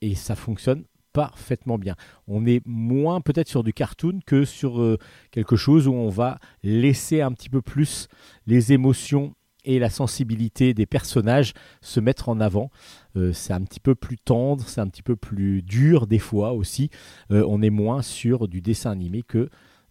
et 0.00 0.14
ça 0.14 0.34
fonctionne 0.34 0.84
parfaitement 1.12 1.78
bien. 1.78 1.94
On 2.26 2.46
est 2.46 2.62
moins 2.66 3.20
peut-être 3.20 3.48
sur 3.48 3.62
du 3.62 3.74
cartoon 3.74 4.20
que 4.24 4.44
sur 4.44 4.98
quelque 5.30 5.56
chose 5.56 5.86
où 5.86 5.92
on 5.92 6.08
va 6.08 6.38
laisser 6.62 7.20
un 7.20 7.32
petit 7.32 7.50
peu 7.50 7.60
plus 7.60 8.08
les 8.46 8.72
émotions 8.72 9.34
et 9.64 9.78
la 9.78 9.90
sensibilité 9.90 10.74
des 10.74 10.86
personnages 10.86 11.52
se 11.80 12.00
mettre 12.00 12.28
en 12.28 12.40
avant. 12.40 12.70
Euh, 13.16 13.32
c'est 13.32 13.52
un 13.52 13.62
petit 13.62 13.80
peu 13.80 13.94
plus 13.94 14.18
tendre, 14.18 14.64
c'est 14.66 14.80
un 14.80 14.88
petit 14.88 15.02
peu 15.02 15.16
plus 15.16 15.62
dur 15.62 16.06
des 16.06 16.18
fois 16.18 16.52
aussi. 16.52 16.90
Euh, 17.30 17.44
on 17.48 17.62
est 17.62 17.70
moins 17.70 18.02
sur 18.02 18.48
du 18.48 18.60
dessin 18.60 18.90
animé 18.90 19.22
que, 19.22 19.48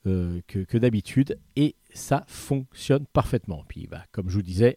euh, 0.07 0.41
que, 0.47 0.77
d'habitude 0.77 1.37
et 1.55 1.75
ça 1.93 2.23
fonctionne 2.27 3.05
parfaitement. 3.13 3.63
Puis 3.67 3.87
bah, 3.89 4.03
comme 4.11 4.29
je 4.29 4.35
vous 4.35 4.41
disais, 4.41 4.75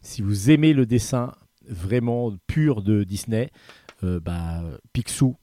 si 0.00 0.22
vous 0.22 0.50
aimez 0.50 0.72
le 0.72 0.86
dessin 0.86 1.32
vraiment 1.68 2.34
pur 2.46 2.82
de 2.82 3.04
Disney, 3.04 3.50
bah, 4.02 4.62
Picsou 4.92 5.36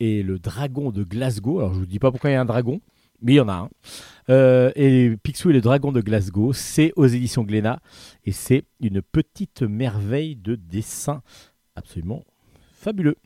et 0.00 0.22
le 0.22 0.38
dragon 0.38 0.90
de 0.90 1.04
Glasgow, 1.04 1.58
alors 1.58 1.74
je 1.74 1.80
vous 1.80 1.86
dis 1.86 1.98
pas 1.98 2.10
pourquoi 2.10 2.30
il 2.30 2.34
y 2.34 2.36
a 2.36 2.40
un 2.40 2.44
dragon, 2.44 2.80
mais 3.20 3.34
il 3.34 3.36
y 3.36 3.40
en 3.40 3.48
a 3.48 3.54
un. 3.54 3.70
Euh, 4.30 4.70
et 4.76 5.16
Picsou 5.22 5.50
et 5.50 5.52
le 5.52 5.60
dragon 5.60 5.92
de 5.92 6.00
Glasgow, 6.00 6.52
c'est 6.52 6.92
aux 6.96 7.06
éditions 7.06 7.42
Glénat 7.42 7.80
et 8.24 8.32
c'est 8.32 8.64
une 8.80 9.02
petite 9.02 9.62
merveille 9.62 10.36
de 10.36 10.54
dessin 10.54 11.22
absolument 11.74 12.24
fabuleux. 12.72 13.16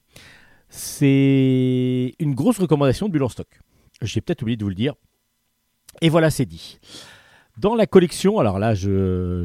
C'est 0.69 2.15
une 2.19 2.35
grosse 2.35 2.59
recommandation 2.59 3.09
de 3.09 3.13
Bulle 3.13 3.29
stock. 3.29 3.61
J'ai 4.01 4.21
peut-être 4.21 4.43
oublié 4.43 4.57
de 4.57 4.65
vous 4.65 4.71
le 4.71 4.75
dire. 4.75 4.95
Et 6.01 6.09
voilà, 6.09 6.31
c'est 6.31 6.47
dit. 6.47 6.79
Dans 7.59 7.75
la 7.75 7.87
collection, 7.87 8.39
alors 8.39 8.59
là, 8.59 8.75
je, 8.75 9.45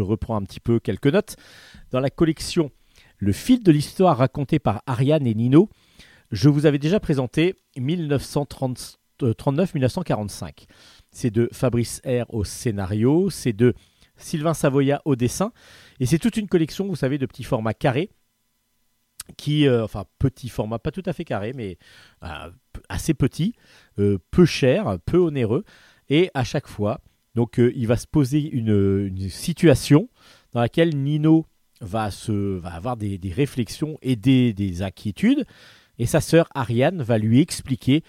reprends 0.00 0.36
un 0.36 0.42
petit 0.42 0.60
peu 0.60 0.78
quelques 0.78 1.08
notes. 1.08 1.36
Dans 1.90 2.00
la 2.00 2.10
collection 2.10 2.70
Le 3.18 3.32
fil 3.32 3.62
de 3.62 3.72
l'histoire 3.72 4.18
raconté 4.18 4.58
par 4.58 4.82
Ariane 4.86 5.26
et 5.26 5.34
Nino, 5.34 5.68
je 6.30 6.48
vous 6.48 6.66
avais 6.66 6.78
déjà 6.78 7.00
présenté 7.00 7.56
1930 7.76 9.00
39-1945. 9.22 10.66
C'est 11.10 11.30
de 11.30 11.48
Fabrice 11.52 12.00
R 12.06 12.32
au 12.32 12.44
scénario, 12.44 13.30
c'est 13.30 13.52
de 13.52 13.74
Sylvain 14.16 14.54
Savoya 14.54 15.02
au 15.04 15.16
dessin, 15.16 15.52
et 15.98 16.06
c'est 16.06 16.18
toute 16.18 16.36
une 16.36 16.48
collection, 16.48 16.86
vous 16.86 16.96
savez, 16.96 17.18
de 17.18 17.26
petits 17.26 17.44
formats 17.44 17.74
carrés, 17.74 18.10
qui, 19.36 19.66
euh, 19.66 19.84
enfin, 19.84 20.04
petit 20.18 20.48
format, 20.48 20.78
pas 20.78 20.90
tout 20.90 21.02
à 21.06 21.12
fait 21.12 21.24
carré, 21.24 21.52
mais 21.54 21.78
euh, 22.24 22.50
assez 22.88 23.14
petit, 23.14 23.54
euh, 23.98 24.18
peu 24.30 24.44
cher, 24.44 24.98
peu 25.06 25.18
onéreux, 25.18 25.64
et 26.10 26.30
à 26.34 26.44
chaque 26.44 26.66
fois, 26.66 27.00
donc 27.34 27.58
il 27.58 27.86
va 27.86 27.96
se 27.96 28.06
poser 28.06 28.50
une, 28.50 29.28
situation 29.30 30.08
dans 30.52 30.60
laquelle 30.60 30.96
Nino 30.96 31.46
va, 31.80 32.10
se, 32.10 32.58
va 32.58 32.74
avoir 32.74 32.96
des, 32.96 33.18
réflexions 33.34 33.96
et 34.02 34.16
des, 34.16 34.52
des 34.52 34.82
inquiétudes, 34.82 35.46
et 35.98 36.06
sa 36.06 36.20
sœur 36.20 36.48
Ariane 36.54 37.02
va 37.02 37.18
lui 37.18 37.40
expliquer 37.40 38.02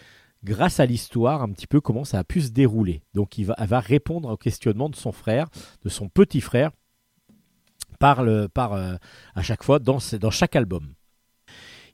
grâce 0.43 0.79
à 0.79 0.85
l'histoire, 0.85 1.41
un 1.43 1.49
petit 1.49 1.67
peu 1.67 1.81
comment 1.81 2.03
ça 2.03 2.19
a 2.19 2.23
pu 2.23 2.41
se 2.41 2.49
dérouler. 2.49 3.03
Donc 3.13 3.37
il 3.37 3.45
va, 3.45 3.55
elle 3.57 3.67
va 3.67 3.79
répondre 3.79 4.29
au 4.29 4.37
questionnement 4.37 4.89
de 4.89 4.95
son 4.95 5.11
frère, 5.11 5.47
de 5.83 5.89
son 5.89 6.09
petit 6.09 6.41
frère, 6.41 6.71
par, 7.99 8.25
par 8.53 8.73
euh, 8.73 8.95
à 9.35 9.43
chaque 9.43 9.63
fois 9.63 9.79
dans 9.79 9.99
chaque 9.99 10.55
album. 10.55 10.93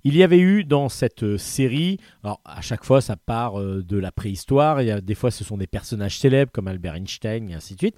Il 0.08 0.16
y 0.16 0.24
avait 0.24 0.40
eu 0.40 0.64
dans 0.64 0.88
cette 0.88 1.24
euh, 1.24 1.38
série, 1.38 2.00
alors 2.24 2.40
à 2.46 2.62
chaque 2.62 2.86
fois 2.86 3.02
ça 3.02 3.18
part 3.18 3.60
euh, 3.60 3.84
de 3.84 3.98
la 3.98 4.10
préhistoire, 4.14 4.82
il 4.82 4.88
y 4.88 4.92
a, 4.92 5.02
des 5.02 5.16
fois 5.16 5.32
ce 5.32 5.44
sont 5.44 5.58
des 5.58 5.68
personnages 5.68 6.18
célèbres 6.18 6.50
comme 6.50 6.70
Albert 6.70 6.96
Einstein 6.96 7.50
et 7.50 7.54
ainsi 7.54 7.74
de 7.74 7.80
suite. 7.80 7.98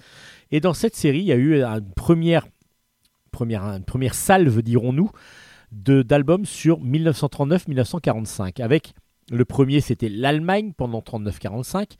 Et 0.49 0.59
dans 0.59 0.73
cette 0.73 0.95
série, 0.95 1.19
il 1.19 1.25
y 1.25 1.31
a 1.31 1.35
eu 1.35 1.61
une 1.61 1.93
première, 1.95 2.47
première, 3.29 3.63
une 3.63 3.83
première 3.83 4.15
salve, 4.15 4.63
dirons-nous, 4.63 5.11
d'albums 5.71 6.47
sur 6.47 6.83
1939-1945 6.83 8.59
avec 8.63 8.95
le 9.29 9.45
premier, 9.45 9.79
c'était 9.79 10.09
l'Allemagne 10.09 10.73
pendant 10.75 11.01
39-45. 11.01 11.91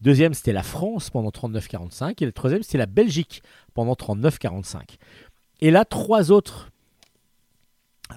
Deuxième, 0.00 0.32
c'était 0.32 0.54
la 0.54 0.62
France 0.62 1.10
pendant 1.10 1.28
39-45. 1.28 2.22
Et 2.22 2.24
le 2.24 2.32
troisième, 2.32 2.62
c'était 2.62 2.78
la 2.78 2.86
Belgique 2.86 3.42
pendant 3.74 3.92
39-45. 3.92 4.96
Et 5.60 5.70
là, 5.70 5.84
trois 5.84 6.32
autres 6.32 6.70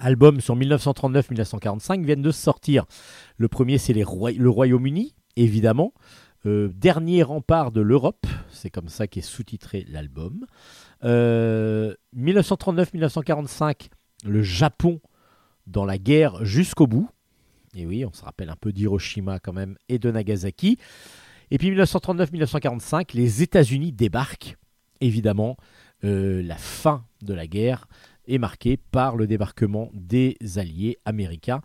albums 0.00 0.40
sur 0.40 0.56
1939-1945 0.56 2.02
viennent 2.04 2.22
de 2.22 2.30
sortir. 2.30 2.86
Le 3.36 3.48
premier, 3.48 3.76
c'est 3.78 3.92
le 3.92 4.48
Royaume-Uni, 4.48 5.14
évidemment. 5.36 5.92
Euh, 6.44 6.70
dernier 6.74 7.22
rempart 7.22 7.70
de 7.70 7.80
l'Europe, 7.80 8.26
c'est 8.50 8.70
comme 8.70 8.88
ça 8.88 9.06
qu'est 9.06 9.20
sous-titré 9.20 9.86
l'album. 9.88 10.44
1939-1945, 11.02 13.64
euh, 13.64 13.74
le 14.24 14.42
Japon 14.42 15.00
dans 15.66 15.84
la 15.84 15.98
guerre 15.98 16.44
jusqu'au 16.44 16.88
bout. 16.88 17.08
Et 17.76 17.86
oui, 17.86 18.04
on 18.04 18.12
se 18.12 18.24
rappelle 18.24 18.50
un 18.50 18.56
peu 18.56 18.72
d'Hiroshima 18.72 19.38
quand 19.38 19.52
même 19.52 19.76
et 19.88 19.98
de 19.98 20.10
Nagasaki. 20.10 20.78
Et 21.50 21.58
puis 21.58 21.70
1939-1945, 21.70 23.14
les 23.14 23.42
États-Unis 23.42 23.92
débarquent. 23.92 24.56
Évidemment, 25.00 25.56
euh, 26.04 26.42
la 26.42 26.56
fin 26.56 27.04
de 27.22 27.34
la 27.34 27.46
guerre 27.46 27.86
est 28.32 28.38
marquée 28.38 28.76
par 28.76 29.16
le 29.16 29.26
débarquement 29.26 29.90
des 29.92 30.36
alliés 30.56 30.98
américains. 31.04 31.60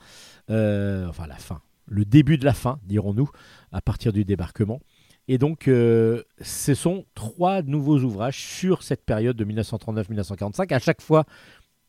Euh, 0.49 1.07
enfin, 1.07 1.27
la 1.27 1.37
fin, 1.37 1.61
le 1.85 2.05
début 2.05 2.37
de 2.37 2.45
la 2.45 2.53
fin, 2.53 2.79
dirons-nous, 2.85 3.29
à 3.71 3.81
partir 3.81 4.11
du 4.11 4.25
débarquement. 4.25 4.81
Et 5.29 5.37
donc, 5.37 5.67
euh, 5.67 6.23
ce 6.41 6.73
sont 6.73 7.05
trois 7.15 7.61
nouveaux 7.61 7.99
ouvrages 7.99 8.39
sur 8.39 8.83
cette 8.83 9.05
période 9.05 9.35
de 9.35 9.45
1939-1945. 9.45 10.73
À 10.73 10.79
chaque 10.79 11.01
fois, 11.01 11.25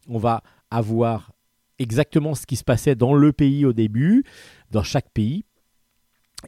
on 0.09 0.18
va 0.18 0.42
avoir 0.70 1.32
exactement 1.78 2.34
ce 2.34 2.46
qui 2.46 2.56
se 2.56 2.64
passait 2.64 2.94
dans 2.94 3.14
le 3.14 3.32
pays 3.32 3.64
au 3.64 3.72
début, 3.72 4.24
dans 4.70 4.82
chaque 4.82 5.10
pays. 5.10 5.44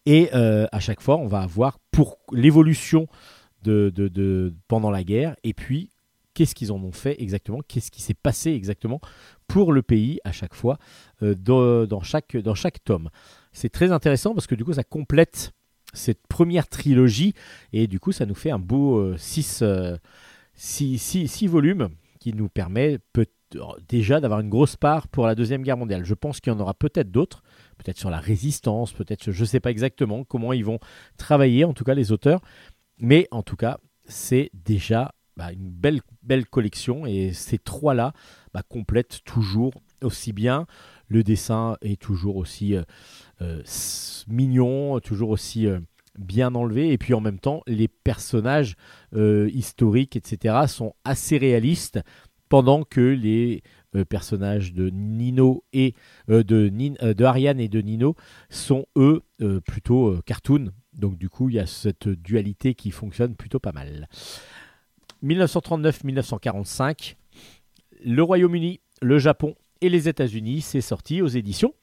Et 0.06 0.30
euh, 0.34 0.66
à 0.72 0.80
chaque 0.80 1.00
fois, 1.00 1.16
on 1.16 1.26
va 1.26 1.40
avoir 1.40 1.78
pour 1.90 2.18
l'évolution 2.32 3.06
de, 3.62 3.92
de, 3.94 4.54
pendant 4.68 4.90
la 4.90 5.04
guerre, 5.04 5.36
et 5.44 5.52
puis 5.52 5.90
qu'est-ce 6.40 6.54
qu'ils 6.54 6.72
en 6.72 6.82
ont 6.82 6.92
fait 6.92 7.20
exactement, 7.20 7.60
qu'est-ce 7.68 7.90
qui 7.90 8.00
s'est 8.00 8.14
passé 8.14 8.52
exactement 8.52 8.98
pour 9.46 9.74
le 9.74 9.82
pays 9.82 10.20
à 10.24 10.32
chaque 10.32 10.54
fois 10.54 10.78
euh, 11.22 11.34
dans, 11.34 12.00
chaque, 12.00 12.34
dans 12.34 12.54
chaque 12.54 12.82
tome. 12.82 13.10
C'est 13.52 13.68
très 13.68 13.92
intéressant 13.92 14.32
parce 14.32 14.46
que 14.46 14.54
du 14.54 14.64
coup, 14.64 14.72
ça 14.72 14.82
complète 14.82 15.52
cette 15.92 16.26
première 16.28 16.66
trilogie, 16.66 17.34
et 17.74 17.86
du 17.88 18.00
coup, 18.00 18.12
ça 18.12 18.24
nous 18.24 18.34
fait 18.34 18.50
un 18.50 18.58
beau 18.58 19.14
6 19.18 19.60
euh, 19.60 19.98
volumes 21.42 21.90
qui 22.20 22.32
nous 22.32 22.48
permet 22.48 22.96
déjà 23.86 24.18
d'avoir 24.20 24.40
une 24.40 24.48
grosse 24.48 24.76
part 24.76 25.08
pour 25.08 25.26
la 25.26 25.34
Deuxième 25.34 25.62
Guerre 25.62 25.76
mondiale. 25.76 26.06
Je 26.06 26.14
pense 26.14 26.40
qu'il 26.40 26.54
y 26.54 26.56
en 26.56 26.60
aura 26.60 26.72
peut-être 26.72 27.10
d'autres, 27.10 27.42
peut-être 27.76 27.98
sur 27.98 28.08
la 28.08 28.18
résistance, 28.18 28.94
peut-être, 28.94 29.30
je 29.30 29.40
ne 29.42 29.46
sais 29.46 29.60
pas 29.60 29.70
exactement 29.70 30.24
comment 30.24 30.54
ils 30.54 30.64
vont 30.64 30.78
travailler, 31.18 31.66
en 31.66 31.74
tout 31.74 31.84
cas 31.84 31.92
les 31.92 32.12
auteurs, 32.12 32.40
mais 32.96 33.28
en 33.30 33.42
tout 33.42 33.56
cas, 33.56 33.76
c'est 34.06 34.50
déjà 34.54 35.12
bah, 35.40 35.52
une 35.52 35.70
belle, 35.70 36.02
belle 36.22 36.44
collection 36.44 37.06
et 37.06 37.32
ces 37.32 37.56
trois-là 37.56 38.12
bah, 38.52 38.62
complètent 38.62 39.20
toujours 39.24 39.72
aussi 40.02 40.34
bien. 40.34 40.66
Le 41.08 41.22
dessin 41.22 41.78
est 41.80 41.98
toujours 41.98 42.36
aussi, 42.36 42.76
euh, 43.40 43.62
mignon, 44.28 45.00
toujours 45.00 45.30
aussi 45.30 45.66
bien 46.18 46.54
enlevé. 46.54 46.92
Et 46.92 46.98
puis 46.98 47.14
en 47.14 47.22
même 47.22 47.38
temps, 47.38 47.62
les 47.66 47.88
personnages 47.88 48.76
historiques, 49.16 50.14
etc., 50.14 50.66
sont 50.68 50.92
assez 51.04 51.38
réalistes, 51.38 52.00
pendant 52.50 52.82
que 52.82 53.00
les 53.00 53.62
personnages 54.10 54.74
de 54.74 54.90
Nino 54.90 55.64
et 55.72 55.94
de, 56.28 56.42
de, 56.42 57.24
Ariane 57.24 57.60
et 57.60 57.68
de 57.68 57.80
Nino 57.80 58.14
sont 58.50 58.84
eux 58.96 59.22
plutôt 59.64 60.20
cartoon. 60.26 60.70
Donc 60.92 61.16
du 61.16 61.30
coup, 61.30 61.48
il 61.48 61.54
y 61.56 61.60
a 61.60 61.66
cette 61.66 62.08
dualité 62.08 62.74
qui 62.74 62.90
fonctionne 62.90 63.34
plutôt 63.34 63.58
pas 63.58 63.72
mal. 63.72 64.08
1939-1945, 65.24 67.16
le 68.04 68.22
Royaume-Uni, 68.22 68.80
le 69.02 69.18
Japon 69.18 69.54
et 69.80 69.88
les 69.88 70.08
États-Unis, 70.08 70.60
c'est 70.60 70.80
sorti 70.80 71.22
aux 71.22 71.28
éditions 71.28 71.74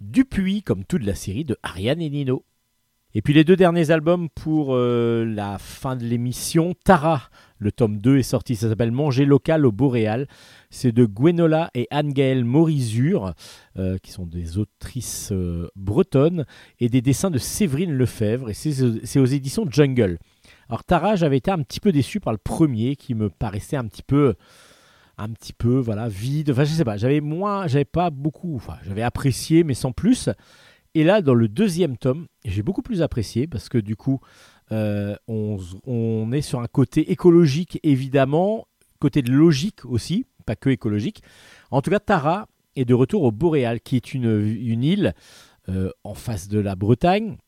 Dupuis, 0.00 0.62
comme 0.62 0.84
toute 0.84 1.04
la 1.04 1.14
série 1.14 1.44
de 1.44 1.56
Ariane 1.62 2.00
et 2.00 2.10
Nino. 2.10 2.44
Et 3.16 3.22
puis 3.22 3.32
les 3.32 3.44
deux 3.44 3.54
derniers 3.54 3.92
albums 3.92 4.28
pour 4.28 4.74
euh, 4.74 5.24
la 5.24 5.58
fin 5.58 5.94
de 5.94 6.04
l'émission, 6.04 6.74
Tara, 6.84 7.30
le 7.58 7.70
tome 7.70 7.98
2 7.98 8.18
est 8.18 8.24
sorti, 8.24 8.56
ça 8.56 8.68
s'appelle 8.68 8.90
Manger 8.90 9.24
local 9.24 9.64
au 9.66 9.70
Boréal. 9.70 10.26
C'est 10.68 10.90
de 10.90 11.04
Gwenola 11.04 11.70
et 11.74 11.86
Anne-Gaëlle 11.92 12.44
Morizur, 12.44 13.34
euh, 13.78 13.98
qui 14.02 14.10
sont 14.10 14.26
des 14.26 14.58
autrices 14.58 15.30
euh, 15.30 15.68
bretonnes, 15.76 16.44
et 16.80 16.88
des 16.88 17.02
dessins 17.02 17.30
de 17.30 17.38
Séverine 17.38 17.92
Lefebvre, 17.92 18.50
et 18.50 18.54
c'est 18.54 19.20
aux 19.20 19.26
éditions 19.26 19.64
Jungle. 19.70 20.18
Alors 20.68 20.84
Tara, 20.84 21.16
j'avais 21.16 21.36
été 21.36 21.50
un 21.50 21.62
petit 21.62 21.80
peu 21.80 21.92
déçu 21.92 22.20
par 22.20 22.32
le 22.32 22.38
premier, 22.38 22.96
qui 22.96 23.14
me 23.14 23.30
paraissait 23.30 23.76
un 23.76 23.86
petit 23.86 24.02
peu 24.02 24.34
un 25.16 25.28
petit 25.28 25.52
peu 25.52 25.78
voilà 25.78 26.08
vide 26.08 26.50
enfin 26.50 26.64
je 26.64 26.72
sais 26.72 26.84
pas 26.84 26.96
j'avais 26.96 27.20
moins 27.20 27.68
j'avais 27.68 27.84
pas 27.84 28.10
beaucoup 28.10 28.60
j'avais 28.84 29.02
apprécié 29.02 29.62
mais 29.62 29.74
sans 29.74 29.92
plus 29.92 30.28
et 30.94 31.02
là, 31.02 31.22
dans 31.22 31.34
le 31.34 31.48
deuxième 31.48 31.96
tome, 31.96 32.28
j'ai 32.44 32.62
beaucoup 32.62 32.82
plus 32.82 33.02
apprécié 33.02 33.48
parce 33.48 33.68
que 33.68 33.78
du 33.78 33.96
coup, 33.96 34.20
euh, 34.70 35.16
on, 35.26 36.32
est 36.32 36.40
sur 36.40 36.60
un 36.60 36.68
côté 36.68 37.10
écologique 37.10 37.80
évidemment, 37.82 38.68
côté 39.00 39.20
de 39.20 39.32
logique 39.32 39.84
aussi, 39.84 40.24
pas 40.46 40.54
que 40.54 40.70
écologique. 40.70 41.22
En 41.72 41.82
tout 41.82 41.90
cas, 41.90 41.98
Tara 41.98 42.46
est 42.76 42.84
de 42.84 42.94
retour 42.94 43.24
au 43.24 43.32
Boréal, 43.32 43.80
qui 43.80 43.96
est 43.96 44.14
une, 44.14 44.40
une 44.40 44.84
île 44.84 45.14
euh, 45.68 45.90
en 46.04 46.14
face 46.14 46.46
de 46.46 46.60
la 46.60 46.76
Bretagne. 46.76 47.38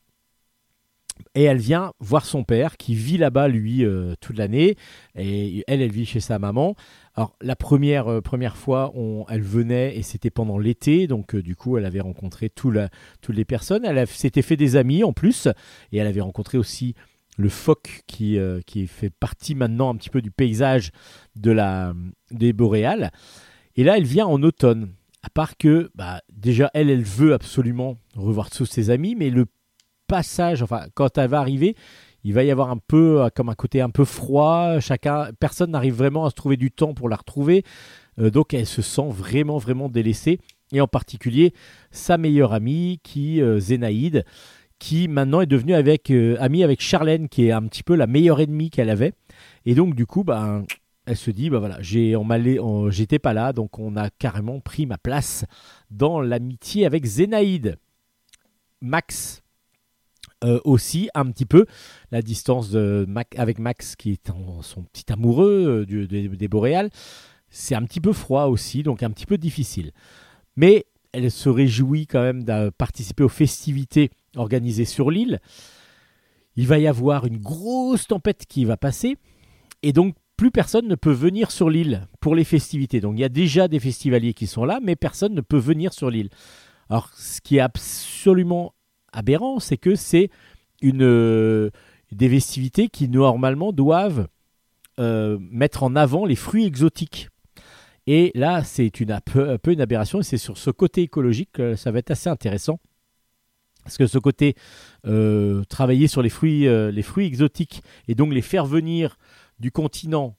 Et 1.35 1.43
elle 1.43 1.57
vient 1.57 1.93
voir 1.99 2.25
son 2.25 2.43
père 2.43 2.77
qui 2.77 2.95
vit 2.95 3.17
là-bas, 3.17 3.47
lui, 3.47 3.85
euh, 3.85 4.15
toute 4.19 4.37
l'année. 4.37 4.75
Et 5.15 5.63
elle, 5.67 5.81
elle 5.81 5.91
vit 5.91 6.05
chez 6.05 6.19
sa 6.19 6.39
maman. 6.39 6.75
Alors 7.15 7.35
la 7.41 7.55
première, 7.55 8.07
euh, 8.07 8.21
première 8.21 8.57
fois, 8.57 8.91
on, 8.95 9.25
elle 9.29 9.41
venait 9.41 9.95
et 9.97 10.03
c'était 10.03 10.29
pendant 10.29 10.57
l'été, 10.57 11.07
donc 11.07 11.35
euh, 11.35 11.41
du 11.41 11.55
coup 11.55 11.77
elle 11.77 11.85
avait 11.85 11.99
rencontré 11.99 12.49
tout 12.49 12.71
la, 12.71 12.89
toutes 13.21 13.35
les 13.35 13.45
personnes. 13.45 13.85
Elle 13.85 14.07
s'était 14.07 14.41
fait 14.41 14.57
des 14.57 14.75
amis 14.75 15.03
en 15.03 15.13
plus 15.13 15.47
et 15.91 15.97
elle 15.97 16.07
avait 16.07 16.21
rencontré 16.21 16.57
aussi 16.57 16.95
le 17.37 17.49
phoque 17.49 18.01
qui, 18.07 18.39
qui 18.65 18.87
fait 18.87 19.11
partie 19.11 19.53
maintenant 19.53 19.91
un 19.91 19.95
petit 19.95 20.09
peu 20.09 20.23
du 20.23 20.31
paysage 20.31 20.89
de 21.35 21.51
la, 21.51 21.93
des 22.31 22.51
boréales. 22.51 23.11
Et 23.75 23.83
là 23.83 23.95
elle 23.95 24.05
vient 24.05 24.25
en 24.25 24.41
automne. 24.41 24.89
À 25.21 25.29
part 25.29 25.55
que 25.57 25.91
bah, 25.93 26.21
déjà 26.31 26.71
elle, 26.73 26.89
elle 26.89 27.03
veut 27.03 27.33
absolument 27.33 27.97
revoir 28.15 28.49
tous 28.49 28.65
ses 28.65 28.89
amis, 28.89 29.13
mais 29.13 29.29
le 29.29 29.45
passage, 30.07 30.61
enfin 30.61 30.85
quand 30.93 31.17
elle 31.17 31.29
va 31.29 31.39
arriver, 31.39 31.75
il 32.23 32.33
va 32.33 32.43
y 32.43 32.51
avoir 32.51 32.71
un 32.71 32.77
peu 32.77 33.21
euh, 33.21 33.29
comme 33.33 33.47
un 33.47 33.55
côté 33.55 33.79
un 33.81 33.89
peu 33.89 34.03
froid. 34.03 34.79
Chacun, 34.79 35.29
personne 35.39 35.71
n'arrive 35.71 35.95
vraiment 35.95 36.25
à 36.25 36.29
se 36.29 36.35
trouver 36.35 36.57
du 36.57 36.71
temps 36.71 36.93
pour 36.93 37.09
la 37.09 37.15
retrouver. 37.15 37.63
Euh, 38.19 38.29
donc 38.29 38.53
elle 38.53 38.65
se 38.65 38.81
sent 38.81 39.09
vraiment 39.09 39.57
vraiment 39.57 39.87
délaissée. 39.89 40.39
Et 40.73 40.81
en 40.81 40.87
particulier 40.87 41.53
sa 41.91 42.17
meilleure 42.17 42.51
amie, 42.53 42.99
qui 43.01 43.41
euh, 43.41 43.59
Zénaïde, 43.59 44.25
qui 44.79 45.07
maintenant 45.07 45.39
est 45.41 45.47
devenue 45.47 45.73
avec 45.73 46.11
amie 46.39 46.63
avec 46.63 46.81
Charlène, 46.81 47.29
qui 47.29 47.47
est 47.47 47.51
un 47.51 47.63
petit 47.63 47.83
peu 47.83 47.95
la 47.95 48.07
meilleure 48.07 48.41
ennemie 48.41 48.69
qu'elle 48.69 48.89
avait. 48.89 49.13
Et 49.65 49.73
donc 49.73 49.95
du 49.95 50.05
coup, 50.05 50.25
ben 50.25 50.65
elle 51.05 51.15
se 51.15 51.31
dit 51.31 51.49
bah 51.49 51.59
voilà 51.59 51.77
j'ai 51.81 52.13
j'étais 52.89 53.19
pas 53.19 53.33
là 53.33 53.53
donc 53.53 53.79
on 53.79 53.95
a 53.95 54.09
carrément 54.09 54.59
pris 54.59 54.85
ma 54.85 54.97
place 54.97 55.45
dans 55.89 56.19
l'amitié 56.19 56.85
avec 56.85 57.05
Zénaïde 57.05 57.77
Max 58.81 59.41
euh, 60.43 60.59
aussi 60.65 61.09
un 61.15 61.25
petit 61.31 61.45
peu 61.45 61.65
la 62.11 62.21
distance 62.21 62.69
de 62.69 63.07
avec 63.35 63.57
Max 63.57 63.95
qui 63.95 64.11
est 64.11 64.31
son 64.61 64.83
petit 64.83 65.11
amoureux 65.11 65.85
euh, 65.89 66.07
des 66.07 66.47
boréales. 66.47 66.89
C'est 67.49 67.75
un 67.75 67.83
petit 67.83 68.01
peu 68.01 68.13
froid 68.13 68.45
aussi, 68.45 68.83
donc 68.83 69.03
un 69.03 69.09
petit 69.09 69.25
peu 69.25 69.37
difficile. 69.37 69.91
Mais 70.55 70.85
elle 71.11 71.31
se 71.31 71.49
réjouit 71.49 72.05
quand 72.05 72.21
même 72.21 72.43
de 72.43 72.69
participer 72.69 73.23
aux 73.23 73.29
festivités 73.29 74.11
organisées 74.35 74.85
sur 74.85 75.09
l'île. 75.09 75.39
Il 76.55 76.67
va 76.67 76.77
y 76.77 76.87
avoir 76.87 77.25
une 77.25 77.37
grosse 77.37 78.07
tempête 78.07 78.45
qui 78.47 78.65
va 78.65 78.77
passer 78.77 79.17
et 79.81 79.93
donc 79.93 80.15
plus 80.37 80.51
personne 80.51 80.87
ne 80.87 80.95
peut 80.95 81.11
venir 81.11 81.49
sur 81.49 81.69
l'île 81.69 82.07
pour 82.19 82.35
les 82.35 82.43
festivités. 82.43 83.01
Donc 83.01 83.15
il 83.15 83.21
y 83.21 83.25
a 83.25 83.29
déjà 83.29 83.67
des 83.67 83.79
festivaliers 83.79 84.35
qui 84.35 84.45
sont 84.45 84.65
là, 84.65 84.79
mais 84.83 84.95
personne 84.95 85.33
ne 85.33 85.41
peut 85.41 85.57
venir 85.57 85.93
sur 85.93 86.11
l'île. 86.11 86.29
Alors 86.89 87.09
ce 87.15 87.41
qui 87.41 87.57
est 87.57 87.61
absolument 87.61 88.73
aberrant, 89.11 89.59
c'est 89.59 89.77
que 89.77 89.95
c'est 89.95 90.29
une 90.81 91.03
euh, 91.03 91.69
des 92.11 92.29
festivités 92.29 92.87
qui 92.89 93.09
normalement 93.09 93.71
doivent 93.71 94.27
euh, 94.99 95.37
mettre 95.39 95.83
en 95.83 95.95
avant 95.95 96.25
les 96.25 96.35
fruits 96.35 96.65
exotiques. 96.65 97.29
Et 98.05 98.31
là, 98.35 98.63
c'est 98.63 98.99
une, 98.99 99.11
un, 99.11 99.19
peu, 99.19 99.59
une 99.67 99.81
aberration, 99.81 100.19
et 100.19 100.23
c'est 100.23 100.37
sur 100.37 100.57
ce 100.57 100.69
côté 100.69 101.01
écologique 101.01 101.49
que 101.53 101.75
ça 101.75 101.91
va 101.91 101.99
être 101.99 102.11
assez 102.11 102.29
intéressant. 102.29 102.79
Parce 103.83 103.97
que 103.97 104.07
ce 104.07 104.17
côté 104.17 104.55
euh, 105.05 105.63
travailler 105.65 106.07
sur 106.07 106.21
les 106.21 106.29
fruits, 106.29 106.67
les 106.67 107.01
fruits 107.01 107.25
exotiques 107.25 107.83
et 108.07 108.15
donc 108.15 108.33
les 108.33 108.41
faire 108.41 108.65
venir 108.65 109.17
du 109.59 109.71
continent, 109.71 110.37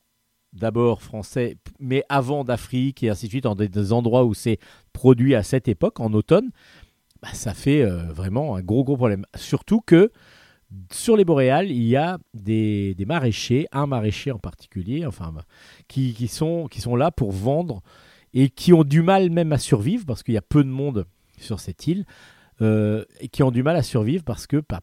d'abord 0.52 1.02
français, 1.02 1.56
mais 1.78 2.04
avant 2.08 2.44
d'Afrique 2.44 3.02
et 3.02 3.10
ainsi 3.10 3.26
de 3.26 3.30
suite, 3.30 3.44
dans 3.44 3.54
des 3.54 3.92
endroits 3.92 4.24
où 4.24 4.34
c'est 4.34 4.58
produit 4.92 5.34
à 5.34 5.42
cette 5.42 5.68
époque, 5.68 6.00
en 6.00 6.12
automne, 6.12 6.50
bah, 7.22 7.28
ça 7.32 7.54
fait 7.54 7.82
euh, 7.82 8.12
vraiment 8.12 8.56
un 8.56 8.62
gros 8.62 8.84
gros 8.84 8.96
problème. 8.96 9.24
Surtout 9.34 9.80
que 9.80 10.10
sur 10.92 11.16
les 11.16 11.24
boréales, 11.24 11.70
il 11.70 11.84
y 11.84 11.96
a 11.96 12.18
des, 12.34 12.94
maraîchers, 13.06 13.66
un 13.72 13.86
maraîcher 13.86 14.32
en 14.32 14.38
particulier, 14.38 15.06
enfin, 15.06 15.32
bah, 15.32 15.44
qui, 15.88 16.28
sont, 16.28 16.68
qui 16.70 16.80
sont 16.80 16.94
là 16.94 17.10
pour 17.10 17.32
vendre 17.32 17.82
et 18.34 18.50
qui 18.50 18.72
ont 18.72 18.84
du 18.84 19.02
mal 19.02 19.30
même 19.30 19.52
à 19.52 19.58
survivre 19.58 20.04
parce 20.04 20.22
qu'il 20.22 20.34
y 20.34 20.38
a 20.38 20.42
peu 20.42 20.62
de 20.62 20.68
monde 20.68 21.06
sur 21.38 21.60
cette 21.60 21.86
île 21.86 22.04
euh, 22.60 23.04
et 23.20 23.28
qui 23.28 23.42
ont 23.42 23.50
du 23.50 23.62
mal 23.62 23.76
à 23.76 23.82
survivre 23.82 24.24
parce 24.24 24.46
que 24.46 24.62
bah, 24.68 24.80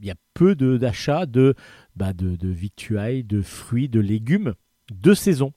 il 0.00 0.06
y 0.06 0.10
a 0.10 0.16
peu 0.34 0.54
d'achats 0.54 1.26
de, 1.26 1.54
de, 1.96 2.12
de, 2.12 2.36
de 2.36 2.48
victuailles, 2.48 3.24
de 3.24 3.42
fruits, 3.42 3.88
de 3.88 4.00
légumes 4.00 4.54
de 4.92 5.14
saison. 5.14 5.52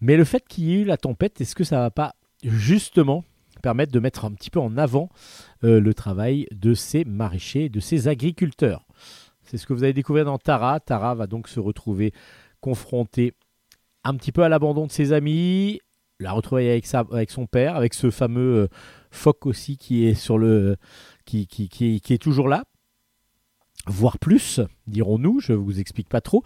Mais 0.00 0.16
le 0.16 0.24
fait 0.24 0.46
qu'il 0.46 0.64
y 0.64 0.72
ait 0.72 0.80
eu 0.80 0.84
la 0.84 0.96
tempête, 0.96 1.40
est-ce 1.40 1.54
que 1.54 1.64
ça 1.64 1.78
va 1.80 1.90
pas 1.90 2.14
justement 2.42 3.24
permettre 3.64 3.92
de 3.92 3.98
mettre 3.98 4.26
un 4.26 4.32
petit 4.32 4.50
peu 4.50 4.60
en 4.60 4.76
avant 4.76 5.08
euh, 5.64 5.80
le 5.80 5.94
travail 5.94 6.46
de 6.52 6.74
ces 6.74 7.06
maraîchers, 7.06 7.70
de 7.70 7.80
ces 7.80 8.08
agriculteurs. 8.08 8.86
C'est 9.42 9.56
ce 9.56 9.66
que 9.66 9.72
vous 9.72 9.84
allez 9.84 9.94
découvrir 9.94 10.26
dans 10.26 10.36
Tara. 10.36 10.80
Tara 10.80 11.14
va 11.14 11.26
donc 11.26 11.48
se 11.48 11.60
retrouver 11.60 12.12
confrontée 12.60 13.32
un 14.04 14.14
petit 14.16 14.32
peu 14.32 14.42
à 14.42 14.50
l'abandon 14.50 14.86
de 14.86 14.92
ses 14.92 15.14
amis, 15.14 15.80
la 16.20 16.32
retrouver 16.32 16.70
avec, 16.70 16.84
sa, 16.84 17.04
avec 17.10 17.30
son 17.30 17.46
père, 17.46 17.74
avec 17.74 17.94
ce 17.94 18.10
fameux 18.10 18.64
euh, 18.64 18.68
phoque 19.10 19.46
aussi 19.46 19.78
qui 19.78 20.04
est 20.04 20.14
sur 20.14 20.36
le 20.36 20.76
qui, 21.24 21.46
qui, 21.46 21.70
qui, 21.70 22.12
est 22.12 22.22
toujours 22.22 22.48
là, 22.48 22.64
voire 23.86 24.18
plus, 24.18 24.60
dirons-nous. 24.86 25.40
Je 25.40 25.54
vous 25.54 25.80
explique 25.80 26.10
pas 26.10 26.20
trop. 26.20 26.42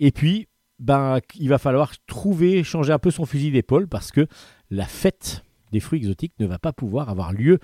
Et 0.00 0.12
puis, 0.12 0.48
ben, 0.78 1.18
il 1.34 1.50
va 1.50 1.58
falloir 1.58 1.92
trouver, 2.06 2.64
changer 2.64 2.94
un 2.94 2.98
peu 2.98 3.10
son 3.10 3.26
fusil 3.26 3.50
d'épaule 3.50 3.86
parce 3.86 4.10
que 4.10 4.26
la 4.70 4.86
fête 4.86 5.44
des 5.74 5.80
fruits 5.80 5.98
exotiques 5.98 6.34
ne 6.38 6.46
va 6.46 6.58
pas 6.58 6.72
pouvoir 6.72 7.08
avoir 7.08 7.32
lieu 7.32 7.58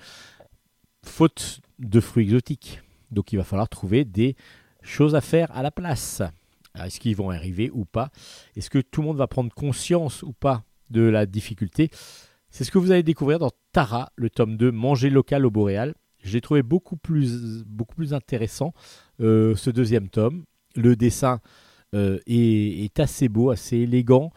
faute 1.03 1.61
de 1.79 1.99
fruits 2.01 2.25
exotiques. 2.25 2.81
Donc 3.09 3.31
il 3.31 3.37
va 3.37 3.45
falloir 3.45 3.69
trouver 3.69 4.03
des 4.03 4.35
choses 4.83 5.15
à 5.15 5.21
faire 5.21 5.49
à 5.55 5.63
la 5.63 5.71
place. 5.71 6.21
Est-ce 6.75 6.99
qu'ils 6.99 7.15
vont 7.15 7.29
arriver 7.29 7.69
ou 7.73 7.85
pas? 7.85 8.11
Est-ce 8.57 8.69
que 8.69 8.79
tout 8.79 9.01
le 9.01 9.07
monde 9.07 9.17
va 9.17 9.27
prendre 9.27 9.53
conscience 9.53 10.23
ou 10.23 10.33
pas 10.33 10.63
de 10.89 11.01
la 11.01 11.25
difficulté? 11.25 11.89
C'est 12.49 12.65
ce 12.65 12.71
que 12.71 12.77
vous 12.77 12.91
allez 12.91 13.03
découvrir 13.03 13.39
dans 13.39 13.51
Tara, 13.71 14.11
le 14.17 14.29
tome 14.29 14.57
2, 14.57 14.71
Manger 14.71 15.09
local 15.09 15.45
au 15.45 15.51
Boréal. 15.51 15.95
J'ai 16.21 16.41
trouvé 16.41 16.63
beaucoup 16.63 16.97
plus, 16.97 17.63
beaucoup 17.65 17.95
plus 17.95 18.13
intéressant 18.13 18.73
euh, 19.21 19.55
ce 19.55 19.69
deuxième 19.69 20.09
tome. 20.09 20.43
Le 20.75 20.97
dessin 20.97 21.39
euh, 21.95 22.19
est, 22.27 22.99
assez 22.99 23.29
beau, 23.29 23.51
assez 23.51 23.77
élégant, 23.77 24.31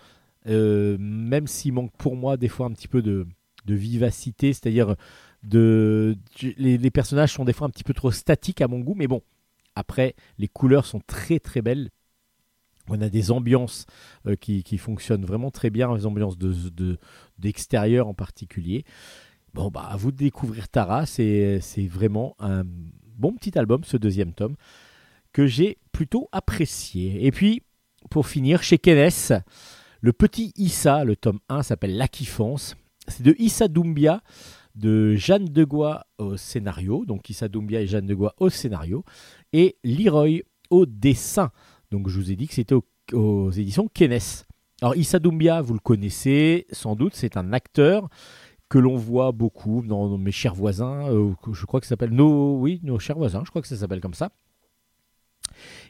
euh, 0.47 0.97
même 0.99 1.49
s'il 1.49 1.73
manque 1.73 1.93
pour 1.99 2.17
moi 2.17 2.37
des 2.37 2.49
fois 2.49 2.67
un 2.67 2.73
petit 2.73 2.89
peu 2.89 3.03
de, 3.03 3.27
de 3.65 3.75
vivacité, 3.75 4.53
c'est-à-dire 4.53 4.97
de 5.43 6.17
les, 6.57 6.91
personnages 6.91 7.33
sont 7.33 7.45
des 7.45 7.53
fois 7.53 7.67
un 7.67 7.71
petit 7.71 7.85
peu 7.85 7.95
trop 7.95 8.11
statiques 8.11 8.61
à 8.61 8.69
mon 8.69 8.81
goût, 8.81 8.95
mais 8.95 9.07
bon, 9.07 9.23
après 9.75 10.15
les 10.39 10.49
couleurs 10.49 10.87
sont 10.87 11.01
très 11.07 11.39
très 11.39 11.63
belles. 11.63 11.91
On 12.89 13.01
a 13.01 13.09
des 13.09 13.31
ambiances 13.31 13.87
euh, 14.27 14.37
qui, 14.37 14.79
fonctionnent 14.79 15.25
vraiment 15.25 15.51
très 15.51 15.71
bien, 15.71 15.95
les 15.95 16.05
ambiances 16.05 16.37
de, 16.37 16.99
d'extérieur 17.39 18.09
en 18.09 18.15
particulier. 18.15 18.85
bon, 19.55 19.71
bah, 19.71 19.89
à 19.89 19.97
vous 19.97 20.13
de 20.13 20.19
découvrir 20.19 20.69
Tara. 20.69 21.07
C'est 21.07 21.61
vraiment 21.89 22.37
un 22.39 22.63
bon 23.17 23.33
petit 23.33 23.59
album, 23.59 23.85
ce 23.85 23.97
deuxième 23.97 24.35
tome, 24.35 24.57
que 25.33 25.47
j'ai 25.47 25.79
plutôt 25.93 26.29
apprécié. 26.31 27.25
Et 27.25 27.31
puis, 27.31 27.63
pour 28.11 28.27
finir, 28.27 28.63
chez 28.63 28.77
Kenes, 28.77 29.43
le 30.01 30.13
petit 30.13 30.53
Issa, 30.57 31.05
le 31.05 31.17
tome 31.17 31.41
1 31.49 31.63
s'appelle 31.63 31.97
La. 31.97 32.09
C'est 33.09 33.23
de 33.23 33.35
Issa 33.39 33.69
Doumbia, 33.69 34.23
de 34.75 35.15
Jeanne 35.15 35.47
Degois 35.47 36.07
au 36.19 36.37
scénario. 36.37 37.05
Donc 37.05 37.29
Issa 37.31 37.49
Doumbia 37.49 37.81
et 37.81 37.87
Jeanne 37.87 38.07
Degois 38.07 38.35
au 38.39 38.49
scénario. 38.49 39.05
Et 39.53 39.77
Leroy 39.85 40.41
au 40.71 40.87
dessin. 40.87 41.51
Donc 41.91 42.09
je 42.09 42.19
vous 42.19 42.31
ai 42.31 42.37
dit 42.37 42.49
que 42.49 42.55
c'était 42.55 42.75
aux, 43.13 43.51
éditions 43.51 43.89
Kenes. 43.89 44.45
Alors 44.81 44.97
Issa 44.97 45.19
Doumbia, 45.19 45.61
vous 45.61 45.75
le 45.75 45.81
connaissez 45.81 46.67
sans 46.73 46.97
doute, 46.97 47.15
c'est 47.15 47.37
un 47.37 47.53
acteur 47.53 48.09
que 48.69 48.79
l'on 48.79 48.97
voit 48.97 49.33
beaucoup 49.33 49.83
dans, 49.87 50.19
mes 50.19 50.33
chers 50.33 50.55
voisins, 50.55 51.09
euh, 51.09 51.33
je 51.53 51.65
crois 51.65 51.81
que 51.81 51.87
ça 51.87 51.91
s'appelle 51.91 52.11
nos, 52.11 52.59
oui, 52.59 52.81
nos 52.83 52.99
chers 52.99 53.17
voisins, 53.17 53.43
je 53.45 53.51
crois 53.51 53.63
que 53.63 53.69
ça 53.69 53.77
s'appelle 53.77 54.01
comme 54.01 54.15
ça. 54.15 54.33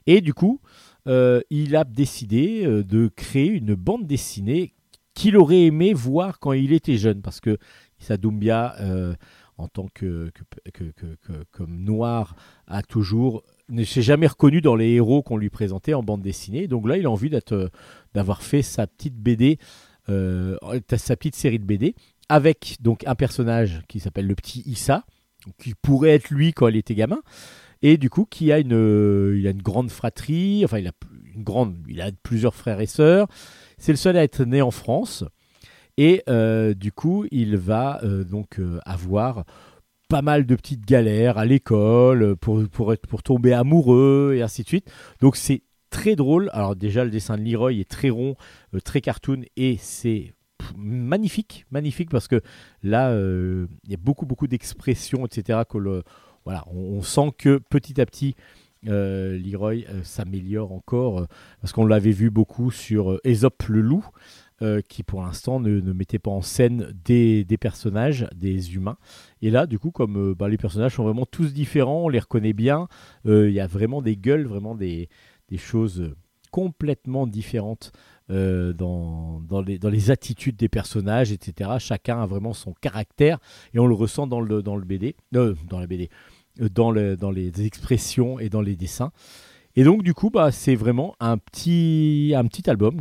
Et 0.07 0.21
du 0.21 0.35
coup, 0.35 0.61
euh, 1.07 1.41
il 1.51 1.77
a 1.77 1.85
décidé 1.85 2.65
euh, 2.67 2.83
de 2.83 3.09
créer 3.09 3.49
une 3.49 3.75
bande 3.75 4.07
dessinée 4.07 4.75
qu'il 5.15 5.37
aurait 5.37 5.63
aimé 5.65 5.95
voir 5.95 6.39
quand 6.41 6.53
il 6.53 6.73
était 6.73 6.97
jeune, 6.97 7.23
parce 7.23 7.41
que 7.41 7.59
Issa 8.01 8.17
Doumbia, 8.17 8.75
euh, 8.81 9.15
en 9.57 9.69
tant 9.69 9.87
que, 9.95 10.31
que- 10.73 10.91
que- 10.91 11.15
que- 11.23 11.45
comme 11.53 11.85
noir, 11.85 12.35
a 12.67 12.83
toujours 12.83 13.43
ne 13.69 13.85
s'est 13.85 14.03
jamais 14.03 14.27
reconnu 14.27 14.61
dans 14.61 14.75
les 14.77 14.91
héros 14.91 15.23
qu'on 15.23 15.37
lui 15.39 15.49
présentait 15.49 15.95
en 15.95 16.03
bande 16.03 16.21
dessinée. 16.21 16.67
Donc 16.69 16.87
là, 16.87 16.99
il 16.99 17.07
a 17.07 17.11
envie 17.11 17.31
d'être, 17.31 17.71
d'avoir 18.13 18.43
fait 18.43 18.61
sa 18.63 18.87
petite 18.87 19.15
BD, 19.17 19.59
euh, 20.11 20.59
sa 20.97 21.17
petite 21.17 21.35
série 21.37 21.59
de 21.59 21.65
BD, 21.65 21.95
avec 22.29 22.77
donc 22.81 23.07
un 23.07 23.15
personnage 23.15 23.83
qui 23.89 24.01
s'appelle 24.01 24.27
le 24.27 24.35
petit 24.35 24.63
Issa, 24.67 25.05
qui 25.59 25.75
pourrait 25.81 26.11
être 26.11 26.31
lui 26.31 26.53
quand 26.53 26.69
il 26.69 26.77
était 26.77 26.95
gamin, 26.95 27.21
et 27.81 27.97
du 27.97 28.11
coup 28.11 28.27
qui 28.29 28.51
a 28.53 28.59
une, 28.59 28.75
euh, 28.75 29.37
il 29.39 29.47
a 29.47 29.51
une 29.51 29.63
grande 29.63 29.91
fratrie, 29.91 30.63
enfin 30.65 30.79
il 30.79 30.89
a 30.89 30.93
grande, 31.43 31.77
il 31.89 32.01
a 32.01 32.11
plusieurs 32.23 32.55
frères 32.55 32.81
et 32.81 32.87
sœurs. 32.87 33.29
C'est 33.79 33.93
le 33.93 33.97
seul 33.97 34.17
à 34.17 34.23
être 34.23 34.45
né 34.45 34.63
en 34.63 34.71
France, 34.71 35.25
et 35.97 36.23
euh, 36.29 36.75
du 36.75 36.93
coup 36.93 37.27
il 37.31 37.57
va 37.57 38.01
euh, 38.03 38.25
donc 38.25 38.59
euh, 38.59 38.81
avoir 38.85 39.45
pas 40.09 40.23
mal 40.23 40.47
de 40.47 40.55
petites 40.55 40.85
galères 40.85 41.39
à 41.39 41.45
l'école 41.45 42.37
pour, 42.37 42.69
pour, 42.69 42.93
être, 42.93 43.07
pour 43.07 43.23
tomber 43.23 43.53
amoureux 43.53 44.35
et 44.37 44.43
ainsi 44.43 44.63
de 44.63 44.69
suite. 44.69 44.91
Donc 45.21 45.37
c'est 45.37 45.63
très 45.91 46.15
drôle. 46.15 46.51
Alors 46.53 46.77
déjà 46.77 47.05
le 47.05 47.11
dessin 47.11 47.39
de 47.39 47.43
Leroy 47.43 47.75
est 47.75 47.91
très 47.91 48.11
rond, 48.11 48.37
très 48.85 49.01
cartoon 49.01 49.43
et 49.57 49.77
c'est 49.81 50.35
magnifique, 50.77 51.65
magnifique 51.71 52.11
parce 52.11 52.29
que 52.29 52.43
là 52.83 53.13
il 53.15 53.91
y 53.91 53.95
a 53.95 53.99
beaucoup 53.99 54.27
beaucoup 54.27 54.47
d'expressions 54.47 55.25
etc. 55.25 55.61
Que 55.69 55.79
le, 55.79 56.03
voilà, 56.45 56.65
on 56.69 57.03
sent 57.03 57.33
que 57.39 57.59
petit 57.71 58.01
à 58.01 58.07
petit 58.07 58.37
euh, 58.87 59.39
Leroy 59.39 59.85
euh, 59.89 60.03
s'améliore 60.03 60.73
encore 60.73 61.21
euh, 61.21 61.27
parce 61.61 61.73
qu'on 61.73 61.87
l'avait 61.87 62.11
vu 62.11 62.31
beaucoup 62.31 62.71
sur 62.71 63.13
euh, 63.13 63.21
Aesop 63.25 63.65
le 63.69 63.81
loup. 63.81 64.05
qui 64.89 65.03
pour 65.03 65.21
l'instant 65.21 65.61
ne, 65.61 65.93
mettait 65.93 66.19
pas 66.19 66.31
en 66.31 66.41
scène 66.41 66.95
des, 67.05 67.45
personnages, 67.61 68.27
des 68.35 68.75
humains. 68.75 68.97
Et 69.43 69.51
là, 69.51 69.67
du 69.67 69.79
coup, 69.79 69.91
comme 69.91 70.33
bah, 70.33 70.49
les 70.49 70.57
personnages 70.57 70.95
sont 70.95 71.05
vraiment 71.05 71.27
tous 71.27 71.53
différents, 71.53 72.05
on 72.05 72.09
les 72.09 72.21
reconnaît 72.21 72.55
bien, 72.55 72.89
il 73.27 73.51
y 73.51 73.61
a 73.61 73.67
vraiment 73.67 74.01
des 74.01 74.17
gueules, 74.17 74.47
vraiment 74.47 74.75
des, 74.75 75.11
choses 75.59 76.15
complètement 76.51 77.27
différentes 77.27 77.93
dans, 78.31 79.43
les, 79.67 80.11
attitudes 80.11 80.57
des 80.57 80.71
personnages, 80.71 81.31
etc. 81.31 81.73
Chacun 81.79 82.23
a 82.23 82.27
vraiment 82.27 82.55
son 82.55 82.73
caractère 82.73 83.41
et 83.75 83.79
on 83.79 83.87
le 83.87 83.95
ressent 83.95 84.27
dans 84.27 84.41
le, 84.41 84.63
BD, 84.63 85.15
dans 85.33 85.79
la 85.79 85.87
BD, 85.87 86.09
dans, 86.59 86.91
le, 86.91 87.17
dans 87.17 87.31
les 87.31 87.65
expressions 87.65 88.39
et 88.39 88.49
dans 88.49 88.61
les 88.61 88.77
dessins. 88.77 89.13
Et 89.77 89.83
donc 89.83 90.03
du 90.03 90.15
coup, 90.15 90.31
bah, 90.31 90.53
c'est 90.53 90.77
vraiment 90.77 91.17
un 91.19 91.37
petit, 91.37 92.33
album 92.67 93.01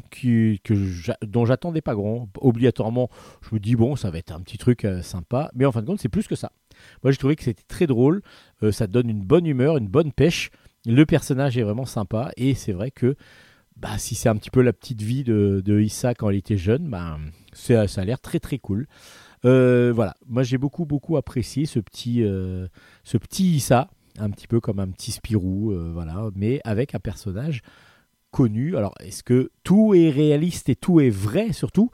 dont 1.22 1.46
j'attendais 1.46 1.82
pas 1.82 1.94
grand. 1.94 2.28
Obligatoirement, 2.40 3.10
je 3.42 3.56
me 3.56 3.60
dis 3.60 3.76
bon, 3.76 3.96
ça 3.96 4.10
va 4.10 4.18
être 4.18 4.32
un 4.32 4.42
petit 4.42 4.58
truc 4.58 4.86
euh, 4.86 5.02
sympa, 5.04 5.52
mais 5.54 5.66
en 5.66 5.72
fin 5.72 5.82
de 5.82 5.86
compte, 5.86 6.00
c'est 6.00 6.10
plus 6.10 6.28
que 6.28 6.36
ça. 6.36 6.52
Moi, 7.04 7.12
j'ai 7.12 7.18
trouvé 7.18 7.36
que 7.36 7.44
c'était 7.44 7.64
très 7.68 7.86
drôle. 7.86 8.24
euh, 8.64 8.72
ça 8.72 8.88
donne 8.88 9.10
une 9.10 9.22
bonne 9.22 9.46
humeur, 9.46 9.78
une 9.78 9.88
bonne 9.88 10.12
pêche. 10.12 10.50
Le 10.86 11.06
personnage 11.06 11.58
est 11.58 11.64
vraiment 11.64 11.86
sympa 11.86 12.32
et 12.38 12.56
c'est 12.56 12.74
vrai 12.74 12.90
que 12.90 13.16
bah, 13.78 13.98
si 13.98 14.16
c'est 14.16 14.30
un 14.30 14.36
petit 14.36 14.50
peu 14.50 14.62
la 14.62 14.74
petite 14.74 15.02
vie 15.02 15.24
de, 15.24 15.80
Issa 15.80 16.16
quand 16.16 16.30
elle 16.30 16.38
était 16.38 16.58
jeune, 16.58 16.90
bah, 16.90 17.18
ça 17.54 17.86
a 17.96 18.04
l'air 18.04 18.20
très 18.20 18.40
très 18.40 18.58
cool. 18.58 18.88
Euh, 19.46 19.92
voilà, 19.94 20.16
moi 20.26 20.44
j'ai 20.44 20.58
beaucoup 20.58 20.86
beaucoup 20.86 21.18
apprécié 21.18 21.66
ce 21.66 21.80
petit, 21.80 22.24
euh, 22.24 22.68
ce 23.04 23.18
petit 23.18 23.56
Issa, 23.56 23.90
un 24.18 24.30
petit 24.30 24.48
peu 24.48 24.60
comme 24.60 24.80
un 24.80 24.90
petit 24.90 25.12
Spirou, 25.12 25.72
euh, 25.72 25.92
voilà, 25.94 26.30
mais 26.36 26.62
avec 26.64 26.96
un 26.96 27.00
personnage 27.00 27.62
connu. 28.32 28.78
Alors 28.78 28.94
est-ce 29.00 29.24
que 29.24 29.52
tout 29.64 29.94
est 29.94 30.10
réaliste 30.10 30.70
et 30.70 30.76
tout 30.76 31.00
est 31.00 31.10
vrai 31.10 31.52
surtout? 31.52 31.90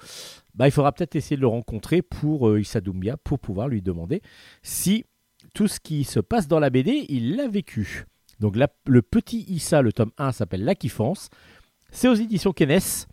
Bah, 0.56 0.68
Il 0.68 0.72
faudra 0.72 0.92
peut-être 0.92 1.16
essayer 1.16 1.38
de 1.38 1.42
le 1.42 1.48
rencontrer 1.48 2.02
pour 2.02 2.50
euh, 2.50 2.60
Issa 2.60 2.82
Doumbia 2.82 3.18
pour 3.18 3.40
pouvoir 3.40 3.68
lui 3.68 3.82
demander 3.82 4.22
si 4.62 5.06
tout 5.54 5.68
ce 5.68 5.80
qui 5.80 6.04
se 6.04 6.20
passe 6.20 6.48
dans 6.48 6.60
la 6.60 6.70
BD, 6.70 7.06
il 7.10 7.36
l'a 7.36 7.48
vécu. 7.48 8.06
Donc 8.40 8.56
le 8.86 9.02
petit 9.02 9.46
Issa, 9.48 9.82
le 9.82 9.92
tome 9.92 10.12
1 10.18 10.32
s'appelle 10.32 10.64
La 10.64 10.76
Kiffance. 10.76 11.30
C'est 11.92 12.08
aux 12.08 12.14
éditions 12.14 12.54
Kenes. 12.54 13.08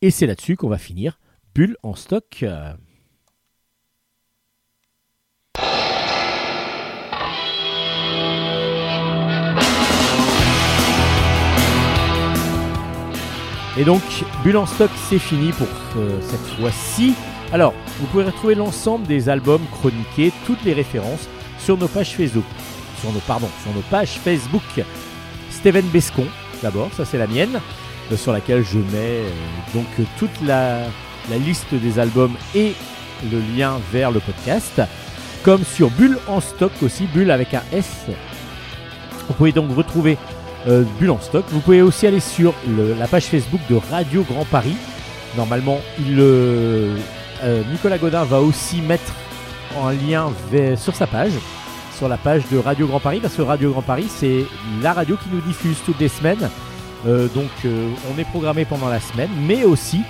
Et 0.00 0.10
c'est 0.10 0.26
là-dessus 0.26 0.56
qu'on 0.56 0.68
va 0.68 0.78
finir 0.78 1.18
Bulle 1.54 1.76
en 1.82 1.94
stock. 1.94 2.44
Et 13.78 13.84
donc, 13.84 14.02
Bulle 14.44 14.58
en 14.58 14.66
stock, 14.66 14.90
c'est 15.08 15.18
fini 15.18 15.50
pour 15.52 15.66
euh, 15.96 16.20
cette 16.20 16.58
fois-ci. 16.58 17.14
Alors, 17.52 17.72
vous 17.98 18.06
pouvez 18.06 18.24
retrouver 18.24 18.54
l'ensemble 18.54 19.06
des 19.06 19.28
albums 19.28 19.62
chroniqués, 19.70 20.32
toutes 20.46 20.62
les 20.64 20.74
références 20.74 21.28
sur 21.58 21.78
nos 21.78 21.88
pages 21.88 22.14
Facebook. 22.14 22.44
Sur 23.00 23.12
nos, 23.12 23.20
pardon, 23.20 23.48
sur 23.62 23.72
nos 23.72 23.80
pages 23.82 24.18
Facebook. 24.22 24.62
Steven 25.50 25.86
Bescon, 25.86 26.26
d'abord, 26.62 26.90
ça 26.94 27.04
c'est 27.04 27.18
la 27.18 27.26
mienne, 27.26 27.60
euh, 28.10 28.16
sur 28.16 28.32
laquelle 28.32 28.62
je 28.62 28.78
mets 28.78 29.22
euh, 29.22 29.30
donc 29.74 29.86
toute 30.18 30.42
la, 30.44 30.80
la 31.30 31.38
liste 31.38 31.74
des 31.74 31.98
albums 31.98 32.34
et 32.54 32.74
le 33.30 33.40
lien 33.56 33.78
vers 33.90 34.10
le 34.10 34.20
podcast. 34.20 34.82
Comme 35.42 35.64
sur 35.64 35.90
Bulle 35.90 36.18
en 36.28 36.40
stock 36.40 36.72
aussi, 36.82 37.06
Bulle 37.06 37.30
avec 37.30 37.54
un 37.54 37.62
S. 37.72 38.06
Vous 39.28 39.34
pouvez 39.34 39.52
donc 39.52 39.74
retrouver 39.74 40.18
euh, 40.68 40.84
en 41.08 41.20
stock. 41.20 41.44
Vous 41.48 41.60
pouvez 41.60 41.82
aussi 41.82 42.06
aller 42.06 42.20
sur 42.20 42.54
la 42.98 43.06
page 43.06 43.24
Facebook 43.24 43.60
de 43.68 43.78
Radio 43.90 44.22
Grand 44.22 44.44
Paris. 44.44 44.76
Normalement, 45.36 45.78
euh, 46.00 46.96
euh, 47.42 47.62
Nicolas 47.70 47.98
Godin 47.98 48.24
va 48.24 48.40
aussi 48.40 48.82
mettre 48.82 49.12
en 49.76 49.90
lien 49.90 50.30
sur 50.76 50.94
sa 50.94 51.06
page, 51.06 51.32
sur 51.96 52.08
la 52.08 52.18
page 52.18 52.42
de 52.52 52.58
Radio 52.58 52.86
Grand 52.86 53.00
Paris, 53.00 53.20
parce 53.20 53.34
que 53.34 53.42
Radio 53.42 53.70
Grand 53.70 53.82
Paris, 53.82 54.06
c'est 54.08 54.44
la 54.82 54.92
radio 54.92 55.16
qui 55.16 55.30
nous 55.32 55.40
diffuse 55.40 55.78
toutes 55.86 56.00
les 56.00 56.08
semaines. 56.08 56.50
Euh, 57.06 57.28
donc, 57.28 57.50
on 57.64 58.18
est 58.18 58.24
programmé 58.24 58.64
pendant 58.64 58.88
la 58.88 59.00
semaine, 59.00 59.30
mais 59.46 59.64
aussi, 59.64 60.02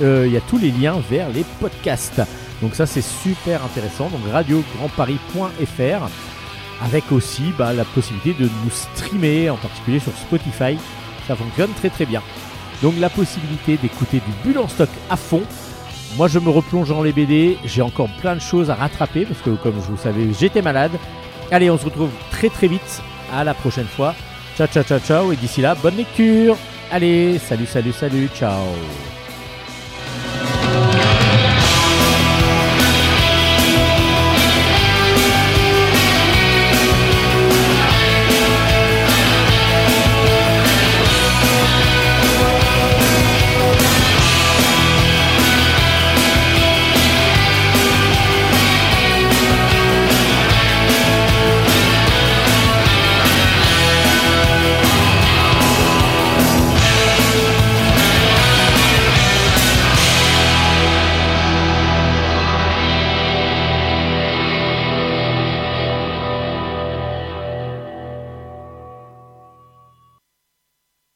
il 0.00 0.28
y 0.28 0.36
a 0.36 0.40
tous 0.42 0.58
les 0.58 0.70
liens 0.70 1.02
vers 1.10 1.28
les 1.30 1.44
podcasts. 1.60 2.22
Donc, 2.62 2.76
ça, 2.76 2.86
c'est 2.86 3.02
super 3.02 3.64
intéressant. 3.64 4.08
Donc, 4.08 4.20
radiograndparis.fr 4.32 6.08
avec 6.82 7.10
aussi 7.12 7.52
bah, 7.56 7.72
la 7.72 7.84
possibilité 7.84 8.34
de 8.34 8.48
nous 8.48 8.70
streamer, 8.70 9.50
en 9.50 9.56
particulier 9.56 9.98
sur 9.98 10.12
Spotify. 10.12 10.78
Ça 11.26 11.36
fonctionne 11.36 11.70
très 11.72 11.90
très 11.90 12.06
bien. 12.06 12.22
Donc 12.82 12.94
la 12.98 13.10
possibilité 13.10 13.76
d'écouter 13.76 14.20
du 14.20 14.32
bulle 14.44 14.58
en 14.58 14.68
stock 14.68 14.88
à 15.10 15.16
fond. 15.16 15.42
Moi 16.16 16.28
je 16.28 16.38
me 16.38 16.50
replonge 16.50 16.88
dans 16.88 17.02
les 17.02 17.12
BD, 17.12 17.58
j'ai 17.64 17.82
encore 17.82 18.08
plein 18.20 18.34
de 18.34 18.40
choses 18.40 18.70
à 18.70 18.74
rattraper 18.74 19.26
parce 19.26 19.40
que 19.40 19.50
comme 19.50 19.74
vous 19.74 19.92
le 19.92 19.98
savez 19.98 20.28
j'étais 20.38 20.62
malade. 20.62 20.92
Allez 21.50 21.70
on 21.70 21.78
se 21.78 21.84
retrouve 21.84 22.10
très 22.30 22.48
très 22.48 22.68
vite. 22.68 23.02
À 23.32 23.44
la 23.44 23.52
prochaine 23.54 23.86
fois. 23.86 24.14
Ciao 24.56 24.66
ciao 24.66 24.82
ciao 24.82 24.98
ciao 25.00 25.32
et 25.32 25.36
d'ici 25.36 25.60
là 25.60 25.74
bonne 25.74 25.96
lecture. 25.96 26.56
Allez 26.90 27.38
salut 27.38 27.66
salut 27.66 27.92
salut 27.92 28.28
ciao. 28.34 29.17